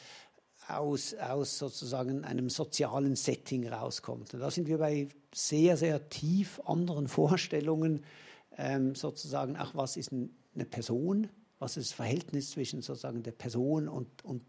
aus, 0.68 1.16
aus 1.16 1.58
sozusagen 1.58 2.24
einem 2.24 2.50
sozialen 2.50 3.16
Setting 3.16 3.68
rauskommt. 3.68 4.34
Und 4.34 4.40
da 4.40 4.52
sind 4.52 4.68
wir 4.68 4.78
bei 4.78 5.08
sehr, 5.34 5.78
sehr 5.78 6.10
tief 6.10 6.62
anderen 6.66 7.08
Vorstellungen, 7.08 8.04
ähm, 8.58 8.94
sozusagen 8.94 9.58
auch 9.58 9.74
was 9.74 9.98
ist 9.98 10.12
eine 10.12 10.66
Person, 10.66 11.30
was 11.60 11.78
ist 11.78 11.90
das 11.92 11.96
Verhältnis 11.96 12.52
zwischen 12.52 12.82
sozusagen 12.82 13.22
der 13.22 13.34
Person 13.34 13.88
und, 13.88 14.24
und, 14.24 14.44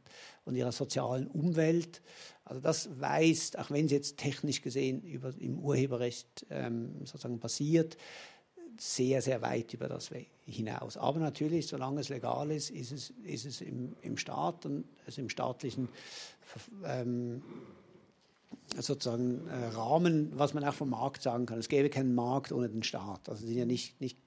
und 0.44 0.54
ihrer 0.54 0.72
sozialen 0.72 1.26
Umwelt. 1.26 2.02
Also 2.44 2.60
das 2.60 3.00
weist, 3.00 3.58
auch 3.58 3.70
wenn 3.70 3.86
es 3.86 3.92
jetzt 3.92 4.16
technisch 4.16 4.62
gesehen 4.62 5.02
über, 5.02 5.34
im 5.38 5.58
Urheberrecht 5.58 6.46
ähm, 6.50 6.94
sozusagen 7.00 7.40
passiert, 7.40 7.96
sehr, 8.78 9.20
sehr 9.20 9.42
weit 9.42 9.74
über 9.74 9.88
das 9.88 10.10
hinaus. 10.46 10.96
Aber 10.96 11.18
natürlich, 11.18 11.66
solange 11.66 12.00
es 12.00 12.08
legal 12.08 12.50
ist, 12.50 12.70
ist 12.70 12.92
es, 12.92 13.12
ist 13.24 13.44
es 13.44 13.60
im, 13.60 13.94
im 14.00 14.16
Staat 14.16 14.64
und 14.64 14.84
also 15.04 15.20
im 15.20 15.28
staatlichen 15.28 15.88
ähm, 16.84 17.42
sozusagen 18.76 19.46
äh, 19.48 19.66
Rahmen, 19.66 20.30
was 20.34 20.54
man 20.54 20.64
auch 20.64 20.74
vom 20.74 20.90
Markt 20.90 21.22
sagen 21.22 21.46
kann. 21.46 21.58
Es 21.58 21.68
gäbe 21.68 21.90
keinen 21.90 22.14
Markt 22.14 22.52
ohne 22.52 22.68
den 22.68 22.82
Staat. 22.82 23.28
Also 23.28 23.46
sind 23.46 23.56
ja 23.56 23.66
nicht, 23.66 24.00
nicht 24.00 24.18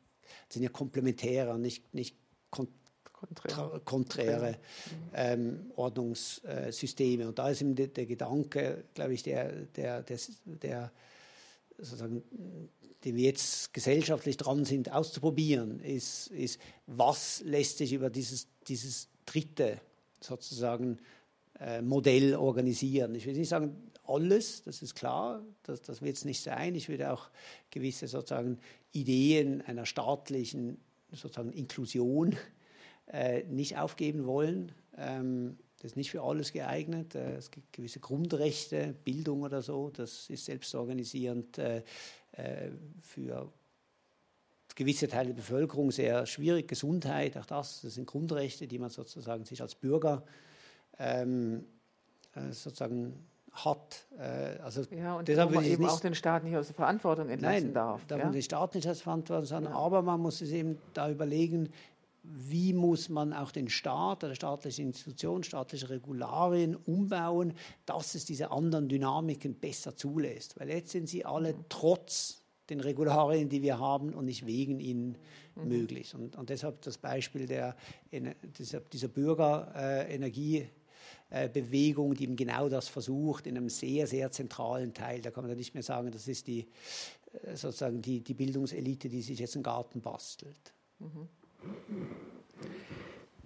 sind 0.49 0.63
ja 0.63 0.69
komplementäre, 0.69 1.57
nicht, 1.57 1.93
nicht 1.93 2.15
kon 2.53 2.67
konträre, 3.11 3.81
konträre 3.85 4.57
ähm, 5.13 5.71
Ordnungssysteme. 5.75 7.27
Und 7.27 7.39
da 7.39 7.49
ist 7.49 7.61
eben 7.61 7.73
der, 7.73 7.87
der 7.87 8.05
Gedanke, 8.05 8.83
glaube 8.93 9.13
ich, 9.13 9.23
der, 9.23 9.49
der, 9.77 10.03
der, 10.03 10.19
der 10.45 10.91
sozusagen 11.77 12.21
die 13.03 13.15
wir 13.15 13.23
jetzt 13.23 13.73
gesellschaftlich 13.73 14.37
dran 14.37 14.65
sind, 14.65 14.91
auszuprobieren, 14.91 15.79
ist, 15.79 16.27
ist 16.27 16.59
was 16.87 17.41
lässt 17.45 17.77
sich 17.77 17.93
über 17.93 18.09
dieses, 18.09 18.47
dieses 18.67 19.09
dritte 19.25 19.81
sozusagen 20.21 20.99
äh, 21.59 21.81
Modell 21.81 22.35
organisieren. 22.35 23.13
Ich 23.15 23.25
will 23.25 23.33
nicht 23.33 23.49
sagen 23.49 23.91
alles, 24.05 24.63
das 24.63 24.81
ist 24.81 24.95
klar, 24.95 25.43
das, 25.63 25.81
das 25.81 26.01
wird 26.01 26.15
es 26.15 26.25
nicht 26.25 26.41
sein. 26.41 26.75
Ich 26.75 26.89
würde 26.89 27.11
auch 27.11 27.29
gewisse 27.69 28.07
sozusagen 28.07 28.59
Ideen 28.91 29.61
einer 29.61 29.85
staatlichen 29.85 30.77
sozusagen 31.15 31.51
Inklusion 31.51 32.35
äh, 33.07 33.43
nicht 33.43 33.77
aufgeben 33.77 34.25
wollen. 34.25 34.71
Ähm, 34.97 35.57
das 35.83 35.91
ist 35.91 35.95
nicht 35.97 36.11
für 36.11 36.21
alles 36.23 36.53
geeignet. 36.53 37.13
Äh, 37.13 37.35
es 37.35 37.51
gibt 37.51 37.73
gewisse 37.73 37.99
Grundrechte, 37.99 38.95
Bildung 39.03 39.41
oder 39.41 39.61
so, 39.61 39.89
das 39.89 40.29
ist 40.29 40.45
selbstorganisierend 40.45 41.57
äh, 41.57 41.83
äh, 42.31 42.71
für 43.01 43.51
gewisse 44.75 45.07
Teile 45.07 45.27
der 45.27 45.35
Bevölkerung 45.35 45.91
sehr 45.91 46.25
schwierig. 46.25 46.67
Gesundheit, 46.67 47.37
auch 47.37 47.45
das, 47.45 47.81
das 47.81 47.95
sind 47.95 48.07
Grundrechte, 48.07 48.67
die 48.67 48.79
man 48.79 48.89
sozusagen 48.89 49.45
sich 49.45 49.61
als 49.61 49.75
Bürger 49.75 50.23
ähm, 50.97 51.65
sozusagen 52.49 53.27
hat. 53.53 54.07
also 54.63 54.81
ja, 54.91 55.15
und 55.15 55.27
deshalb 55.27 55.51
man 55.51 55.63
eben 55.63 55.85
auch 55.85 55.99
den 55.99 56.15
Staat 56.15 56.43
nicht 56.43 56.57
aus 56.57 56.67
der 56.67 56.75
Verantwortung 56.75 57.29
entlassen 57.29 57.65
nein, 57.67 57.73
darf. 57.73 58.05
Darf 58.07 58.19
ja? 58.19 58.25
man 58.25 58.33
den 58.33 58.41
Staat 58.41 58.75
nicht 58.75 58.87
aus 58.87 58.97
der 58.97 59.03
Verantwortung 59.03 59.45
sagen, 59.45 59.65
ja. 59.65 59.75
aber 59.75 60.01
man 60.01 60.19
muss 60.19 60.41
es 60.41 60.51
eben 60.51 60.77
da 60.93 61.09
überlegen, 61.09 61.69
wie 62.23 62.73
muss 62.73 63.09
man 63.09 63.33
auch 63.33 63.51
den 63.51 63.69
Staat 63.69 64.23
oder 64.23 64.33
staatliche 64.33 64.81
Institutionen, 64.81 65.43
staatliche 65.43 65.89
Regularien 65.89 66.75
umbauen, 66.75 67.53
dass 67.85 68.15
es 68.15 68.25
diese 68.25 68.49
anderen 68.51 68.87
Dynamiken 68.87 69.55
besser 69.55 69.95
zulässt. 69.95 70.57
Weil 70.59 70.69
jetzt 70.69 70.91
sind 70.91 71.09
sie 71.09 71.25
alle 71.25 71.53
trotz 71.67 72.43
den 72.69 72.79
Regularien, 72.79 73.49
die 73.49 73.61
wir 73.61 73.77
haben 73.77 74.13
und 74.13 74.25
nicht 74.25 74.45
wegen 74.45 74.79
ihnen 74.79 75.17
mhm. 75.55 75.67
möglich. 75.67 76.15
Und, 76.15 76.37
und, 76.37 76.49
deshalb 76.49 76.81
das 76.81 76.97
Beispiel 76.97 77.45
der, 77.45 77.75
dieser, 78.57 78.79
dieser 78.79 79.09
Bürgerenergiebewegung, 81.33 82.13
die 82.13 82.23
eben 82.23 82.35
genau 82.35 82.69
das 82.69 82.87
versucht, 82.87 83.47
in 83.47 83.57
einem 83.57 83.69
sehr, 83.69 84.07
sehr 84.07 84.31
zentralen 84.31 84.93
Teil. 84.93 85.21
Da 85.21 85.31
kann 85.31 85.43
man 85.43 85.51
ja 85.51 85.57
nicht 85.57 85.73
mehr 85.73 85.83
sagen, 85.83 86.11
das 86.11 86.27
ist 86.27 86.47
die, 86.47 86.67
äh, 87.43 87.55
sozusagen 87.55 88.01
die, 88.01 88.21
die 88.21 88.33
Bildungselite, 88.33 89.09
die 89.09 89.21
sich 89.21 89.39
jetzt 89.39 89.55
einen 89.55 89.63
Garten 89.63 90.01
bastelt. 90.01 90.73
Mhm. 90.99 91.27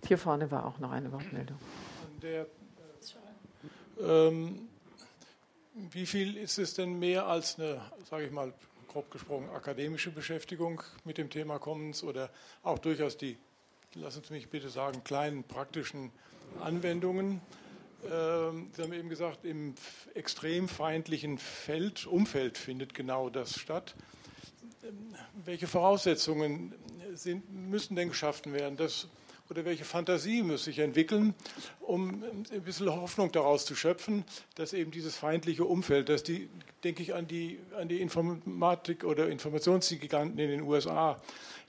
Hier 0.06 0.18
vorne 0.18 0.52
war 0.52 0.66
auch 0.66 0.80
noch 0.80 0.92
eine 0.92 1.12
Wortmeldung. 1.12 1.58
Der, 2.22 2.48
ähm, 4.02 4.68
wie 5.92 6.06
viel 6.06 6.38
ist 6.38 6.58
es 6.58 6.74
denn 6.74 7.00
mehr 7.00 7.28
als 7.28 7.60
eine, 7.60 7.82
sage 8.10 8.26
ich 8.26 8.32
mal, 8.32 8.54
grob 8.88 9.12
gesprochen, 9.12 9.50
akademische 9.54 10.12
Beschäftigung 10.12 10.82
mit 11.04 11.18
dem 11.18 11.30
Thema 11.30 11.60
Commons 11.60 12.04
oder 12.04 12.30
auch 12.64 12.80
durchaus 12.80 13.18
die, 13.18 13.38
lassen 13.94 14.24
Sie 14.24 14.34
mich 14.34 14.50
bitte 14.50 14.70
sagen, 14.70 15.04
kleinen 15.04 15.44
praktischen 15.44 16.12
Anwendungen? 16.62 17.42
Ähm, 18.12 18.70
Sie 18.76 18.82
haben 18.82 18.94
eben 18.94 19.10
gesagt, 19.10 19.46
im 19.46 19.76
extrem 20.14 20.68
feindlichen 20.68 21.38
Feld, 21.38 22.06
Umfeld 22.06 22.58
findet 22.58 22.94
genau 22.94 23.30
das 23.30 23.60
statt. 23.60 23.96
Ähm, 24.84 25.16
welche 25.46 25.68
Voraussetzungen 25.68 26.74
sind, 27.14 27.44
müssen 27.54 27.96
denn 27.96 28.10
geschaffen 28.10 28.54
werden? 28.54 28.78
Das, 28.78 29.08
oder 29.50 29.66
welche 29.66 29.86
Fantasie 29.86 30.44
muss 30.44 30.66
sich 30.66 30.80
entwickeln, 30.80 31.34
um 31.80 32.24
ein 32.52 32.62
bisschen 32.64 32.90
Hoffnung 32.94 33.32
daraus 33.32 33.66
zu 33.66 33.76
schöpfen, 33.76 34.26
dass 34.56 34.74
eben 34.74 34.92
dieses 34.92 35.16
feindliche 35.16 35.64
Umfeld, 35.66 36.10
dass 36.10 36.24
die, 36.24 36.50
denke 36.84 37.02
ich 37.02 37.14
an 37.14 37.28
die, 37.28 37.60
an 37.78 37.88
die 37.88 38.02
Informatik- 38.02 39.06
oder 39.06 39.30
Informationsgiganten 39.30 40.38
in 40.38 40.50
den 40.50 40.62
USA, 40.62 41.22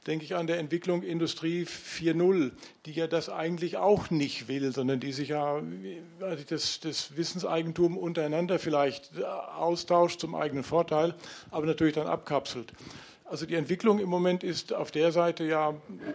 denke 0.07 0.25
ich 0.25 0.37
an 0.37 0.47
der 0.47 0.59
Entwicklung 0.59 1.03
Industrie 1.03 1.65
4.0, 1.65 2.53
die 2.87 2.93
ja 2.93 3.07
das 3.07 3.29
eigentlich 3.29 3.77
auch 3.77 4.11
nicht 4.11 4.49
will, 4.49 4.73
sondern 4.73 5.01
die 5.01 5.13
sich 5.13 5.31
ja 5.31 5.63
also 6.21 6.45
das, 6.49 6.81
das 6.81 7.17
Wissenseigentum 7.17 7.99
untereinander 7.99 8.59
vielleicht 8.59 9.23
austauscht 9.23 10.21
zum 10.21 10.35
eigenen 10.35 10.65
Vorteil, 10.65 11.15
aber 11.51 11.67
natürlich 11.67 11.95
dann 11.95 12.07
abkapselt. 12.07 12.73
Also 13.25 13.45
die 13.45 13.57
Entwicklung 13.57 13.99
im 13.99 14.09
Moment 14.09 14.43
ist 14.43 14.73
auf 14.73 14.91
der 14.91 15.13
Seite 15.13 15.45
ja 15.45 15.75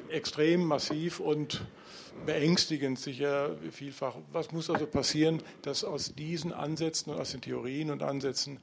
extrem 0.09 0.65
massiv 0.65 1.19
und 1.19 1.63
beängstigend 2.25 2.97
sicher 2.97 3.55
vielfach. 3.71 4.15
Was 4.31 4.51
muss 4.51 4.69
also 4.69 4.87
passieren, 4.87 5.43
dass 5.61 5.83
aus 5.83 6.15
diesen 6.15 6.51
Ansätzen 6.51 7.13
und 7.13 7.19
aus 7.19 7.31
den 7.31 7.41
Theorien 7.41 7.91
und 7.91 8.01
Ansätzen 8.01 8.59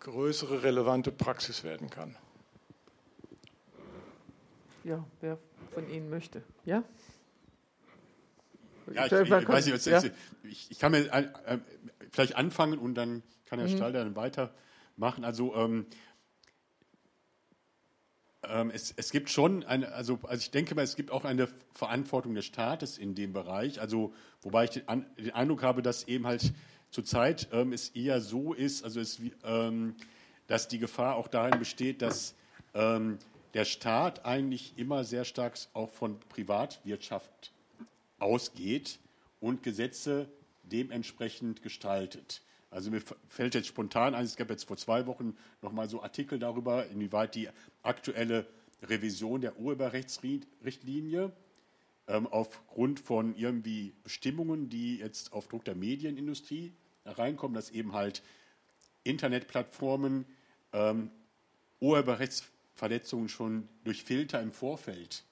größere 0.00 0.62
relevante 0.62 1.12
Praxis 1.12 1.62
werden 1.62 1.90
kann? 1.90 2.16
Ja, 4.84 5.04
wer 5.20 5.38
von 5.72 5.88
Ihnen 5.88 6.10
möchte. 6.10 6.42
Ja? 6.64 6.82
Ja, 8.92 9.06
ich, 9.06 9.12
ich, 9.12 9.30
weiß 9.30 9.66
nicht, 9.66 9.74
was 9.74 9.84
ja? 9.84 10.02
ich, 10.42 10.70
ich, 10.70 10.78
kann 10.78 10.92
mir 10.92 11.12
äh, 11.12 11.58
vielleicht 12.10 12.36
anfangen 12.36 12.78
und 12.78 12.94
dann 12.94 13.22
kann 13.46 13.60
Herr 13.60 13.68
mhm. 13.68 13.76
Stalder 13.76 14.04
dann 14.04 14.16
weitermachen. 14.16 15.24
Also 15.24 15.54
ähm, 15.54 15.86
ähm, 18.44 18.70
es, 18.74 18.92
es, 18.96 19.10
gibt 19.12 19.30
schon 19.30 19.64
eine, 19.64 19.92
also, 19.92 20.18
also 20.24 20.40
ich 20.40 20.50
denke 20.50 20.74
mal, 20.74 20.82
es 20.82 20.96
gibt 20.96 21.10
auch 21.12 21.24
eine 21.24 21.48
Verantwortung 21.74 22.34
des 22.34 22.44
Staates 22.44 22.98
in 22.98 23.14
dem 23.14 23.32
Bereich. 23.32 23.80
Also, 23.80 24.12
wobei 24.40 24.64
ich 24.64 24.70
den, 24.70 24.88
An 24.88 25.06
den 25.16 25.30
Eindruck 25.30 25.62
habe, 25.62 25.82
dass 25.82 26.08
eben 26.08 26.26
halt 26.26 26.52
zurzeit 26.90 27.48
ähm, 27.52 27.72
es 27.72 27.90
eher 27.90 28.20
so 28.20 28.52
ist, 28.52 28.84
also 28.84 29.00
es, 29.00 29.20
ähm, 29.44 29.94
dass 30.48 30.66
die 30.66 30.80
Gefahr 30.80 31.14
auch 31.16 31.28
darin 31.28 31.58
besteht, 31.58 32.02
dass 32.02 32.34
ähm, 32.74 33.18
der 33.54 33.64
Staat 33.64 34.24
eigentlich 34.24 34.74
immer 34.76 35.04
sehr 35.04 35.24
stark 35.24 35.58
auch 35.74 35.90
von 35.90 36.18
Privatwirtschaft 36.28 37.52
ausgeht 38.18 38.98
und 39.40 39.62
Gesetze 39.62 40.28
dementsprechend 40.62 41.62
gestaltet. 41.62 42.42
Also 42.70 42.90
mir 42.90 43.02
fällt 43.28 43.54
jetzt 43.54 43.66
spontan 43.66 44.14
ein, 44.14 44.24
es 44.24 44.36
gab 44.36 44.48
jetzt 44.48 44.64
vor 44.64 44.78
zwei 44.78 45.06
Wochen 45.06 45.36
nochmal 45.60 45.88
so 45.88 46.02
Artikel 46.02 46.38
darüber, 46.38 46.86
inwieweit 46.86 47.34
die 47.34 47.48
aktuelle 47.82 48.46
Revision 48.82 49.42
der 49.42 49.58
Urheberrechtsrichtlinie 49.58 51.32
ähm, 52.08 52.26
aufgrund 52.26 53.00
von 53.00 53.36
irgendwie 53.36 53.92
Bestimmungen, 54.02 54.70
die 54.70 54.98
jetzt 54.98 55.32
auf 55.32 55.48
Druck 55.48 55.64
der 55.66 55.74
Medienindustrie 55.74 56.72
reinkommen, 57.04 57.54
dass 57.54 57.70
eben 57.70 57.92
halt 57.92 58.22
Internetplattformen 59.04 60.24
ähm, 60.72 61.10
Urheberrechtsverletzungen 62.72 63.28
schon 63.28 63.68
durch 63.84 64.02
Filter 64.02 64.40
im 64.40 64.52
Vorfeld 64.52 65.24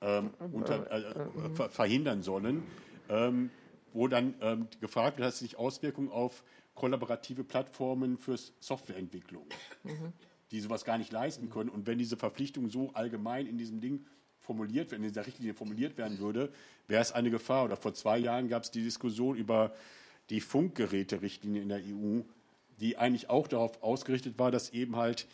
ähm, 0.00 0.30
unter, 0.52 0.90
äh, 0.90 1.62
äh, 1.62 1.68
verhindern 1.68 2.22
sollen. 2.22 2.62
Ähm, 3.08 3.50
wo 3.94 4.06
dann 4.06 4.34
ähm, 4.42 4.68
gefragt 4.80 5.16
wird, 5.16 5.26
hat 5.26 5.34
es 5.34 5.40
nicht 5.40 5.56
Auswirkungen 5.56 6.10
auf 6.10 6.44
kollaborative 6.74 7.42
Plattformen 7.42 8.18
für 8.18 8.36
Softwareentwicklung, 8.60 9.46
mhm. 9.82 10.12
die 10.50 10.60
sowas 10.60 10.84
gar 10.84 10.98
nicht 10.98 11.10
leisten 11.10 11.48
können. 11.48 11.70
Und 11.70 11.86
wenn 11.86 11.96
diese 11.96 12.18
Verpflichtung 12.18 12.68
so 12.68 12.90
allgemein 12.92 13.46
in 13.46 13.56
diesem 13.56 13.80
Ding 13.80 14.04
formuliert 14.40 14.90
werden, 14.90 15.02
in 15.04 15.08
dieser 15.08 15.26
Richtlinie 15.26 15.54
formuliert 15.54 15.96
werden 15.96 16.18
würde, 16.18 16.52
wäre 16.86 17.00
es 17.00 17.12
eine 17.12 17.30
Gefahr. 17.30 17.64
Oder 17.64 17.76
vor 17.76 17.94
zwei 17.94 18.18
Jahren 18.18 18.48
gab 18.48 18.62
es 18.62 18.70
die 18.70 18.82
Diskussion 18.82 19.36
über 19.36 19.72
die 20.28 20.42
Funkgeräte-Richtlinie 20.42 21.62
in 21.62 21.70
der 21.70 21.80
EU, 21.80 22.20
die 22.78 22.98
eigentlich 22.98 23.30
auch 23.30 23.48
darauf 23.48 23.82
ausgerichtet 23.82 24.38
war, 24.38 24.50
dass 24.50 24.70
eben 24.70 24.96
halt 24.96 25.26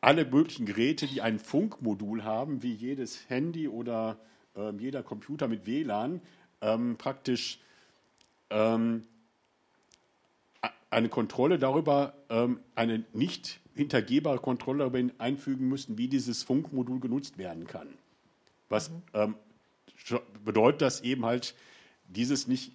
alle 0.00 0.24
möglichen 0.24 0.66
Geräte, 0.66 1.06
die 1.06 1.22
ein 1.22 1.38
Funkmodul 1.38 2.24
haben, 2.24 2.62
wie 2.62 2.72
jedes 2.72 3.28
Handy 3.28 3.68
oder 3.68 4.18
äh, 4.56 4.70
jeder 4.76 5.02
Computer 5.02 5.48
mit 5.48 5.66
WLAN, 5.66 6.20
ähm, 6.60 6.96
praktisch 6.96 7.60
ähm, 8.50 9.04
eine 10.90 11.08
Kontrolle 11.08 11.58
darüber, 11.58 12.14
ähm, 12.30 12.60
eine 12.74 13.04
nicht 13.12 13.60
hintergehbare 13.74 14.38
Kontrolle 14.38 14.78
darüber 14.90 15.12
einfügen 15.18 15.68
müssen, 15.68 15.98
wie 15.98 16.08
dieses 16.08 16.42
Funkmodul 16.42 17.00
genutzt 17.00 17.38
werden 17.38 17.66
kann. 17.66 17.88
Was 18.68 18.90
mhm. 18.90 19.34
bedeutet 20.44 20.82
das 20.82 21.00
eben 21.00 21.24
halt, 21.24 21.54
dieses, 22.08 22.48
nicht, 22.48 22.72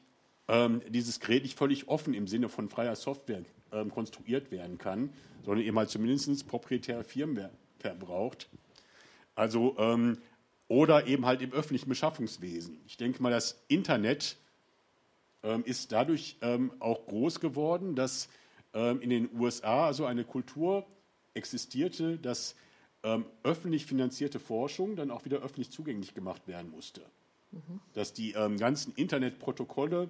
ähm, 0.48 0.82
dieses 0.90 1.20
Gerät 1.20 1.44
nicht 1.44 1.58
völlig 1.58 1.88
offen 1.88 2.14
im 2.14 2.28
Sinne 2.28 2.50
von 2.50 2.70
freier 2.70 2.96
Software 2.96 3.44
ähm, 3.72 3.92
konstruiert 3.92 4.52
werden 4.52 4.78
kann, 4.78 5.12
sondern 5.44 5.66
eben 5.66 5.78
halt 5.78 5.90
zumindest 5.90 6.48
proprietäre 6.48 7.04
Firmware 7.04 7.52
braucht. 8.00 8.50
Also, 9.36 9.76
ähm, 9.78 10.18
oder 10.68 11.08
eben 11.08 11.26
halt 11.26 11.42
im 11.42 11.52
öffentlichen 11.52 11.90
Beschaffungswesen. 11.90 12.80
Ich 12.88 12.98
denke 12.98 13.22
mal, 13.22 13.32
das 13.32 13.64
Internet 13.68 14.38
ähm, 15.44 15.64
ist 15.66 15.92
dadurch 15.92 16.38
ähm, 16.42 16.72
auch 16.80 17.06
groß 17.06 17.40
geworden, 17.40 17.96
dass 17.96 18.30
ähm, 18.74 19.02
in 19.02 19.10
den 19.10 19.30
USA 19.38 19.86
also 19.86 20.06
eine 20.06 20.24
Kultur 20.24 20.86
existierte, 21.34 22.18
dass 22.18 22.56
ähm, 23.04 23.26
öffentlich 23.44 23.86
finanzierte 23.86 24.40
Forschung 24.40 24.96
dann 24.96 25.12
auch 25.12 25.26
wieder 25.26 25.40
öffentlich 25.40 25.70
zugänglich 25.70 26.14
gemacht 26.14 26.48
werden 26.48 26.72
musste. 26.72 27.02
Mhm. 27.52 27.82
Dass 27.94 28.14
die 28.14 28.32
ähm, 28.32 28.58
ganzen 28.58 28.94
Internetprotokolle 28.96 30.10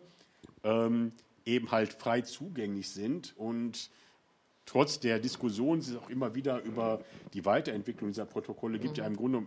eben 1.45 1.71
halt 1.71 1.91
frei 1.91 2.21
zugänglich 2.21 2.89
sind 2.89 3.33
und 3.35 3.89
trotz 4.65 4.99
der 4.99 5.19
Diskussion, 5.19 5.79
die 5.79 5.91
es 5.91 5.97
auch 5.97 6.09
immer 6.09 6.35
wieder 6.35 6.61
über 6.63 7.03
die 7.33 7.45
Weiterentwicklung 7.45 8.09
dieser 8.09 8.25
Protokolle 8.25 8.79
gibt, 8.79 8.97
mhm. 8.97 9.03
ja 9.03 9.07
im 9.07 9.15
Grunde 9.15 9.45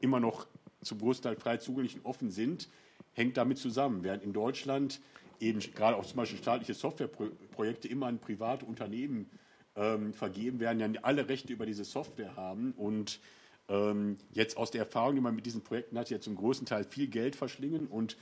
immer 0.00 0.20
noch 0.20 0.46
zum 0.82 0.98
Großteil 0.98 1.36
frei 1.36 1.56
zugänglich 1.56 1.96
und 1.96 2.04
offen 2.04 2.30
sind, 2.30 2.68
hängt 3.12 3.36
damit 3.36 3.58
zusammen. 3.58 4.04
Während 4.04 4.22
in 4.22 4.32
Deutschland 4.32 5.00
eben 5.40 5.60
gerade 5.60 5.96
auch 5.96 6.06
zum 6.06 6.16
Beispiel 6.16 6.38
staatliche 6.38 6.74
Softwareprojekte 6.74 7.88
immer 7.88 8.06
an 8.06 8.18
private 8.18 8.64
Unternehmen 8.64 9.30
ähm, 9.74 10.14
vergeben 10.14 10.60
werden, 10.60 10.80
ja 10.80 11.00
alle 11.02 11.28
Rechte 11.28 11.52
über 11.52 11.66
diese 11.66 11.84
Software 11.84 12.36
haben 12.36 12.72
und 12.72 13.20
ähm, 13.68 14.16
jetzt 14.32 14.56
aus 14.56 14.70
der 14.70 14.82
Erfahrung, 14.82 15.16
die 15.16 15.20
man 15.20 15.34
mit 15.34 15.44
diesen 15.44 15.62
Projekten 15.62 15.98
hat, 15.98 16.08
ja 16.10 16.20
zum 16.20 16.36
großen 16.36 16.66
Teil 16.66 16.84
viel 16.84 17.08
Geld 17.08 17.36
verschlingen 17.36 17.86
und 17.86 18.16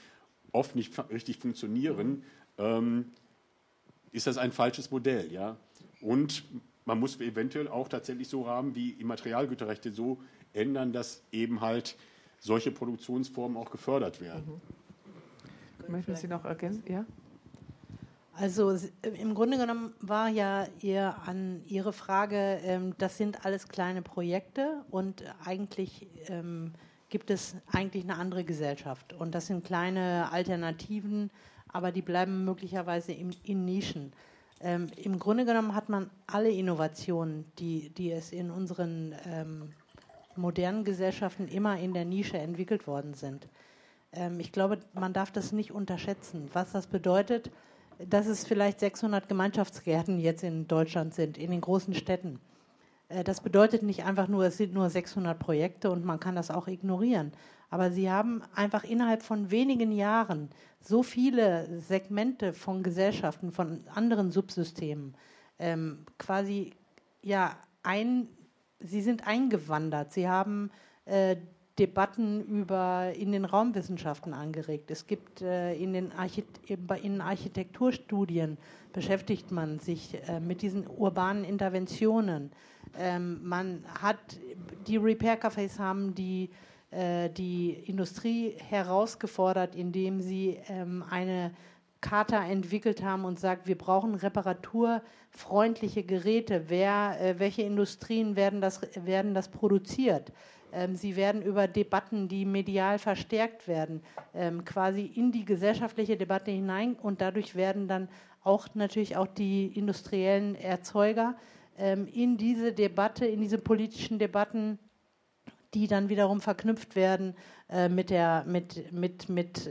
oft 0.53 0.75
nicht 0.75 0.99
richtig 1.11 1.39
funktionieren, 1.39 2.25
ähm, 2.59 3.13
ist 4.13 4.27
das 4.27 4.39
ein 4.39 4.53
falsches 4.53 4.91
Modell. 4.91 5.31
Ja? 5.33 5.57
Und 6.05 6.45
man 6.85 7.01
muss 7.01 7.19
eventuell 7.21 7.67
auch 7.67 7.89
tatsächlich 7.89 8.29
so 8.29 8.47
haben, 8.47 8.75
wie 8.75 8.91
Immaterialgüterrechte 8.91 9.91
so 9.91 10.19
ändern, 10.53 10.93
dass 10.93 11.23
eben 11.33 11.63
halt 11.63 11.97
solche 12.39 12.71
Produktionsformen 12.71 13.57
auch 13.57 13.71
gefördert 13.71 14.21
werden. 14.21 14.61
Mhm. 15.89 15.93
Möchten 15.93 16.17
Sie 16.17 16.29
noch 16.29 16.45
ergänzen? 16.45 16.83
Ja? 16.87 17.05
Also 18.35 18.77
im 19.03 19.35
Grunde 19.35 19.57
genommen 19.59 19.95
war 20.01 20.29
ja 20.29 20.67
ihr 20.81 21.17
an 21.25 21.63
Ihre 21.67 21.93
Frage, 21.93 22.59
ähm, 22.65 22.95
das 22.99 23.17
sind 23.17 23.45
alles 23.45 23.69
kleine 23.69 24.03
Projekte 24.03 24.85
und 24.91 25.25
eigentlich 25.45 26.07
ähm, 26.27 26.73
gibt 27.09 27.31
es 27.31 27.55
eigentlich 27.71 28.05
eine 28.05 28.17
andere 28.17 28.45
Gesellschaft 28.45 29.13
und 29.13 29.35
das 29.35 29.47
sind 29.47 29.65
kleine 29.65 30.31
Alternativen, 30.33 31.31
aber 31.69 31.93
die 31.93 32.03
bleiben 32.03 32.45
möglicherweise 32.45 33.13
in, 33.13 33.35
in 33.45 33.65
Nischen. 33.65 34.13
Ähm, 34.65 34.87
Im 34.97 35.19
Grunde 35.19 35.45
genommen 35.45 35.75
hat 35.75 35.91
man 35.91 36.11
alle 36.27 36.51
Innovationen, 36.51 37.45
die, 37.59 37.91
die 37.91 38.11
es 38.11 38.33
in 38.33 38.51
unseren 38.51 39.15
ähm, 39.27 39.69
modernen 40.37 40.85
Gesellschaften 40.85 41.49
immer 41.49 41.79
in 41.79 41.93
der 41.93 42.07
Nische 42.07 42.39
entwickelt 42.39 42.87
worden 42.87 43.13
sind. 43.13 43.47
Ähm, 44.15 44.41
ich 44.41 44.53
glaube, 44.53 44.79
man 44.95 45.13
darf 45.13 45.31
das 45.31 45.53
nicht 45.53 45.71
unterschätzen, 45.71 46.49
was 46.55 46.73
das 46.73 46.87
bedeutet, 46.87 47.51
dass 47.99 48.27
es 48.27 48.47
vielleicht 48.47 48.81
600 48.81 49.29
Gemeinschaftsgärten 49.29 50.19
jetzt 50.19 50.43
in 50.43 50.67
Deutschland 50.67 51.13
sind, 51.13 51.37
in 51.37 51.51
den 51.51 51.61
großen 51.61 51.95
Städten. 51.95 52.41
Äh, 53.15 53.25
das 53.25 53.41
bedeutet 53.41 53.83
nicht 53.83 54.05
einfach 54.05 54.29
nur, 54.29 54.45
es 54.45 54.57
sind 54.57 54.75
nur 54.75 54.91
600 54.91 55.39
Projekte 55.39 55.91
und 55.91 56.05
man 56.05 56.21
kann 56.21 56.35
das 56.35 56.51
auch 56.51 56.69
ignorieren. 56.69 57.33
Aber 57.71 57.91
sie 57.91 58.11
haben 58.11 58.43
einfach 58.55 58.85
innerhalb 58.85 59.23
von 59.23 59.51
wenigen 59.51 59.93
Jahren 59.93 60.51
so 60.81 61.03
viele 61.03 61.81
Segmente 61.81 62.53
von 62.53 62.83
Gesellschaften, 62.83 63.53
von 63.53 63.81
anderen 63.95 64.31
Subsystemen 64.31 65.17
ähm, 65.59 66.05
quasi 66.19 66.73
ja 67.23 67.57
ein, 67.83 68.29
sie 68.81 69.03
sind 69.03 69.27
eingewandert. 69.27 70.13
Sie 70.13 70.29
haben 70.29 70.71
äh, 71.05 71.37
Debatten 71.79 72.45
über 72.45 73.13
in 73.17 73.33
den 73.33 73.45
Raumwissenschaften 73.45 74.33
angeregt. 74.33 74.91
Es 74.91 75.07
gibt 75.07 75.43
äh, 75.43 75.75
in 75.75 75.93
den 75.93 76.13
Archit 76.13 76.47
in 76.69 77.21
Architekturstudien 77.21 78.59
beschäftigt 78.93 79.51
man 79.51 79.81
sich 79.81 80.17
äh, 80.29 80.39
mit 80.39 80.63
diesen 80.63 80.87
urbanen 80.87 81.45
Interventionen. 81.45 82.53
Ähm, 82.99 83.41
man 83.43 83.85
hat 84.01 84.19
die 84.87 84.97
Repair 84.97 85.41
Cafés 85.41 85.79
haben 85.79 86.15
die 86.15 86.51
äh, 86.95 87.29
die 87.31 87.73
Industrie 87.87 88.55
herausgefordert, 88.69 89.75
indem 89.75 90.21
sie 90.21 90.59
ähm, 90.69 91.05
eine 91.11 91.51
Charta 92.01 92.45
entwickelt 92.45 93.03
haben 93.03 93.25
und 93.25 93.41
sagt, 93.41 93.67
wir 93.67 93.77
brauchen 93.77 94.15
reparaturfreundliche 94.15 96.05
Geräte. 96.05 96.65
Wer, 96.69 97.19
äh, 97.21 97.39
welche 97.39 97.63
Industrien 97.63 98.37
werden 98.37 98.61
das, 98.61 98.81
werden 98.95 99.35
das 99.35 99.49
produziert? 99.49 100.31
Ähm, 100.73 100.95
sie 100.95 101.17
werden 101.17 101.43
über 101.43 101.67
Debatten, 101.67 102.29
die 102.29 102.45
medial 102.45 103.01
verstärkt 103.01 103.67
werden, 103.67 104.01
ähm, 104.33 104.65
quasi 104.65 105.05
in 105.05 105.33
die 105.33 105.45
gesellschaftliche 105.45 106.17
Debatte 106.17 106.53
hinein 106.53 106.95
und 106.95 107.21
dadurch 107.21 107.57
werden 107.57 107.89
dann 107.89 108.09
auch 108.45 108.69
natürlich 108.75 109.17
auch 109.17 109.27
die 109.27 109.67
industriellen 109.67 110.55
Erzeuger 110.55 111.35
in 111.77 112.37
diese 112.37 112.73
Debatte, 112.73 113.27
in 113.27 113.41
diese 113.41 113.59
politischen 113.59 114.19
Debatten, 114.19 114.79
die 115.75 115.89
dann 115.89 116.09
wiederum 116.09 116.41
verknüpft 116.41 116.95
werden 116.95 117.35
äh, 117.69 117.89
mit 117.89 118.11
der 118.11 118.45
mit 118.47 118.93
mit 118.93 119.29
mit 119.29 119.69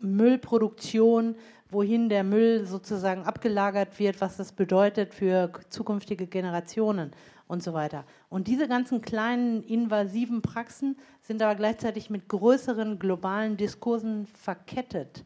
Müllproduktion, 0.00 1.36
wohin 1.70 2.08
der 2.08 2.24
Müll 2.24 2.66
sozusagen 2.66 3.24
abgelagert 3.24 3.98
wird, 3.98 4.20
was 4.20 4.36
das 4.36 4.52
bedeutet 4.52 5.14
für 5.14 5.50
zukünftige 5.70 6.26
Generationen 6.26 7.10
und 7.46 7.62
so 7.62 7.72
weiter. 7.72 8.04
Und 8.28 8.48
diese 8.48 8.68
ganzen 8.68 9.00
kleinen 9.00 9.62
invasiven 9.62 10.42
Praxen 10.42 10.96
sind 11.20 11.42
aber 11.42 11.54
gleichzeitig 11.54 12.10
mit 12.10 12.28
größeren 12.28 12.98
globalen 12.98 13.56
Diskursen 13.56 14.26
verkettet. 14.26 15.24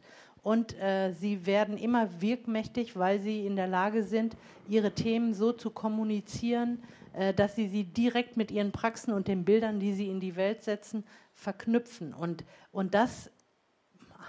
Und 0.49 0.75
äh, 0.79 1.13
sie 1.13 1.45
werden 1.45 1.77
immer 1.77 2.21
wirkmächtig, 2.23 2.97
weil 2.97 3.21
sie 3.21 3.45
in 3.45 3.55
der 3.55 3.67
Lage 3.67 4.01
sind, 4.01 4.35
ihre 4.67 4.93
Themen 4.93 5.35
so 5.35 5.51
zu 5.51 5.69
kommunizieren, 5.69 6.81
äh, 7.13 7.35
dass 7.35 7.55
sie 7.55 7.67
sie 7.67 7.83
direkt 7.83 8.35
mit 8.35 8.49
ihren 8.49 8.71
Praxen 8.71 9.13
und 9.13 9.27
den 9.27 9.45
Bildern, 9.45 9.79
die 9.79 9.93
sie 9.93 10.07
in 10.09 10.19
die 10.19 10.35
Welt 10.35 10.63
setzen, 10.63 11.03
verknüpfen. 11.35 12.15
Und, 12.15 12.45
und 12.71 12.95
das 12.95 13.29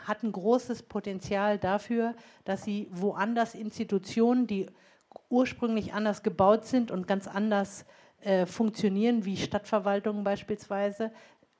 hat 0.04 0.22
ein 0.22 0.32
großes 0.32 0.82
Potenzial 0.82 1.56
dafür, 1.56 2.14
dass 2.44 2.64
sie 2.64 2.88
woanders 2.90 3.54
Institutionen, 3.54 4.46
die 4.46 4.66
ursprünglich 5.30 5.94
anders 5.94 6.22
gebaut 6.22 6.66
sind 6.66 6.90
und 6.90 7.08
ganz 7.08 7.28
anders 7.28 7.86
äh, 8.20 8.44
funktionieren, 8.44 9.24
wie 9.24 9.38
Stadtverwaltungen 9.38 10.22
beispielsweise, 10.22 11.12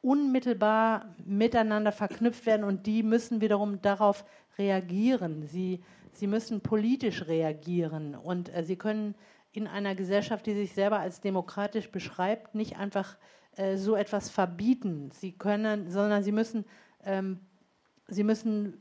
unmittelbar 0.03 1.15
miteinander 1.25 1.93
verknüpft 1.93 2.47
werden 2.47 2.65
und 2.65 2.87
die 2.87 3.03
müssen 3.03 3.41
wiederum 3.41 3.83
darauf 3.83 4.25
reagieren. 4.61 5.47
Sie, 5.47 5.83
sie 6.13 6.27
müssen 6.29 6.61
politisch 6.61 7.27
reagieren 7.27 8.15
und 8.15 8.55
äh, 8.55 8.63
sie 8.63 8.77
können 8.77 9.15
in 9.53 9.67
einer 9.67 9.95
Gesellschaft, 9.97 10.47
die 10.47 10.55
sich 10.55 10.73
selber 10.73 11.01
als 11.01 11.21
demokratisch 11.21 11.91
beschreibt, 11.91 12.55
nicht 12.55 12.77
einfach 12.77 13.17
äh, 13.57 13.77
so 13.77 13.97
etwas 13.97 14.31
verbieten. 14.31 15.11
Sie 15.13 15.33
können, 15.33 15.91
sondern 15.91 16.23
sie 16.23 16.33
müssen, 16.33 16.65
ähm, 17.05 17.41
sie 18.07 18.23
müssen 18.23 18.81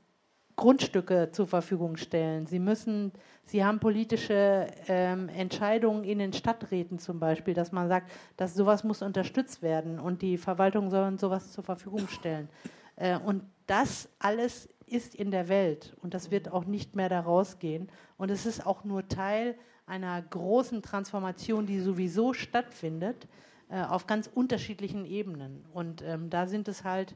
Grundstücke 0.56 1.30
zur 1.32 1.48
Verfügung 1.48 1.96
stellen. 1.96 2.46
Sie 2.46 2.60
müssen, 2.60 3.14
Sie 3.46 3.64
haben 3.64 3.80
politische 3.80 4.68
ähm, 4.88 5.30
Entscheidungen 5.30 6.04
in 6.04 6.20
den 6.20 6.34
Stadträten 6.34 7.00
zum 7.00 7.20
Beispiel, 7.20 7.54
dass 7.54 7.72
man 7.72 7.88
sagt, 7.88 8.12
dass 8.36 8.54
sowas 8.54 8.84
muss 8.84 9.02
unterstützt 9.02 9.62
werden 9.62 10.00
und 10.00 10.22
die 10.22 10.38
Verwaltung 10.38 10.92
soll 10.92 11.18
sowas 11.18 11.54
zur 11.54 11.64
Verfügung 11.64 12.08
stellen. 12.10 12.50
Äh, 12.98 13.18
und 13.18 13.44
das 13.68 14.10
alles 14.20 14.68
ist 14.92 15.16
in 15.16 15.32
der 15.32 15.48
Welt 15.48 15.96
und 16.02 16.14
das 16.14 16.32
wird 16.32 16.52
auch 16.52 16.66
nicht 16.66 16.96
mehr 16.96 17.10
da 17.10 17.20
rausgehen. 17.22 17.90
Und 18.18 18.32
es 18.32 18.46
ist 18.46 18.66
auch 18.66 18.84
nur 18.84 19.08
Teil 19.08 19.56
einer 19.86 20.22
großen 20.22 20.82
Transformation, 20.82 21.66
die 21.66 21.80
sowieso 21.80 22.34
stattfindet, 22.34 23.28
äh, 23.70 23.82
auf 23.82 24.08
ganz 24.08 24.30
unterschiedlichen 24.34 25.06
Ebenen. 25.06 25.66
Und 25.74 26.02
ähm, 26.02 26.30
da 26.30 26.48
sind 26.48 26.68
es 26.68 26.84
halt 26.84 27.16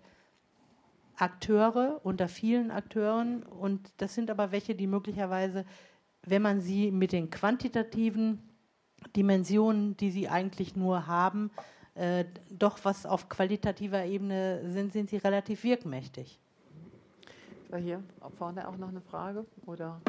Akteure 1.15 2.01
unter 2.03 2.27
vielen 2.27 2.71
Akteuren 2.71 3.43
und 3.43 3.91
das 3.97 4.15
sind 4.15 4.31
aber 4.31 4.51
welche, 4.51 4.75
die 4.75 4.87
möglicherweise, 4.87 5.65
wenn 6.23 6.41
man 6.41 6.61
sie 6.61 6.91
mit 6.91 7.11
den 7.11 7.29
quantitativen 7.29 8.41
Dimensionen, 9.15 9.95
die 9.97 10.11
sie 10.11 10.27
eigentlich 10.27 10.75
nur 10.75 11.05
haben, 11.05 11.51
äh, 11.95 12.25
doch 12.49 12.79
was 12.83 13.05
auf 13.05 13.29
qualitativer 13.29 14.05
Ebene 14.05 14.61
sind, 14.71 14.93
sind 14.93 15.09
sie 15.09 15.17
relativ 15.17 15.63
wirkmächtig. 15.63 16.39
War 17.73 17.79
hier 17.79 18.03
vorne 18.37 18.67
auch 18.67 18.77
noch 18.77 18.89
eine 18.89 19.01
Frage 19.01 19.47
oder 19.65 19.99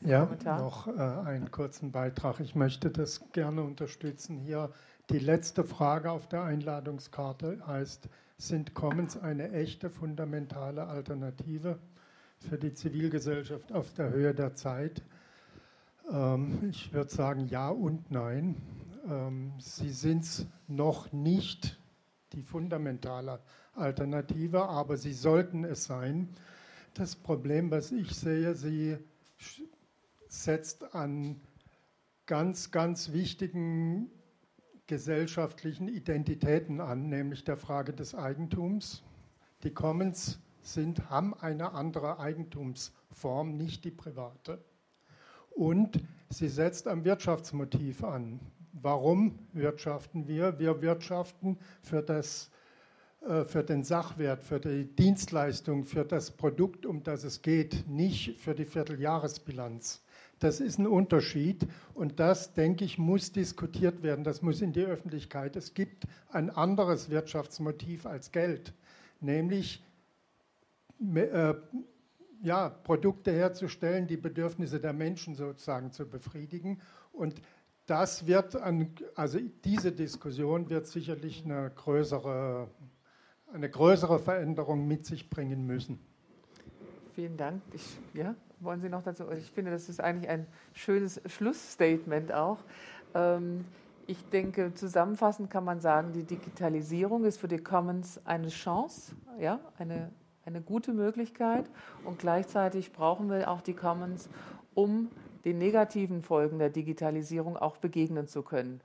ja, 0.00 0.24
Kommentar? 0.24 0.58
noch 0.58 0.86
äh, 0.86 0.92
einen 0.92 1.50
kurzen 1.50 1.92
Beitrag. 1.92 2.40
Ich 2.40 2.54
möchte 2.54 2.88
das 2.88 3.30
gerne 3.32 3.60
unterstützen. 3.60 4.38
Hier 4.38 4.70
die 5.10 5.18
letzte 5.18 5.62
Frage 5.62 6.12
auf 6.12 6.28
der 6.28 6.44
Einladungskarte 6.44 7.58
heißt, 7.66 8.08
sind 8.38 8.72
Commons 8.72 9.18
eine 9.18 9.52
echte 9.52 9.90
fundamentale 9.90 10.86
Alternative 10.86 11.78
für 12.38 12.56
die 12.56 12.72
Zivilgesellschaft 12.72 13.70
auf 13.70 13.92
der 13.92 14.08
Höhe 14.08 14.32
der 14.32 14.54
Zeit? 14.54 15.02
Ähm, 16.10 16.70
ich 16.70 16.90
würde 16.94 17.10
sagen 17.10 17.48
ja 17.48 17.68
und 17.68 18.10
nein. 18.10 18.56
Ähm, 19.06 19.52
sie 19.58 19.90
sind 19.90 20.24
es 20.24 20.46
noch 20.68 21.12
nicht 21.12 21.78
die 22.32 22.42
fundamentale 22.42 23.40
Alternative, 23.74 24.70
aber 24.70 24.96
sie 24.96 25.12
sollten 25.12 25.64
es 25.64 25.84
sein. 25.84 26.30
Das 26.94 27.14
Problem, 27.14 27.70
was 27.70 27.92
ich 27.92 28.14
sehe, 28.14 28.54
sie 28.54 28.98
setzt 30.28 30.94
an 30.94 31.40
ganz, 32.26 32.70
ganz 32.70 33.12
wichtigen 33.12 34.10
gesellschaftlichen 34.86 35.86
Identitäten 35.86 36.80
an, 36.80 37.08
nämlich 37.08 37.44
der 37.44 37.56
Frage 37.56 37.92
des 37.92 38.14
Eigentums. 38.14 39.04
Die 39.62 39.72
Commons 39.72 40.40
sind, 40.62 41.08
haben 41.10 41.32
eine 41.34 41.72
andere 41.72 42.18
Eigentumsform, 42.18 43.56
nicht 43.56 43.84
die 43.84 43.92
private. 43.92 44.64
Und 45.50 46.00
sie 46.28 46.48
setzt 46.48 46.88
am 46.88 47.04
Wirtschaftsmotiv 47.04 48.02
an. 48.02 48.40
Warum 48.72 49.38
wirtschaften 49.52 50.26
wir? 50.26 50.58
Wir 50.58 50.82
wirtschaften 50.82 51.58
für, 51.82 52.02
das, 52.02 52.50
für 53.20 53.62
den 53.62 53.84
Sachwert, 53.84 54.42
für 54.42 54.60
die 54.60 54.84
Dienstleistung, 54.84 55.84
für 55.84 56.04
das 56.04 56.30
Produkt, 56.30 56.86
um 56.86 57.02
das 57.02 57.22
es 57.24 57.42
geht, 57.42 57.86
nicht 57.86 58.38
für 58.38 58.54
die 58.54 58.64
Vierteljahresbilanz. 58.64 60.02
Das 60.38 60.58
ist 60.58 60.78
ein 60.78 60.86
Unterschied 60.86 61.66
und 61.92 62.18
das, 62.18 62.54
denke 62.54 62.86
ich, 62.86 62.96
muss 62.96 63.30
diskutiert 63.30 64.02
werden. 64.02 64.24
Das 64.24 64.40
muss 64.40 64.62
in 64.62 64.72
die 64.72 64.84
Öffentlichkeit. 64.84 65.54
Es 65.54 65.74
gibt 65.74 66.04
ein 66.30 66.48
anderes 66.48 67.10
Wirtschaftsmotiv 67.10 68.06
als 68.06 68.32
Geld, 68.32 68.72
nämlich 69.20 69.84
äh, 71.14 71.54
ja, 72.42 72.70
Produkte 72.70 73.32
herzustellen, 73.32 74.06
die 74.06 74.16
Bedürfnisse 74.16 74.80
der 74.80 74.94
Menschen 74.94 75.34
sozusagen 75.34 75.92
zu 75.92 76.08
befriedigen. 76.08 76.80
Und 77.12 77.42
das 77.84 78.26
wird, 78.26 78.56
an, 78.56 78.94
also 79.14 79.38
diese 79.64 79.92
Diskussion 79.92 80.70
wird 80.70 80.86
sicherlich 80.86 81.44
eine 81.44 81.70
größere, 81.70 82.68
eine 83.52 83.68
größere 83.68 84.18
Veränderung 84.18 84.86
mit 84.86 85.06
sich 85.06 85.28
bringen 85.28 85.66
müssen. 85.66 85.98
Vielen 87.14 87.36
Dank. 87.36 87.62
Ich, 87.72 87.98
ja, 88.14 88.34
wollen 88.60 88.80
Sie 88.80 88.88
noch 88.88 89.02
dazu? 89.02 89.24
Ich 89.32 89.50
finde, 89.50 89.70
das 89.70 89.88
ist 89.88 90.00
eigentlich 90.00 90.30
ein 90.30 90.46
schönes 90.72 91.20
Schlussstatement 91.26 92.32
auch. 92.32 92.58
Ähm, 93.14 93.64
ich 94.06 94.22
denke, 94.30 94.74
zusammenfassend 94.74 95.50
kann 95.50 95.64
man 95.64 95.80
sagen, 95.80 96.12
die 96.12 96.24
Digitalisierung 96.24 97.24
ist 97.24 97.38
für 97.38 97.48
die 97.48 97.58
Commons 97.58 98.20
eine 98.24 98.48
Chance, 98.48 99.14
ja, 99.38 99.60
eine 99.78 100.10
eine 100.44 100.60
gute 100.60 100.92
Möglichkeit 100.92 101.70
und 102.04 102.18
gleichzeitig 102.18 102.92
brauchen 102.92 103.30
wir 103.30 103.50
auch 103.50 103.60
die 103.60 103.74
Commons, 103.74 104.28
um 104.74 105.08
den 105.44 105.58
negativen 105.58 106.22
Folgen 106.22 106.58
der 106.58 106.70
Digitalisierung 106.70 107.56
auch 107.56 107.76
begegnen 107.76 108.26
zu 108.26 108.42
können, 108.42 108.80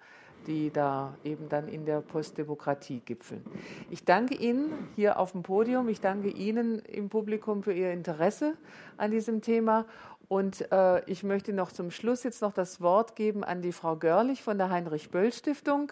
die 0.47 0.71
da 0.71 1.15
eben 1.23 1.49
dann 1.49 1.67
in 1.67 1.85
der 1.85 2.01
Postdemokratie 2.01 3.01
gipfeln. 3.05 3.43
Ich 3.89 4.05
danke 4.05 4.35
Ihnen 4.35 4.71
hier 4.95 5.19
auf 5.19 5.31
dem 5.31 5.43
Podium, 5.43 5.89
ich 5.89 6.01
danke 6.01 6.29
Ihnen 6.29 6.79
im 6.79 7.09
Publikum 7.09 7.63
für 7.63 7.73
Ihr 7.73 7.91
Interesse 7.91 8.53
an 8.97 9.11
diesem 9.11 9.41
Thema 9.41 9.85
und 10.27 10.71
äh, 10.71 11.03
ich 11.09 11.23
möchte 11.23 11.53
noch 11.53 11.71
zum 11.71 11.91
Schluss 11.91 12.23
jetzt 12.23 12.41
noch 12.41 12.53
das 12.53 12.81
Wort 12.81 13.15
geben 13.15 13.43
an 13.43 13.61
die 13.61 13.71
Frau 13.71 13.95
Görlich 13.95 14.41
von 14.41 14.57
der 14.57 14.69
Heinrich-Böll-Stiftung, 14.69 15.91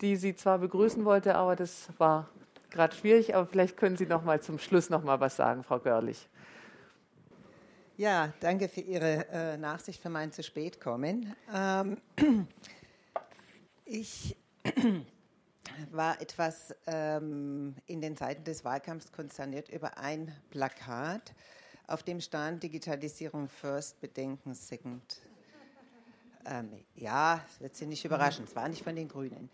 die 0.00 0.16
Sie 0.16 0.34
zwar 0.34 0.58
begrüßen 0.58 1.04
wollte, 1.04 1.36
aber 1.36 1.56
das 1.56 1.88
war 1.98 2.28
gerade 2.70 2.94
schwierig, 2.94 3.34
aber 3.34 3.46
vielleicht 3.46 3.76
können 3.76 3.96
Sie 3.96 4.06
noch 4.06 4.24
mal 4.24 4.40
zum 4.40 4.58
Schluss 4.58 4.90
noch 4.90 5.04
mal 5.04 5.20
was 5.20 5.36
sagen, 5.36 5.62
Frau 5.62 5.78
Görlich. 5.78 6.28
Ja, 7.96 8.32
danke 8.40 8.68
für 8.68 8.80
Ihre 8.80 9.26
äh, 9.28 9.56
Nachsicht 9.56 10.00
für 10.00 10.08
mein 10.08 10.30
zu 10.30 10.42
spät 10.44 10.80
kommen. 10.80 11.34
Ähm, 11.52 11.96
ich 13.88 14.36
war 15.90 16.20
etwas 16.20 16.74
ähm, 16.86 17.74
in 17.86 18.00
den 18.00 18.16
Zeiten 18.16 18.44
des 18.44 18.64
Wahlkampfs 18.64 19.12
konsterniert 19.12 19.68
über 19.70 19.98
ein 19.98 20.32
Plakat, 20.50 21.34
auf 21.86 22.02
dem 22.02 22.20
stand 22.20 22.62
Digitalisierung 22.62 23.48
first, 23.48 24.00
Bedenken 24.00 24.54
second. 24.54 25.20
Ähm, 26.44 26.84
ja, 26.94 27.44
wird 27.60 27.76
Sie 27.76 27.86
nicht 27.86 28.04
überraschen, 28.04 28.44
es 28.44 28.54
war 28.54 28.68
nicht 28.68 28.84
von 28.84 28.94
den 28.94 29.08
Grünen. 29.08 29.48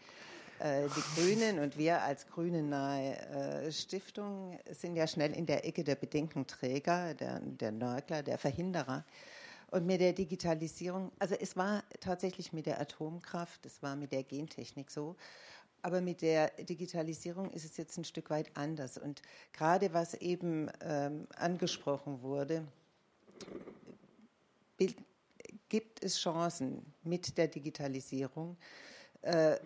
Äh, 0.58 0.88
die 0.88 1.20
Grünen 1.20 1.58
und 1.60 1.76
wir 1.78 2.02
als 2.02 2.26
grünennahe 2.28 3.16
äh, 3.16 3.72
Stiftung 3.72 4.58
sind 4.70 4.96
ja 4.96 5.06
schnell 5.06 5.32
in 5.32 5.46
der 5.46 5.64
Ecke 5.64 5.84
der 5.84 5.96
Bedenkenträger, 5.96 7.14
der, 7.14 7.40
der 7.40 7.72
Nörgler, 7.72 8.22
der 8.22 8.38
Verhinderer. 8.38 9.04
Und 9.74 9.86
mit 9.86 10.00
der 10.00 10.12
Digitalisierung, 10.12 11.10
also 11.18 11.34
es 11.34 11.56
war 11.56 11.82
tatsächlich 11.98 12.52
mit 12.52 12.66
der 12.66 12.80
Atomkraft, 12.80 13.66
es 13.66 13.82
war 13.82 13.96
mit 13.96 14.12
der 14.12 14.22
Gentechnik 14.22 14.88
so, 14.88 15.16
aber 15.82 16.00
mit 16.00 16.22
der 16.22 16.50
Digitalisierung 16.62 17.50
ist 17.50 17.64
es 17.64 17.76
jetzt 17.76 17.98
ein 17.98 18.04
Stück 18.04 18.30
weit 18.30 18.56
anders. 18.56 18.98
Und 18.98 19.20
gerade 19.52 19.92
was 19.92 20.14
eben 20.14 20.70
ähm, 20.80 21.26
angesprochen 21.34 22.22
wurde, 22.22 22.62
gibt 25.68 26.04
es 26.04 26.20
Chancen 26.20 26.94
mit 27.02 27.36
der 27.36 27.48
Digitalisierung, 27.48 28.56
äh, 29.22 29.56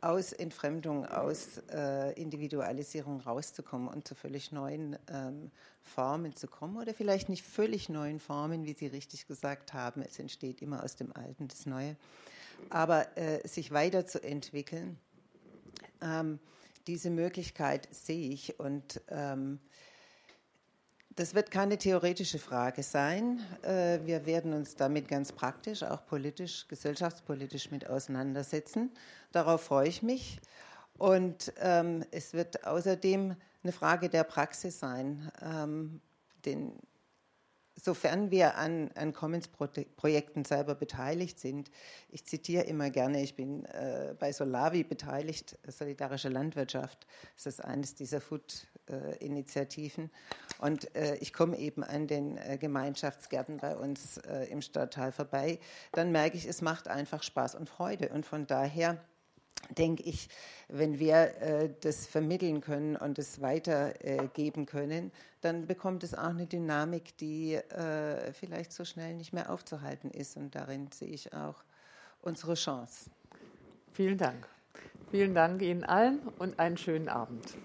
aus 0.00 0.32
Entfremdung, 0.32 1.06
aus 1.06 1.58
äh, 1.72 2.12
Individualisierung 2.20 3.20
rauszukommen 3.20 3.88
und 3.88 4.06
zu 4.06 4.14
völlig 4.14 4.52
neuen 4.52 4.98
ähm, 5.12 5.50
Formen 5.82 6.34
zu 6.34 6.46
kommen 6.46 6.76
oder 6.76 6.94
vielleicht 6.94 7.28
nicht 7.28 7.44
völlig 7.44 7.88
neuen 7.88 8.20
Formen, 8.20 8.64
wie 8.64 8.74
Sie 8.74 8.86
richtig 8.86 9.26
gesagt 9.26 9.72
haben. 9.72 10.02
Es 10.02 10.18
entsteht 10.18 10.62
immer 10.62 10.82
aus 10.84 10.96
dem 10.96 11.14
Alten 11.14 11.48
das 11.48 11.66
Neue. 11.66 11.96
Aber 12.70 13.16
äh, 13.16 13.46
sich 13.46 13.72
weiterzuentwickeln, 13.72 14.98
ähm, 16.00 16.38
diese 16.86 17.10
Möglichkeit 17.10 17.88
sehe 17.90 18.30
ich 18.30 18.58
und 18.60 19.00
ähm, 19.08 19.58
das 21.16 21.34
wird 21.34 21.50
keine 21.50 21.78
theoretische 21.78 22.38
Frage 22.38 22.82
sein. 22.82 23.40
Äh, 23.62 24.00
wir 24.04 24.26
werden 24.26 24.52
uns 24.52 24.76
damit 24.76 25.08
ganz 25.08 25.32
praktisch, 25.32 25.82
auch 25.82 26.04
politisch, 26.04 26.68
gesellschaftspolitisch 26.68 27.70
mit 27.70 27.88
auseinandersetzen. 27.88 28.92
Darauf 29.32 29.62
freue 29.62 29.88
ich 29.88 30.02
mich. 30.02 30.40
Und 30.98 31.52
ähm, 31.58 32.04
es 32.10 32.34
wird 32.34 32.66
außerdem 32.66 33.34
eine 33.62 33.72
Frage 33.72 34.08
der 34.10 34.24
Praxis 34.24 34.78
sein. 34.78 35.30
Ähm, 35.42 36.00
den 36.44 36.72
sofern 37.82 38.30
wir 38.30 38.56
an, 38.56 38.90
an 38.94 39.12
Commons-Projekten 39.12 40.44
selber 40.44 40.74
beteiligt 40.74 41.38
sind, 41.38 41.70
ich 42.08 42.24
zitiere 42.24 42.64
immer 42.64 42.90
gerne, 42.90 43.22
ich 43.22 43.36
bin 43.36 43.64
äh, 43.66 44.14
bei 44.18 44.32
Solavi 44.32 44.82
beteiligt, 44.82 45.58
Solidarische 45.68 46.30
Landwirtschaft, 46.30 47.06
das 47.36 47.46
ist 47.46 47.64
eines 47.64 47.94
dieser 47.94 48.20
Food-Initiativen. 48.86 50.10
Und 50.58 50.94
äh, 50.94 51.16
ich 51.16 51.32
komme 51.32 51.58
eben 51.58 51.84
an 51.84 52.06
den 52.06 52.38
äh, 52.38 52.58
Gemeinschaftsgärten 52.58 53.58
bei 53.58 53.76
uns 53.76 54.18
äh, 54.18 54.44
im 54.44 54.62
Stadtteil 54.62 55.12
vorbei, 55.12 55.58
dann 55.92 56.12
merke 56.12 56.36
ich, 56.36 56.46
es 56.46 56.62
macht 56.62 56.88
einfach 56.88 57.22
Spaß 57.22 57.54
und 57.54 57.68
Freude. 57.68 58.08
Und 58.08 58.26
von 58.26 58.46
daher 58.46 58.98
denke 59.76 60.02
ich, 60.04 60.28
wenn 60.68 60.98
wir 60.98 61.40
äh, 61.40 61.74
das 61.80 62.06
vermitteln 62.06 62.60
können 62.60 62.96
und 62.96 63.18
es 63.18 63.40
weitergeben 63.40 64.62
äh, 64.62 64.66
können, 64.66 65.12
dann 65.40 65.66
bekommt 65.66 66.02
es 66.04 66.14
auch 66.14 66.30
eine 66.30 66.46
Dynamik, 66.46 67.16
die 67.18 67.54
äh, 67.54 68.32
vielleicht 68.32 68.72
so 68.72 68.84
schnell 68.84 69.14
nicht 69.14 69.32
mehr 69.32 69.50
aufzuhalten 69.50 70.10
ist. 70.10 70.36
Und 70.36 70.54
darin 70.54 70.90
sehe 70.92 71.08
ich 71.08 71.32
auch 71.32 71.64
unsere 72.22 72.54
Chance. 72.54 73.10
Vielen 73.92 74.18
Dank. 74.18 74.48
Vielen 75.10 75.34
Dank 75.34 75.62
Ihnen 75.62 75.84
allen 75.84 76.20
und 76.38 76.58
einen 76.58 76.76
schönen 76.76 77.08
Abend. 77.08 77.56